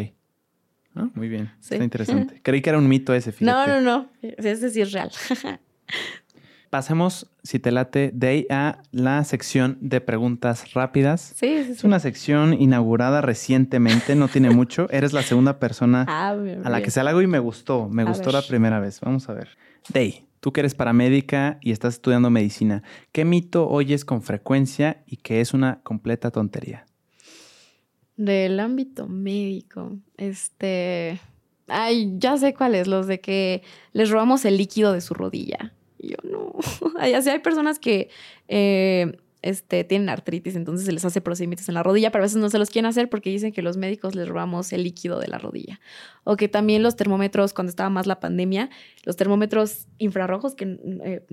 Ah, 0.95 1.09
muy 1.13 1.27
bien. 1.27 1.51
Está 1.59 1.83
interesante. 1.83 2.39
Creí 2.41 2.61
que 2.61 2.69
era 2.69 2.79
un 2.79 2.87
mito 2.87 3.13
ese, 3.13 3.33
fíjate. 3.33 3.69
No, 3.69 3.81
no, 3.81 3.81
no. 3.81 4.09
Ese 4.21 4.69
sí 4.69 4.79
es 4.79 4.93
real. 4.93 5.11
Pasemos, 6.69 7.29
si 7.43 7.59
te 7.59 7.71
late, 7.71 8.11
de 8.13 8.27
ahí 8.27 8.47
a 8.49 8.81
la 8.91 9.21
sección 9.25 9.77
de 9.81 9.99
preguntas 9.99 10.73
rápidas. 10.73 11.33
Sí, 11.35 11.65
sí, 11.65 11.71
Es 11.73 11.83
una 11.83 11.99
sección 11.99 12.53
inaugurada 12.53 13.19
recientemente, 13.19 14.15
no 14.15 14.29
tiene 14.29 14.49
mucho. 14.55 14.87
Eres 14.89 15.11
la 15.11 15.23
segunda 15.23 15.59
persona 15.59 16.05
ah, 16.07 16.29
a 16.63 16.69
la 16.69 16.81
que 16.81 16.91
se 16.91 17.03
la 17.03 17.09
hago 17.09 17.21
y 17.21 17.27
me 17.27 17.39
gustó. 17.39 17.89
Me 17.89 18.05
gustó 18.05 18.31
la 18.31 18.41
primera 18.41 18.79
vez. 18.79 19.01
Vamos 19.01 19.27
a 19.27 19.33
ver. 19.33 19.49
Day, 19.89 20.25
tú 20.45 20.53
que 20.53 20.61
eres 20.61 20.75
paramédica 20.75 21.57
y 21.59 21.71
estás 21.71 21.95
estudiando 21.95 22.29
medicina, 22.29 22.83
¿qué 23.11 23.25
mito 23.25 23.67
oyes 23.67 24.05
con 24.05 24.21
frecuencia 24.21 25.03
y 25.07 25.17
que 25.17 25.41
es 25.41 25.55
una 25.55 25.81
completa 25.81 26.29
tontería? 26.29 26.85
Del 28.15 28.59
ámbito 28.59 29.07
médico, 29.07 29.97
este... 30.17 31.19
Ay, 31.67 32.13
ya 32.19 32.37
sé 32.37 32.53
cuáles, 32.53 32.85
los 32.85 33.07
de 33.07 33.21
que 33.21 33.63
les 33.91 34.11
robamos 34.11 34.45
el 34.45 34.57
líquido 34.57 34.93
de 34.93 35.01
su 35.01 35.15
rodilla. 35.15 35.73
Y 35.97 36.09
yo 36.09 36.17
no. 36.21 36.53
Así 36.99 37.27
hay 37.27 37.39
personas 37.39 37.79
que 37.79 38.09
eh, 38.47 39.17
este, 39.45 39.83
tienen 39.83 40.09
artritis, 40.09 40.55
entonces 40.55 40.87
se 40.87 40.91
les 40.91 41.05
hace 41.05 41.21
procedimientos 41.21 41.69
en 41.69 41.75
la 41.75 41.83
rodilla, 41.83 42.11
pero 42.11 42.23
a 42.23 42.25
veces 42.25 42.37
no 42.37 42.49
se 42.49 42.57
los 42.57 42.71
quieren 42.71 42.87
hacer 42.87 43.09
porque 43.09 43.29
dicen 43.29 43.51
que 43.51 43.61
los 43.61 43.77
médicos 43.77 44.15
les 44.15 44.27
robamos 44.27 44.73
el 44.73 44.83
líquido 44.83 45.19
de 45.19 45.27
la 45.27 45.37
rodilla. 45.37 45.79
O 46.23 46.35
que 46.35 46.47
también 46.47 46.81
los 46.81 46.95
termómetros, 46.95 47.53
cuando 47.53 47.69
estaba 47.69 47.91
más 47.91 48.07
la 48.07 48.19
pandemia, 48.19 48.71
los 49.03 49.15
termómetros 49.15 49.87
infrarrojos 49.99 50.55
que 50.55 50.79
eh, 51.03 51.25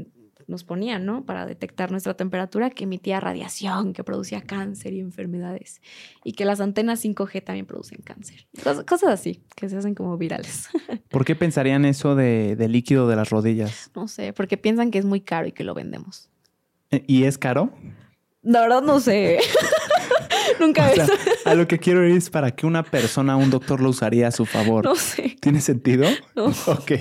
nos 0.47 0.63
ponían, 0.63 1.07
¿no? 1.07 1.25
Para 1.25 1.47
detectar 1.47 1.91
nuestra 1.91 2.13
temperatura, 2.15 2.69
que 2.69 2.85
emitía 2.85 3.19
radiación, 3.19 3.95
que 3.95 4.05
producía 4.05 4.43
cáncer 4.43 4.93
y 4.93 5.01
enfermedades. 5.01 5.81
Y 6.23 6.33
que 6.33 6.45
las 6.45 6.61
antenas 6.61 7.03
5G 7.03 7.43
también 7.43 7.65
producen 7.65 8.03
cáncer. 8.03 8.47
Cosas, 8.87 9.05
así, 9.05 9.41
que 9.57 9.71
se 9.71 9.79
hacen 9.79 9.95
como 9.95 10.19
virales. 10.19 10.69
¿Por 11.09 11.25
qué 11.25 11.35
pensarían 11.35 11.87
eso 11.87 12.15
de, 12.15 12.57
líquido 12.69 13.09
de 13.09 13.17
las 13.17 13.31
rodillas? 13.31 13.91
No 13.97 14.07
sé, 14.07 14.35
porque 14.35 14.59
piensan 14.59 14.91
que 14.91 14.99
es 14.99 15.07
muy 15.07 15.23
caro 15.23 15.49
y 15.49 15.53
que 15.53 15.65
lo 15.65 15.73
vendemos. 15.73 16.29
¿E, 16.91 17.03
¿Y 17.07 17.25
es 17.25 17.39
caro? 17.39 17.73
La 18.43 18.63
verdad 18.63 18.83
no 18.83 19.01
sé. 19.01 19.39
Nunca 20.61 20.91
o 20.91 21.49
A 21.49 21.55
lo 21.55 21.67
que 21.67 21.79
quiero 21.79 22.07
ir 22.07 22.17
es 22.17 22.31
para 22.31 22.51
que 22.51 22.67
una 22.67 22.83
persona, 22.83 23.37
un 23.37 23.51
doctor 23.51 23.81
lo 23.81 23.91
usaría 23.91 24.29
a 24.29 24.31
su 24.31 24.45
favor. 24.47 24.85
No 24.85 24.95
sé. 24.97 25.37
¿Tiene 25.41 25.61
sentido? 25.61 26.09
No. 26.35 26.47
Ok. 26.67 26.93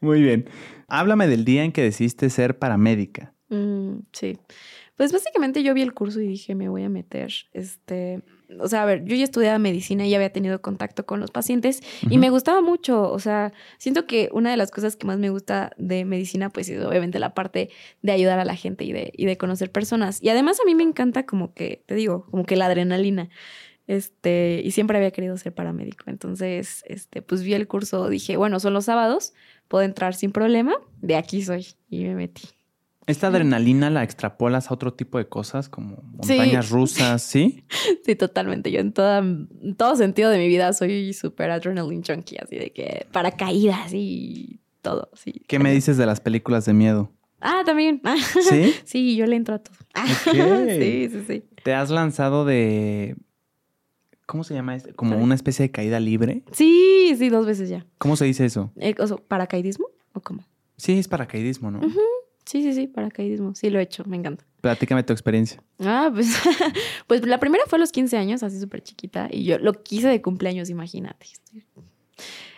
Muy 0.00 0.22
bien. 0.22 0.48
Háblame 0.88 1.26
del 1.26 1.44
día 1.44 1.64
en 1.64 1.72
que 1.72 1.82
decidiste 1.82 2.28
ser 2.30 2.58
paramédica. 2.58 3.34
Mm, 3.48 4.00
sí. 4.12 4.38
Pues 4.96 5.12
básicamente 5.12 5.62
yo 5.62 5.74
vi 5.74 5.82
el 5.82 5.94
curso 5.94 6.20
y 6.20 6.26
dije, 6.26 6.54
me 6.54 6.68
voy 6.68 6.84
a 6.84 6.88
meter. 6.88 7.32
Este, 7.52 8.22
o 8.60 8.68
sea, 8.68 8.82
a 8.82 8.86
ver, 8.86 9.04
yo 9.04 9.16
ya 9.16 9.24
estudiaba 9.24 9.58
medicina 9.58 10.06
y 10.06 10.10
ya 10.10 10.16
había 10.16 10.32
tenido 10.32 10.60
contacto 10.60 11.06
con 11.06 11.20
los 11.20 11.30
pacientes 11.30 11.82
y 12.08 12.18
me 12.18 12.30
gustaba 12.30 12.60
mucho. 12.60 13.10
O 13.10 13.18
sea, 13.18 13.52
siento 13.78 14.06
que 14.06 14.28
una 14.32 14.50
de 14.50 14.56
las 14.56 14.70
cosas 14.70 14.96
que 14.96 15.06
más 15.06 15.18
me 15.18 15.30
gusta 15.30 15.72
de 15.76 16.04
medicina, 16.04 16.50
pues 16.50 16.68
es 16.68 16.84
obviamente 16.84 17.18
la 17.18 17.34
parte 17.34 17.70
de 18.02 18.12
ayudar 18.12 18.38
a 18.38 18.44
la 18.44 18.56
gente 18.56 18.84
y 18.84 18.92
de, 18.92 19.12
y 19.16 19.26
de 19.26 19.36
conocer 19.36 19.70
personas. 19.70 20.22
Y 20.22 20.28
además 20.28 20.58
a 20.60 20.64
mí 20.64 20.74
me 20.74 20.82
encanta 20.82 21.24
como 21.24 21.54
que, 21.54 21.82
te 21.86 21.94
digo, 21.94 22.26
como 22.30 22.44
que 22.44 22.56
la 22.56 22.66
adrenalina. 22.66 23.28
Este, 23.86 24.62
y 24.64 24.70
siempre 24.70 24.96
había 24.96 25.10
querido 25.10 25.36
ser 25.36 25.54
paramédico. 25.54 26.04
Entonces, 26.06 26.84
este, 26.86 27.22
pues 27.22 27.42
vi 27.42 27.54
el 27.54 27.66
curso, 27.66 28.08
dije, 28.08 28.36
bueno, 28.36 28.60
son 28.60 28.74
los 28.74 28.84
sábados, 28.84 29.34
puedo 29.68 29.84
entrar 29.84 30.14
sin 30.14 30.32
problema, 30.32 30.74
de 31.00 31.16
aquí 31.16 31.42
soy. 31.42 31.66
Y 31.90 32.04
me 32.04 32.14
metí. 32.14 32.61
¿Esta 33.06 33.28
adrenalina 33.28 33.90
la 33.90 34.02
extrapolas 34.04 34.70
a 34.70 34.74
otro 34.74 34.94
tipo 34.94 35.18
de 35.18 35.28
cosas 35.28 35.68
como 35.68 36.02
montañas 36.02 36.70
rusas, 36.70 37.22
sí? 37.22 37.64
Sí, 38.04 38.14
totalmente. 38.14 38.70
Yo 38.70 38.80
en, 38.80 38.92
toda, 38.92 39.24
todo 39.76 39.96
sentido 39.96 40.30
de 40.30 40.38
mi 40.38 40.48
vida 40.48 40.72
soy 40.72 41.12
súper 41.12 41.50
adrenaline 41.50 42.02
junkie, 42.06 42.36
así 42.40 42.56
de 42.56 42.72
que 42.72 43.06
paracaídas 43.12 43.92
y 43.92 44.60
todo. 44.82 45.10
Sí. 45.14 45.42
¿Qué 45.48 45.58
me 45.58 45.72
dices 45.72 45.96
de 45.96 46.06
las 46.06 46.20
películas 46.20 46.64
de 46.64 46.74
miedo? 46.74 47.10
Ah, 47.40 47.62
también. 47.66 48.00
¿Sí? 48.48 48.74
sí, 48.84 49.16
yo 49.16 49.26
le 49.26 49.36
entro 49.36 49.56
a 49.56 49.58
todo. 49.58 49.76
sí, 50.32 51.08
sí, 51.10 51.24
sí. 51.26 51.44
¿Te 51.64 51.74
has 51.74 51.90
lanzado 51.90 52.44
de 52.44 53.16
¿Cómo 54.26 54.44
se 54.44 54.54
llama 54.54 54.76
este? 54.76 54.94
¿Como 54.94 55.18
una 55.18 55.34
especie 55.34 55.64
de 55.64 55.70
caída 55.70 56.00
libre? 56.00 56.42
Sí, 56.52 57.14
sí, 57.18 57.28
dos 57.28 57.44
veces 57.44 57.68
ya. 57.68 57.84
¿Cómo 57.98 58.16
se 58.16 58.24
dice 58.24 58.44
eso? 58.44 58.72
Eh, 58.76 58.94
¿Paracaidismo 59.28 59.88
o 60.14 60.20
cómo? 60.20 60.42
Sí, 60.76 60.98
es 60.98 61.06
paracaidismo, 61.06 61.70
¿no? 61.70 61.80
Sí, 62.44 62.62
sí, 62.62 62.72
sí, 62.72 62.86
paracaidismo. 62.86 63.54
Sí, 63.54 63.70
lo 63.70 63.78
he 63.78 63.82
hecho, 63.82 64.04
me 64.04 64.16
encanta. 64.16 64.44
Platícame 64.60 65.02
tu 65.02 65.12
experiencia. 65.12 65.62
Ah, 65.80 66.10
pues, 66.12 66.36
pues 67.06 67.26
la 67.26 67.38
primera 67.40 67.64
fue 67.66 67.78
a 67.78 67.80
los 67.80 67.92
15 67.92 68.16
años, 68.16 68.42
así 68.42 68.60
súper 68.60 68.82
chiquita, 68.82 69.28
y 69.30 69.44
yo 69.44 69.58
lo 69.58 69.72
quise 69.72 70.08
de 70.08 70.22
cumpleaños, 70.22 70.70
imagínate. 70.70 71.26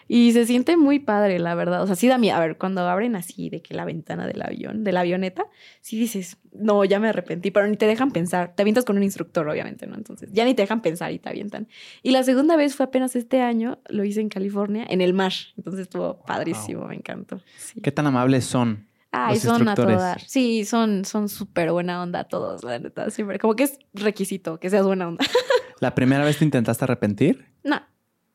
Y 0.06 0.32
se 0.32 0.44
siente 0.44 0.76
muy 0.76 0.98
padre, 0.98 1.38
la 1.38 1.54
verdad. 1.54 1.82
O 1.82 1.86
sea, 1.86 1.96
sí 1.96 2.08
da 2.08 2.18
miedo. 2.18 2.36
A 2.36 2.40
ver, 2.40 2.58
cuando 2.58 2.86
abren 2.86 3.16
así 3.16 3.48
de 3.48 3.62
que 3.62 3.74
la 3.74 3.84
ventana 3.84 4.26
del 4.26 4.42
avión, 4.42 4.84
de 4.84 4.92
la 4.92 5.00
avioneta, 5.00 5.46
sí 5.80 5.98
dices, 5.98 6.36
no, 6.52 6.84
ya 6.84 7.00
me 7.00 7.08
arrepentí, 7.08 7.50
pero 7.50 7.66
ni 7.66 7.76
te 7.76 7.86
dejan 7.86 8.10
pensar. 8.10 8.54
Te 8.54 8.62
avientas 8.62 8.84
con 8.84 8.96
un 8.96 9.02
instructor, 9.02 9.48
obviamente, 9.48 9.86
¿no? 9.86 9.94
Entonces, 9.96 10.30
ya 10.32 10.44
ni 10.44 10.54
te 10.54 10.62
dejan 10.62 10.82
pensar 10.82 11.12
y 11.12 11.18
te 11.18 11.30
avientan. 11.30 11.68
Y 12.02 12.10
la 12.10 12.22
segunda 12.22 12.56
vez 12.56 12.76
fue 12.76 12.84
apenas 12.84 13.16
este 13.16 13.40
año, 13.40 13.78
lo 13.88 14.04
hice 14.04 14.20
en 14.20 14.28
California, 14.28 14.84
en 14.88 15.00
el 15.00 15.14
mar. 15.14 15.32
Entonces 15.56 15.82
estuvo 15.82 16.22
padrísimo, 16.24 16.86
me 16.86 16.96
encantó. 16.96 17.40
¿Qué 17.82 17.90
tan 17.90 18.06
amables 18.06 18.44
son? 18.44 18.86
Ay, 19.14 19.38
son 19.38 19.68
a 19.68 19.74
todas. 19.74 20.22
Sí, 20.26 20.64
son 20.64 21.04
son 21.04 21.28
súper 21.28 21.70
buena 21.70 22.02
onda 22.02 22.24
todos, 22.24 22.64
la 22.64 22.78
neta. 22.78 23.10
Siempre. 23.10 23.38
Como 23.38 23.54
que 23.54 23.64
es 23.64 23.78
requisito 23.92 24.58
que 24.58 24.70
seas 24.70 24.84
buena 24.84 25.08
onda. 25.08 25.24
¿La 25.80 25.94
primera 25.94 26.24
vez 26.24 26.38
te 26.38 26.44
intentaste 26.44 26.84
arrepentir? 26.84 27.46
No. 27.62 27.80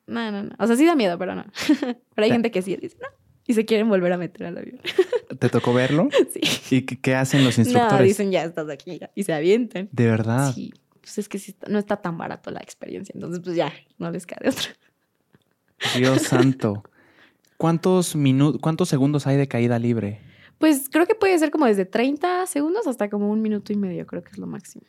No, 0.08 0.32
no, 0.32 0.44
no. 0.44 0.56
O 0.58 0.68
sea, 0.68 0.76
sí 0.76 0.86
da 0.86 0.96
miedo, 0.96 1.18
pero 1.18 1.36
no. 1.36 1.46
pero 2.16 2.26
hay 2.26 2.32
gente 2.32 2.50
que 2.52 2.62
sí 2.62 2.76
dice, 2.78 2.98
no. 3.02 3.08
Y 3.46 3.54
se 3.54 3.66
quieren 3.66 3.90
volver 3.90 4.14
a 4.14 4.18
meter 4.18 4.48
al 4.48 4.58
avión. 4.58 4.80
¿Te 5.40 5.50
tocó 5.50 5.74
verlo? 5.74 6.10
Sí. 6.32 6.76
¿Y 6.76 6.82
qué 6.84 7.16
hacen 7.16 7.44
los 7.44 7.58
instructores? 7.58 8.00
No, 8.00 8.04
dicen, 8.04 8.32
ya 8.32 8.44
estás 8.44 8.70
aquí. 8.70 9.00
Y 9.16 9.24
se 9.24 9.34
avientan. 9.34 9.90
¿De 9.92 10.06
verdad? 10.06 10.54
Sí. 10.54 10.72
Pues 11.02 11.18
es 11.18 11.28
que 11.28 11.40
no 11.68 11.80
está 11.80 11.98
tan 11.98 12.18
barato 12.18 12.52
la 12.52 12.60
experiencia. 12.60 13.14
Entonces, 13.14 13.42
pues 13.44 13.56
ya, 13.56 13.74
no 13.98 14.12
les 14.12 14.26
cae 14.26 14.48
otra. 14.48 14.70
Dios 15.98 16.22
santo. 16.24 16.84
¿Cuántos 17.58 18.16
minutos, 18.16 18.62
cuántos 18.62 18.88
segundos 18.88 19.28
hay 19.28 19.38
de 19.38 19.48
caída 19.48 19.80
libre? 19.80 20.22
Pues 20.60 20.90
creo 20.90 21.08
que 21.08 21.16
puede 21.16 21.40
ser 21.40 21.52
como 21.52 21.66
desde 21.66 21.86
30 21.86 22.46
segundos 22.46 22.86
hasta 22.86 23.10
como 23.10 23.32
un 23.32 23.42
minuto 23.42 23.74
y 23.74 23.78
medio, 23.78 24.06
creo 24.06 24.24
que 24.24 24.32
es 24.32 24.38
lo 24.38 24.46
máximo. 24.46 24.84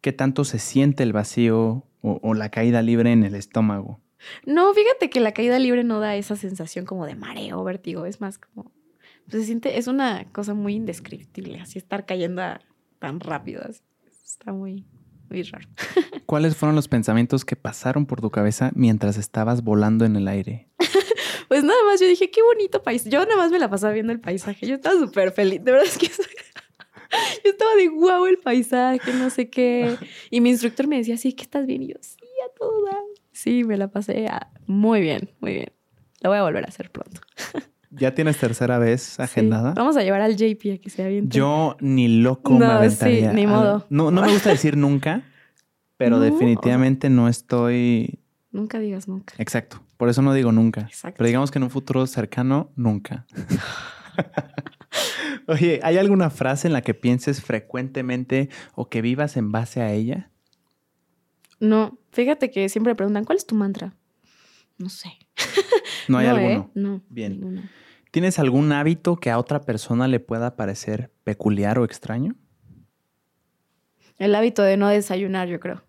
¿Qué 0.00 0.12
tanto 0.12 0.44
se 0.44 0.58
siente 0.58 1.02
el 1.02 1.12
vacío 1.12 1.84
o, 2.02 2.34
la 2.34 2.50
caída 2.50 2.82
libre 2.82 3.10
en 3.10 3.24
el 3.24 3.34
estómago? 3.34 4.00
No, 4.46 4.72
fíjate 4.72 5.10
que 5.10 5.18
la 5.20 5.32
caída 5.32 5.58
libre 5.58 5.82
no 5.82 5.98
da 5.98 6.14
esa 6.14 6.36
sensación 6.36 6.84
como 6.84 7.06
de 7.06 7.14
mareo, 7.14 7.64
vértigo, 7.64 8.04
es 8.04 8.20
más 8.20 8.38
como, 8.38 8.70
pues 9.24 9.42
se 9.42 9.44
siente, 9.44 9.78
es 9.78 9.86
una 9.86 10.30
cosa 10.30 10.52
muy 10.52 10.74
indescriptible, 10.74 11.58
así 11.58 11.78
estar 11.78 12.04
cayendo 12.04 12.42
tan 12.98 13.20
rápido, 13.20 13.62
está 14.24 14.52
muy, 14.52 14.84
muy 15.30 15.42
raro. 15.42 15.66
¿Cuáles 16.26 16.54
fueron 16.54 16.76
los 16.76 16.86
pensamientos 16.86 17.46
que 17.46 17.56
pasaron 17.56 18.04
por 18.04 18.20
tu 18.20 18.30
cabeza 18.30 18.72
mientras 18.74 19.16
estabas 19.16 19.64
volando 19.64 20.04
en 20.04 20.16
el 20.16 20.28
aire? 20.28 20.68
pues 21.50 21.64
nada 21.64 21.80
más 21.84 22.00
yo 22.00 22.06
dije, 22.06 22.30
qué 22.30 22.42
bonito 22.44 22.80
país. 22.80 23.04
Yo 23.06 23.18
nada 23.24 23.36
más 23.36 23.50
me 23.50 23.58
la 23.58 23.68
pasaba 23.68 23.92
viendo 23.92 24.12
el 24.12 24.20
paisaje. 24.20 24.68
Yo 24.68 24.76
estaba 24.76 24.96
súper 25.00 25.32
feliz. 25.32 25.64
De 25.64 25.72
verdad 25.72 25.88
es 25.88 25.98
que 25.98 26.06
yo 27.44 27.50
estaba 27.50 27.74
de 27.74 27.88
guau 27.88 28.26
el 28.26 28.38
paisaje, 28.38 29.12
no 29.14 29.30
sé 29.30 29.50
qué. 29.50 29.96
Y 30.30 30.40
mi 30.40 30.50
instructor 30.50 30.86
me 30.86 30.98
decía, 30.98 31.16
sí, 31.16 31.32
que 31.32 31.42
estás 31.42 31.66
bien. 31.66 31.82
Y 31.82 31.88
yo, 31.88 31.96
sí, 31.98 32.18
a 32.46 32.56
toda. 32.56 32.96
Sí, 33.32 33.64
me 33.64 33.76
la 33.76 33.88
pasé 33.88 34.28
muy 34.68 35.00
bien, 35.00 35.28
muy 35.40 35.54
bien. 35.54 35.72
Lo 36.20 36.30
voy 36.30 36.38
a 36.38 36.44
volver 36.44 36.64
a 36.64 36.68
hacer 36.68 36.88
pronto. 36.92 37.20
¿Ya 37.90 38.14
tienes 38.14 38.38
tercera 38.38 38.78
vez 38.78 39.18
agendada? 39.18 39.74
Vamos 39.74 39.96
a 39.96 40.04
llevar 40.04 40.20
al 40.20 40.36
JP 40.36 40.74
a 40.74 40.78
que 40.78 40.88
se 40.88 41.02
aviente. 41.02 41.36
Yo 41.36 41.76
ni 41.80 42.20
loco 42.22 42.52
me 42.52 42.66
aventaría. 42.66 43.30
Sí, 43.30 43.34
ni 43.36 43.48
modo. 43.48 43.88
no, 43.90 44.12
no 44.12 44.22
me 44.22 44.32
gusta 44.32 44.50
decir 44.50 44.76
nunca, 44.76 45.24
pero 45.96 46.20
definitivamente 46.20 47.10
no 47.10 47.26
estoy... 47.26 48.20
Nunca 48.52 48.78
digas 48.78 49.08
nunca. 49.08 49.34
Exacto. 49.38 49.82
Por 50.00 50.08
eso 50.08 50.22
no 50.22 50.32
digo 50.32 50.50
nunca. 50.50 50.80
Exacto. 50.80 51.18
Pero 51.18 51.26
digamos 51.26 51.50
que 51.50 51.58
en 51.58 51.64
un 51.64 51.68
futuro 51.68 52.06
cercano, 52.06 52.72
nunca. 52.74 53.26
Oye, 55.46 55.78
¿hay 55.82 55.98
alguna 55.98 56.30
frase 56.30 56.68
en 56.68 56.72
la 56.72 56.80
que 56.80 56.94
pienses 56.94 57.42
frecuentemente 57.42 58.48
o 58.74 58.88
que 58.88 59.02
vivas 59.02 59.36
en 59.36 59.52
base 59.52 59.82
a 59.82 59.92
ella? 59.92 60.30
No, 61.58 61.98
fíjate 62.12 62.50
que 62.50 62.70
siempre 62.70 62.94
preguntan, 62.94 63.26
¿cuál 63.26 63.36
es 63.36 63.46
tu 63.46 63.54
mantra? 63.54 63.94
No 64.78 64.88
sé. 64.88 65.10
No 66.08 66.16
hay 66.16 66.28
alguno. 66.28 66.48
¿eh? 66.48 66.70
No. 66.74 67.02
Bien. 67.10 67.70
¿Tienes 68.10 68.38
algún 68.38 68.72
hábito 68.72 69.16
que 69.16 69.30
a 69.30 69.38
otra 69.38 69.60
persona 69.60 70.08
le 70.08 70.18
pueda 70.18 70.56
parecer 70.56 71.12
peculiar 71.24 71.78
o 71.78 71.84
extraño? 71.84 72.36
El 74.16 74.34
hábito 74.34 74.62
de 74.62 74.78
no 74.78 74.88
desayunar, 74.88 75.46
yo 75.48 75.60
creo. 75.60 75.84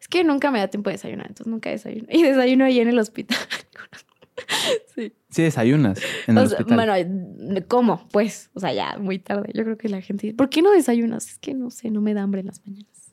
Es 0.00 0.08
que 0.08 0.24
nunca 0.24 0.50
me 0.50 0.58
da 0.58 0.68
tiempo 0.68 0.90
de 0.90 0.94
desayunar, 0.94 1.26
entonces 1.28 1.46
nunca 1.46 1.70
desayuno. 1.70 2.06
Y 2.10 2.22
desayuno 2.22 2.64
ahí 2.64 2.80
en 2.80 2.88
el 2.88 2.98
hospital. 2.98 3.38
sí. 4.94 5.12
Sí, 5.28 5.42
desayunas 5.42 6.00
en 6.26 6.38
el 6.38 6.44
hospital. 6.44 6.76
Bueno, 6.76 7.60
¿cómo? 7.68 8.08
Pues, 8.10 8.50
o 8.54 8.60
sea, 8.60 8.72
ya 8.72 8.96
muy 8.98 9.18
tarde. 9.18 9.50
Yo 9.54 9.64
creo 9.64 9.76
que 9.76 9.88
la 9.88 10.00
gente 10.00 10.28
dice, 10.28 10.36
¿por 10.36 10.48
qué 10.48 10.62
no 10.62 10.72
desayunas? 10.72 11.30
Es 11.30 11.38
que 11.38 11.54
no 11.54 11.70
sé, 11.70 11.90
no 11.90 12.00
me 12.00 12.14
da 12.14 12.22
hambre 12.22 12.40
en 12.40 12.46
las 12.46 12.64
mañanas. 12.66 13.12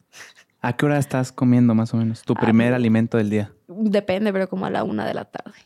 ¿A 0.61 0.77
qué 0.77 0.85
hora 0.85 0.97
estás 0.97 1.33
comiendo 1.33 1.75
más 1.75 1.93
o 1.93 1.97
menos? 1.97 2.21
¿Tu 2.23 2.33
ah, 2.37 2.39
primer 2.39 2.73
alimento 2.73 3.17
del 3.17 3.29
día? 3.29 3.51
Depende, 3.67 4.31
pero 4.31 4.47
como 4.47 4.65
a 4.65 4.69
la 4.69 4.85
una 4.85 5.05
de 5.05 5.13
la 5.13 5.25
tarde. 5.25 5.57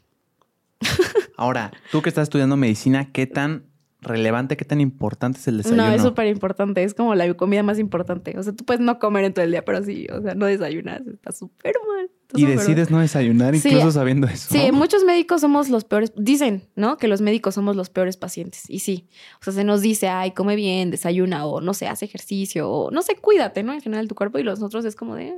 Ahora, 1.38 1.72
tú 1.92 2.02
que 2.02 2.10
estás 2.10 2.24
estudiando 2.24 2.58
medicina, 2.58 3.12
¿qué 3.12 3.28
tan 3.28 3.66
relevante, 4.08 4.58
qué 4.58 4.66
tan 4.66 4.82
importante 4.82 5.40
es 5.40 5.48
el 5.48 5.58
desayuno? 5.58 5.88
No, 5.88 5.94
es 5.94 6.02
súper 6.02 6.28
importante. 6.28 6.84
Es 6.84 6.94
como 6.94 7.16
la 7.16 7.32
comida 7.36 7.64
más 7.64 7.80
importante. 7.80 8.38
O 8.38 8.44
sea, 8.44 8.54
tú 8.54 8.66
puedes 8.66 8.82
no 8.82 9.00
comer 9.00 9.26
en 9.26 9.34
todo 9.34 9.46
el 9.46 9.52
día, 9.52 9.64
pero 9.64 9.84
sí, 9.84 10.08
o 10.12 10.22
sea, 10.22 10.36
no 10.36 10.46
desayunas. 10.46 11.02
Está 11.06 11.32
súper 11.32 11.76
mal. 11.88 12.10
y 12.36 12.46
decides 12.46 12.90
no 12.90 13.00
desayunar 13.00 13.56
incluso 13.56 13.92
sabiendo 13.92 14.28
eso. 14.28 14.48
Sí, 14.50 14.72
muchos 14.72 15.04
médicos 15.04 15.42
somos 15.42 15.70
los 15.70 15.84
peores. 15.84 16.14
Dicen, 16.16 16.68
¿no? 16.76 16.98
Que 16.98 17.08
los 17.08 17.22
médicos 17.22 17.56
somos 17.56 17.76
los 17.76 17.90
peores 17.90 18.18
pacientes. 18.18 18.64
Y 18.70 18.80
sí. 18.80 19.08
O 19.42 19.44
sea, 19.44 19.54
se 19.54 19.64
nos 19.64 19.82
dice, 19.82 20.08
ay, 20.08 20.32
come 20.32 20.56
bien, 20.56 20.90
desayuna, 20.90 21.46
o 21.46 21.62
no 21.62 21.74
sé, 21.74 21.88
hace 21.88 22.06
ejercicio, 22.06 22.70
o 22.70 22.92
no 22.92 23.02
sé, 23.02 23.16
cuídate, 23.16 23.64
¿no? 23.64 23.74
En 23.74 23.82
general 23.82 24.08
tu 24.08 24.16
cuerpo. 24.16 24.40
Y 24.40 24.44
los 24.44 24.62
otros 24.62 24.86
es 24.86 24.96
como 24.96 25.16
de, 25.16 25.36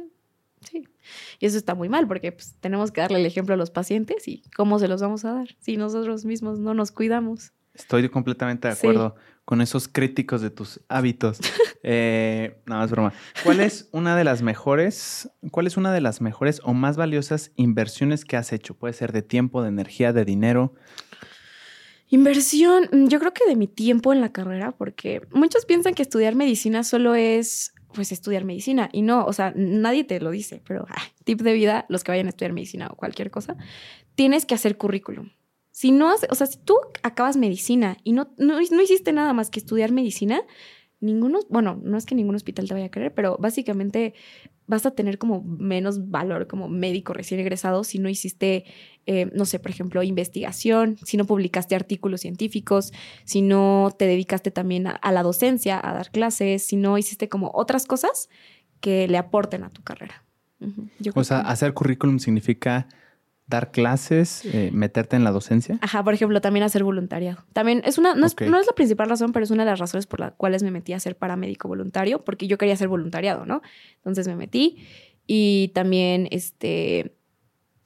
sí. 0.62 0.88
Y 1.40 1.46
eso 1.46 1.58
está 1.58 1.76
muy 1.76 1.90
mal 1.90 2.08
porque 2.08 2.32
pues, 2.32 2.56
tenemos 2.60 2.92
que 2.92 3.02
darle 3.02 3.20
el 3.20 3.26
ejemplo 3.26 3.54
a 3.54 3.58
los 3.58 3.72
pacientes 3.72 4.28
y 4.28 4.44
cómo 4.56 4.80
se 4.80 4.88
los 4.88 5.02
vamos 5.02 5.26
a 5.26 5.34
dar 5.34 5.56
si 5.60 5.78
nosotros 5.78 6.26
mismos 6.26 6.60
no 6.60 6.74
nos 6.74 6.92
cuidamos. 6.92 7.54
Estoy 7.80 8.08
completamente 8.10 8.68
de 8.68 8.74
acuerdo 8.74 9.16
con 9.46 9.62
esos 9.62 9.88
críticos 9.88 10.42
de 10.42 10.52
tus 10.52 10.82
hábitos. 10.90 11.40
eh, 11.84 12.62
no, 12.68 12.84
es 12.84 12.92
broma. 12.92 13.14
¿Cuál 13.44 13.62
es 13.62 13.90
una 13.92 14.16
de 14.16 14.24
las 14.24 14.44
mejores, 14.44 15.32
cuál 15.50 15.66
es 15.66 15.76
una 15.76 15.92
de 15.92 16.02
las 16.02 16.22
mejores 16.22 16.62
o 16.64 16.74
más 16.74 16.98
valiosas 16.98 17.52
inversiones 17.56 18.26
que 18.26 18.38
has 18.38 18.54
hecho? 18.54 18.76
Puede 18.76 18.94
ser 18.94 19.12
de 19.12 19.24
tiempo, 19.24 19.64
de 19.64 19.70
energía, 19.70 20.14
de 20.14 20.24
dinero. 20.24 20.76
Inversión, 22.10 22.90
mm, 22.92 23.08
yo 23.08 23.20
creo 23.20 23.34
que 23.34 23.48
de 23.48 23.56
mi 23.56 23.68
tiempo 23.68 24.14
en 24.14 24.22
la 24.22 24.32
carrera, 24.32 24.72
porque 24.72 25.22
muchos 25.32 25.66
piensan 25.66 25.94
que 25.94 26.04
estudiar 26.04 26.36
medicina 26.36 26.84
solo 26.84 27.16
es 27.16 27.74
pues 27.94 28.12
estudiar 28.12 28.46
medicina 28.46 28.90
y 28.92 29.02
no, 29.02 29.26
o 29.26 29.34
sea, 29.34 29.52
nadie 29.56 30.04
te 30.04 30.20
lo 30.20 30.30
dice, 30.30 30.62
pero 30.68 30.86
ah, 30.90 31.02
tip 31.24 31.42
de 31.42 31.54
vida, 31.54 31.86
los 31.90 32.04
que 32.04 32.12
vayan 32.12 32.28
a 32.28 32.30
estudiar 32.30 32.54
medicina 32.54 32.88
o 32.92 32.96
cualquier 32.96 33.32
cosa, 33.32 33.58
tienes 34.16 34.46
que 34.46 34.54
hacer 34.54 34.78
currículum. 34.78 35.32
Si 35.80 35.94
no, 35.94 36.14
o 36.30 36.36
sea, 36.36 36.46
si 36.46 36.58
tú 36.58 36.76
acabas 37.04 37.38
medicina 37.38 37.96
y 38.04 38.12
no, 38.12 38.34
no, 38.38 38.60
hiciste 38.60 39.14
nada 39.14 39.32
más 39.32 39.50
que 39.50 39.62
estudiar 39.62 39.94
medicina, 39.94 40.42
ninguno, 41.00 41.40
bueno, 41.48 41.80
no 41.82 41.98
es 41.98 42.06
que 42.06 42.16
ningún 42.16 42.36
hospital 42.36 42.68
te 42.68 42.74
vaya 42.74 42.88
a 42.88 42.92
querer, 42.92 43.14
pero 43.14 43.38
básicamente 43.40 44.14
vas 44.68 44.86
a 44.86 44.92
tener 44.92 45.18
como 45.18 45.42
menos 45.42 46.10
valor 46.10 46.48
como 46.48 46.68
médico 46.68 47.14
recién 47.14 47.40
egresado 47.40 47.86
si 47.86 47.98
no 47.98 48.10
hiciste, 48.10 48.66
eh, 49.06 49.32
no 49.34 49.46
sé, 49.46 49.58
por 49.58 49.72
ejemplo, 49.72 50.04
investigación, 50.04 50.98
si 51.06 51.16
no 51.16 51.24
publicaste 51.24 51.76
artículos 51.76 52.20
científicos, 52.20 52.92
si 53.24 53.42
no 53.42 53.96
te 53.98 54.04
dedicaste 54.04 54.52
también 54.52 54.86
a, 54.86 55.12
la 55.14 55.24
docencia, 55.24 55.80
a 55.82 55.94
dar 55.94 56.12
clases, 56.12 56.62
si 56.62 56.76
no 56.76 56.98
hiciste 56.98 57.30
como 57.30 57.52
otras 57.54 57.86
cosas 57.86 58.28
que 58.82 59.08
le 59.08 59.18
aporten 59.18 59.64
a 59.64 59.70
tu 59.70 59.82
carrera. 59.82 60.26
o 61.16 61.24
sea, 61.24 61.40
hacer 61.40 61.74
currículum 61.74 62.20
significa 62.20 62.90
dar 63.50 63.72
clases, 63.72 64.46
eh, 64.46 64.70
meterte 64.72 65.16
en 65.16 65.24
la 65.24 65.32
docencia? 65.32 65.80
Ajá, 65.82 66.04
por 66.04 66.14
ejemplo, 66.14 66.40
también 66.40 66.64
hacer 66.64 66.84
voluntariado. 66.84 67.44
También 67.52 67.82
es 67.84 67.98
una, 67.98 68.14
no, 68.14 68.28
es, 68.28 68.36
la 68.40 68.76
principal 68.76 69.10
razón, 69.10 69.32
pero 69.34 69.44
es 69.44 69.52
una 69.52 69.66
de 69.66 69.72
las 69.72 69.80
razones 69.80 70.06
por 70.06 70.20
las 70.20 70.34
cuales 70.34 70.62
me 70.62 70.70
metí 70.70 70.94
a 70.94 71.00
ser 71.00 71.18
paramédico 71.18 71.68
voluntario, 71.68 72.24
porque 72.24 72.48
yo 72.48 72.58
quería 72.58 72.76
ser 72.76 72.88
voluntariado, 72.88 73.46
¿no? 73.46 73.62
Entonces 73.98 74.28
me 74.28 74.36
metí 74.36 74.78
y 75.26 75.72
también 75.74 76.28
este, 76.32 77.16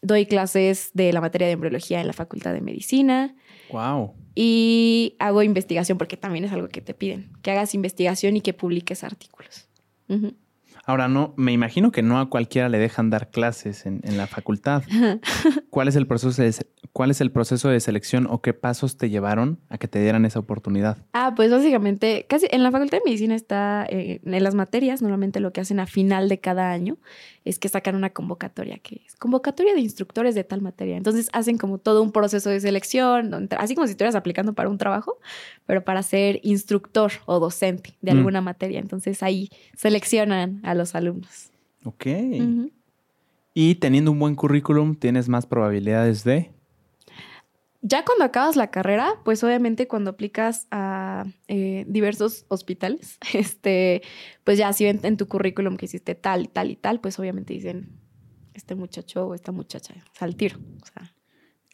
doy 0.02 0.26
clases 0.26 0.92
de 0.94 1.14
la 1.14 1.22
materia 1.22 1.48
de 1.48 1.54
embriología 1.54 2.02
en 2.02 2.08
la 2.08 2.14
Facultad 2.14 2.54
de 2.54 2.62
Medicina. 2.62 3.36
Wow. 3.72 4.14
Y 4.36 5.16
hago 5.20 5.44
investigación, 5.44 5.98
porque 5.98 6.18
también 6.18 6.44
es 6.44 6.52
algo 6.52 6.68
que 6.68 6.82
te 6.82 6.94
piden, 6.94 7.32
que 7.42 7.52
hagas 7.52 7.74
investigación 7.74 8.36
y 8.36 8.42
que 8.42 8.54
publiques 8.54 9.04
artículos. 9.04 9.70
Ahora, 10.86 11.08
no, 11.08 11.34
me 11.38 11.54
imagino 11.54 11.92
que 11.92 12.02
no 12.02 12.20
a 12.20 12.30
cualquiera 12.30 12.68
le 12.68 12.78
dejan 12.78 13.10
dar 13.10 13.30
clases 13.30 13.86
en, 13.86 14.02
la 14.18 14.28
facultad. 14.28 14.84
¿Cuál 15.70 15.88
es, 15.88 15.96
el 15.96 16.08
proceso 16.08 16.42
de, 16.42 16.54
¿Cuál 16.92 17.10
es 17.10 17.22
el 17.22 17.32
proceso 17.32 17.70
de 17.70 17.80
selección 17.80 18.28
o 18.30 18.42
qué 18.42 18.54
pasos 18.54 18.98
te 18.98 19.10
llevaron 19.10 19.60
a 19.70 19.78
que 19.78 19.88
te 19.88 20.02
dieran 20.02 20.26
esa 20.26 20.40
oportunidad? 20.40 20.98
Ah, 21.14 21.34
pues 21.36 21.52
básicamente, 21.52 22.26
casi 22.28 22.48
en 22.52 22.64
la 22.64 22.72
Facultad 22.72 22.98
de 22.98 23.04
Medicina 23.06 23.34
está 23.34 23.86
eh, 23.90 24.20
en 24.26 24.44
las 24.44 24.56
materias, 24.56 25.02
normalmente 25.02 25.40
lo 25.40 25.54
que 25.54 25.62
hacen 25.62 25.80
a 25.80 25.88
final 25.88 26.28
de 26.28 26.40
cada 26.40 26.72
año 26.72 26.98
es 27.46 27.60
que 27.60 27.70
sacan 27.70 27.96
una 27.96 28.10
convocatoria, 28.12 28.78
que 28.78 29.02
es 29.06 29.16
convocatoria 29.16 29.74
de 29.74 29.82
instructores 29.82 30.36
de 30.36 30.44
tal 30.44 30.62
materia. 30.62 30.96
Entonces 30.96 31.30
hacen 31.34 31.58
como 31.58 31.78
todo 31.78 32.02
un 32.02 32.12
proceso 32.12 32.50
de 32.50 32.60
selección, 32.60 33.50
así 33.58 33.76
como 33.76 33.88
si 33.88 33.92
estuvieras 33.92 34.16
aplicando 34.16 34.54
para 34.54 34.70
un 34.70 34.78
trabajo, 34.78 35.18
pero 35.66 35.84
para 35.84 36.04
ser 36.04 36.40
instructor 36.44 37.12
o 37.26 37.40
docente 37.40 37.96
de 38.02 38.14
mm. 38.14 38.18
alguna 38.18 38.42
materia. 38.42 38.80
Entonces 38.80 39.22
ahí 39.24 39.50
seleccionan 39.76 40.62
a 40.64 40.74
los 40.74 40.96
alumnos. 40.96 41.52
Ok. 41.84 42.06
Y 43.54 43.76
teniendo 43.76 44.12
un 44.12 44.20
buen 44.20 44.36
currículum, 44.36 44.96
tienes 44.96 45.28
más 45.30 45.46
probabilidades 45.46 46.24
de... 46.24 46.53
Ya 47.86 48.06
cuando 48.06 48.24
acabas 48.24 48.56
la 48.56 48.72
carrera, 48.72 49.16
pues 49.26 49.44
obviamente 49.44 49.88
cuando 49.90 50.12
aplicas 50.12 50.68
a 50.72 51.26
eh, 51.50 51.84
diversos 51.88 52.46
hospitales, 52.48 53.18
este, 53.34 54.02
pues 54.46 54.58
ya 54.58 54.72
si 54.72 54.86
ven 54.86 55.02
en 55.04 55.18
tu 55.18 55.28
currículum 55.28 55.76
que 55.76 55.86
hiciste 55.86 56.16
tal 56.16 56.44
y 56.44 56.48
tal 56.48 56.72
y 56.72 56.78
tal, 56.78 57.02
pues 57.02 57.20
obviamente 57.20 57.54
dicen, 57.54 58.00
este 58.54 58.76
muchacho 58.76 59.28
o 59.28 59.34
esta 59.36 59.52
muchacha, 59.52 59.94
al 60.20 60.36
tiro. 60.38 60.58
O 60.82 60.86
sea, 60.86 61.14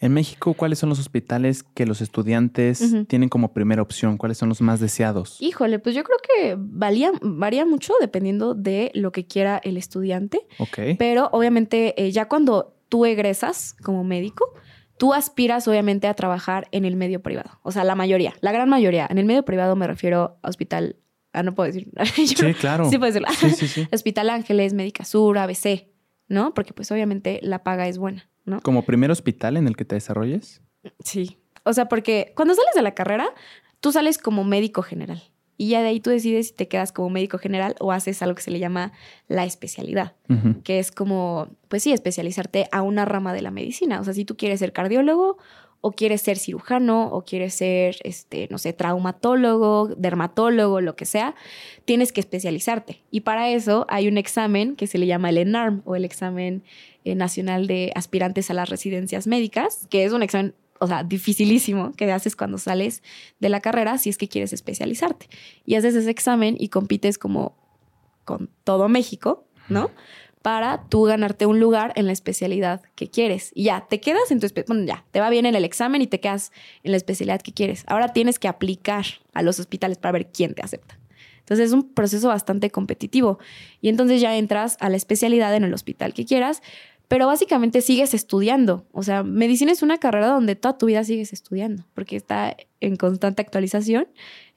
en 0.02 0.14
México, 0.14 0.54
¿cuáles 0.54 0.80
son 0.80 0.90
los 0.90 1.00
hospitales 1.00 1.62
que 1.62 1.86
los 1.86 2.00
estudiantes 2.00 2.82
tienen 3.08 3.28
como 3.28 3.54
primera 3.54 3.82
opción? 3.82 4.18
¿Cuáles 4.18 4.38
son 4.38 4.48
los 4.48 4.62
más 4.62 4.80
deseados? 4.80 5.36
Híjole, 5.42 5.78
pues 5.78 5.94
yo 5.94 6.04
creo 6.04 6.18
que 6.24 6.56
varía 6.58 7.66
mucho 7.66 7.94
dependiendo 8.00 8.56
de 8.56 8.92
lo 8.96 9.12
que 9.12 9.28
quiera 9.28 9.60
el 9.62 9.76
estudiante. 9.76 10.48
Ok. 10.58 10.80
Pero 10.98 11.30
obviamente 11.34 12.02
eh, 12.02 12.12
ya 12.12 12.30
cuando 12.30 12.78
tú 12.88 13.06
egresas 13.06 13.74
como 13.84 14.06
médico, 14.06 14.54
tú 15.00 15.14
aspiras 15.14 15.66
obviamente 15.68 16.08
a 16.08 16.14
trabajar 16.14 16.68
en 16.72 16.84
el 16.84 16.98
medio 16.98 17.24
privado. 17.24 17.58
O 17.64 17.72
sea, 17.72 17.86
la 17.86 17.96
mayoría, 17.96 18.34
la 18.42 18.52
gran 18.52 18.68
mayoría. 18.68 19.08
En 19.10 19.18
el 19.18 19.26
medio 19.26 19.44
privado 19.46 19.76
me 19.78 19.88
refiero 19.88 20.38
a 20.44 20.50
hospital, 20.50 20.98
ah, 21.32 21.42
no 21.42 21.56
puedo 21.56 21.68
decir. 21.68 21.90
sí, 22.14 22.36
claro. 22.54 22.90
Sí 22.90 22.98
puedo 22.98 23.12
decirlo. 23.12 23.30
Sí, 23.32 23.50
sí, 23.52 23.68
sí. 23.68 23.88
hospital 23.94 24.30
Ángeles, 24.30 24.74
Médica 24.74 25.06
Sur, 25.06 25.38
ABC, 25.38 25.88
¿no? 26.28 26.54
Porque 26.54 26.74
pues 26.74 26.92
obviamente 26.92 27.40
la 27.42 27.64
paga 27.64 27.88
es 27.88 27.98
buena. 27.98 28.30
¿Como 28.62 28.84
primer 28.84 29.10
hospital 29.10 29.58
en 29.58 29.68
el 29.68 29.78
que 29.78 29.86
te 29.86 29.96
desarrolles? 29.96 30.62
Sí. 31.04 31.38
O 31.64 31.72
sea, 31.72 31.88
porque 31.88 32.34
cuando 32.36 32.54
sales 32.54 32.74
de 32.76 32.82
la 32.82 32.94
carrera, 32.94 33.30
tú 33.80 33.92
sales 33.92 34.18
como 34.18 34.44
médico 34.44 34.82
general. 34.82 35.22
Y 35.62 35.68
ya 35.68 35.82
de 35.82 35.90
ahí 35.90 36.00
tú 36.00 36.10
decides 36.10 36.48
si 36.48 36.54
te 36.54 36.70
quedas 36.70 36.94
como 36.94 37.10
médico 37.10 37.38
general 37.38 37.76
o 37.82 37.92
haces 37.92 38.22
algo 38.22 38.36
que 38.36 38.42
se 38.42 38.50
le 38.50 38.60
llama 38.60 38.94
la 39.28 39.44
especialidad, 39.44 40.14
que 40.64 40.80
es 40.80 40.90
como, 40.90 41.50
pues 41.68 41.84
sí, 41.84 41.92
especializarte 41.92 42.70
a 42.72 42.82
una 42.82 43.04
rama 43.04 43.34
de 43.34 43.42
la 43.42 43.52
medicina. 43.52 44.00
O 44.00 44.06
sea, 44.06 44.14
si 44.14 44.24
tú 44.24 44.38
quieres 44.38 44.62
ser 44.62 44.72
cardiólogo 44.72 45.38
o 45.82 45.92
quieres 45.92 46.22
ser 46.22 46.38
cirujano 46.38 47.10
o 47.12 47.26
quieres 47.26 47.56
ser, 47.56 47.98
este, 48.06 48.48
no 48.50 48.58
sé, 48.58 48.72
traumatólogo, 48.72 49.90
dermatólogo, 49.98 50.80
lo 50.80 50.96
que 50.96 51.04
sea, 51.04 51.36
tienes 51.84 52.14
que 52.14 52.22
especializarte. 52.22 53.04
Y 53.12 53.22
para 53.22 53.50
eso 53.50 53.86
hay 53.90 54.08
un 54.08 54.18
examen 54.18 54.78
que 54.78 54.88
se 54.88 54.98
le 54.98 55.08
llama 55.08 55.30
el 55.30 55.40
ENARM 55.40 55.82
o 55.84 55.98
el 55.98 56.06
examen 56.06 56.64
eh, 57.04 57.16
nacional 57.16 57.68
de 57.68 57.92
aspirantes 57.96 58.50
a 58.50 58.54
las 58.54 58.70
residencias 58.70 59.28
médicas, 59.28 59.88
que 59.90 60.06
es 60.06 60.14
un 60.14 60.24
examen 60.24 60.56
o 60.80 60.88
sea, 60.88 61.04
dificilísimo 61.04 61.92
que 61.94 62.12
haces 62.12 62.36
cuando 62.36 62.58
sales 62.58 63.04
de 63.40 63.50
la 63.50 63.60
carrera 63.60 63.98
si 63.98 64.10
es 64.10 64.18
que 64.18 64.28
quieres 64.28 64.54
especializarte. 64.54 65.30
Y 65.66 65.76
haces 65.76 65.96
ese 65.96 66.10
examen 66.10 66.56
y 66.60 66.70
compites 66.70 67.18
como 67.18 67.56
con 68.26 68.50
todo 68.64 68.90
México, 68.90 69.46
¿no? 69.68 69.92
Para 70.42 70.86
tú 70.88 71.04
ganarte 71.04 71.46
un 71.46 71.60
lugar 71.60 71.92
en 71.96 72.06
la 72.06 72.14
especialidad 72.14 72.82
que 72.96 73.10
quieres. 73.10 73.52
Y 73.54 73.66
ya, 73.66 73.88
te 73.90 74.00
quedas 74.00 74.32
en 74.32 74.40
tu 74.40 74.48
bueno, 74.68 74.86
ya, 74.86 75.04
te 75.12 75.20
va 75.20 75.30
bien 75.30 75.46
en 75.46 75.56
el 75.56 75.66
examen 75.66 76.02
y 76.02 76.08
te 76.08 76.20
quedas 76.20 76.52
en 76.84 76.92
la 76.92 76.98
especialidad 76.98 77.42
que 77.42 77.52
quieres. 77.52 77.84
Ahora 77.88 78.14
tienes 78.14 78.40
que 78.40 78.48
aplicar 78.48 79.06
a 79.34 79.42
los 79.42 79.60
hospitales 79.60 79.98
para 79.98 80.14
ver 80.14 80.32
quién 80.32 80.54
te 80.54 80.62
acepta. 80.62 80.98
Entonces 81.50 81.68
es 81.70 81.74
un 81.74 81.92
proceso 81.94 82.28
bastante 82.28 82.70
competitivo. 82.70 83.40
Y 83.82 83.90
entonces 83.90 84.22
ya 84.22 84.38
entras 84.38 84.78
a 84.80 84.90
la 84.90 84.98
especialidad 84.98 85.56
en 85.56 85.64
el 85.64 85.74
hospital 85.74 86.14
que 86.14 86.24
quieras, 86.24 86.62
pero 87.10 87.26
básicamente 87.26 87.82
sigues 87.82 88.14
estudiando. 88.14 88.86
O 88.94 89.04
sea, 89.04 89.24
medicina 89.24 89.72
es 89.72 89.82
una 89.82 89.98
carrera 89.98 90.28
donde 90.28 90.56
toda 90.56 90.78
tu 90.78 90.86
vida 90.86 91.04
sigues 91.04 91.34
estudiando, 91.34 91.84
porque 91.96 92.16
está 92.16 92.56
en 92.80 92.96
constante 92.96 93.42
actualización. 93.42 94.08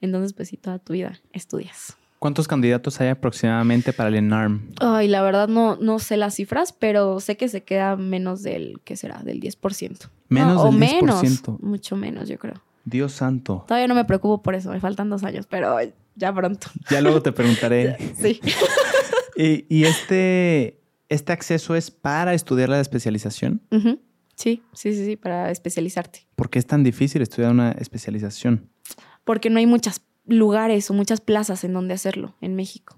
Entonces, 0.02 0.34
pues 0.34 0.50
sí, 0.50 0.58
toda 0.58 0.78
tu 0.78 0.92
vida 0.92 1.18
estudias. 1.32 1.96
¿Cuántos 2.18 2.46
candidatos 2.46 3.00
hay 3.00 3.08
aproximadamente 3.08 3.94
para 3.94 4.10
el 4.10 4.16
ENARM? 4.16 4.70
Ay, 4.80 5.08
la 5.08 5.22
verdad 5.22 5.48
no, 5.48 5.76
no 5.76 5.98
sé 5.98 6.16
las 6.18 6.34
cifras, 6.34 6.72
pero 6.72 7.18
sé 7.20 7.36
que 7.36 7.48
se 7.48 7.64
queda 7.64 7.96
menos 7.96 8.42
del, 8.42 8.80
¿qué 8.84 8.96
será? 8.96 9.22
Del 9.24 9.40
10%. 9.40 10.08
Menos 10.28 10.62
del 10.62 10.72
10%. 10.72 10.78
menos, 10.78 11.60
mucho 11.60 11.96
menos, 11.96 12.28
yo 12.28 12.38
creo. 12.38 12.62
Dios 12.84 13.12
santo. 13.12 13.64
Todavía 13.66 13.88
no 13.88 13.94
me 13.94 14.04
preocupo 14.04 14.42
por 14.42 14.54
eso, 14.54 14.70
me 14.70 14.78
faltan 14.78 15.08
dos 15.08 15.24
años, 15.24 15.46
pero 15.48 15.78
ya 16.16 16.32
pronto. 16.34 16.68
Ya 16.90 17.00
luego 17.00 17.22
te 17.22 17.32
preguntaré. 17.32 17.96
sí. 18.20 18.40
y, 19.36 19.64
y 19.74 19.84
este, 19.84 20.81
¿Este 21.12 21.34
acceso 21.34 21.74
es 21.74 21.90
para 21.90 22.32
estudiar 22.32 22.70
la 22.70 22.80
especialización? 22.80 23.60
Sí, 24.34 24.62
sí, 24.72 24.94
sí, 24.94 25.04
sí, 25.04 25.16
para 25.16 25.50
especializarte. 25.50 26.26
¿Por 26.36 26.48
qué 26.48 26.58
es 26.58 26.66
tan 26.66 26.82
difícil 26.82 27.20
estudiar 27.20 27.50
una 27.50 27.72
especialización? 27.72 28.70
Porque 29.22 29.50
no 29.50 29.58
hay 29.58 29.66
muchos 29.66 30.00
lugares 30.24 30.90
o 30.90 30.94
muchas 30.94 31.20
plazas 31.20 31.64
en 31.64 31.74
donde 31.74 31.92
hacerlo 31.92 32.34
en 32.40 32.54
México. 32.54 32.96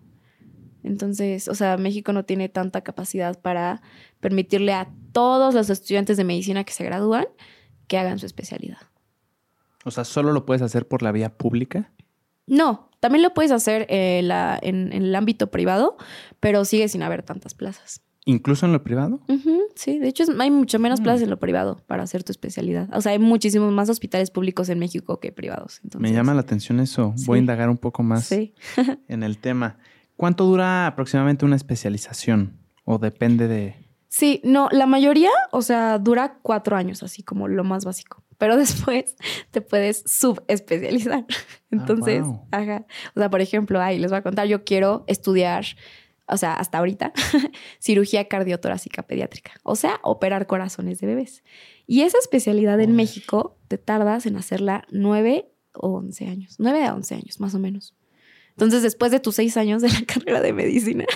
Entonces, 0.84 1.48
o 1.48 1.56
sea, 1.56 1.76
México 1.76 2.12
no 2.12 2.24
tiene 2.24 2.48
tanta 2.48 2.82
capacidad 2.82 3.40
para 3.40 3.82
permitirle 4.20 4.74
a 4.74 4.92
todos 5.10 5.52
los 5.52 5.68
estudiantes 5.68 6.16
de 6.16 6.22
medicina 6.22 6.62
que 6.62 6.72
se 6.72 6.84
gradúan 6.84 7.26
que 7.88 7.98
hagan 7.98 8.20
su 8.20 8.26
especialidad. 8.26 8.78
O 9.84 9.90
sea, 9.90 10.04
¿solo 10.04 10.32
lo 10.32 10.46
puedes 10.46 10.62
hacer 10.62 10.86
por 10.86 11.02
la 11.02 11.10
vía 11.10 11.36
pública? 11.36 11.92
No, 12.46 12.90
también 13.00 13.22
lo 13.22 13.34
puedes 13.34 13.50
hacer 13.50 13.86
eh, 13.90 14.26
en, 14.62 14.92
el 14.92 15.14
ámbito 15.14 15.50
privado, 15.50 15.96
pero 16.40 16.64
sigue 16.64 16.88
sin 16.88 17.02
haber 17.02 17.22
tantas 17.22 17.54
plazas. 17.54 18.02
¿Incluso 18.26 18.64
en 18.64 18.72
lo 18.72 18.82
privado? 18.82 19.20
sí, 19.74 19.98
de 19.98 20.08
hecho 20.08 20.24
hay 20.38 20.50
mucho 20.50 20.78
menos 20.78 21.02
plazas 21.02 21.20
mm. 21.20 21.24
en 21.24 21.30
lo 21.30 21.38
privado 21.38 21.76
para 21.86 22.02
hacer 22.02 22.24
tu 22.24 22.32
especialidad. 22.32 22.88
O 22.94 23.02
sea, 23.02 23.12
hay 23.12 23.18
muchísimos 23.18 23.70
más 23.72 23.90
hospitales 23.90 24.30
públicos 24.30 24.70
en 24.70 24.78
México 24.78 25.20
que 25.20 25.32
privados. 25.32 25.82
Me 25.98 26.12
llama 26.12 26.32
la 26.32 26.40
atención 26.40 26.80
eso. 26.80 27.14
Voy 27.26 27.36
a 27.36 27.40
indagar 27.40 27.68
un 27.68 27.76
poco 27.76 28.02
más 28.02 28.32
en 28.32 29.22
el 29.22 29.36
tema. 29.38 29.76
¿Cuánto 30.16 30.44
dura 30.44 30.86
aproximadamente 30.86 31.44
una 31.44 31.56
especialización? 31.56 32.56
¿O 32.84 32.98
depende 32.98 33.48
de...? 33.48 33.83
Sí, 34.16 34.40
no, 34.44 34.68
la 34.70 34.86
mayoría, 34.86 35.30
o 35.50 35.60
sea, 35.60 35.98
dura 35.98 36.38
cuatro 36.42 36.76
años, 36.76 37.02
así 37.02 37.24
como 37.24 37.48
lo 37.48 37.64
más 37.64 37.84
básico 37.84 38.24
pero 38.38 38.56
después 38.58 39.16
te 39.50 39.60
puedes 39.60 40.04
subespecializar. 40.06 41.24
Ah, 41.70 41.78
Entonces, 41.80 42.22
ajá. 42.52 42.86
O 43.16 43.20
sea, 43.20 43.28
por 43.30 43.40
ejemplo, 43.40 43.80
ahí 43.80 43.98
les 43.98 44.12
voy 44.12 44.18
a 44.18 44.22
contar, 44.22 44.46
yo 44.46 44.62
quiero 44.62 45.02
estudiar, 45.08 45.64
o 46.28 46.36
sea, 46.36 46.54
hasta 46.54 46.78
ahorita, 46.78 47.12
cirugía 47.80 48.28
cardiotorácica 48.28 49.02
pediátrica, 49.02 49.54
o 49.64 49.74
sea, 49.74 49.98
operar 50.04 50.46
corazones 50.46 51.00
de 51.00 51.08
bebés. 51.08 51.42
Y 51.88 52.02
esa 52.02 52.18
especialidad 52.18 52.80
en 52.80 52.94
México 52.94 53.58
te 53.66 53.76
tardas 53.76 54.26
en 54.26 54.36
hacerla 54.36 54.86
nueve 54.88 55.50
o 55.72 55.88
once 55.94 56.28
años, 56.28 56.54
nueve 56.60 56.84
a 56.84 56.94
once 56.94 57.16
años, 57.16 57.40
más 57.40 57.56
o 57.56 57.58
menos. 57.58 57.96
Entonces, 58.50 58.82
después 58.82 59.10
de 59.10 59.18
tus 59.18 59.34
seis 59.34 59.56
años 59.56 59.82
de 59.82 59.88
la 59.88 60.02
carrera 60.06 60.40
de 60.40 60.52
medicina, 60.52 61.06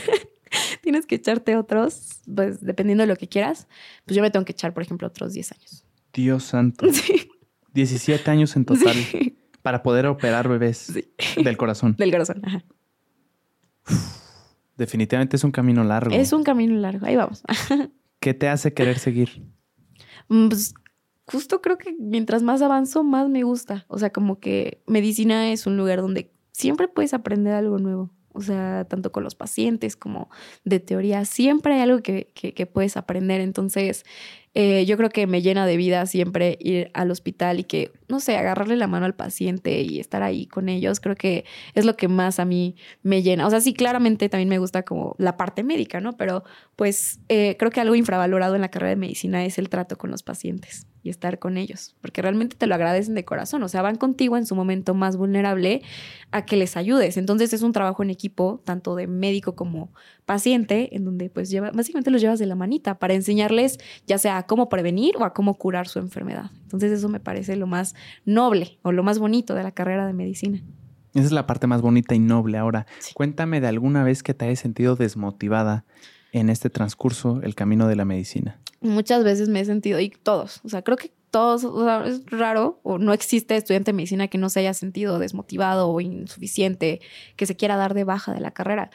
tienes 0.89 1.05
que 1.05 1.16
echarte 1.16 1.55
otros, 1.55 2.22
pues 2.34 2.62
dependiendo 2.62 3.03
de 3.03 3.09
lo 3.09 3.16
que 3.16 3.28
quieras, 3.28 3.68
pues 4.07 4.16
yo 4.16 4.22
me 4.22 4.30
tengo 4.30 4.47
que 4.47 4.53
echar, 4.53 4.72
por 4.72 4.82
ejemplo, 4.82 5.07
otros 5.07 5.34
diez 5.34 5.53
años. 5.53 5.84
Dios 6.14 6.45
santo. 6.45 6.86
Sí. 6.93 7.28
17 7.74 8.30
años 8.30 8.57
en 8.57 8.64
total 8.64 8.97
para 9.61 9.82
poder 9.82 10.07
operar 10.07 10.49
bebés 10.49 10.95
del 11.36 11.57
corazón. 11.59 11.95
Del 11.99 12.11
corazón, 12.11 12.41
ajá. 12.43 12.64
definitivamente 14.78 15.36
es 15.36 15.45
un 15.45 15.53
camino 15.53 15.84
largo. 15.84 16.16
Es 16.16 16.32
un 16.32 16.43
camino 16.43 16.74
largo, 16.76 17.05
ahí 17.05 17.16
vamos. 17.16 17.43
¿Qué 18.18 18.32
te 18.32 18.49
hace 18.49 18.72
querer 18.72 18.99
seguir? 18.99 19.43
Mm, 20.28 20.49
pues 20.49 20.72
justo 21.26 21.61
creo 21.61 21.76
que 21.76 21.95
mientras 22.01 22.43
más 22.43 22.62
avanzo, 22.62 23.05
más 23.05 23.28
me 23.28 23.43
gusta. 23.43 23.84
O 23.89 23.99
sea, 23.99 24.09
como 24.09 24.41
que 24.41 24.82
medicina 24.86 25.53
es 25.53 25.66
un 25.66 25.76
lugar 25.76 26.01
donde 26.01 26.32
siempre 26.53 26.89
puedes 26.89 27.12
aprender 27.12 27.53
algo 27.53 27.78
nuevo. 27.78 28.11
O 28.39 28.43
sea, 28.43 28.86
tanto 28.89 29.11
con 29.11 29.24
los 29.24 29.34
pacientes 29.34 29.97
como 29.97 30.30
de 30.64 30.78
teoría, 30.78 31.24
siempre 31.24 31.74
hay 31.74 31.80
algo 31.80 32.03
que, 32.03 32.30
que 32.32 32.66
puedes 32.66 32.97
aprender. 32.97 33.41
Entonces, 33.41 34.05
eh, 34.55 34.86
yo 34.86 34.97
creo 34.97 35.11
que 35.11 35.26
me 35.26 35.43
llena 35.43 35.66
de 35.66 35.76
vida 35.76 36.05
siempre 36.07 36.57
ir 36.61 36.91
al 36.95 37.11
hospital 37.11 37.61
y 37.61 37.64
que, 37.64 37.93
no 38.09 38.18
sé, 38.18 38.36
agarrarle 38.36 38.76
la 38.76 38.86
mano 38.86 39.07
al 39.07 39.14
paciente 39.14 39.82
y 39.82 40.01
estar 40.01 40.22
ahí 40.22 40.47
con 40.47 40.68
ellos, 40.68 41.01
creo 41.01 41.14
que 41.16 41.45
es 41.74 41.84
lo 41.84 41.97
que 41.97 42.09
más 42.09 42.41
a 42.41 42.45
mí 42.45 42.74
me 43.03 43.22
llena. 43.22 43.47
O 43.47 43.51
sea, 43.51 43.61
sí, 43.61 43.74
claramente 43.74 44.28
también 44.28 44.49
me 44.49 44.59
gusta 44.59 44.82
como 44.82 45.14
la 45.18 45.36
parte 45.36 45.62
médica, 45.62 46.01
¿no? 46.01 46.16
Pero 46.16 46.45
pues 46.76 47.20
eh, 47.28 47.57
creo 47.59 47.70
que 47.70 47.80
algo 47.80 47.95
infravalorado 47.95 48.55
en 48.55 48.62
la 48.62 48.70
carrera 48.70 48.91
de 48.91 48.97
medicina 48.97 49.45
es 49.45 49.59
el 49.59 49.68
trato 49.68 49.97
con 49.97 50.11
los 50.11 50.22
pacientes 50.22 50.86
y 51.09 51.11
estar 51.11 51.39
con 51.39 51.57
ellos, 51.57 51.97
porque 52.01 52.23
realmente 52.23 52.55
te 52.57 52.67
lo 52.67 52.75
agradecen 52.75 53.15
de 53.15 53.25
corazón, 53.25 53.63
o 53.63 53.69
sea, 53.69 53.83
van 53.83 53.97
contigo 53.97 54.37
en 54.37 54.47
su 54.47 54.55
momento 54.55 54.95
más 54.95 55.17
vulnerable 55.17 55.83
a 56.31 56.45
que 56.45 56.57
les 56.57 56.77
ayudes. 56.77 57.17
Entonces 57.17 57.53
es 57.53 57.63
un 57.63 57.73
trabajo 57.73 58.03
en 58.03 58.11
equipo, 58.11 58.61
tanto 58.65 58.95
de 58.95 59.07
médico 59.07 59.57
como 59.57 59.91
paciente, 60.27 60.95
en 60.95 61.05
donde 61.05 61.31
pues 61.31 61.51
lleva, 61.51 61.71
básicamente 61.71 62.11
los 62.11 62.21
llevas 62.21 62.39
de 62.39 62.47
la 62.47 62.55
manita 62.55 62.99
para 62.99 63.15
enseñarles 63.15 63.79
ya 64.07 64.19
sea 64.19 64.37
a 64.37 64.47
cómo 64.47 64.69
prevenir 64.69 65.17
o 65.17 65.25
a 65.25 65.33
cómo 65.33 65.55
curar 65.55 65.89
su 65.89 65.99
enfermedad. 65.99 66.51
Entonces 66.63 66.93
eso 66.93 67.09
me 67.09 67.21
parece 67.21 67.57
lo 67.57 67.67
más 67.67 67.95
noble 68.25 68.79
o 68.83 68.93
lo 68.93 69.03
más 69.03 69.19
bonito 69.19 69.55
de 69.55 69.63
la 69.63 69.73
carrera 69.73 70.07
de 70.07 70.13
medicina. 70.13 70.63
Esa 71.15 71.25
es 71.25 71.33
la 71.33 71.47
parte 71.47 71.67
más 71.67 71.81
bonita 71.81 72.15
y 72.15 72.19
noble. 72.19 72.59
Ahora, 72.59 72.87
cuéntame 73.15 73.61
de 73.61 73.69
alguna 73.69 74.05
vez 74.05 74.23
que 74.23 74.35
te 74.35 74.45
hayas 74.45 74.59
sentido 74.59 74.95
desmotivada 74.95 75.85
en 76.33 76.51
este 76.51 76.71
transcurso, 76.71 77.41
el 77.43 77.55
camino 77.55 77.89
de 77.89 77.97
la 77.97 78.05
medicina. 78.05 78.61
Muchas 78.81 79.24
veces 79.24 79.49
me 79.49 79.61
he 79.61 79.64
sentido, 79.64 80.01
y 80.01 80.11
todos, 80.11 80.61
o 80.64 80.68
sea, 80.68 80.83
creo 80.83 80.97
que 80.97 81.12
todos, 81.31 81.64
o 81.64 81.85
sea, 81.85 82.07
es 82.07 82.24
raro 82.26 82.81
o 82.83 82.99
no 82.99 83.12
existe 83.12 83.57
estudiante 83.57 83.91
de 83.91 83.97
medicina 83.97 84.29
que 84.29 84.38
no 84.38 84.49
se 84.49 84.61
haya 84.61 84.75
sentido 84.75 85.18
desmotivado 85.18 85.88
o 85.88 86.00
insuficiente, 86.00 87.00
que 87.37 87.46
se 87.46 87.57
quiera 87.57 87.76
dar 87.76 87.95
de 87.95 88.05
baja 88.05 88.33
de 88.33 88.41
la 88.41 88.50
carrera. 88.50 88.91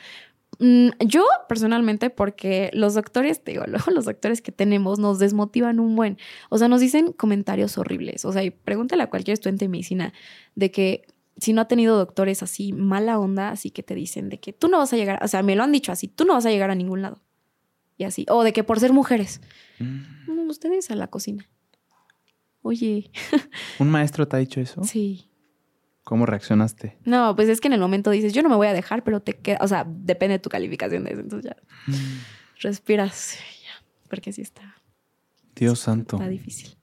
Mm, 0.60 0.90
yo 1.00 1.26
personalmente, 1.50 2.10
porque 2.10 2.70
los 2.74 2.94
doctores, 2.94 3.44
te 3.44 3.52
digo, 3.52 3.64
los 3.94 4.06
doctores 4.06 4.42
que 4.42 4.52
tenemos 4.52 5.00
nos 5.00 5.20
desmotivan 5.20 5.80
un 5.80 5.96
buen, 5.96 6.18
o 6.50 6.58
sea, 6.58 6.68
nos 6.68 6.82
dicen 6.82 7.14
comentarios 7.14 7.78
horribles, 7.78 8.26
o 8.26 8.32
sea, 8.32 8.44
y 8.44 8.52
pregúntale 8.52 9.04
a 9.04 9.10
cualquier 9.10 9.34
estudiante 9.34 9.66
de 9.66 9.70
medicina 9.70 10.14
de 10.56 10.72
que 10.72 11.06
si 11.38 11.54
no 11.54 11.62
ha 11.62 11.68
tenido 11.68 11.98
doctores 11.98 12.44
así 12.44 12.74
mala 12.74 13.18
onda, 13.20 13.50
así 13.50 13.72
que 13.72 13.84
te 13.84 13.96
dicen 13.96 14.30
de 14.30 14.40
que 14.40 14.54
tú 14.54 14.68
no 14.68 14.78
vas 14.78 14.94
a 14.94 14.98
llegar, 14.98 15.20
o 15.24 15.28
sea, 15.28 15.42
me 15.44 15.56
lo 15.56 15.64
han 15.64 15.72
dicho 15.72 15.92
así, 15.92 16.08
tú 16.08 16.26
no 16.26 16.34
vas 16.34 16.46
a 16.46 16.52
llegar 16.52 16.70
a 16.70 16.76
ningún 16.76 17.02
lado. 17.02 17.22
Y 17.98 18.06
así, 18.06 18.26
o 18.30 18.44
de 18.44 18.54
que 18.54 18.64
por 18.64 18.80
ser 18.80 18.94
mujeres, 18.94 19.42
mm. 19.80 20.50
ustedes 20.50 20.90
a 20.92 20.96
la 20.96 21.08
cocina. 21.08 21.48
Oye. 22.62 23.12
¿Un 23.80 23.90
maestro 23.90 24.28
te 24.28 24.36
ha 24.36 24.40
dicho 24.40 24.60
eso? 24.62 24.84
Sí. 24.84 25.30
¿Cómo 26.04 26.26
reaccionaste? 26.26 26.98
No, 27.06 27.36
pues 27.36 27.48
es 27.50 27.62
que 27.62 27.68
en 27.68 27.74
el 27.74 27.80
momento 27.80 28.12
dices, 28.12 28.34
yo 28.34 28.42
no 28.44 28.50
me 28.50 28.56
voy 28.56 28.68
a 28.68 28.74
dejar, 28.74 29.04
pero 29.04 29.22
te 29.22 29.38
queda, 29.38 29.60
o 29.62 29.68
sea, 29.68 29.86
depende 29.88 30.34
de 30.34 30.40
tu 30.40 30.50
calificación 30.50 31.04
de 31.04 31.12
eso. 31.12 31.22
Entonces 31.22 31.52
ya 31.52 31.92
mm. 31.92 32.20
respiras, 32.62 33.38
ya, 33.64 33.86
porque 34.10 34.34
sí 34.34 34.42
está. 34.42 34.82
Dios 35.56 35.80
santo. 35.80 36.18
Está 36.18 36.28
difícil. 36.28 36.78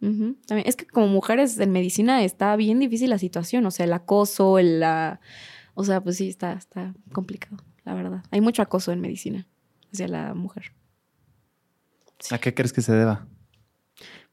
También, 0.00 0.66
es 0.66 0.76
que 0.76 0.86
como 0.86 1.08
mujeres 1.08 1.58
en 1.58 1.72
medicina 1.72 2.24
está 2.24 2.56
bien 2.56 2.78
difícil 2.78 3.10
la 3.10 3.18
situación, 3.18 3.66
o 3.66 3.70
sea, 3.70 3.84
el 3.84 3.92
acoso, 3.92 4.58
el, 4.58 4.80
la, 4.80 5.20
o 5.74 5.84
sea, 5.84 6.02
pues 6.02 6.16
sí, 6.16 6.30
está, 6.30 6.54
está 6.54 6.94
complicado, 7.12 7.58
la 7.84 7.92
verdad. 7.92 8.24
Hay 8.30 8.40
mucho 8.40 8.62
acoso 8.62 8.92
en 8.92 9.02
medicina 9.02 9.46
hacia 9.92 10.08
la 10.08 10.34
mujer. 10.34 10.72
¿A 12.30 12.38
qué 12.38 12.54
crees 12.54 12.72
que 12.72 12.82
se 12.82 12.92
deba? 12.92 13.26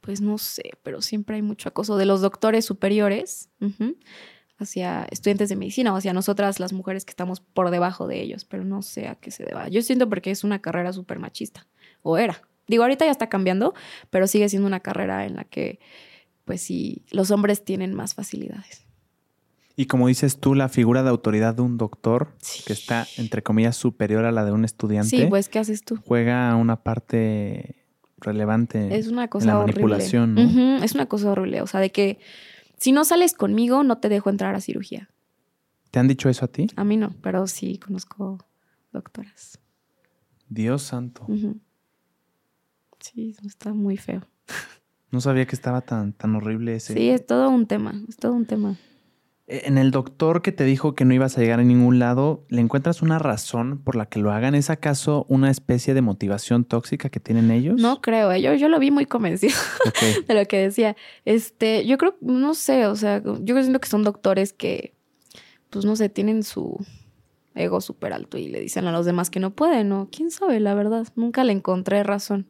pues 0.07 0.21
no 0.21 0.37
sé, 0.37 0.71
pero 0.83 1.01
siempre 1.01 1.35
hay 1.35 1.41
mucho 1.41 1.67
acoso 1.67 1.97
de 1.97 2.05
los 2.05 2.21
doctores 2.21 2.63
superiores 2.63 3.49
hacia 4.57 5.05
estudiantes 5.11 5.49
de 5.49 5.57
medicina 5.57 5.93
o 5.93 5.97
hacia 5.97 6.13
nosotras 6.13 6.61
las 6.61 6.71
mujeres 6.71 7.03
que 7.03 7.09
estamos 7.09 7.41
por 7.41 7.71
debajo 7.71 8.07
de 8.07 8.21
ellos, 8.21 8.45
pero 8.45 8.63
no 8.63 8.81
sé 8.83 9.09
a 9.09 9.15
qué 9.15 9.31
se 9.31 9.43
deba. 9.43 9.67
Yo 9.67 9.81
siento 9.81 10.07
porque 10.07 10.31
es 10.31 10.45
una 10.45 10.61
carrera 10.61 10.93
súper 10.93 11.19
machista, 11.19 11.67
o 12.03 12.17
era. 12.17 12.41
Digo, 12.67 12.83
ahorita 12.83 13.03
ya 13.03 13.11
está 13.11 13.27
cambiando, 13.27 13.73
pero 14.09 14.27
sigue 14.27 14.47
siendo 14.47 14.65
una 14.65 14.79
carrera 14.79 15.25
en 15.25 15.35
la 15.35 15.43
que, 15.43 15.81
pues 16.45 16.61
sí, 16.61 17.03
los 17.11 17.29
hombres 17.31 17.65
tienen 17.65 17.93
más 17.93 18.13
facilidades. 18.15 18.85
Y 19.79 19.85
como 19.85 20.07
dices 20.07 20.39
tú, 20.39 20.55
la 20.55 20.69
figura 20.69 21.03
de 21.03 21.09
autoridad 21.09 21.53
de 21.53 21.61
un 21.61 21.77
doctor, 21.77 22.33
que 22.65 22.73
está, 22.73 23.05
entre 23.17 23.43
comillas, 23.43 23.77
superior 23.77 24.25
a 24.25 24.31
la 24.31 24.43
de 24.43 24.51
un 24.51 24.65
estudiante. 24.65 25.09
Sí, 25.09 25.25
pues, 25.29 25.49
¿qué 25.49 25.59
haces 25.59 25.83
tú? 25.83 25.99
Juega 26.03 26.55
una 26.55 26.81
parte 26.83 27.85
relevante 28.19 28.97
es 28.97 29.07
una 29.07 29.27
cosa 29.27 29.43
en 29.43 29.47
la 29.49 29.59
horrible. 29.59 29.81
manipulación. 29.83 30.33
¿no? 30.33 30.83
Es 30.83 30.95
una 30.95 31.05
cosa 31.05 31.31
horrible. 31.31 31.61
O 31.61 31.67
sea, 31.67 31.79
de 31.79 31.91
que 31.91 32.17
si 32.77 32.91
no 32.91 33.05
sales 33.05 33.35
conmigo, 33.35 33.83
no 33.83 33.99
te 33.99 34.09
dejo 34.09 34.31
entrar 34.31 34.55
a 34.55 34.61
cirugía. 34.61 35.11
¿Te 35.91 35.99
han 35.99 36.07
dicho 36.07 36.27
eso 36.27 36.45
a 36.45 36.47
ti? 36.47 36.67
A 36.75 36.83
mí 36.83 36.97
no, 36.97 37.13
pero 37.21 37.45
sí 37.45 37.77
conozco 37.77 38.43
doctoras. 38.91 39.59
Dios 40.49 40.81
santo. 40.81 41.27
Sí, 42.99 43.35
está 43.45 43.73
muy 43.73 43.97
feo. 43.97 44.23
No 45.09 45.21
sabía 45.21 45.45
que 45.45 45.55
estaba 45.55 45.79
tan, 45.79 46.11
tan 46.11 46.35
horrible 46.35 46.75
ese. 46.75 46.93
Sí, 46.93 47.09
es 47.09 47.25
todo 47.25 47.49
un 47.49 47.65
tema, 47.65 47.93
es 48.09 48.17
todo 48.17 48.33
un 48.33 48.45
tema. 48.45 48.75
E, 49.47 49.63
en 49.65 49.77
el 49.77 49.91
doctor 49.91 50.41
que 50.41 50.51
te 50.51 50.65
dijo 50.65 50.93
que 50.93 51.05
no 51.05 51.13
ibas 51.13 51.37
a 51.37 51.41
llegar 51.41 51.59
a 51.59 51.63
ningún 51.63 51.99
lado, 51.99 52.45
¿le 52.49 52.61
encuentras 52.61 53.01
una 53.01 53.17
razón 53.17 53.79
por 53.83 53.95
la 53.95 54.05
que 54.05 54.19
lo 54.19 54.31
hagan? 54.31 54.55
¿Es 54.55 54.69
acaso 54.69 55.25
una 55.29 55.49
especie 55.49 55.93
de 55.93 56.01
motivación 56.01 56.65
tóxica 56.65 57.09
que 57.09 57.19
tienen 57.19 57.49
ellos? 57.49 57.81
No 57.81 58.01
creo, 58.01 58.31
¿eh? 58.31 58.41
yo, 58.41 58.53
yo 58.53 58.67
lo 58.69 58.79
vi 58.79 58.91
muy 58.91 59.05
convencido 59.05 59.55
de 60.27 60.33
lo 60.33 60.45
que 60.45 60.57
decía. 60.57 60.95
Este, 61.25 61.85
yo 61.85 61.97
creo, 61.97 62.15
no 62.21 62.53
sé, 62.53 62.85
o 62.87 62.95
sea, 62.95 63.23
yo 63.23 63.61
siento 63.61 63.79
que 63.79 63.89
son 63.89 64.03
doctores 64.03 64.53
que, 64.53 64.93
pues 65.69 65.85
no 65.85 65.95
sé, 65.95 66.09
tienen 66.09 66.43
su 66.43 66.77
ego 67.55 67.81
súper 67.81 68.13
alto 68.13 68.37
y 68.37 68.49
le 68.49 68.59
dicen 68.59 68.85
a 68.85 68.91
los 68.91 69.05
demás 69.05 69.29
que 69.29 69.39
no 69.39 69.51
pueden, 69.55 69.89
¿no? 69.89 70.09
¿Quién 70.11 70.29
sabe, 70.29 70.59
la 70.59 70.75
verdad? 70.75 71.07
Nunca 71.15 71.43
le 71.43 71.53
encontré 71.53 72.03
razón. 72.03 72.47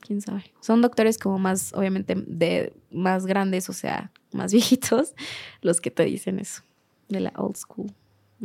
¿Quién 0.00 0.20
sabe? 0.20 0.52
Son 0.60 0.82
doctores 0.82 1.16
como 1.16 1.38
más, 1.38 1.72
obviamente, 1.74 2.14
de 2.16 2.74
más 2.92 3.26
grandes, 3.26 3.68
o 3.68 3.72
sea, 3.72 4.12
más 4.32 4.52
viejitos, 4.52 5.14
los 5.60 5.80
que 5.80 5.90
te 5.90 6.04
dicen 6.04 6.38
eso, 6.38 6.62
de 7.08 7.20
la 7.20 7.32
old 7.36 7.56
school. 7.56 7.92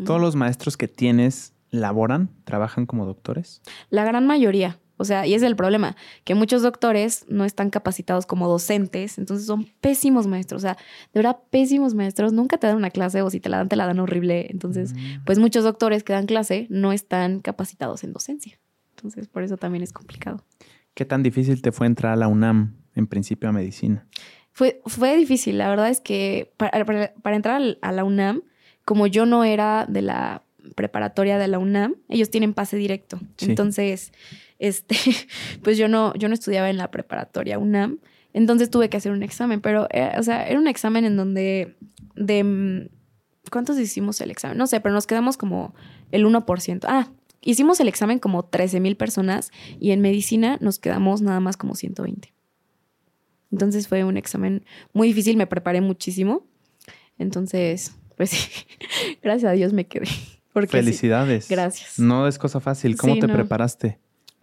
¿Todos 0.05 0.21
los 0.21 0.35
maestros 0.35 0.77
que 0.77 0.87
tienes 0.87 1.53
laboran, 1.71 2.29
trabajan 2.43 2.85
como 2.85 3.05
doctores? 3.05 3.61
La 3.89 4.05
gran 4.05 4.27
mayoría. 4.27 4.79
O 4.97 5.05
sea, 5.05 5.27
y 5.27 5.35
es 5.35 5.43
el 5.43 5.55
problema, 5.55 5.95
que 6.23 6.33
muchos 6.33 6.63
doctores 6.63 7.25
no 7.29 7.45
están 7.45 7.69
capacitados 7.69 8.25
como 8.25 8.47
docentes, 8.47 9.19
entonces 9.19 9.45
son 9.45 9.67
pésimos 9.79 10.25
maestros, 10.25 10.63
o 10.63 10.65
sea, 10.65 10.73
de 11.13 11.19
verdad 11.19 11.37
pésimos 11.51 11.93
maestros, 11.93 12.33
nunca 12.33 12.57
te 12.57 12.65
dan 12.65 12.77
una 12.77 12.89
clase 12.89 13.21
o 13.21 13.29
si 13.29 13.39
te 13.39 13.47
la 13.47 13.57
dan, 13.57 13.69
te 13.69 13.75
la 13.75 13.85
dan 13.85 13.99
horrible. 13.99 14.47
Entonces, 14.49 14.93
mm. 14.93 15.23
pues 15.23 15.37
muchos 15.37 15.63
doctores 15.63 16.03
que 16.03 16.13
dan 16.13 16.25
clase 16.25 16.65
no 16.71 16.93
están 16.93 17.41
capacitados 17.41 18.03
en 18.03 18.11
docencia. 18.11 18.59
Entonces, 18.95 19.27
por 19.27 19.43
eso 19.43 19.57
también 19.57 19.83
es 19.83 19.93
complicado. 19.93 20.43
¿Qué 20.95 21.05
tan 21.05 21.21
difícil 21.21 21.61
te 21.61 21.71
fue 21.71 21.85
entrar 21.85 22.13
a 22.13 22.15
la 22.15 22.27
UNAM 22.27 22.73
en 22.97 23.07
principio 23.07 23.49
a 23.49 23.51
medicina? 23.53 24.05
Fue, 24.51 24.81
fue 24.85 25.15
difícil, 25.15 25.59
la 25.59 25.69
verdad 25.69 25.89
es 25.89 26.01
que 26.01 26.51
para, 26.57 27.35
entrar 27.35 27.61
a 27.81 27.91
la 27.91 28.03
UNAM, 28.03 28.41
como 28.85 29.05
yo 29.05 29.25
no 29.25 29.43
era 29.43 29.85
de 29.87 30.01
la 30.01 30.43
preparatoria 30.75 31.37
de 31.37 31.47
la 31.47 31.59
UNAM, 31.59 31.95
ellos 32.09 32.31
tienen 32.31 32.53
pase 32.53 32.75
directo. 32.75 33.19
Entonces, 33.39 34.11
este, 34.57 34.95
pues 35.61 35.77
yo 35.77 35.87
no, 35.87 36.13
yo 36.15 36.27
no 36.27 36.33
estudiaba 36.33 36.69
en 36.69 36.77
la 36.77 36.89
preparatoria 36.89 37.59
UNAM, 37.59 37.99
entonces 38.33 38.69
tuve 38.69 38.89
que 38.89 38.97
hacer 38.97 39.11
un 39.11 39.23
examen, 39.23 39.61
pero, 39.61 39.87
eh, 39.91 40.11
o 40.17 40.23
sea, 40.23 40.47
era 40.47 40.59
un 40.59 40.67
examen 40.67 41.05
en 41.05 41.15
donde 41.15 41.77
de... 42.15 42.43
Mm, 42.43 42.89
¿Cuántos 43.49 43.79
hicimos 43.79 44.19
el 44.19 44.29
examen? 44.29 44.57
No 44.57 44.67
sé, 44.67 44.81
pero 44.81 44.93
nos 44.93 45.07
quedamos 45.07 45.37
como 45.37 45.73
el 46.11 46.25
1%. 46.25 46.85
Ah, 46.85 47.07
hicimos 47.41 47.79
el 47.79 47.87
examen 47.87 48.19
como 48.19 48.43
13 48.43 48.81
mil 48.81 48.97
personas 48.97 49.51
y 49.79 49.91
en 49.91 50.01
medicina 50.01 50.57
nos 50.59 50.79
quedamos 50.79 51.21
nada 51.21 51.39
más 51.39 51.55
como 51.55 51.73
120. 51.73 52.33
Entonces 53.51 53.87
fue 53.87 54.03
un 54.03 54.17
examen 54.17 54.65
muy 54.93 55.09
difícil, 55.09 55.37
me 55.37 55.47
preparé 55.47 55.81
muchísimo. 55.81 56.45
Entonces, 57.17 57.95
pues 58.15 58.29
sí, 58.31 58.49
gracias 59.21 59.51
a 59.51 59.53
Dios 59.53 59.73
me 59.73 59.87
quedé. 59.87 60.07
Felicidades. 60.65 61.47
gracias. 61.49 61.99
No 61.99 62.27
es 62.27 62.39
cosa 62.39 62.59
fácil. 62.59 62.97
¿Cómo 62.97 63.19
te 63.19 63.27
preparaste? 63.27 63.99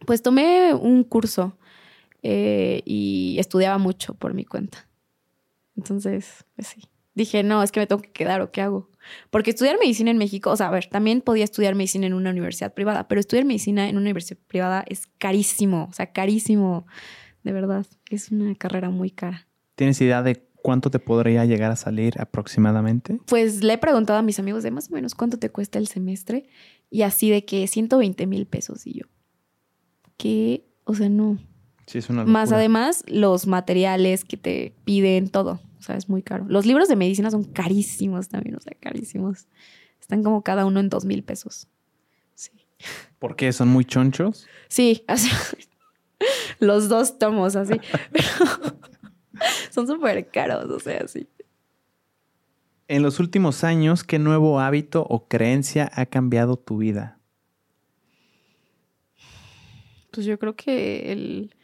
Pues 0.06 0.22
tomé 0.22 0.72
un 0.72 1.02
curso 1.02 1.58
eh, 2.22 2.82
y 2.84 3.36
estudiaba 3.40 3.78
mucho 3.78 4.14
por 4.14 4.32
mi 4.32 4.44
cuenta. 4.44 4.88
Entonces, 5.76 6.44
pues 6.54 6.68
sí. 6.68 6.82
Dije, 7.14 7.42
no, 7.42 7.62
es 7.62 7.70
que 7.70 7.80
me 7.80 7.86
tengo 7.86 8.02
que 8.02 8.12
quedar 8.12 8.40
o 8.40 8.50
qué 8.50 8.60
hago. 8.60 8.90
Porque 9.30 9.50
estudiar 9.50 9.76
medicina 9.78 10.10
en 10.10 10.18
México, 10.18 10.50
o 10.50 10.56
sea, 10.56 10.68
a 10.68 10.70
ver, 10.70 10.86
también 10.86 11.20
podía 11.20 11.44
estudiar 11.44 11.74
medicina 11.74 12.06
en 12.06 12.14
una 12.14 12.30
universidad 12.30 12.74
privada, 12.74 13.06
pero 13.06 13.20
estudiar 13.20 13.44
medicina 13.44 13.88
en 13.88 13.96
una 13.96 14.02
universidad 14.02 14.38
privada 14.46 14.84
es 14.88 15.06
carísimo, 15.18 15.86
o 15.90 15.92
sea, 15.92 16.12
carísimo 16.12 16.86
de 17.44 17.52
verdad. 17.52 17.86
Es 18.10 18.30
una 18.30 18.54
carrera 18.54 18.90
muy 18.90 19.10
cara. 19.10 19.46
¿Tienes 19.76 20.00
idea 20.00 20.22
de 20.22 20.48
cuánto 20.56 20.90
te 20.90 20.98
podría 20.98 21.44
llegar 21.44 21.70
a 21.70 21.76
salir 21.76 22.20
aproximadamente? 22.20 23.20
Pues 23.26 23.62
le 23.62 23.74
he 23.74 23.78
preguntado 23.78 24.18
a 24.18 24.22
mis 24.22 24.38
amigos 24.38 24.62
de 24.62 24.70
más 24.70 24.90
o 24.90 24.94
menos 24.94 25.14
cuánto 25.14 25.38
te 25.38 25.50
cuesta 25.50 25.78
el 25.78 25.86
semestre 25.86 26.48
y 26.90 27.02
así 27.02 27.30
de 27.30 27.44
que 27.44 27.66
120 27.66 28.26
mil 28.26 28.46
pesos 28.46 28.86
y 28.86 28.94
yo. 29.00 29.06
¿Qué? 30.16 30.64
O 30.84 30.94
sea, 30.94 31.08
no. 31.08 31.38
Sí, 31.86 31.98
es 31.98 32.08
una 32.08 32.24
Más 32.24 32.50
además 32.50 33.04
los 33.06 33.46
materiales 33.46 34.24
que 34.24 34.38
te 34.38 34.74
piden, 34.84 35.28
todo. 35.28 35.60
O 35.78 35.82
sea, 35.82 35.96
es 35.96 36.08
muy 36.08 36.22
caro. 36.22 36.46
Los 36.48 36.64
libros 36.64 36.88
de 36.88 36.96
medicina 36.96 37.30
son 37.30 37.44
carísimos 37.44 38.28
también, 38.28 38.56
o 38.56 38.60
sea, 38.60 38.72
carísimos. 38.80 39.48
Están 40.00 40.22
como 40.22 40.42
cada 40.42 40.64
uno 40.64 40.80
en 40.80 40.88
dos 40.88 41.04
mil 41.04 41.22
pesos. 41.24 41.68
Sí. 42.34 42.52
¿Por 43.18 43.36
qué? 43.36 43.52
¿Son 43.52 43.68
muy 43.68 43.84
chonchos? 43.84 44.46
Sí, 44.68 45.04
así, 45.08 45.28
los 46.66 46.88
dos 46.88 47.18
tomos 47.18 47.56
así. 47.56 47.80
Pero 48.12 48.28
son 49.70 49.86
súper 49.86 50.28
caros, 50.30 50.70
o 50.70 50.80
sea, 50.80 51.06
sí. 51.08 51.28
En 52.86 53.02
los 53.02 53.18
últimos 53.18 53.64
años, 53.64 54.04
¿qué 54.04 54.18
nuevo 54.18 54.60
hábito 54.60 55.06
o 55.08 55.26
creencia 55.26 55.90
ha 55.94 56.06
cambiado 56.06 56.56
tu 56.56 56.78
vida? 56.78 57.18
Pues 60.10 60.26
yo 60.26 60.38
creo 60.38 60.54
que 60.54 61.10
el, 61.12 61.54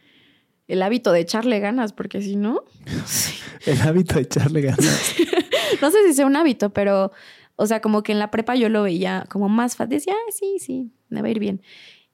el 0.67 0.81
hábito 0.81 1.11
de 1.11 1.19
echarle 1.19 1.59
ganas, 1.59 1.93
porque 1.93 2.21
si 2.21 2.35
no... 2.35 2.63
el 3.65 3.81
hábito 3.81 4.15
de 4.15 4.21
echarle 4.21 4.61
ganas. 4.61 5.15
no 5.81 5.91
sé 5.91 5.97
si 6.07 6.13
sea 6.13 6.25
un 6.25 6.35
hábito, 6.35 6.71
pero, 6.71 7.11
o 7.55 7.67
sea, 7.67 7.81
como 7.81 8.03
que 8.03 8.11
en 8.11 8.19
la 8.19 8.31
prepa 8.31 8.55
yo 8.55 8.69
lo 8.69 8.83
veía 8.83 9.25
como 9.29 9.47
más 9.47 9.75
fácil. 9.75 9.97
Decía, 9.97 10.13
ah, 10.13 10.31
sí, 10.31 10.57
sí, 10.59 10.91
me 11.09 11.21
va 11.21 11.27
a 11.27 11.31
ir 11.31 11.39
bien. 11.39 11.61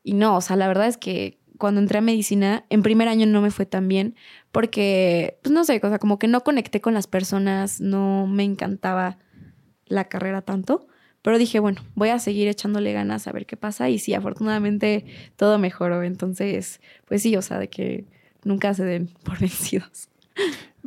Y 0.04 0.14
no, 0.14 0.38
o 0.38 0.42
sea, 0.42 0.56
la 0.58 0.68
verdad 0.68 0.88
es 0.88 0.98
que 0.98 1.37
cuando 1.58 1.82
entré 1.82 2.00
a 2.00 2.02
medicina, 2.02 2.66
en 2.70 2.84
primer 2.84 3.08
año 3.08 3.26
no 3.26 3.42
me 3.42 3.52
fue 3.52 3.66
tan 3.66 3.88
bien 3.88 4.16
porque, 4.52 5.40
pues 5.44 5.54
no 5.54 5.64
sé, 5.64 5.80
cosa 5.80 6.00
como 6.00 6.20
que 6.20 6.28
no 6.28 6.44
conecté 6.44 6.82
con 6.82 6.94
las 6.94 7.08
personas, 7.08 7.82
no 7.82 8.28
me 8.28 8.44
encantaba 8.44 9.18
la 9.86 10.06
carrera 10.06 10.42
tanto. 10.42 10.88
Pero 11.22 11.38
dije, 11.38 11.60
bueno, 11.60 11.82
voy 11.96 12.10
a 12.10 12.20
seguir 12.20 12.48
echándole 12.48 12.94
ganas 12.94 13.28
a 13.28 13.32
ver 13.32 13.46
qué 13.46 13.58
pasa. 13.58 13.90
Y 13.90 14.00
sí, 14.00 14.14
afortunadamente 14.14 15.06
todo 15.36 15.58
mejoró. 15.60 16.04
Entonces, 16.04 16.80
pues 17.06 17.22
sí, 17.22 17.36
o 17.36 17.42
sea, 17.42 17.60
de 17.60 17.70
que 17.70 18.06
nunca 18.44 18.74
se 18.74 18.86
den 18.86 19.08
por 19.24 19.40
vencidos. 19.42 20.10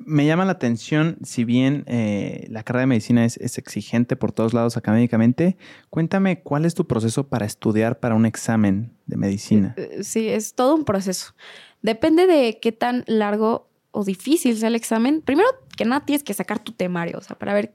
Me 0.06 0.27
llama 0.27 0.44
la 0.44 0.52
atención, 0.52 1.18
si 1.22 1.44
bien 1.44 1.85
eh, 1.86 2.47
la 2.48 2.62
carrera 2.62 2.82
de 2.82 2.86
medicina 2.86 3.24
es, 3.24 3.36
exigente 3.59 4.16
por 4.16 4.32
todos 4.32 4.55
lados 4.55 4.77
académicamente, 4.77 5.56
cuéntame 5.90 6.43
cuál 6.43 6.64
es 6.64 6.74
tu 6.74 6.86
proceso 6.86 7.28
para 7.28 7.44
estudiar 7.44 8.01
para 8.01 8.14
un 8.14 8.24
examen 8.24 8.93
de 9.06 9.16
medicina. 9.16 9.74
Eh, 9.77 9.90
eh, 9.93 10.05
sí, 10.05 10.28
es 10.28 10.55
todo 10.55 10.74
un 10.74 10.85
proceso. 10.85 11.35
Depende 11.82 12.27
de 12.27 12.59
qué 12.60 12.72
tan 12.72 13.05
largo 13.06 13.68
o 13.90 14.05
difícil 14.05 14.56
sea 14.56 14.68
el 14.68 14.74
examen. 14.74 15.20
Primero 15.20 15.48
que 15.77 15.85
nada 15.85 16.05
tienes 16.05 16.22
que 16.22 16.35
sacar 16.35 16.59
tu 16.59 16.72
temario, 16.72 17.18
o 17.18 17.22
sea, 17.22 17.39
para 17.39 17.52
ver 17.52 17.74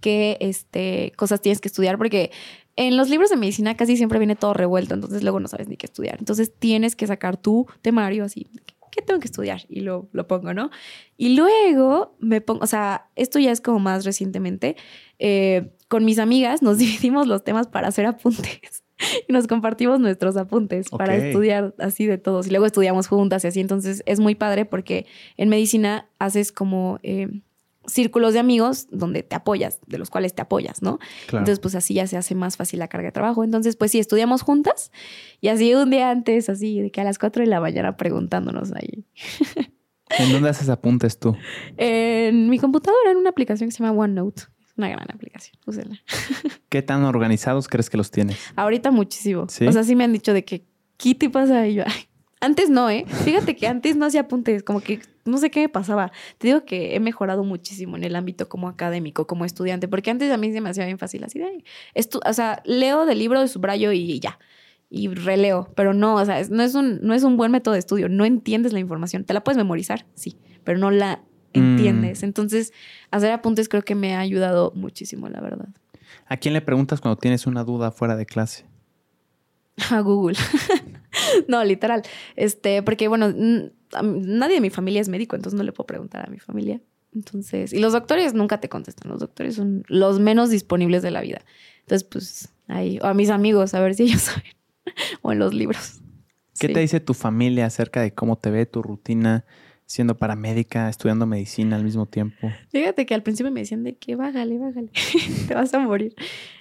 qué 0.00 0.38
este, 0.40 1.12
cosas 1.16 1.40
tienes 1.40 1.60
que 1.60 1.68
estudiar, 1.68 1.98
porque 1.98 2.30
en 2.76 2.96
los 2.96 3.08
libros 3.08 3.30
de 3.30 3.36
medicina 3.36 3.76
casi 3.76 3.96
siempre 3.96 4.18
viene 4.18 4.36
todo 4.36 4.54
revuelto, 4.54 4.94
entonces 4.94 5.22
luego 5.22 5.40
no 5.40 5.48
sabes 5.48 5.68
ni 5.68 5.76
qué 5.76 5.86
estudiar. 5.86 6.16
Entonces 6.18 6.52
tienes 6.58 6.94
que 6.94 7.06
sacar 7.06 7.36
tu 7.36 7.66
temario 7.82 8.24
así, 8.24 8.46
¿qué 8.96 9.02
tengo 9.02 9.20
que 9.20 9.26
estudiar? 9.26 9.62
Y 9.68 9.80
lo, 9.80 10.08
lo 10.12 10.26
pongo, 10.26 10.54
¿no? 10.54 10.70
Y 11.16 11.36
luego 11.36 12.16
me 12.18 12.40
pongo, 12.40 12.64
o 12.64 12.66
sea, 12.66 13.10
esto 13.14 13.38
ya 13.38 13.52
es 13.52 13.60
como 13.60 13.78
más 13.78 14.04
recientemente, 14.04 14.76
eh, 15.18 15.72
con 15.88 16.04
mis 16.04 16.18
amigas 16.18 16.62
nos 16.62 16.78
dividimos 16.78 17.26
los 17.26 17.44
temas 17.44 17.68
para 17.68 17.88
hacer 17.88 18.06
apuntes 18.06 18.82
y 19.28 19.32
nos 19.32 19.46
compartimos 19.46 20.00
nuestros 20.00 20.36
apuntes 20.36 20.88
para 20.88 21.14
estudiar 21.16 21.74
así 21.78 22.06
de 22.06 22.18
todos. 22.18 22.46
Y 22.46 22.50
luego 22.50 22.66
estudiamos 22.66 23.06
juntas 23.06 23.44
y 23.44 23.48
así. 23.48 23.60
Entonces 23.60 24.02
es 24.06 24.18
muy 24.18 24.34
padre 24.34 24.64
porque 24.64 25.06
en 25.36 25.48
medicina 25.48 26.08
haces 26.18 26.50
como 26.52 26.98
eh, 27.02 27.42
círculos 27.86 28.34
de 28.34 28.40
amigos 28.40 28.88
donde 28.90 29.22
te 29.22 29.36
apoyas, 29.36 29.80
de 29.86 29.98
los 29.98 30.10
cuales 30.10 30.34
te 30.34 30.42
apoyas, 30.42 30.82
¿no? 30.82 30.98
Entonces, 31.24 31.60
pues 31.60 31.74
así 31.74 31.94
ya 31.94 32.06
se 32.06 32.16
hace 32.16 32.34
más 32.34 32.56
fácil 32.56 32.78
la 32.78 32.88
carga 32.88 33.06
de 33.08 33.12
trabajo. 33.12 33.44
Entonces, 33.44 33.76
pues 33.76 33.92
sí, 33.92 33.98
estudiamos 33.98 34.42
juntas 34.42 34.90
y 35.40 35.48
así 35.48 35.74
un 35.74 35.90
día 35.90 36.10
antes, 36.10 36.48
así 36.48 36.80
de 36.80 36.90
que 36.90 37.00
a 37.00 37.04
las 37.04 37.18
4 37.18 37.42
de 37.42 37.48
la 37.48 37.60
mañana 37.60 37.96
preguntándonos 37.96 38.72
ahí. 38.72 39.04
¿En 40.18 40.32
dónde 40.32 40.48
haces 40.48 40.68
apuntes 40.68 41.18
tú? 41.18 41.36
En 41.76 42.48
mi 42.48 42.58
computadora, 42.58 43.10
en 43.10 43.16
una 43.16 43.30
aplicación 43.30 43.68
que 43.68 43.76
se 43.76 43.82
llama 43.82 43.98
OneNote. 43.98 44.42
Es 44.64 44.72
una 44.76 44.88
gran 44.88 45.06
aplicación, 45.12 45.56
úsela. 45.66 46.00
¿Qué 46.68 46.82
tan 46.82 47.04
organizados 47.04 47.68
crees 47.68 47.90
que 47.90 47.96
los 47.96 48.10
tienes? 48.10 48.38
Ahorita 48.54 48.90
muchísimo. 48.90 49.42
O 49.42 49.48
sea, 49.48 49.82
sí 49.82 49.96
me 49.96 50.04
han 50.04 50.12
dicho 50.12 50.32
de 50.32 50.44
que, 50.44 50.64
¿qué 50.96 51.14
te 51.14 51.28
pasa? 51.28 51.66
Y 51.66 51.74
yo, 51.74 51.84
antes 52.40 52.70
no, 52.70 52.90
¿eh? 52.90 53.04
Fíjate 53.24 53.56
que 53.56 53.66
antes 53.66 53.96
no 53.96 54.06
hacía 54.06 54.22
apuntes, 54.22 54.62
como 54.62 54.80
que 54.80 55.00
no 55.24 55.38
sé 55.38 55.50
qué 55.50 55.60
me 55.60 55.68
pasaba. 55.68 56.12
Te 56.38 56.48
digo 56.48 56.64
que 56.64 56.94
he 56.94 57.00
mejorado 57.00 57.44
muchísimo 57.44 57.96
en 57.96 58.04
el 58.04 58.14
ámbito 58.16 58.48
como 58.48 58.68
académico, 58.68 59.26
como 59.26 59.44
estudiante, 59.44 59.88
porque 59.88 60.10
antes 60.10 60.30
a 60.30 60.36
mí 60.36 60.52
se 60.52 60.60
me 60.60 60.70
hacía 60.70 60.84
bien 60.84 60.98
fácil 60.98 61.24
así 61.24 61.38
de, 61.38 61.64
o 62.24 62.32
sea, 62.32 62.62
leo 62.64 63.06
del 63.06 63.18
libro 63.18 63.40
de 63.40 63.48
subrayo 63.48 63.92
y 63.92 64.20
ya 64.20 64.38
y 64.88 65.08
releo, 65.08 65.68
pero 65.74 65.94
no, 65.94 66.14
o 66.14 66.24
sea, 66.24 66.42
no 66.50 66.62
es, 66.62 66.74
un, 66.74 67.00
no 67.02 67.14
es 67.14 67.24
un 67.24 67.36
buen 67.36 67.50
método 67.50 67.74
de 67.74 67.80
estudio, 67.80 68.08
no 68.08 68.24
entiendes 68.24 68.72
la 68.72 68.78
información, 68.78 69.24
te 69.24 69.34
la 69.34 69.42
puedes 69.42 69.56
memorizar, 69.56 70.06
sí, 70.14 70.38
pero 70.64 70.78
no 70.78 70.90
la 70.90 71.22
entiendes. 71.52 72.22
Mm. 72.22 72.26
Entonces, 72.26 72.72
hacer 73.10 73.32
apuntes 73.32 73.68
creo 73.68 73.82
que 73.82 73.94
me 73.94 74.14
ha 74.14 74.20
ayudado 74.20 74.72
muchísimo, 74.74 75.28
la 75.28 75.40
verdad. 75.40 75.68
¿A 76.26 76.36
quién 76.36 76.54
le 76.54 76.60
preguntas 76.60 77.00
cuando 77.00 77.18
tienes 77.18 77.46
una 77.46 77.64
duda 77.64 77.90
fuera 77.90 78.16
de 78.16 78.26
clase? 78.26 78.66
A 79.90 80.00
Google. 80.00 80.36
no, 81.48 81.62
literal. 81.64 82.02
Este, 82.34 82.82
porque 82.82 83.08
bueno, 83.08 83.32
nadie 83.32 84.54
de 84.54 84.60
mi 84.60 84.70
familia 84.70 85.00
es 85.00 85.08
médico, 85.08 85.36
entonces 85.36 85.56
no 85.56 85.64
le 85.64 85.72
puedo 85.72 85.86
preguntar 85.86 86.26
a 86.26 86.30
mi 86.30 86.38
familia. 86.38 86.80
Entonces, 87.14 87.72
y 87.72 87.78
los 87.78 87.92
doctores 87.92 88.34
nunca 88.34 88.60
te 88.60 88.68
contestan, 88.68 89.10
los 89.10 89.20
doctores 89.20 89.54
son 89.54 89.84
los 89.88 90.20
menos 90.20 90.50
disponibles 90.50 91.02
de 91.02 91.10
la 91.10 91.22
vida. 91.22 91.40
Entonces, 91.80 92.04
pues 92.04 92.48
ahí, 92.68 92.98
o 93.00 93.06
a 93.06 93.14
mis 93.14 93.30
amigos, 93.30 93.74
a 93.74 93.80
ver 93.80 93.94
si 93.94 94.04
ellos 94.04 94.20
saben. 94.22 94.42
o 95.22 95.32
en 95.32 95.38
los 95.38 95.54
libros. 95.54 96.00
¿Qué 96.58 96.68
te 96.68 96.80
dice 96.80 97.00
tu 97.00 97.14
familia 97.14 97.66
acerca 97.66 98.00
de 98.00 98.14
cómo 98.14 98.36
te 98.36 98.50
ve 98.50 98.64
tu 98.66 98.82
rutina 98.82 99.44
siendo 99.86 100.16
paramédica, 100.16 100.88
estudiando 100.88 101.26
medicina 101.26 101.76
al 101.76 101.84
mismo 101.84 102.06
tiempo? 102.06 102.50
Fíjate 102.70 103.06
que 103.06 103.14
al 103.14 103.22
principio 103.22 103.50
me 103.52 103.60
decían 103.60 103.84
de 103.84 103.94
que 103.94 104.16
bájale, 104.16 104.58
bájale, 104.58 104.90
te 105.48 105.54
vas 105.54 105.72
a 105.72 105.78
morir. 105.78 106.14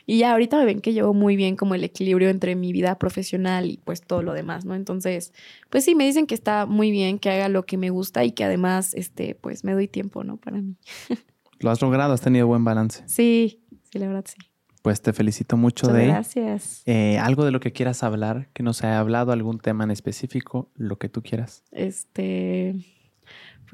Y 0.06 0.19
ya 0.19 0.31
ahorita 0.31 0.57
me 0.57 0.65
ven 0.65 0.81
que 0.81 0.93
llevo 0.93 1.14
muy 1.14 1.35
bien 1.35 1.56
como 1.56 1.76
el 1.76 1.84
equilibrio 1.84 2.30
entre 2.30 2.56
mi 2.56 2.72
vida 2.72 2.97
profesional 2.97 3.69
y 3.69 3.77
pues 3.84 4.02
todo 4.02 4.22
lo 4.22 4.34
demás, 4.34 4.64
¿no? 4.64 4.76
Entonces, 4.76 5.34
pues 5.69 5.84
sí, 5.84 5.95
me 5.95 6.06
dicen 6.06 6.27
que 6.27 6.35
está 6.35 6.65
muy 6.65 6.91
bien, 6.91 7.19
que 7.19 7.31
haga 7.31 7.49
lo 7.49 7.65
que 7.65 7.77
me 7.77 7.89
gusta 7.89 8.23
y 8.23 8.31
que 8.31 8.43
además, 8.43 8.93
este, 8.93 9.35
pues 9.35 9.64
me 9.64 9.73
doy 9.73 9.88
tiempo, 9.88 10.23
¿no? 10.23 10.38
Para 10.38 10.61
mí. 10.61 10.76
Lo 11.60 11.72
has 11.72 11.81
logrado, 11.81 12.14
has 12.14 12.22
tenido 12.22 12.47
buen 12.47 12.65
balance. 12.65 13.03
Sí, 13.07 13.61
sí, 13.89 13.97
la 13.97 14.07
verdad 14.07 14.26
sí 14.27 14.38
pues 14.85 15.02
te 15.02 15.14
felicito 15.14 15.57
mucho 15.57 15.88
Muchas 15.88 15.99
de... 15.99 16.07
Gracias. 16.10 16.84
Eh, 16.85 17.18
algo 17.18 17.43
de 17.43 17.49
lo 17.49 17.60
que 17.60 17.72
quieras 17.72 18.03
hablar, 18.03 18.49
que 18.53 18.61
nos 18.61 18.84
haya 18.84 18.99
hablado, 18.99 19.31
algún 19.31 19.57
tema 19.57 19.84
en 19.84 19.89
específico, 19.89 20.69
lo 20.76 20.99
que 20.99 21.10
tú 21.10 21.23
quieras. 21.23 21.64
Este, 21.72 22.76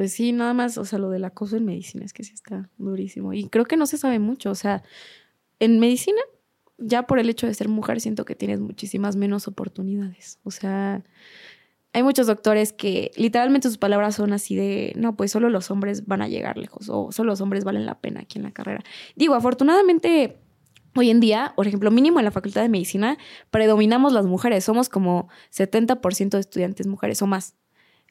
pues 0.02 0.14
sí, 0.14 0.32
nada 0.32 0.56
más, 0.56 0.80
o 0.80 0.86
sea, 0.86 0.98
lo 0.98 1.12
del 1.12 1.24
acoso 1.26 1.58
en 1.58 1.66
medicina 1.66 2.04
es 2.04 2.12
que 2.12 2.24
sí 2.24 2.34
está 2.34 2.72
durísimo. 2.80 3.34
Y 3.34 3.50
creo 3.50 3.66
que 3.66 3.78
no 3.78 3.86
se 3.86 4.00
sabe 4.00 4.18
mucho, 4.18 4.50
o 4.50 4.56
sea, 4.56 4.82
en 5.60 5.80
medicina, 5.80 6.20
ya 6.80 7.06
por 7.06 7.20
el 7.20 7.30
hecho 7.30 7.46
de 7.46 7.54
ser 7.54 7.70
mujer, 7.70 8.02
siento 8.02 8.26
que 8.26 8.34
tienes 8.34 8.62
muchísimas 8.62 9.16
menos 9.16 9.48
oportunidades. 9.48 10.40
O 10.44 10.50
sea, 10.50 11.04
hay 11.94 12.02
muchos 12.02 12.26
doctores 12.26 12.74
que 12.74 13.12
literalmente 13.16 13.68
sus 13.68 13.78
palabras 13.78 14.16
son 14.16 14.34
así 14.34 14.56
de, 14.56 14.92
no, 14.96 15.16
pues 15.16 15.34
solo 15.34 15.52
los 15.52 15.70
hombres 15.70 16.08
van 16.08 16.24
a 16.24 16.28
llegar 16.28 16.58
lejos 16.58 16.90
o 16.90 17.12
solo 17.12 17.28
los 17.34 17.42
hombres 17.42 17.64
valen 17.64 17.86
la 17.86 18.02
pena 18.02 18.22
aquí 18.22 18.40
en 18.40 18.44
la 18.46 18.52
carrera. 18.52 18.84
Digo, 19.16 19.36
afortunadamente 19.36 20.40
Hoy 20.94 21.10
en 21.10 21.22
día, 21.22 21.54
por 21.56 21.68
ejemplo, 21.68 21.90
mínimo 21.90 22.20
en 22.20 22.26
la 22.26 22.32
Facultad 22.32 22.62
de 22.62 22.68
Medicina, 22.68 23.18
predominamos 23.50 24.12
las 24.12 24.26
mujeres. 24.26 24.66
Somos 24.66 24.90
como 24.90 25.30
70% 25.56 26.32
de 26.32 26.40
estudiantes 26.40 26.86
mujeres 26.86 27.22
o 27.22 27.28
más 27.28 27.56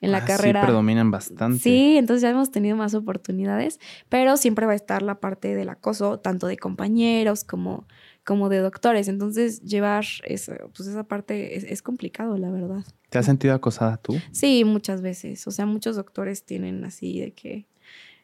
en 0.01 0.13
la 0.13 0.19
ah, 0.19 0.25
carrera. 0.25 0.61
Sí, 0.61 0.67
predominan 0.67 1.11
bastante. 1.11 1.59
Sí, 1.59 1.97
entonces 1.97 2.23
ya 2.23 2.31
hemos 2.31 2.51
tenido 2.51 2.77
más 2.77 2.95
oportunidades, 2.95 3.81
pero 4.09 4.37
siempre 4.37 4.67
va 4.67 4.73
a 4.73 4.77
estar 4.77 5.03
la 5.03 5.21
parte 5.21 5.55
del 5.55 5.69
acoso, 5.69 6.19
tanto 6.19 6.47
de 6.47 6.57
compañeros 6.57 7.45
como, 7.45 7.87
como 8.25 8.49
de 8.49 8.59
doctores. 8.59 9.09
Entonces, 9.09 9.63
llevar 9.63 10.05
esa, 10.25 10.57
pues 10.75 10.89
esa 10.89 11.05
parte 11.05 11.57
es, 11.57 11.65
es 11.65 11.83
complicado, 11.83 12.37
la 12.37 12.51
verdad. 12.51 12.85
¿Te 13.11 13.19
has 13.19 13.27
sentido 13.27 13.55
acosada 13.55 13.97
tú? 13.99 14.19
Sí, 14.33 14.65
muchas 14.65 15.03
veces. 15.03 15.47
O 15.47 15.51
sea, 15.51 15.67
muchos 15.67 15.97
doctores 15.97 16.45
tienen 16.45 16.85
así 16.85 17.21
de 17.21 17.33
que 17.33 17.67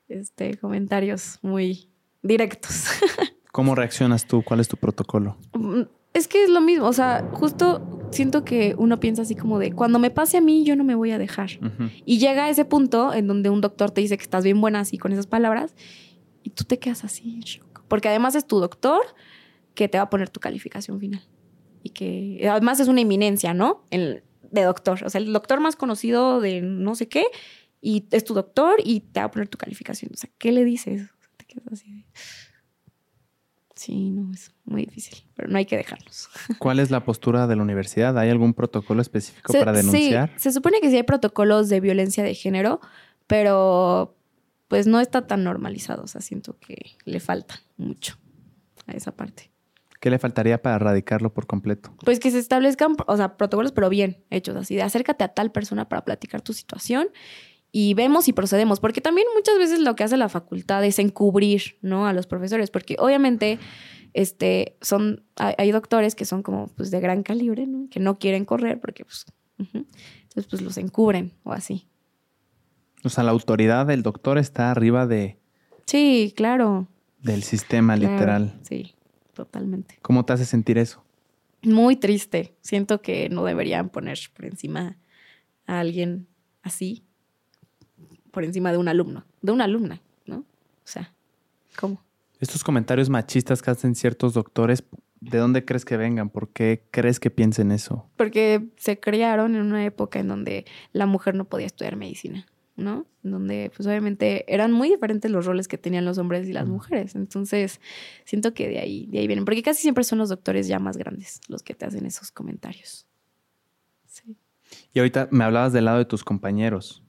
este 0.08 0.56
comentarios 0.56 1.38
muy 1.42 1.90
directos. 2.22 2.86
¿Cómo 3.52 3.74
reaccionas 3.74 4.26
tú? 4.26 4.42
¿Cuál 4.42 4.60
es 4.60 4.68
tu 4.68 4.76
protocolo? 4.76 5.38
Es 6.16 6.28
que 6.28 6.44
es 6.44 6.48
lo 6.48 6.62
mismo, 6.62 6.86
o 6.86 6.92
sea, 6.94 7.28
justo 7.34 8.08
siento 8.10 8.42
que 8.42 8.74
uno 8.78 8.98
piensa 9.00 9.20
así 9.20 9.34
como 9.34 9.58
de, 9.58 9.72
cuando 9.72 9.98
me 9.98 10.10
pase 10.10 10.38
a 10.38 10.40
mí, 10.40 10.64
yo 10.64 10.74
no 10.74 10.82
me 10.82 10.94
voy 10.94 11.10
a 11.10 11.18
dejar. 11.18 11.50
Y 12.06 12.16
llega 12.16 12.46
a 12.46 12.48
ese 12.48 12.64
punto 12.64 13.12
en 13.12 13.26
donde 13.26 13.50
un 13.50 13.60
doctor 13.60 13.90
te 13.90 14.00
dice 14.00 14.16
que 14.16 14.22
estás 14.22 14.42
bien 14.42 14.58
buena 14.58 14.80
así 14.80 14.96
con 14.96 15.12
esas 15.12 15.26
palabras 15.26 15.74
y 16.42 16.50
tú 16.50 16.64
te 16.64 16.78
quedas 16.78 17.04
así 17.04 17.40
shock. 17.40 17.82
Porque 17.86 18.08
además 18.08 18.34
es 18.34 18.46
tu 18.46 18.60
doctor 18.60 19.02
que 19.74 19.88
te 19.88 19.98
va 19.98 20.04
a 20.04 20.08
poner 20.08 20.30
tu 20.30 20.40
calificación 20.40 20.98
final. 20.98 21.22
Y 21.82 21.90
que 21.90 22.48
además 22.50 22.80
es 22.80 22.88
una 22.88 23.02
eminencia, 23.02 23.52
¿no? 23.52 23.84
El, 23.90 24.24
de 24.50 24.62
doctor. 24.62 25.04
O 25.04 25.10
sea, 25.10 25.20
el 25.20 25.34
doctor 25.34 25.60
más 25.60 25.76
conocido 25.76 26.40
de 26.40 26.62
no 26.62 26.94
sé 26.94 27.08
qué 27.08 27.26
y 27.82 28.06
es 28.10 28.24
tu 28.24 28.32
doctor 28.32 28.76
y 28.82 29.00
te 29.00 29.20
va 29.20 29.26
a 29.26 29.30
poner 29.30 29.48
tu 29.48 29.58
calificación. 29.58 30.12
O 30.14 30.16
sea, 30.16 30.30
¿qué 30.38 30.50
le 30.50 30.64
dices? 30.64 31.10
Te 31.36 31.44
quedas 31.44 31.74
así 31.74 31.92
de... 31.92 32.06
Sí, 33.76 34.10
no, 34.10 34.32
es 34.32 34.52
muy 34.64 34.86
difícil, 34.86 35.18
pero 35.34 35.48
no 35.48 35.58
hay 35.58 35.66
que 35.66 35.76
dejarlos. 35.76 36.30
¿Cuál 36.58 36.80
es 36.80 36.90
la 36.90 37.04
postura 37.04 37.46
de 37.46 37.56
la 37.56 37.62
universidad? 37.62 38.18
¿Hay 38.18 38.30
algún 38.30 38.54
protocolo 38.54 39.02
específico 39.02 39.52
para 39.52 39.72
denunciar? 39.72 40.30
Sí, 40.30 40.40
se 40.40 40.52
supone 40.52 40.80
que 40.80 40.88
sí 40.88 40.96
hay 40.96 41.02
protocolos 41.02 41.68
de 41.68 41.80
violencia 41.80 42.24
de 42.24 42.34
género, 42.34 42.80
pero 43.26 44.16
pues 44.68 44.86
no 44.86 44.98
está 44.98 45.26
tan 45.26 45.44
normalizado. 45.44 46.04
O 46.04 46.06
sea, 46.06 46.22
siento 46.22 46.58
que 46.58 46.96
le 47.04 47.20
falta 47.20 47.60
mucho 47.76 48.16
a 48.86 48.92
esa 48.92 49.14
parte. 49.14 49.50
¿Qué 50.00 50.10
le 50.10 50.18
faltaría 50.18 50.60
para 50.60 50.76
erradicarlo 50.76 51.32
por 51.34 51.46
completo? 51.46 51.94
Pues 52.04 52.18
que 52.18 52.30
se 52.30 52.38
establezcan, 52.38 52.96
o 53.06 53.16
sea, 53.16 53.36
protocolos, 53.36 53.72
pero 53.72 53.88
bien 53.88 54.24
hechos, 54.30 54.56
así 54.56 54.74
de 54.74 54.82
acércate 54.82 55.24
a 55.24 55.28
tal 55.28 55.52
persona 55.52 55.88
para 55.88 56.04
platicar 56.04 56.40
tu 56.40 56.54
situación 56.54 57.08
y 57.78 57.92
vemos 57.92 58.26
y 58.26 58.32
procedemos, 58.32 58.80
porque 58.80 59.02
también 59.02 59.26
muchas 59.34 59.58
veces 59.58 59.80
lo 59.80 59.94
que 59.96 60.02
hace 60.02 60.16
la 60.16 60.30
facultad 60.30 60.82
es 60.82 60.98
encubrir, 60.98 61.76
¿no? 61.82 62.06
A 62.06 62.14
los 62.14 62.26
profesores, 62.26 62.70
porque 62.70 62.96
obviamente 62.98 63.58
este, 64.14 64.78
son, 64.80 65.24
hay, 65.36 65.72
doctores 65.72 66.14
que 66.14 66.24
son 66.24 66.42
como 66.42 66.68
pues 66.68 66.90
de 66.90 67.00
gran 67.00 67.22
calibre, 67.22 67.66
¿no? 67.66 67.86
Que 67.90 68.00
no 68.00 68.18
quieren 68.18 68.46
correr 68.46 68.80
porque 68.80 69.04
pues, 69.04 69.26
entonces 69.58 70.46
pues 70.48 70.62
los 70.62 70.78
encubren 70.78 71.34
o 71.42 71.52
así. 71.52 71.86
O 73.04 73.10
sea, 73.10 73.24
la 73.24 73.32
autoridad 73.32 73.84
del 73.84 74.02
doctor 74.02 74.38
está 74.38 74.70
arriba 74.70 75.06
de... 75.06 75.36
Sí, 75.84 76.32
claro. 76.34 76.88
Del 77.20 77.42
sistema 77.42 77.94
literal. 77.94 78.58
Sí, 78.62 78.94
totalmente. 79.34 79.98
¿Cómo 80.00 80.24
te 80.24 80.32
hace 80.32 80.46
sentir 80.46 80.78
eso? 80.78 81.04
Muy 81.60 81.96
triste. 81.96 82.54
Siento 82.62 83.02
que 83.02 83.28
no 83.28 83.44
deberían 83.44 83.90
poner 83.90 84.18
por 84.34 84.46
encima 84.46 84.96
a 85.66 85.80
alguien 85.80 86.26
así 86.62 87.05
por 88.36 88.44
encima 88.44 88.70
de 88.70 88.76
un 88.76 88.86
alumno, 88.86 89.24
de 89.40 89.50
una 89.50 89.64
alumna, 89.64 90.02
¿no? 90.26 90.40
O 90.40 90.44
sea, 90.84 91.10
¿cómo? 91.74 92.02
Estos 92.38 92.62
comentarios 92.62 93.08
machistas 93.08 93.62
que 93.62 93.70
hacen 93.70 93.94
ciertos 93.94 94.34
doctores, 94.34 94.84
¿de 95.20 95.38
dónde 95.38 95.64
crees 95.64 95.86
que 95.86 95.96
vengan? 95.96 96.28
¿Por 96.28 96.50
qué 96.50 96.84
crees 96.90 97.18
que 97.18 97.30
piensen 97.30 97.72
eso? 97.72 98.10
Porque 98.14 98.68
se 98.76 99.00
criaron 99.00 99.54
en 99.54 99.62
una 99.62 99.86
época 99.86 100.18
en 100.18 100.28
donde 100.28 100.66
la 100.92 101.06
mujer 101.06 101.34
no 101.34 101.46
podía 101.46 101.64
estudiar 101.64 101.96
medicina, 101.96 102.44
¿no? 102.76 103.06
Donde, 103.22 103.72
pues 103.74 103.88
obviamente, 103.88 104.44
eran 104.52 104.70
muy 104.70 104.90
diferentes 104.90 105.30
los 105.30 105.46
roles 105.46 105.66
que 105.66 105.78
tenían 105.78 106.04
los 106.04 106.18
hombres 106.18 106.46
y 106.46 106.52
las 106.52 106.68
mujeres. 106.68 107.14
Entonces, 107.14 107.80
siento 108.26 108.52
que 108.52 108.68
de 108.68 108.80
ahí, 108.80 109.06
de 109.06 109.20
ahí 109.20 109.26
vienen. 109.28 109.46
Porque 109.46 109.62
casi 109.62 109.80
siempre 109.80 110.04
son 110.04 110.18
los 110.18 110.28
doctores 110.28 110.68
ya 110.68 110.78
más 110.78 110.98
grandes 110.98 111.40
los 111.48 111.62
que 111.62 111.72
te 111.72 111.86
hacen 111.86 112.04
esos 112.04 112.30
comentarios. 112.32 113.06
Sí. 114.04 114.36
Y 114.92 114.98
ahorita 114.98 115.28
me 115.30 115.42
hablabas 115.42 115.72
del 115.72 115.86
lado 115.86 115.96
de 115.96 116.04
tus 116.04 116.22
compañeros. 116.22 117.02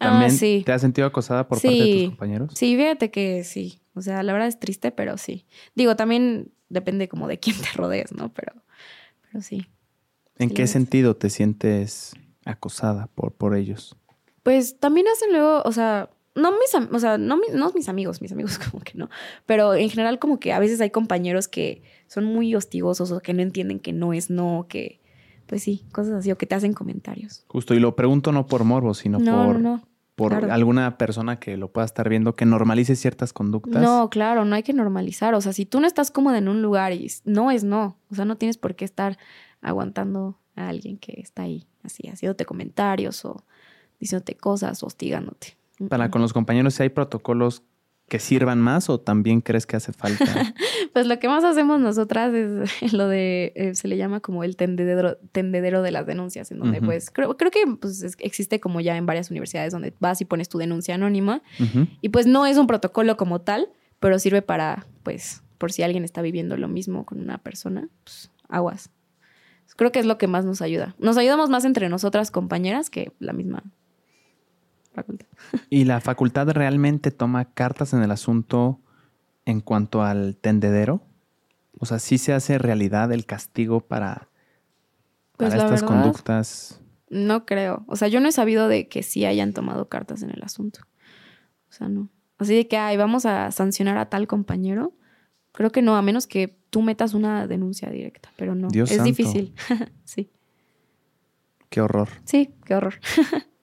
Ah, 0.00 0.20
¿También 0.20 0.64
te 0.64 0.72
has 0.72 0.80
sentido 0.80 1.06
acosada 1.06 1.46
por 1.46 1.58
parte 1.58 1.68
de 1.68 1.92
tus 1.92 2.08
compañeros? 2.10 2.52
Sí, 2.54 2.76
fíjate 2.76 3.10
que 3.10 3.44
sí. 3.44 3.80
O 3.94 4.02
sea, 4.02 4.22
la 4.22 4.32
verdad 4.32 4.48
es 4.48 4.58
triste, 4.58 4.90
pero 4.90 5.16
sí. 5.16 5.46
Digo, 5.74 5.96
también 5.96 6.52
depende 6.68 7.08
como 7.08 7.28
de 7.28 7.38
quién 7.38 7.56
te 7.56 7.68
rodees, 7.74 8.12
¿no? 8.12 8.32
Pero, 8.32 8.52
pero 9.22 9.42
sí. 9.42 9.66
¿En 10.38 10.50
qué 10.50 10.66
sentido 10.66 11.16
te 11.16 11.30
sientes 11.30 12.12
acosada 12.44 13.08
por, 13.14 13.32
por 13.32 13.56
ellos? 13.56 13.96
Pues 14.42 14.78
también 14.78 15.06
hacen 15.08 15.32
luego, 15.32 15.62
o 15.64 15.72
sea, 15.72 16.10
no 16.34 16.52
mis, 16.52 16.74
o 16.92 16.98
sea, 16.98 17.18
no, 17.18 17.40
no 17.52 17.72
mis 17.72 17.88
amigos, 17.88 18.20
mis 18.20 18.32
amigos 18.32 18.58
como 18.70 18.82
que 18.84 18.92
no, 18.94 19.08
pero 19.46 19.74
en 19.74 19.90
general 19.90 20.18
como 20.18 20.38
que 20.38 20.52
a 20.52 20.58
veces 20.58 20.80
hay 20.80 20.90
compañeros 20.90 21.48
que 21.48 21.82
son 22.06 22.24
muy 22.24 22.54
hostigosos 22.54 23.10
o 23.10 23.20
que 23.20 23.32
no 23.32 23.42
entienden 23.42 23.80
que 23.80 23.92
no 23.92 24.12
es 24.12 24.30
no, 24.30 24.66
que, 24.68 25.00
pues 25.46 25.62
sí, 25.62 25.84
cosas 25.92 26.14
así, 26.14 26.30
o 26.30 26.38
que 26.38 26.46
te 26.46 26.54
hacen 26.54 26.72
comentarios. 26.72 27.44
Justo, 27.48 27.74
y 27.74 27.80
lo 27.80 27.96
pregunto 27.96 28.32
no 28.32 28.46
por 28.46 28.64
morbo, 28.64 28.94
sino 28.94 29.18
por, 29.18 29.80
por 30.14 30.50
alguna 30.50 30.98
persona 30.98 31.38
que 31.38 31.56
lo 31.56 31.70
pueda 31.72 31.84
estar 31.84 32.08
viendo, 32.08 32.34
que 32.34 32.44
normalice 32.44 32.96
ciertas 32.96 33.32
conductas. 33.32 33.82
No, 33.82 34.10
claro, 34.10 34.44
no 34.44 34.54
hay 34.54 34.62
que 34.62 34.72
normalizar. 34.72 35.34
O 35.34 35.40
sea, 35.40 35.52
si 35.52 35.66
tú 35.66 35.80
no 35.80 35.86
estás 35.86 36.10
cómodo 36.10 36.36
en 36.36 36.48
un 36.48 36.62
lugar 36.62 36.92
y 36.92 37.10
no 37.24 37.50
es 37.50 37.64
no, 37.64 37.96
o 38.10 38.14
sea, 38.14 38.24
no 38.24 38.36
tienes 38.36 38.58
por 38.58 38.74
qué 38.74 38.84
estar 38.84 39.18
aguantando 39.60 40.38
a 40.56 40.68
alguien 40.68 40.98
que 40.98 41.20
está 41.20 41.42
ahí, 41.42 41.66
así, 41.82 42.08
haciéndote 42.08 42.44
comentarios 42.44 43.24
o 43.24 43.44
diciéndote 44.00 44.36
cosas, 44.36 44.82
hostigándote. 44.82 45.56
Para 45.88 46.10
con 46.10 46.22
los 46.22 46.32
compañeros, 46.32 46.74
si 46.74 46.82
hay 46.82 46.88
protocolos 46.88 47.62
que 48.08 48.18
sirvan 48.18 48.60
más 48.60 48.88
o 48.88 49.00
también 49.00 49.40
crees 49.40 49.66
que 49.66 49.76
hace 49.76 49.92
falta? 49.92 50.24
pues 50.92 51.06
lo 51.06 51.18
que 51.18 51.28
más 51.28 51.44
hacemos 51.44 51.80
nosotras 51.80 52.32
es 52.32 52.92
lo 52.92 53.08
de, 53.08 53.52
eh, 53.56 53.74
se 53.74 53.88
le 53.88 53.96
llama 53.96 54.20
como 54.20 54.44
el 54.44 54.56
tendedero, 54.56 55.16
tendedero 55.32 55.82
de 55.82 55.90
las 55.90 56.06
denuncias, 56.06 56.50
en 56.52 56.58
donde 56.58 56.80
pues 56.80 57.10
creo, 57.10 57.36
creo 57.36 57.50
que 57.50 57.64
pues, 57.80 58.16
existe 58.18 58.60
como 58.60 58.80
ya 58.80 58.96
en 58.96 59.06
varias 59.06 59.30
universidades 59.30 59.72
donde 59.72 59.92
vas 59.98 60.20
y 60.20 60.24
pones 60.24 60.48
tu 60.48 60.58
denuncia 60.58 60.94
anónima 60.94 61.42
y 62.00 62.10
pues 62.10 62.26
no 62.26 62.46
es 62.46 62.56
un 62.58 62.66
protocolo 62.66 63.16
como 63.16 63.40
tal, 63.40 63.68
pero 63.98 64.18
sirve 64.18 64.42
para 64.42 64.86
pues 65.02 65.42
por 65.58 65.72
si 65.72 65.82
alguien 65.82 66.04
está 66.04 66.22
viviendo 66.22 66.56
lo 66.56 66.68
mismo 66.68 67.04
con 67.06 67.20
una 67.20 67.38
persona, 67.38 67.88
pues 68.04 68.30
aguas. 68.48 68.90
Creo 69.76 69.92
que 69.92 69.98
es 69.98 70.06
lo 70.06 70.16
que 70.16 70.26
más 70.26 70.44
nos 70.44 70.62
ayuda. 70.62 70.94
Nos 70.98 71.18
ayudamos 71.18 71.50
más 71.50 71.64
entre 71.64 71.88
nosotras 71.88 72.30
compañeras 72.30 72.88
que 72.88 73.12
la 73.18 73.32
misma 73.32 73.62
facultad. 74.96 75.26
¿Y 75.70 75.84
la 75.84 76.00
facultad 76.00 76.48
realmente 76.50 77.10
toma 77.10 77.44
cartas 77.44 77.92
en 77.92 78.02
el 78.02 78.10
asunto 78.10 78.80
en 79.44 79.60
cuanto 79.60 80.02
al 80.02 80.36
tendedero? 80.36 81.02
O 81.78 81.86
sea, 81.86 81.98
¿sí 81.98 82.18
se 82.18 82.32
hace 82.32 82.58
realidad 82.58 83.12
el 83.12 83.26
castigo 83.26 83.80
para, 83.80 84.28
pues 85.36 85.54
estas 85.54 85.82
conductas? 85.82 86.80
No 87.08 87.46
creo. 87.46 87.84
O 87.86 87.96
sea, 87.96 88.08
yo 88.08 88.20
no 88.20 88.28
he 88.28 88.32
sabido 88.32 88.68
de 88.68 88.88
que 88.88 89.02
sí 89.02 89.24
hayan 89.24 89.52
tomado 89.52 89.88
cartas 89.88 90.22
en 90.22 90.30
el 90.30 90.42
asunto. 90.42 90.80
O 91.68 91.72
sea, 91.72 91.88
no. 91.88 92.08
Así 92.38 92.54
de 92.54 92.66
que, 92.66 92.76
ay, 92.76 92.96
vamos 92.96 93.26
a 93.26 93.50
sancionar 93.50 93.98
a 93.98 94.08
tal 94.08 94.26
compañero. 94.26 94.94
Creo 95.52 95.70
que 95.70 95.82
no, 95.82 95.96
a 95.96 96.02
menos 96.02 96.26
que 96.26 96.58
tú 96.70 96.82
metas 96.82 97.14
una 97.14 97.46
denuncia 97.46 97.90
directa, 97.90 98.30
pero 98.36 98.54
no. 98.54 98.68
es 98.68 99.04
difícil. 99.04 99.54
sí. 100.04 100.30
Qué 101.70 101.80
horror. 101.80 102.08
Sí, 102.24 102.54
qué 102.64 102.74
horror. 102.74 102.94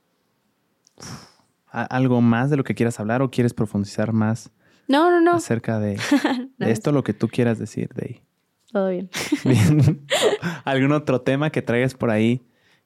¿Algo 1.73 2.21
más 2.21 2.51
de 2.51 2.57
lo 2.57 2.63
que 2.63 2.75
quieras 2.75 2.99
hablar 2.99 3.21
o 3.23 3.31
quieres 3.31 3.53
profundizar 3.53 4.13
más? 4.13 4.51
No, 4.87 5.09
no, 5.09 5.21
no. 5.21 5.33
Acerca 5.33 5.79
de, 5.79 5.97
esto, 6.59 6.91
lo 6.91 7.03
que 7.03 7.13
tú 7.13 7.27
quieras 7.27 7.57
decir 7.57 7.89
de 7.95 8.05
ahí. 8.05 8.21
Todo 8.71 8.89
bien. 8.89 9.09
¿Algún 10.65 10.91
otro 10.91 11.21
tema 11.21 11.49
que 11.49 11.61
traigas 11.61 11.93
por 11.93 12.09
ahí 12.09 12.41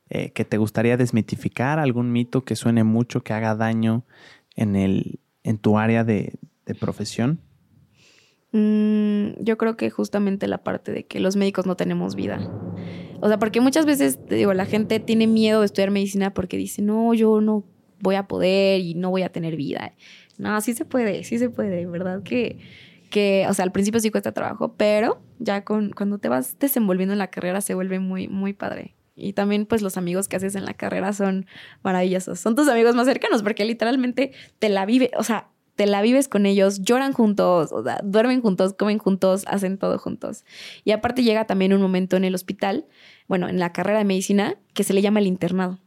eh, 0.10 0.32
que 0.32 0.46
te 0.46 0.58
gustaría 0.58 0.96
desmitificar? 0.96 1.80
¿Algún 1.80 2.12
mito 2.12 2.44
que 2.44 2.56
suene 2.56 2.84
mucho, 2.84 3.24
que 3.24 3.34
haga 3.34 3.56
daño 3.56 4.06
en, 4.56 4.76
el, 4.76 5.20
en 5.44 5.58
tu 5.58 5.78
área 5.78 6.04
de, 6.04 6.40
profesión? 6.80 7.42
Mm, 8.52 9.42
yo 9.44 9.58
creo 9.58 9.76
que 9.76 9.90
justamente 9.90 10.48
la 10.48 10.64
parte 10.64 10.92
de 10.92 11.06
que 11.06 11.20
los 11.20 11.36
médicos 11.36 11.66
no 11.66 11.76
tenemos 11.76 12.16
vida. 12.16 12.40
O 13.20 13.28
sea, 13.28 13.40
porque 13.40 13.62
muchas 13.62 13.86
veces, 13.86 14.20
digo, 14.30 14.54
la 14.54 14.66
gente 14.66 15.00
tiene 15.00 15.28
miedo 15.28 15.62
de 15.62 15.66
estudiar 15.66 15.92
medicina 15.92 16.34
porque 16.34 16.56
dice, 16.56 16.82
no, 16.82 17.14
yo 17.14 17.42
no 17.42 17.66
voy 18.00 18.16
a 18.16 18.28
poder 18.28 18.82
y 18.82 18.94
no 18.94 19.10
voy 19.10 19.24
a 19.24 19.30
tener 19.30 19.56
vida. 19.56 19.94
No, 20.38 20.60
sí 20.62 20.74
se 20.74 20.86
puede, 20.86 21.24
sí 21.24 21.40
se 21.40 21.50
puede, 21.50 21.86
¿verdad? 21.86 22.24
Que, 22.24 22.60
que 23.10 23.46
o 23.50 23.54
sea, 23.54 23.64
al 23.64 23.72
principio 23.72 24.00
sí 24.00 24.12
cuesta 24.12 24.32
trabajo, 24.32 24.74
pero 24.78 25.22
ya 25.40 25.64
con, 25.64 25.92
cuando 25.92 26.18
te 26.18 26.30
vas 26.30 26.58
desenvolviendo 26.60 27.14
en 27.14 27.20
la 27.20 27.28
carrera 27.28 27.62
se 27.62 27.74
vuelve 27.74 28.00
muy, 28.00 28.28
muy 28.28 28.54
padre. 28.54 28.96
Y 29.16 29.34
también, 29.34 29.66
pues, 29.66 29.82
los 29.82 29.98
amigos 29.98 30.28
que 30.28 30.36
haces 30.36 30.54
en 30.56 30.64
la 30.64 30.76
carrera 30.76 31.12
son 31.12 31.48
maravillosos. 31.82 32.40
Son 32.40 32.56
tus 32.56 32.68
amigos 32.68 32.94
más 32.94 33.08
cercanos 33.08 33.42
porque 33.42 33.66
literalmente 33.66 34.32
te 34.60 34.70
la 34.70 34.86
vive, 34.86 35.10
o 35.18 35.24
sea, 35.24 35.50
te 35.76 35.88
la 35.88 36.02
vives 36.02 36.28
con 36.28 36.46
ellos, 36.46 36.82
lloran 36.82 37.14
juntos, 37.14 37.72
o 37.72 37.84
sea, 37.84 38.00
duermen 38.04 38.42
juntos, 38.42 38.74
comen 38.74 39.00
juntos, 39.00 39.44
hacen 39.48 39.78
todo 39.78 39.98
juntos. 39.98 40.46
Y 40.84 40.92
aparte 40.92 41.24
llega 41.24 41.46
también 41.46 41.74
un 41.74 41.82
momento 41.82 42.16
en 42.16 42.26
el 42.26 42.36
hospital, 42.36 42.86
bueno, 43.28 43.50
en 43.50 43.60
la 43.60 43.74
carrera 43.74 44.00
de 44.00 44.06
medicina, 44.06 44.56
que 44.74 44.84
se 44.84 44.94
le 44.94 45.02
llama 45.02 45.20
el 45.20 45.28
internado. 45.28 45.80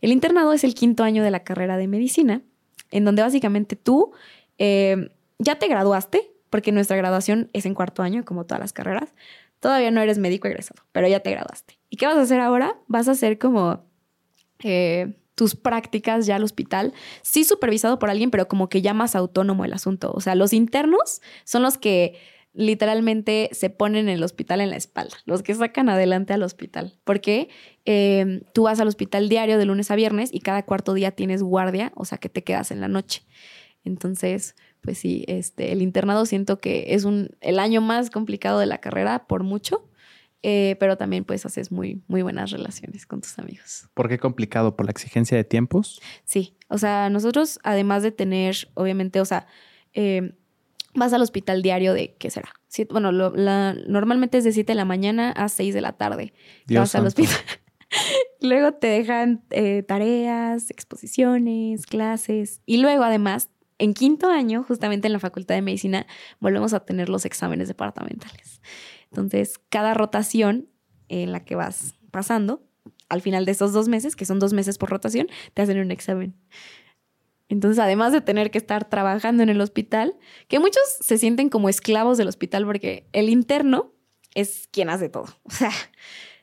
El 0.00 0.12
internado 0.12 0.52
es 0.52 0.64
el 0.64 0.74
quinto 0.74 1.04
año 1.04 1.22
de 1.22 1.30
la 1.30 1.44
carrera 1.44 1.76
de 1.76 1.88
medicina, 1.88 2.42
en 2.90 3.04
donde 3.04 3.22
básicamente 3.22 3.76
tú 3.76 4.12
eh, 4.58 5.10
ya 5.38 5.58
te 5.58 5.68
graduaste, 5.68 6.30
porque 6.50 6.72
nuestra 6.72 6.96
graduación 6.96 7.50
es 7.52 7.66
en 7.66 7.74
cuarto 7.74 8.02
año, 8.02 8.24
como 8.24 8.46
todas 8.46 8.60
las 8.60 8.72
carreras. 8.72 9.14
Todavía 9.60 9.90
no 9.90 10.00
eres 10.00 10.18
médico 10.18 10.48
egresado, 10.48 10.82
pero 10.92 11.08
ya 11.08 11.20
te 11.20 11.30
graduaste. 11.30 11.78
¿Y 11.90 11.96
qué 11.96 12.06
vas 12.06 12.16
a 12.16 12.22
hacer 12.22 12.40
ahora? 12.40 12.76
Vas 12.86 13.08
a 13.08 13.12
hacer 13.12 13.38
como 13.38 13.84
eh, 14.62 15.16
tus 15.34 15.54
prácticas 15.54 16.26
ya 16.26 16.36
al 16.36 16.44
hospital, 16.44 16.94
sí 17.22 17.44
supervisado 17.44 17.98
por 17.98 18.10
alguien, 18.10 18.30
pero 18.30 18.48
como 18.48 18.68
que 18.68 18.82
ya 18.82 18.94
más 18.94 19.14
autónomo 19.14 19.64
el 19.64 19.72
asunto. 19.72 20.12
O 20.12 20.20
sea, 20.20 20.34
los 20.34 20.52
internos 20.52 21.20
son 21.44 21.62
los 21.62 21.78
que 21.78 22.18
literalmente 22.56 23.50
se 23.52 23.68
ponen 23.68 24.08
en 24.08 24.16
el 24.16 24.24
hospital 24.24 24.62
en 24.62 24.70
la 24.70 24.76
espalda, 24.76 25.16
los 25.26 25.42
que 25.42 25.54
sacan 25.54 25.90
adelante 25.90 26.32
al 26.32 26.42
hospital, 26.42 26.98
porque 27.04 27.48
em, 27.84 28.40
tú 28.54 28.62
vas 28.62 28.80
al 28.80 28.88
hospital 28.88 29.28
diario 29.28 29.58
de 29.58 29.66
lunes 29.66 29.90
a 29.90 29.96
viernes 29.96 30.30
y 30.32 30.40
cada 30.40 30.64
cuarto 30.64 30.94
día 30.94 31.10
tienes 31.10 31.42
guardia, 31.42 31.92
o 31.94 32.06
sea 32.06 32.18
que 32.18 32.30
te 32.30 32.42
quedas 32.42 32.70
en 32.70 32.80
la 32.80 32.88
noche. 32.88 33.22
Entonces, 33.84 34.56
pues 34.80 34.98
sí, 34.98 35.24
este, 35.28 35.70
el 35.70 35.82
internado 35.82 36.24
siento 36.24 36.58
que 36.58 36.94
es 36.94 37.04
un, 37.04 37.36
el 37.40 37.58
año 37.58 37.82
más 37.82 38.10
complicado 38.10 38.58
de 38.58 38.66
la 38.66 38.78
carrera 38.78 39.26
por 39.26 39.42
mucho, 39.42 39.90
eh, 40.42 40.76
pero 40.80 40.96
también 40.96 41.24
pues 41.24 41.44
haces 41.44 41.70
muy, 41.70 42.02
muy 42.08 42.22
buenas 42.22 42.50
relaciones 42.50 43.04
con 43.04 43.20
tus 43.20 43.38
amigos. 43.38 43.88
¿Por 43.92 44.08
qué 44.08 44.18
complicado? 44.18 44.76
¿Por 44.76 44.86
la 44.86 44.92
exigencia 44.92 45.36
de 45.36 45.44
tiempos? 45.44 46.00
Sí, 46.24 46.56
o 46.68 46.78
sea, 46.78 47.10
nosotros 47.10 47.60
además 47.62 48.02
de 48.02 48.12
tener, 48.12 48.56
obviamente, 48.74 49.20
o 49.20 49.24
sea, 49.26 49.46
eh, 49.92 50.32
vas 50.96 51.12
al 51.12 51.22
hospital 51.22 51.62
diario 51.62 51.94
de, 51.94 52.16
¿qué 52.16 52.30
será? 52.30 52.52
bueno, 52.90 53.10
normalmente 53.10 54.38
es 54.38 54.44
de 54.44 54.52
7 54.52 54.72
de 54.72 54.76
la 54.76 54.84
mañana 54.84 55.30
a 55.30 55.48
6 55.48 55.72
de 55.72 55.80
la 55.80 55.92
tarde. 55.92 56.34
vas 56.68 56.94
al 56.94 57.06
hospital. 57.06 57.36
luego 58.40 58.72
te 58.72 58.88
dejan 58.88 59.44
eh, 59.50 59.82
tareas, 59.82 60.70
exposiciones, 60.70 61.86
clases. 61.86 62.60
Y 62.66 62.78
luego, 62.78 63.04
además, 63.04 63.50
en 63.78 63.94
quinto 63.94 64.30
año, 64.30 64.62
justamente 64.62 65.06
en 65.06 65.12
la 65.12 65.18
Facultad 65.18 65.54
de 65.54 65.62
Medicina, 65.62 66.06
volvemos 66.40 66.72
a 66.74 66.80
tener 66.80 67.08
los 67.08 67.24
exámenes 67.24 67.68
departamentales. 67.68 68.60
Entonces, 69.10 69.58
cada 69.68 69.94
rotación 69.94 70.68
en 71.08 71.32
la 71.32 71.44
que 71.44 71.54
vas 71.54 71.94
pasando, 72.10 72.62
al 73.08 73.20
final 73.20 73.44
de 73.44 73.52
esos 73.52 73.72
dos 73.72 73.88
meses, 73.88 74.16
que 74.16 74.24
son 74.24 74.38
dos 74.38 74.52
meses 74.52 74.78
por 74.78 74.90
rotación, 74.90 75.28
te 75.54 75.62
hacen 75.62 75.78
un 75.78 75.90
examen. 75.90 76.34
Entonces, 77.48 77.78
además 77.78 78.12
de 78.12 78.20
tener 78.20 78.50
que 78.50 78.58
estar 78.58 78.88
trabajando 78.88 79.42
en 79.42 79.48
el 79.48 79.60
hospital, 79.60 80.16
que 80.48 80.58
muchos 80.58 80.82
se 81.00 81.18
sienten 81.18 81.48
como 81.48 81.68
esclavos 81.68 82.18
del 82.18 82.28
hospital 82.28 82.64
porque 82.64 83.06
el 83.12 83.28
interno 83.28 83.92
es 84.34 84.68
quien 84.70 84.90
hace 84.90 85.08
todo. 85.08 85.26
O 85.44 85.50
sea, 85.50 85.70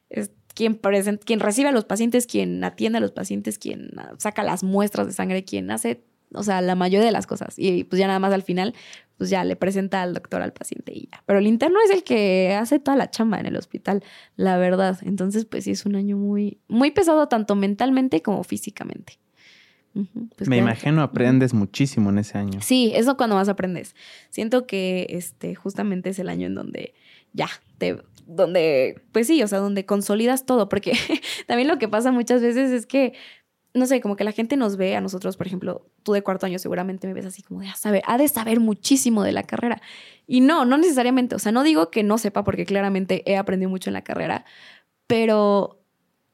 es 0.09 0.31
quien, 0.53 0.79
quien 1.25 1.39
recibe 1.39 1.69
a 1.69 1.71
los 1.71 1.85
pacientes, 1.85 2.27
quien 2.27 2.63
atiende 2.63 2.97
a 2.97 3.01
los 3.01 3.11
pacientes, 3.11 3.57
quien 3.57 3.91
saca 4.17 4.43
las 4.43 4.63
muestras 4.63 5.07
de 5.07 5.13
sangre, 5.13 5.43
quien 5.43 5.71
hace, 5.71 6.03
o 6.33 6.43
sea, 6.43 6.61
la 6.61 6.75
mayoría 6.75 7.05
de 7.05 7.11
las 7.11 7.27
cosas. 7.27 7.55
Y 7.57 7.83
pues 7.83 7.99
ya 7.99 8.07
nada 8.07 8.19
más 8.19 8.33
al 8.33 8.43
final, 8.43 8.73
pues 9.17 9.29
ya 9.29 9.43
le 9.43 9.55
presenta 9.55 10.01
al 10.03 10.13
doctor 10.13 10.41
al 10.41 10.53
paciente 10.53 10.93
y 10.93 11.09
ya. 11.11 11.23
Pero 11.25 11.39
el 11.39 11.47
interno 11.47 11.79
es 11.83 11.91
el 11.91 12.03
que 12.03 12.55
hace 12.59 12.79
toda 12.79 12.97
la 12.97 13.09
chamba 13.09 13.39
en 13.39 13.47
el 13.47 13.55
hospital, 13.57 14.03
la 14.35 14.57
verdad. 14.57 14.99
Entonces, 15.01 15.45
pues 15.45 15.65
sí, 15.65 15.71
es 15.71 15.85
un 15.85 15.95
año 15.95 16.17
muy, 16.17 16.59
muy 16.67 16.91
pesado 16.91 17.27
tanto 17.27 17.55
mentalmente 17.55 18.21
como 18.21 18.43
físicamente. 18.43 19.19
Pues 20.35 20.49
Me 20.49 20.57
imagino 20.57 21.03
aprendes 21.03 21.53
muchísimo 21.53 22.09
en 22.09 22.17
ese 22.17 22.37
año. 22.37 22.61
Sí, 22.61 22.91
eso 22.95 23.15
cuando 23.15 23.35
más 23.35 23.47
aprendes. 23.47 23.95
Siento 24.29 24.65
que 24.65 25.05
este 25.09 25.53
justamente 25.55 26.09
es 26.09 26.19
el 26.19 26.29
año 26.29 26.47
en 26.47 26.55
donde 26.55 26.93
ya 27.33 27.49
te 27.77 27.97
donde 28.25 29.01
pues 29.11 29.27
sí, 29.27 29.43
o 29.43 29.47
sea, 29.47 29.59
donde 29.59 29.85
consolidas 29.85 30.45
todo, 30.45 30.69
porque 30.69 30.93
también 31.47 31.67
lo 31.67 31.77
que 31.77 31.87
pasa 31.87 32.11
muchas 32.11 32.41
veces 32.41 32.71
es 32.71 32.85
que 32.85 33.13
no 33.73 33.87
sé, 33.87 34.01
como 34.01 34.15
que 34.15 34.23
la 34.23 34.31
gente 34.31 34.55
nos 34.55 34.77
ve 34.77 34.95
a 34.95 35.01
nosotros, 35.01 35.35
por 35.35 35.47
ejemplo, 35.47 35.87
tú 36.03 36.13
de 36.13 36.21
cuarto 36.21 36.45
año 36.45 36.59
seguramente 36.59 37.07
me 37.07 37.13
ves 37.13 37.25
así 37.25 37.41
como 37.41 37.61
de, 37.61 37.69
a 37.69 37.75
saber, 37.75 38.03
ha 38.05 38.17
de 38.19 38.27
saber 38.27 38.59
muchísimo 38.59 39.23
de 39.23 39.31
la 39.31 39.43
carrera. 39.43 39.81
Y 40.27 40.41
no, 40.41 40.63
no 40.63 40.77
necesariamente, 40.77 41.35
o 41.35 41.39
sea, 41.39 41.51
no 41.51 41.63
digo 41.63 41.89
que 41.89 42.03
no 42.03 42.19
sepa 42.19 42.43
porque 42.43 42.65
claramente 42.65 43.23
he 43.29 43.35
aprendido 43.35 43.71
mucho 43.71 43.89
en 43.89 43.95
la 43.95 44.03
carrera, 44.03 44.45
pero 45.07 45.81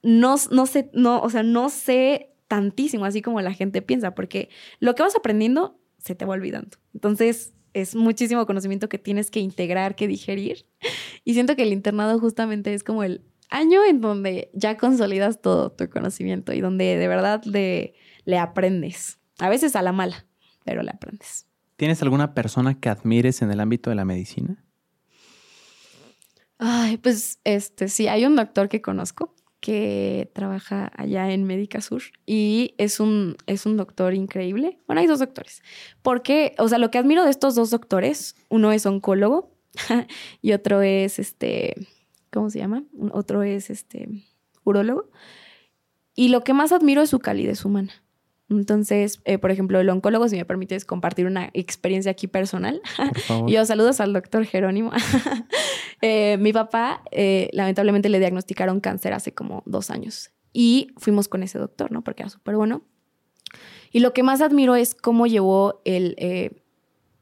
no, 0.04 0.36
no 0.52 0.66
sé, 0.66 0.90
no, 0.94 1.22
o 1.22 1.30
sea, 1.30 1.44
no 1.44 1.70
sé 1.70 2.29
tantísimo, 2.50 3.06
así 3.06 3.22
como 3.22 3.40
la 3.40 3.54
gente 3.54 3.82
piensa, 3.82 4.14
porque 4.14 4.50
lo 4.82 4.96
que 4.96 5.04
vas 5.04 5.16
aprendiendo 5.16 5.80
se 6.00 6.16
te 6.16 6.26
va 6.26 6.34
olvidando. 6.34 6.78
Entonces, 6.94 7.54
es 7.74 7.96
muchísimo 7.96 8.46
conocimiento 8.46 8.90
que 8.90 8.98
tienes 8.98 9.32
que 9.32 9.40
integrar, 9.40 9.96
que 9.96 10.10
digerir. 10.10 10.66
Y 11.26 11.34
siento 11.34 11.56
que 11.56 11.64
el 11.64 11.74
internado 11.74 12.18
justamente 12.18 12.74
es 12.74 12.84
como 12.84 13.04
el 13.04 13.22
año 13.50 13.84
en 13.84 14.02
donde 14.02 14.50
ya 14.54 14.78
consolidas 14.78 15.42
todo 15.42 15.72
tu 15.72 15.88
conocimiento 15.90 16.54
y 16.54 16.62
donde 16.62 16.98
de 16.98 17.08
verdad 17.08 17.44
le, 17.44 17.94
le 18.26 18.40
aprendes. 18.40 19.20
A 19.38 19.50
veces 19.50 19.76
a 19.76 19.84
la 19.84 19.92
mala, 19.92 20.26
pero 20.64 20.82
le 20.82 20.90
aprendes. 20.90 21.46
¿Tienes 21.76 22.02
alguna 22.02 22.34
persona 22.34 22.80
que 22.80 22.90
admires 22.90 23.44
en 23.44 23.52
el 23.52 23.60
ámbito 23.60 23.92
de 23.92 23.98
la 23.98 24.06
medicina? 24.06 24.66
Ay, 26.58 26.98
pues 26.98 27.40
este, 27.44 27.90
sí, 27.90 28.08
hay 28.08 28.26
un 28.26 28.36
doctor 28.36 28.70
que 28.70 28.82
conozco 28.82 29.36
que 29.60 30.30
trabaja 30.34 30.92
allá 30.96 31.32
en 31.32 31.44
Médica 31.44 31.82
Sur 31.82 32.02
y 32.26 32.76
es 32.78 33.00
un, 33.00 33.36
es 33.46 33.66
un 33.66 33.78
doctor 33.78 34.14
increíble. 34.14 34.80
Bueno, 34.88 35.02
hay 35.02 35.08
dos 35.08 35.20
doctores. 35.20 35.62
Porque, 36.02 36.56
o 36.58 36.68
sea, 36.68 36.78
lo 36.78 36.92
que 36.92 36.98
admiro 36.98 37.24
de 37.24 37.32
estos 37.32 37.56
dos 37.56 37.70
doctores, 37.70 38.36
uno 38.50 38.72
es 38.72 38.86
oncólogo 38.86 39.52
y 40.42 40.54
otro 40.54 40.82
es 40.82 41.20
este, 41.20 41.76
¿cómo 42.32 42.50
se 42.50 42.60
llama? 42.60 42.84
Otro 43.12 43.44
es 43.44 43.70
este, 43.70 44.08
urólogo. 44.64 45.10
Y 46.16 46.30
lo 46.30 46.44
que 46.44 46.54
más 46.54 46.72
admiro 46.72 47.02
es 47.02 47.10
su 47.10 47.20
calidez 47.20 47.66
humana. 47.66 47.94
Entonces, 48.50 49.22
eh, 49.26 49.38
por 49.38 49.52
ejemplo, 49.52 49.80
el 49.80 49.90
oncólogo, 49.90 50.28
si 50.28 50.36
me 50.36 50.46
permites 50.46 50.84
compartir 50.84 51.28
una 51.28 51.52
experiencia 51.54 52.12
aquí 52.12 52.28
personal. 52.28 52.82
Yo 53.48 53.66
saludos 53.66 54.00
al 54.00 54.14
doctor 54.14 54.46
Jerónimo. 54.46 54.92
Eh, 56.02 56.38
mi 56.38 56.54
papá, 56.54 57.04
eh, 57.12 57.50
lamentablemente, 57.52 58.08
le 58.08 58.20
diagnosticaron 58.20 58.80
cáncer 58.80 59.12
hace 59.12 59.34
como 59.34 59.64
dos 59.66 59.90
años. 59.90 60.32
Y 60.54 60.94
fuimos 60.96 61.28
con 61.28 61.44
ese 61.44 61.60
doctor, 61.60 61.92
¿no? 61.92 62.06
Porque 62.06 62.24
era 62.24 62.30
súper 62.30 62.56
bueno. 62.56 62.84
Y 63.92 64.00
lo 64.00 64.14
que 64.14 64.24
más 64.24 64.40
admiro 64.40 64.78
es 64.78 64.96
cómo 64.96 65.28
llevó 65.28 65.82
el, 65.84 66.16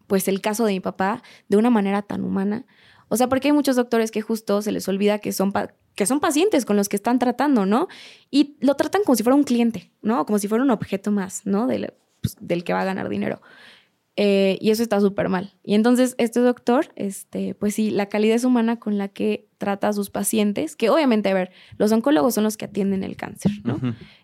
pues 0.06 0.28
el 0.28 0.42
caso 0.42 0.64
de 0.66 0.74
mi 0.74 0.80
papá 0.80 1.24
de 1.48 1.58
una 1.58 1.72
manera 1.72 2.04
tan 2.04 2.24
humana. 2.24 2.68
O 3.10 3.18
sea, 3.18 3.30
porque 3.30 3.48
hay 3.48 3.54
muchos 3.54 3.76
doctores 3.76 4.12
que 4.12 4.22
justo 4.22 4.62
se 4.62 4.72
les 4.72 4.88
olvida 4.88 5.18
que 5.18 5.34
son 5.34 5.52
que 5.98 6.06
son 6.06 6.20
pacientes 6.20 6.64
con 6.64 6.78
los 6.78 6.88
que 6.90 6.96
están 6.96 7.18
tratando, 7.18 7.66
¿no? 7.66 7.88
Y 8.30 8.56
lo 8.62 8.76
tratan 8.76 9.02
como 9.04 9.16
si 9.16 9.24
fuera 9.24 9.36
un 9.36 9.44
cliente, 9.44 9.92
¿no? 10.04 10.26
Como 10.28 10.38
si 10.38 10.48
fuera 10.48 10.64
un 10.64 10.70
objeto 10.70 11.12
más, 11.12 11.42
¿no? 11.44 11.66
Del, 11.66 11.92
pues, 12.22 12.38
del 12.40 12.64
que 12.64 12.72
va 12.72 12.82
a 12.82 12.86
ganar 12.86 13.10
dinero. 13.10 13.42
Eh, 14.16 14.60
y 14.62 14.70
eso 14.70 14.84
está 14.84 15.02
súper 15.02 15.28
mal. 15.28 15.56
Y 15.64 15.74
entonces 15.74 16.14
este 16.20 16.40
doctor, 16.40 16.92
este, 16.96 17.56
pues 17.56 17.74
sí, 17.74 17.90
la 17.90 18.06
calidez 18.10 18.44
humana 18.44 18.80
con 18.80 19.00
la 19.00 19.08
que 19.08 19.50
trata 19.58 19.88
a 19.88 19.94
sus 19.94 20.12
pacientes, 20.12 20.76
que 20.76 20.92
obviamente, 20.92 21.30
a 21.30 21.34
ver, 21.34 21.52
los 21.78 21.92
oncólogos 21.92 22.36
son 22.36 22.44
los 22.44 22.58
que 22.58 22.66
atienden 22.66 23.04
el 23.04 23.16
cáncer, 23.16 23.52
¿no? 23.64 23.80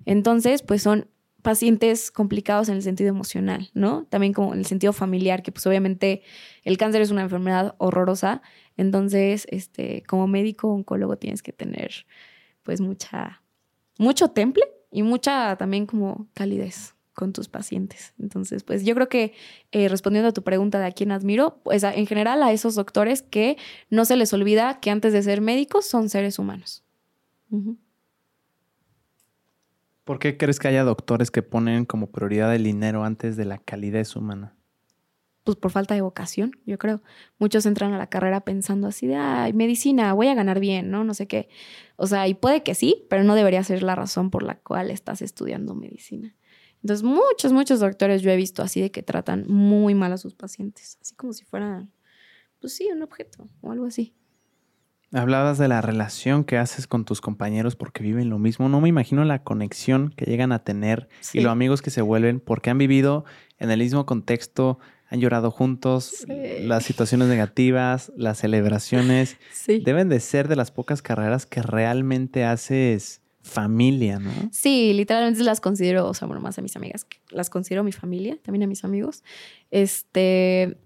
Entonces, 0.05 0.61
pues 0.61 0.83
son 0.83 1.07
pacientes 1.41 2.11
complicados 2.11 2.69
en 2.69 2.75
el 2.75 2.83
sentido 2.83 3.09
emocional, 3.09 3.71
¿no? 3.73 4.05
También 4.09 4.33
como 4.33 4.53
en 4.53 4.59
el 4.59 4.65
sentido 4.65 4.93
familiar, 4.93 5.41
que 5.41 5.51
pues 5.51 5.65
obviamente 5.67 6.21
el 6.63 6.77
cáncer 6.77 7.01
es 7.01 7.11
una 7.11 7.23
enfermedad 7.23 7.75
horrorosa 7.79 8.43
entonces, 8.77 9.45
este, 9.49 10.03
como 10.07 10.27
médico 10.27 10.69
oncólogo 10.69 11.17
tienes 11.17 11.43
que 11.43 11.53
tener 11.53 12.05
pues 12.63 12.81
mucha, 12.81 13.41
mucho 13.97 14.29
temple 14.29 14.63
y 14.91 15.03
mucha 15.03 15.55
también 15.57 15.85
como 15.85 16.27
calidez 16.33 16.95
con 17.13 17.33
tus 17.33 17.47
pacientes. 17.47 18.13
Entonces, 18.19 18.63
pues 18.63 18.83
yo 18.83 18.95
creo 18.95 19.09
que 19.09 19.33
eh, 19.71 19.87
respondiendo 19.87 20.29
a 20.29 20.33
tu 20.33 20.43
pregunta 20.43 20.79
de 20.79 20.87
a 20.87 20.91
quién 20.91 21.11
admiro, 21.11 21.59
pues 21.63 21.83
en 21.83 22.07
general 22.07 22.41
a 22.41 22.51
esos 22.51 22.75
doctores 22.75 23.21
que 23.21 23.57
no 23.89 24.05
se 24.05 24.15
les 24.15 24.33
olvida 24.33 24.79
que 24.79 24.89
antes 24.89 25.13
de 25.13 25.21
ser 25.21 25.41
médicos 25.41 25.85
son 25.85 26.09
seres 26.09 26.39
humanos. 26.39 26.83
¿Por 30.03 30.17
qué 30.17 30.37
crees 30.37 30.59
que 30.59 30.67
haya 30.67 30.83
doctores 30.83 31.29
que 31.29 31.43
ponen 31.43 31.85
como 31.85 32.11
prioridad 32.11 32.53
el 32.55 32.63
dinero 32.63 33.03
antes 33.03 33.37
de 33.37 33.45
la 33.45 33.59
calidez 33.59 34.15
humana? 34.15 34.55
Pues 35.43 35.57
por 35.57 35.71
falta 35.71 35.93
de 35.93 36.01
vocación, 36.01 36.51
yo 36.65 36.77
creo. 36.77 37.01
Muchos 37.37 37.65
entran 37.65 37.93
a 37.93 37.97
la 37.97 38.07
carrera 38.07 38.41
pensando 38.41 38.87
así 38.87 39.07
de, 39.07 39.15
ay, 39.15 39.53
medicina, 39.53 40.13
voy 40.13 40.27
a 40.27 40.35
ganar 40.35 40.59
bien, 40.59 40.89
¿no? 40.89 41.03
No 41.03 41.13
sé 41.13 41.27
qué. 41.27 41.49
O 41.95 42.07
sea, 42.07 42.27
y 42.27 42.33
puede 42.33 42.63
que 42.63 42.75
sí, 42.75 43.05
pero 43.09 43.23
no 43.23 43.35
debería 43.35 43.63
ser 43.63 43.83
la 43.83 43.95
razón 43.95 44.29
por 44.29 44.43
la 44.43 44.55
cual 44.55 44.89
estás 44.89 45.21
estudiando 45.21 45.75
medicina. 45.75 46.35
Entonces, 46.81 47.03
muchos, 47.03 47.53
muchos 47.53 47.79
doctores 47.79 48.21
yo 48.21 48.31
he 48.31 48.35
visto 48.35 48.61
así 48.61 48.81
de 48.81 48.91
que 48.91 49.03
tratan 49.03 49.45
muy 49.47 49.95
mal 49.95 50.11
a 50.13 50.17
sus 50.17 50.33
pacientes, 50.33 50.97
así 51.01 51.15
como 51.15 51.33
si 51.33 51.45
fueran, 51.45 51.91
pues 52.59 52.75
sí, 52.75 52.89
un 52.91 53.01
objeto 53.01 53.47
o 53.61 53.71
algo 53.71 53.85
así. 53.85 54.13
Hablabas 55.13 55.59
de 55.59 55.67
la 55.67 55.79
relación 55.79 56.43
que 56.43 56.57
haces 56.57 56.87
con 56.87 57.05
tus 57.05 57.21
compañeros 57.21 57.75
porque 57.75 58.01
viven 58.01 58.29
lo 58.29 58.39
mismo. 58.39 58.67
No 58.67 58.81
me 58.81 58.89
imagino 58.89 59.23
la 59.25 59.43
conexión 59.43 60.09
que 60.09 60.25
llegan 60.25 60.51
a 60.51 60.63
tener 60.63 61.07
y 61.33 61.41
los 61.41 61.51
amigos 61.51 61.83
que 61.83 61.91
se 61.91 62.01
vuelven 62.01 62.39
porque 62.39 62.71
han 62.71 62.79
vivido 62.79 63.23
en 63.59 63.69
el 63.69 63.79
mismo 63.79 64.07
contexto, 64.07 64.79
han 65.13 65.21
llorado 65.21 65.51
juntos, 65.51 66.25
las 66.27 66.85
situaciones 66.85 67.27
negativas, 67.27 68.11
las 68.17 68.39
celebraciones, 68.39 69.37
deben 69.67 70.09
de 70.09 70.19
ser 70.19 70.47
de 70.47 70.55
las 70.55 70.71
pocas 70.71 71.03
carreras 71.03 71.45
que 71.45 71.61
realmente 71.61 72.45
haces 72.45 73.21
familia, 73.43 74.17
¿no? 74.17 74.31
Sí, 74.51 74.91
literalmente 74.93 75.43
las 75.43 75.61
considero, 75.61 76.07
o 76.07 76.15
sea, 76.15 76.27
bueno, 76.27 76.41
más 76.41 76.57
a 76.57 76.63
mis 76.63 76.75
amigas, 76.75 77.05
las 77.29 77.51
considero 77.51 77.83
mi 77.83 77.91
familia, 77.91 78.39
también 78.41 78.63
a 78.63 78.67
mis 78.67 78.83
amigos. 78.83 79.23
Este, 79.69 80.77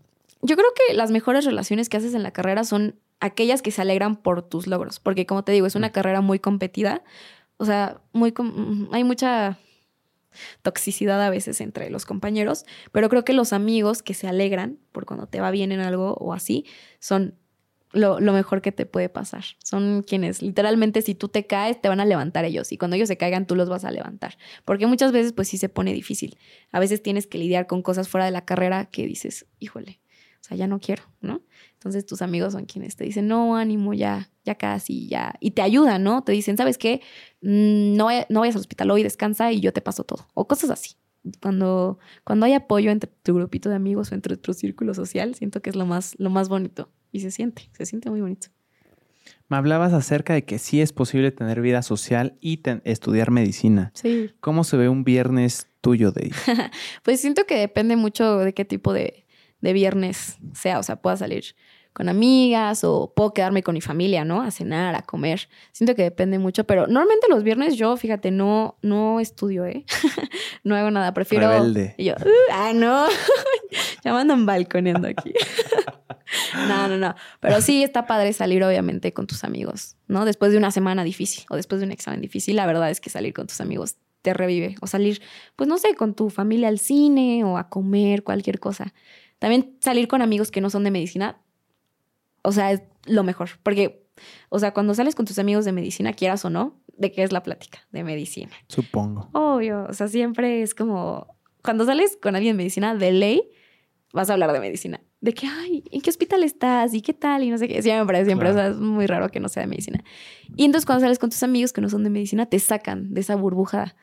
yo 0.41 0.58
creo 0.58 0.74
que 0.76 0.94
las 0.94 1.10
mejores 1.10 1.45
relaciones 1.45 1.88
que 1.88 1.95
haces 1.95 2.14
en 2.14 2.24
la 2.24 2.32
carrera 2.32 2.66
son 2.66 2.95
aquellas 3.22 3.62
que 3.62 3.72
se 3.72 3.82
alegran 3.82 4.18
por 4.18 4.41
tus 4.41 4.68
logros, 4.68 4.99
porque 4.99 5.26
como 5.26 5.45
te 5.45 5.54
digo, 5.54 5.68
es 5.68 5.76
una 5.76 5.88
mm. 5.88 5.94
carrera 5.94 6.20
muy 6.20 6.40
competida, 6.40 7.02
o 7.56 7.64
sea, 7.64 8.02
muy 8.12 8.34
hay 8.91 9.06
mucha 9.06 9.58
toxicidad 10.62 11.22
a 11.22 11.30
veces 11.30 11.62
entre 11.62 11.90
los 11.90 12.06
compañeros, 12.06 12.66
pero 12.92 13.10
creo 13.10 13.24
que 13.24 13.34
los 13.34 13.54
amigos 13.54 14.04
que 14.04 14.14
se 14.14 14.28
alegran 14.28 14.80
por 14.92 15.06
cuando 15.06 15.28
te 15.28 15.42
va 15.42 15.52
bien 15.52 15.72
en 15.72 15.80
algo 15.80 16.14
o 16.16 16.34
así 16.34 16.66
son 17.00 17.36
lo, 17.94 18.20
mejor 18.20 18.62
que 18.62 18.72
te 18.72 18.86
puede 18.86 19.10
pasar. 19.10 19.44
Son 19.64 20.04
quienes 20.04 20.42
literalmente 20.42 21.02
si 21.02 21.16
tú 21.16 21.30
te 21.30 21.48
caes 21.48 21.82
te 21.82 21.90
van 21.90 22.00
a 22.00 22.06
levantar 22.06 22.46
ellos 22.46 22.72
y 22.72 22.78
cuando 22.78 22.96
ellos 22.96 23.08
se 23.08 23.18
caigan 23.18 23.48
tú 23.48 23.56
los 23.56 23.70
vas 23.70 23.86
a 23.86 23.92
levantar. 23.92 24.38
Porque 24.66 24.88
muchas 24.88 25.12
veces 25.12 25.34
pues 25.34 25.48
sí 25.48 25.58
se 25.58 25.70
pone 25.70 25.94
difícil. 25.94 26.38
A 26.72 26.80
veces 26.80 27.02
tienes 27.02 27.28
que 27.28 27.38
lidiar 27.38 27.68
con 27.68 27.82
cosas 27.82 28.10
fuera 28.10 28.26
de 28.26 28.32
la 28.32 28.46
carrera 28.46 28.86
que 28.86 29.06
dices, 29.06 29.46
híjole, 29.60 30.02
o 30.42 30.44
sea, 30.44 30.58
ya 30.58 30.68
no 30.68 30.80
quiero, 30.80 31.04
¿no? 31.22 31.42
Entonces 31.74 32.06
tus 32.06 32.22
amigos 32.22 32.54
son 32.54 32.66
quienes 32.66 32.96
te 32.96 33.04
dicen, 33.04 33.28
no, 33.28 33.56
ánimo, 33.56 33.94
ya, 33.94 34.30
ya 34.48 34.56
casi, 34.56 35.07
ya. 35.07 35.36
Y 35.40 35.52
te 35.52 35.61
ayudan, 35.61 36.03
¿no? 36.03 36.24
Te 36.24 36.32
dicen, 36.32 36.57
¿sabes 36.57 36.78
qué? 36.78 37.02
Mm, 37.41 37.95
no, 37.95 38.07
no 38.30 38.40
vayas 38.40 38.56
al 38.56 38.61
hospital 38.61 38.90
hoy, 38.91 39.03
descansa 39.03 39.52
y 39.52 39.60
yo 39.60 39.74
te 39.74 39.82
paso 39.82 40.03
todo. 40.03 40.26
O 40.34 40.48
cosas 40.48 40.72
así. 40.72 40.95
Cuando, 41.41 41.99
cuando 42.24 42.45
hay 42.45 42.53
apoyo 42.53 42.90
entre 42.90 43.11
tu 43.22 43.36
grupito 43.36 43.69
de 43.69 43.76
amigos 43.76 44.11
o 44.11 44.15
entre 44.15 44.38
tu 44.38 44.53
círculo 44.53 44.94
social, 44.94 45.36
siento 45.36 45.61
que 45.61 45.69
es 45.69 45.76
lo 45.76 45.86
más, 45.86 46.15
lo 46.18 46.30
más 46.30 46.48
bonito. 46.48 46.90
Y 47.11 47.19
se 47.19 47.32
siente, 47.32 47.69
se 47.74 47.86
siente 47.86 48.10
muy 48.10 48.22
bonito. 48.22 48.48
Me 49.49 49.57
hablabas 49.57 49.91
acerca 49.91 50.34
de 50.34 50.45
que 50.45 50.57
sí 50.57 50.82
es 50.82 50.94
posible 50.94 51.32
tener 51.32 51.61
vida 51.61 51.82
social 51.82 52.38
y 52.40 52.61
estudiar 52.86 53.32
medicina. 53.32 53.91
Sí. 53.94 54.32
¿Cómo 54.40 54.64
se 54.64 54.78
ve 54.78 54.88
un 54.88 55.03
viernes 55.03 55.68
tuyo 55.82 56.11
de 56.11 56.32
pues 57.03 57.19
siento 57.19 57.45
que 57.45 57.57
depende 57.57 57.95
mucho 57.95 58.40
de 58.40 58.53
qué 58.53 58.65
tipo 58.65 58.94
de, 58.94 59.26
de 59.61 59.74
viernes 59.74 60.38
sea, 60.53 60.80
o 60.80 60.84
sea, 60.84 61.02
pueda 61.02 61.18
salir 61.18 61.56
con 61.98 62.10
amigas 62.10 62.84
o 62.84 63.11
puedo 63.15 63.34
quedarme 63.34 63.64
con 63.64 63.74
mi 63.74 63.82
familia, 63.82 64.24
¿no? 64.24 64.44
A 64.44 64.52
cenar, 64.52 64.94
a 64.94 65.02
comer. 65.02 65.49
Siento 65.72 65.95
que 65.95 66.03
depende 66.03 66.38
mucho, 66.38 66.64
pero 66.64 66.86
normalmente 66.86 67.26
los 67.28 67.41
viernes 67.41 67.76
yo, 67.76 67.98
fíjate, 67.98 68.30
no, 68.30 68.78
no 68.84 69.19
estudio, 69.19 69.65
¿eh? 69.65 69.84
no 70.64 70.76
hago 70.76 70.91
nada, 70.91 71.11
prefiero... 71.15 71.49
Rebelde. 71.49 71.95
Y 71.98 72.03
yo, 72.03 72.14
uh, 72.14 72.52
ah, 72.53 72.72
no, 72.76 73.07
ya 74.06 74.14
me 74.14 74.19
andan 74.19 74.45
balconeando 74.45 75.07
aquí. 75.07 75.34
no, 76.69 76.88
no, 76.88 76.98
no. 76.98 77.15
Pero 77.40 77.61
sí 77.61 77.82
está 77.82 78.06
padre 78.06 78.32
salir, 78.32 78.64
obviamente, 78.64 79.11
con 79.11 79.26
tus 79.26 79.44
amigos, 79.44 79.95
¿no? 80.07 80.24
Después 80.24 80.52
de 80.52 80.60
una 80.60 80.69
semana 80.69 81.03
difícil 81.03 81.45
o 81.49 81.56
después 81.56 81.82
de 81.82 81.88
un 81.88 81.91
examen 81.91 82.22
difícil, 82.22 82.57
la 82.57 82.68
verdad 82.68 82.91
es 82.91 83.02
que 83.02 83.10
salir 83.10 83.34
con 83.34 83.48
tus 83.48 83.60
amigos 83.60 83.95
te 84.22 84.36
revive. 84.36 84.76
O 84.82 84.86
salir, 84.88 85.19
pues 85.56 85.68
no 85.68 85.80
sé, 85.80 85.95
con 85.95 86.14
tu 86.14 86.30
familia 86.30 86.68
al 86.68 86.78
cine 86.78 87.44
o 87.44 87.57
a 87.57 87.69
comer, 87.69 88.24
cualquier 88.24 88.60
cosa. 88.60 88.94
También 89.40 89.78
salir 89.82 90.07
con 90.07 90.22
amigos 90.22 90.52
que 90.52 90.61
no 90.61 90.69
son 90.69 90.84
de 90.84 90.91
medicina, 90.91 91.41
o 92.48 92.53
sea, 92.53 92.72
es 92.72 92.82
lo 93.06 93.26
mejor. 93.26 93.49
Porque, 93.61 94.07
o 94.48 94.57
sea, 94.57 94.74
cuando 94.74 94.94
sales 94.94 95.15
con 95.15 95.26
tus 95.26 95.38
amigos 95.38 95.65
de 95.65 95.74
medicina, 95.74 96.14
quieras 96.14 96.45
o 96.45 96.49
no, 96.49 96.80
¿de 96.95 97.11
qué 97.11 97.24
es 97.24 97.34
la 97.34 97.44
plática? 97.44 97.80
De 97.91 98.06
medicina. 98.06 98.53
Supongo. 98.69 99.30
Obvio. 99.34 99.86
O 99.90 99.94
sea, 99.94 100.07
siempre 100.07 100.61
es 100.61 100.74
como. 100.74 101.36
Cuando 101.61 101.84
sales 101.84 102.18
con 102.22 102.38
alguien 102.38 102.56
de 102.56 102.64
medicina, 102.64 102.95
de 102.95 103.11
ley, 103.11 103.52
vas 104.14 104.30
a 104.30 104.34
hablar 104.34 104.53
de 104.53 104.61
medicina. 104.61 105.02
De 105.19 105.34
que, 105.34 105.45
ay, 105.45 105.84
¿en 105.91 105.99
qué 105.99 106.10
hospital 106.10 106.41
estás? 106.44 106.94
¿Y 106.94 107.02
qué 107.02 107.14
tal? 107.14 107.44
Y 107.44 107.49
no 107.49 107.57
sé 107.57 107.68
qué. 107.68 107.82
Siempre, 107.82 108.24
siempre. 108.24 108.49
O 108.49 108.53
sea, 108.53 108.68
es 108.68 108.78
muy 108.78 109.07
raro 109.07 109.28
que 109.28 109.41
no 109.41 109.49
sea 109.49 109.64
de 109.64 109.68
medicina. 109.68 110.02
Y 110.56 110.64
entonces, 110.64 110.86
cuando 110.86 111.02
sales 111.02 111.19
con 111.19 111.30
tus 111.30 111.44
amigos 111.44 111.74
que 111.74 111.82
no 111.82 111.90
son 111.90 112.06
de 112.06 112.10
medicina, 112.10 112.45
te 112.45 112.60
sacan 112.60 113.14
de 113.14 113.19
esa 113.19 113.36
burbuja. 113.36 113.98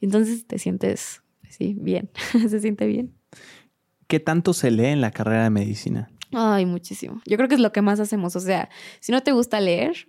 Entonces 0.00 0.46
te 0.46 0.58
sientes, 0.58 1.20
sí, 1.50 1.76
bien. 1.78 2.08
Se 2.48 2.60
siente 2.60 2.86
bien. 2.86 3.12
¿Qué 4.06 4.20
tanto 4.20 4.54
se 4.54 4.70
lee 4.70 4.86
en 4.86 5.02
la 5.02 5.10
carrera 5.10 5.44
de 5.44 5.50
medicina? 5.50 6.10
Ay, 6.32 6.66
muchísimo. 6.66 7.20
Yo 7.26 7.36
creo 7.36 7.48
que 7.48 7.54
es 7.54 7.60
lo 7.60 7.72
que 7.72 7.82
más 7.82 8.00
hacemos. 8.00 8.36
O 8.36 8.40
sea, 8.40 8.68
si 9.00 9.12
no 9.12 9.22
te 9.22 9.32
gusta 9.32 9.60
leer, 9.60 10.08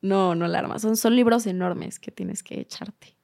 no, 0.00 0.34
no 0.34 0.46
la 0.48 0.60
armas. 0.60 0.82
Son, 0.82 0.96
son 0.96 1.16
libros 1.16 1.46
enormes 1.46 1.98
que 1.98 2.10
tienes 2.10 2.42
que 2.42 2.60
echarte. 2.60 3.16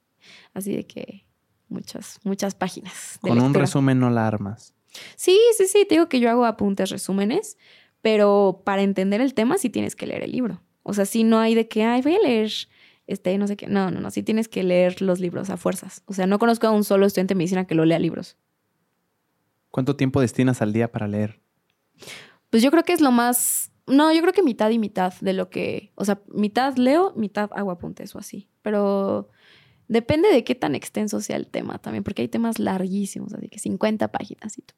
Así 0.54 0.74
de 0.74 0.86
que 0.86 1.26
muchas, 1.68 2.20
muchas 2.24 2.54
páginas. 2.54 3.18
Con 3.20 3.40
un 3.40 3.54
resumen 3.54 4.00
no 4.00 4.10
la 4.10 4.26
armas. 4.26 4.74
Sí, 5.16 5.38
sí, 5.56 5.66
sí. 5.66 5.86
Te 5.88 5.94
digo 5.96 6.08
que 6.08 6.20
yo 6.20 6.30
hago 6.30 6.44
apuntes, 6.44 6.90
resúmenes, 6.90 7.56
pero 8.02 8.62
para 8.64 8.82
entender 8.82 9.20
el 9.20 9.34
tema 9.34 9.58
sí 9.58 9.70
tienes 9.70 9.94
que 9.94 10.06
leer 10.06 10.24
el 10.24 10.32
libro. 10.32 10.62
O 10.82 10.94
sea, 10.94 11.04
sí 11.04 11.24
no 11.24 11.38
hay 11.38 11.54
de 11.54 11.68
que, 11.68 11.84
ay, 11.84 12.02
voy 12.02 12.14
a 12.14 12.20
leer 12.20 12.50
este, 13.08 13.36
no 13.38 13.46
sé 13.46 13.56
qué. 13.56 13.66
No, 13.66 13.90
no, 13.90 14.00
no. 14.00 14.10
Sí 14.10 14.22
tienes 14.22 14.48
que 14.48 14.62
leer 14.62 15.00
los 15.00 15.18
libros 15.18 15.48
a 15.50 15.56
fuerzas. 15.56 16.02
O 16.04 16.12
sea, 16.12 16.26
no 16.26 16.38
conozco 16.38 16.66
a 16.66 16.70
un 16.70 16.84
solo 16.84 17.06
estudiante 17.06 17.34
de 17.34 17.38
medicina 17.38 17.66
que 17.66 17.74
lo 17.74 17.86
lea 17.86 17.98
libros. 17.98 18.36
¿Cuánto 19.70 19.96
tiempo 19.96 20.20
destinas 20.20 20.60
al 20.60 20.74
día 20.74 20.92
para 20.92 21.08
leer? 21.08 21.40
Pues 22.50 22.62
yo 22.62 22.70
creo 22.70 22.82
que 22.82 22.92
es 22.92 23.00
lo 23.00 23.12
más. 23.12 23.72
No, 23.86 24.12
yo 24.12 24.20
creo 24.20 24.32
que 24.32 24.42
mitad 24.42 24.70
y 24.70 24.78
mitad 24.78 25.14
de 25.20 25.32
lo 25.32 25.50
que. 25.50 25.92
O 25.94 26.04
sea, 26.04 26.20
mitad 26.32 26.76
leo, 26.76 27.12
mitad 27.16 27.50
hago 27.54 27.70
apuntes 27.70 28.14
o 28.14 28.18
así. 28.18 28.48
Pero 28.62 29.30
depende 29.88 30.28
de 30.28 30.44
qué 30.44 30.54
tan 30.54 30.74
extenso 30.74 31.20
sea 31.20 31.36
el 31.36 31.46
tema 31.46 31.78
también, 31.78 32.04
porque 32.04 32.22
hay 32.22 32.28
temas 32.28 32.58
larguísimos, 32.58 33.32
así 33.34 33.48
que 33.48 33.58
50 33.58 34.08
páginas 34.08 34.58
y 34.58 34.62
tú. 34.62 34.74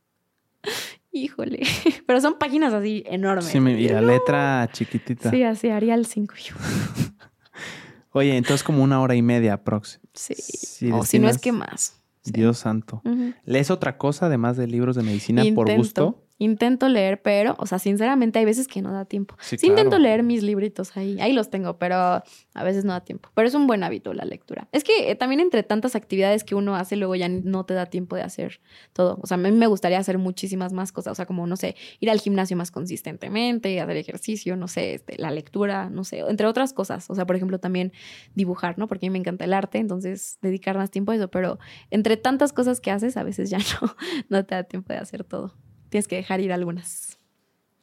Híjole. 1.12 1.62
Pero 2.06 2.20
son 2.20 2.38
páginas 2.38 2.72
así 2.72 3.02
enormes. 3.06 3.46
Sí, 3.46 3.58
y 3.58 3.88
la 3.88 4.00
letra 4.00 4.68
chiquitita. 4.72 5.30
Sí, 5.30 5.42
así, 5.42 5.68
Arial 5.68 6.06
5. 6.06 6.34
Oye, 8.12 8.36
entonces 8.36 8.64
como 8.64 8.82
una 8.82 9.00
hora 9.00 9.14
y 9.14 9.22
media 9.22 9.62
prox. 9.62 10.00
Sí. 10.14 10.90
o 10.92 11.04
si 11.04 11.18
no 11.18 11.28
es 11.28 11.38
que 11.38 11.52
más. 11.52 11.96
Dios 12.24 12.58
santo. 12.58 13.02
¿Lees 13.44 13.70
otra 13.70 13.96
cosa 13.96 14.26
además 14.26 14.56
de 14.56 14.66
libros 14.66 14.96
de 14.96 15.02
medicina 15.02 15.42
por 15.54 15.74
gusto? 15.74 16.22
Intento 16.42 16.88
leer, 16.88 17.20
pero, 17.20 17.54
o 17.58 17.66
sea, 17.66 17.78
sinceramente 17.78 18.38
hay 18.38 18.46
veces 18.46 18.66
que 18.66 18.80
no 18.80 18.90
da 18.94 19.04
tiempo. 19.04 19.36
Sí, 19.42 19.58
intento 19.60 19.98
leer 19.98 20.22
mis 20.22 20.42
libritos 20.42 20.96
ahí, 20.96 21.20
ahí 21.20 21.34
los 21.34 21.50
tengo, 21.50 21.76
pero 21.76 21.94
a 21.96 22.64
veces 22.64 22.86
no 22.86 22.94
da 22.94 23.02
tiempo. 23.02 23.28
Pero 23.34 23.46
es 23.46 23.54
un 23.54 23.66
buen 23.66 23.84
hábito 23.84 24.14
la 24.14 24.24
lectura. 24.24 24.66
Es 24.72 24.82
que 24.82 25.10
eh, 25.10 25.14
también 25.16 25.40
entre 25.40 25.62
tantas 25.64 25.94
actividades 25.94 26.42
que 26.42 26.54
uno 26.54 26.76
hace, 26.76 26.96
luego 26.96 27.14
ya 27.14 27.28
no 27.28 27.66
te 27.66 27.74
da 27.74 27.84
tiempo 27.84 28.16
de 28.16 28.22
hacer 28.22 28.62
todo. 28.94 29.18
O 29.20 29.26
sea, 29.26 29.34
a 29.34 29.38
mí 29.38 29.52
me 29.52 29.66
gustaría 29.66 29.98
hacer 29.98 30.16
muchísimas 30.16 30.72
más 30.72 30.92
cosas, 30.92 31.12
o 31.12 31.14
sea, 31.14 31.26
como, 31.26 31.46
no 31.46 31.58
sé, 31.58 31.76
ir 31.98 32.10
al 32.10 32.20
gimnasio 32.20 32.56
más 32.56 32.70
consistentemente, 32.70 33.78
hacer 33.78 33.98
ejercicio, 33.98 34.56
no 34.56 34.66
sé, 34.66 34.94
este, 34.94 35.18
la 35.18 35.30
lectura, 35.30 35.90
no 35.90 36.04
sé, 36.04 36.20
entre 36.20 36.46
otras 36.46 36.72
cosas. 36.72 37.10
O 37.10 37.14
sea, 37.14 37.26
por 37.26 37.36
ejemplo, 37.36 37.60
también 37.60 37.92
dibujar, 38.34 38.78
¿no? 38.78 38.88
Porque 38.88 39.04
a 39.04 39.10
mí 39.10 39.12
me 39.12 39.18
encanta 39.18 39.44
el 39.44 39.52
arte, 39.52 39.76
entonces 39.76 40.38
dedicar 40.40 40.78
más 40.78 40.90
tiempo 40.90 41.12
a 41.12 41.16
eso, 41.16 41.28
pero 41.28 41.58
entre 41.90 42.16
tantas 42.16 42.54
cosas 42.54 42.80
que 42.80 42.90
haces, 42.90 43.18
a 43.18 43.24
veces 43.24 43.50
ya 43.50 43.58
no, 43.82 43.94
no 44.30 44.46
te 44.46 44.54
da 44.54 44.62
tiempo 44.62 44.94
de 44.94 45.00
hacer 45.00 45.22
todo 45.22 45.54
tienes 45.90 46.08
que 46.08 46.16
dejar 46.16 46.40
ir 46.40 46.52
algunas. 46.52 47.18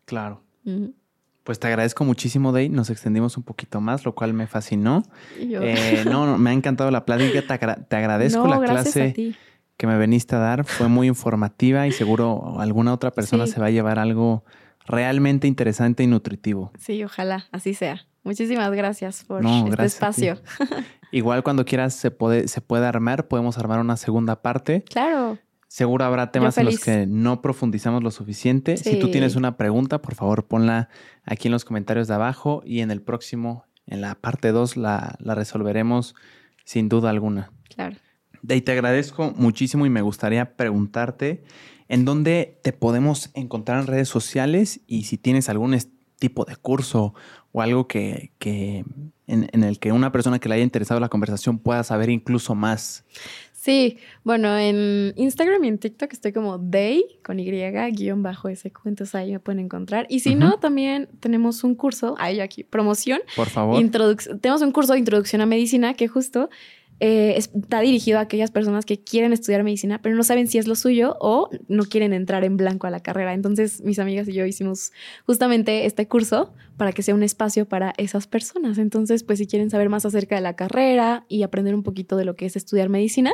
Claro. 0.05 0.41
Pues 1.43 1.59
te 1.59 1.67
agradezco 1.67 2.03
muchísimo, 2.03 2.51
Day. 2.51 2.69
Nos 2.69 2.89
extendimos 2.89 3.37
un 3.37 3.43
poquito 3.43 3.79
más, 3.79 4.03
lo 4.03 4.15
cual 4.15 4.33
me 4.33 4.47
fascinó. 4.47 5.03
Eh, 5.37 6.03
no, 6.05 6.25
no, 6.25 6.37
me 6.37 6.49
ha 6.49 6.53
encantado 6.53 6.91
la 6.91 7.05
plática. 7.05 7.41
Te, 7.41 7.95
agradezco 7.95 8.47
la 8.47 8.59
clase 8.59 9.35
que 9.77 9.87
me 9.87 9.97
veniste 9.97 10.35
a 10.35 10.39
dar. 10.39 10.65
Fue 10.65 10.87
muy 10.89 11.07
informativa 11.07 11.87
y 11.87 11.91
seguro 11.91 12.59
alguna 12.59 12.93
otra 12.93 13.11
persona 13.11 13.47
se 13.47 13.59
va 13.59 13.67
a 13.67 13.71
llevar 13.71 13.99
algo 13.99 14.43
realmente 14.85 15.47
interesante 15.47 16.03
y 16.03 16.07
nutritivo. 16.07 16.71
Sí, 16.79 17.03
ojalá 17.03 17.47
así 17.51 17.73
sea. 17.73 18.05
Muchísimas 18.23 18.71
gracias 18.71 19.23
por 19.23 19.45
este 19.45 19.85
espacio. 19.85 20.39
Igual 21.11 21.43
cuando 21.43 21.63
quieras 21.63 21.93
se 21.93 22.11
puede, 22.11 22.49
se 22.49 22.59
puede 22.59 22.85
armar, 22.85 23.29
podemos 23.29 23.57
armar 23.57 23.79
una 23.79 23.95
segunda 23.95 24.41
parte. 24.41 24.83
Claro. 24.83 25.37
Seguro 25.67 26.05
habrá 26.05 26.31
temas 26.31 26.57
en 26.57 26.65
los 26.65 26.79
que 26.79 27.05
no 27.07 27.41
profundizamos 27.41 28.01
lo 28.01 28.09
suficiente. 28.11 28.77
Si 28.77 28.99
tú 28.99 29.11
tienes 29.11 29.35
una 29.35 29.57
pregunta, 29.57 30.01
por 30.01 30.15
favor 30.15 30.47
ponla 30.47 30.87
aquí 31.25 31.49
en 31.49 31.51
los 31.51 31.65
comentarios 31.65 32.07
de 32.07 32.13
abajo 32.13 32.61
y 32.65 32.79
en 32.79 32.89
el 32.89 33.01
próximo, 33.01 33.65
en 33.85 33.99
la 33.99 34.15
parte 34.15 34.51
2, 34.51 34.77
la, 34.77 35.17
resolveremos 35.19 36.15
sin 36.63 36.87
duda 36.87 37.09
alguna. 37.09 37.51
Claro. 37.75 37.97
De 38.41 38.61
te 38.61 38.71
agradezco 38.71 39.33
muchísimo 39.35 39.85
y 39.85 39.89
me 39.89 40.01
gustaría 40.01 40.55
preguntarte 40.55 41.43
en 41.89 42.05
dónde 42.05 42.59
te 42.63 42.71
podemos 42.71 43.29
encontrar 43.33 43.79
en 43.79 43.87
redes 43.87 44.07
sociales 44.07 44.79
y 44.87 45.03
si 45.03 45.17
tienes 45.17 45.49
algún 45.49 45.77
tipo 46.17 46.45
de 46.45 46.55
curso 46.55 47.13
o 47.51 47.61
algo 47.61 47.87
que, 47.87 48.31
en, 48.39 49.49
en, 49.51 49.63
el 49.63 49.79
que 49.79 49.91
una 49.91 50.11
persona 50.11 50.39
que 50.39 50.47
le 50.47 50.55
haya 50.55 50.63
interesado 50.63 50.99
la 50.99 51.09
conversación 51.09 51.59
pueda 51.59 51.83
saber 51.83 52.09
incluso 52.09 52.55
más. 52.55 53.05
Sí, 53.67 53.97
bueno, 54.23 54.57
en 54.57 55.11
Instagram 55.17 55.61
y 55.65 55.67
en 55.67 55.77
TikTok 55.77 56.13
estoy 56.13 56.31
como 56.31 56.57
Day 56.57 57.03
con 57.21 57.37
Y 57.37 57.51
guion 57.51 58.23
bajo 58.23 58.47
ese 58.47 58.71
entonces 58.85 59.13
ahí 59.13 59.33
me 59.33 59.41
pueden 59.41 59.59
encontrar. 59.59 60.05
Y 60.07 60.21
si 60.21 60.35
no, 60.35 60.57
también 60.57 61.09
tenemos 61.19 61.65
un 61.65 61.75
curso, 61.75 62.15
ahí 62.17 62.39
aquí, 62.39 62.63
promoción. 62.63 63.19
Por 63.35 63.49
favor. 63.49 63.77
tenemos 64.39 64.61
un 64.61 64.71
curso 64.71 64.93
de 64.93 64.99
introducción 64.99 65.41
a 65.41 65.45
medicina 65.45 65.95
que 65.95 66.07
justo 66.07 66.49
eh, 67.01 67.33
está 67.35 67.81
dirigido 67.81 68.19
a 68.19 68.21
aquellas 68.21 68.51
personas 68.51 68.85
que 68.85 69.03
quieren 69.03 69.33
estudiar 69.33 69.65
medicina, 69.65 70.01
pero 70.01 70.15
no 70.15 70.23
saben 70.23 70.47
si 70.47 70.59
es 70.59 70.65
lo 70.65 70.75
suyo 70.75 71.17
o 71.19 71.49
no 71.67 71.83
quieren 71.83 72.13
entrar 72.13 72.45
en 72.45 72.55
blanco 72.55 72.87
a 72.87 72.89
la 72.89 73.01
carrera. 73.01 73.33
Entonces, 73.33 73.81
mis 73.81 73.99
amigas 73.99 74.29
y 74.29 74.33
yo 74.33 74.45
hicimos 74.45 74.93
justamente 75.25 75.85
este 75.85 76.07
curso 76.07 76.53
para 76.77 76.91
que 76.91 77.03
sea 77.03 77.15
un 77.15 77.23
espacio 77.23 77.67
para 77.67 77.93
esas 77.97 78.27
personas. 78.27 78.77
Entonces, 78.77 79.23
pues 79.23 79.39
si 79.39 79.47
quieren 79.47 79.69
saber 79.69 79.89
más 79.89 80.05
acerca 80.05 80.35
de 80.35 80.41
la 80.41 80.55
carrera 80.55 81.25
y 81.27 81.43
aprender 81.43 81.75
un 81.75 81.83
poquito 81.83 82.15
de 82.15 82.25
lo 82.25 82.35
que 82.35 82.45
es 82.45 82.55
estudiar 82.55 82.89
medicina, 82.89 83.33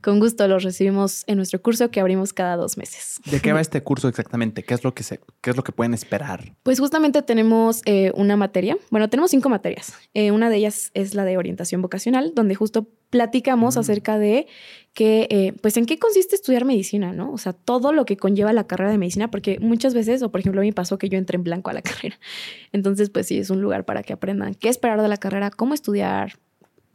con 0.00 0.20
gusto 0.20 0.46
los 0.48 0.62
recibimos 0.62 1.24
en 1.26 1.36
nuestro 1.36 1.60
curso 1.60 1.90
que 1.90 2.00
abrimos 2.00 2.32
cada 2.32 2.56
dos 2.56 2.78
meses. 2.78 3.20
¿De 3.30 3.40
qué 3.40 3.52
va 3.52 3.60
este 3.60 3.82
curso 3.82 4.08
exactamente? 4.08 4.62
¿Qué 4.62 4.74
es 4.74 4.84
lo 4.84 4.94
que, 4.94 5.02
se, 5.02 5.20
qué 5.40 5.50
es 5.50 5.56
lo 5.56 5.64
que 5.64 5.72
pueden 5.72 5.94
esperar? 5.94 6.54
Pues 6.62 6.80
justamente 6.80 7.22
tenemos 7.22 7.82
eh, 7.84 8.12
una 8.14 8.36
materia, 8.36 8.78
bueno, 8.90 9.10
tenemos 9.10 9.30
cinco 9.30 9.48
materias. 9.48 9.94
Eh, 10.14 10.30
una 10.30 10.48
de 10.48 10.56
ellas 10.56 10.90
es 10.94 11.14
la 11.14 11.24
de 11.24 11.36
orientación 11.36 11.82
vocacional, 11.82 12.32
donde 12.34 12.54
justo 12.54 12.88
platicamos 13.10 13.76
mm. 13.76 13.78
acerca 13.78 14.18
de 14.18 14.46
que, 14.94 15.26
eh, 15.28 15.52
pues, 15.60 15.76
en 15.76 15.86
qué 15.86 15.98
consiste 15.98 16.36
estudiar 16.36 16.64
medicina, 16.64 17.12
¿no? 17.12 17.32
O 17.32 17.38
sea, 17.38 17.52
todo 17.52 17.92
lo 17.92 18.04
que 18.04 18.16
conlleva 18.16 18.52
la 18.52 18.66
carrera 18.66 18.92
de 18.92 18.98
medicina, 18.98 19.28
porque 19.28 19.58
muchas 19.60 19.92
veces, 19.92 20.22
o 20.22 20.30
por 20.30 20.40
ejemplo, 20.40 20.60
a 20.60 20.64
mí 20.64 20.72
pasó 20.72 20.98
que 20.98 21.08
yo 21.08 21.18
entré 21.18 21.36
en 21.36 21.44
blanco 21.44 21.70
a 21.70 21.72
la 21.72 21.82
carrera. 21.82 22.18
Entonces, 22.72 23.10
pues 23.10 23.26
sí, 23.26 23.38
es 23.38 23.50
un 23.50 23.60
lugar 23.60 23.84
para 23.84 24.02
que 24.02 24.12
aprendan 24.12 24.54
qué 24.54 24.68
esperar 24.68 25.02
de 25.02 25.08
la 25.08 25.16
carrera, 25.16 25.50
cómo 25.50 25.74
estudiar, 25.74 26.38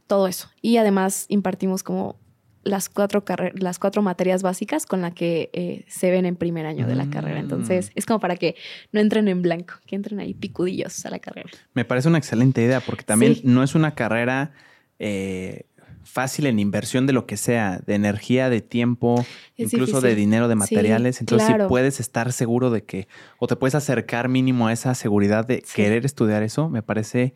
todo 0.07 0.27
eso. 0.27 0.49
Y 0.61 0.77
además 0.77 1.25
impartimos 1.27 1.83
como 1.83 2.17
las 2.63 2.89
cuatro, 2.89 3.23
las 3.55 3.79
cuatro 3.79 4.01
materias 4.01 4.41
básicas 4.41 4.85
con 4.85 5.01
las 5.01 5.13
que 5.13 5.49
eh, 5.53 5.85
se 5.87 6.09
ven 6.09 6.25
en 6.25 6.35
primer 6.35 6.65
año 6.65 6.87
de 6.87 6.95
la 6.95 7.09
carrera. 7.09 7.39
Entonces, 7.39 7.89
mm. 7.89 7.91
es 7.95 8.05
como 8.05 8.19
para 8.19 8.35
que 8.35 8.55
no 8.91 8.99
entren 8.99 9.27
en 9.27 9.41
blanco, 9.41 9.75
que 9.85 9.95
entren 9.95 10.19
ahí 10.19 10.33
picudillos 10.33 11.05
a 11.05 11.09
la 11.09 11.19
carrera. 11.19 11.49
Me 11.73 11.85
parece 11.85 12.07
una 12.07 12.17
excelente 12.17 12.61
idea, 12.61 12.79
porque 12.81 13.03
también 13.03 13.37
no 13.43 13.61
es 13.63 13.75
una 13.75 13.93
carrera 13.93 14.51
eh, 14.99 15.65
fácil 16.09 16.47
en 16.47 16.59
inversión 16.59 17.07
de 17.07 17.13
lo 17.13 17.25
que 17.25 17.37
sea, 17.37 17.79
de 17.85 17.95
energía, 17.95 18.49
de 18.49 18.61
tiempo, 18.61 19.25
incluso 19.57 20.01
de 20.01 20.15
dinero, 20.15 20.47
de 20.47 20.55
materiales. 20.55 21.21
Entonces, 21.21 21.47
si 21.47 21.67
puedes 21.67 21.99
estar 21.99 22.31
seguro 22.33 22.71
de 22.71 22.83
que, 22.83 23.07
o 23.37 23.47
te 23.47 23.55
puedes 23.55 23.75
acercar 23.75 24.27
mínimo 24.27 24.67
a 24.67 24.73
esa 24.73 24.95
seguridad 24.95 25.45
de 25.45 25.63
querer 25.73 26.05
estudiar 26.05 26.43
eso, 26.43 26.69
me 26.69 26.81
parece 26.81 27.33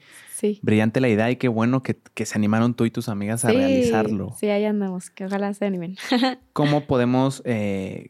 brillante 0.62 1.00
la 1.00 1.10
idea 1.10 1.32
y 1.32 1.38
qué 1.38 1.48
bueno 1.48 1.84
que, 1.84 1.95
se 2.26 2.38
animaron 2.38 2.74
tú 2.74 2.86
y 2.86 2.91
tus 2.91 3.10
amigas 3.10 3.45
a 3.45 3.50
realizarlo. 3.50 4.36
Sí, 4.38 4.50
ahí 4.50 4.66
andamos, 4.66 5.10
que 5.10 5.26
ojalá 5.26 5.54
se 5.54 5.66
animen. 5.66 5.95
¿Cómo 6.54 6.86
podemos 6.88 7.41
eh, 7.45 8.10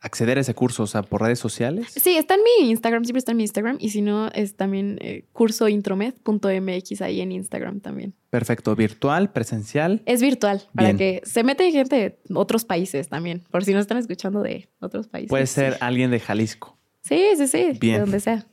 acceder 0.00 0.38
a 0.38 0.40
ese 0.40 0.54
curso? 0.54 0.84
O 0.84 0.86
sea, 0.86 1.02
por 1.02 1.22
redes 1.22 1.38
sociales. 1.38 1.88
Sí, 1.94 2.16
está 2.16 2.34
en 2.34 2.40
mi 2.42 2.70
Instagram, 2.70 3.04
siempre 3.04 3.18
está 3.18 3.32
en 3.32 3.36
mi 3.38 3.44
Instagram. 3.44 3.76
Y 3.80 3.90
si 3.90 4.02
no, 4.02 4.28
es 4.28 4.56
también 4.56 4.98
eh, 5.00 5.24
cursointromed.mx 5.32 7.02
ahí 7.02 7.20
en 7.20 7.32
Instagram 7.32 7.80
también. 7.80 8.14
Perfecto. 8.30 8.74
¿Virtual, 8.76 9.32
presencial? 9.32 10.02
Es 10.06 10.20
virtual, 10.20 10.62
para 10.74 10.94
que 10.94 11.22
se 11.24 11.42
mete 11.44 11.70
gente 11.72 11.96
de 11.96 12.18
otros 12.34 12.64
países 12.64 13.08
también, 13.08 13.44
por 13.50 13.64
si 13.64 13.72
no 13.72 13.80
están 13.80 13.98
escuchando 13.98 14.42
de 14.42 14.68
otros 14.80 15.08
países. 15.08 15.30
Puede 15.30 15.46
ser 15.46 15.76
alguien 15.80 16.10
de 16.10 16.20
Jalisco. 16.20 16.78
Sí, 17.02 17.22
sí, 17.36 17.48
sí, 17.48 17.72
Bien. 17.80 17.94
de 17.94 18.00
donde 18.00 18.20
sea. 18.20 18.46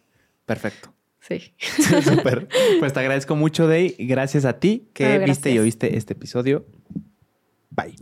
Perfecto. 0.46 0.92
Sí. 1.28 1.56
Súper. 2.04 2.48
Pues 2.78 2.94
te 2.94 3.00
agradezco 3.00 3.36
mucho, 3.36 3.68
Day. 3.68 3.96
Gracias 3.98 4.46
a 4.46 4.60
ti 4.60 4.92
que 4.94 5.18
viste 5.18 5.50
y 5.52 5.58
oíste 5.58 5.98
este 5.98 6.14
episodio. 6.14 6.68
Bye. 7.72 7.96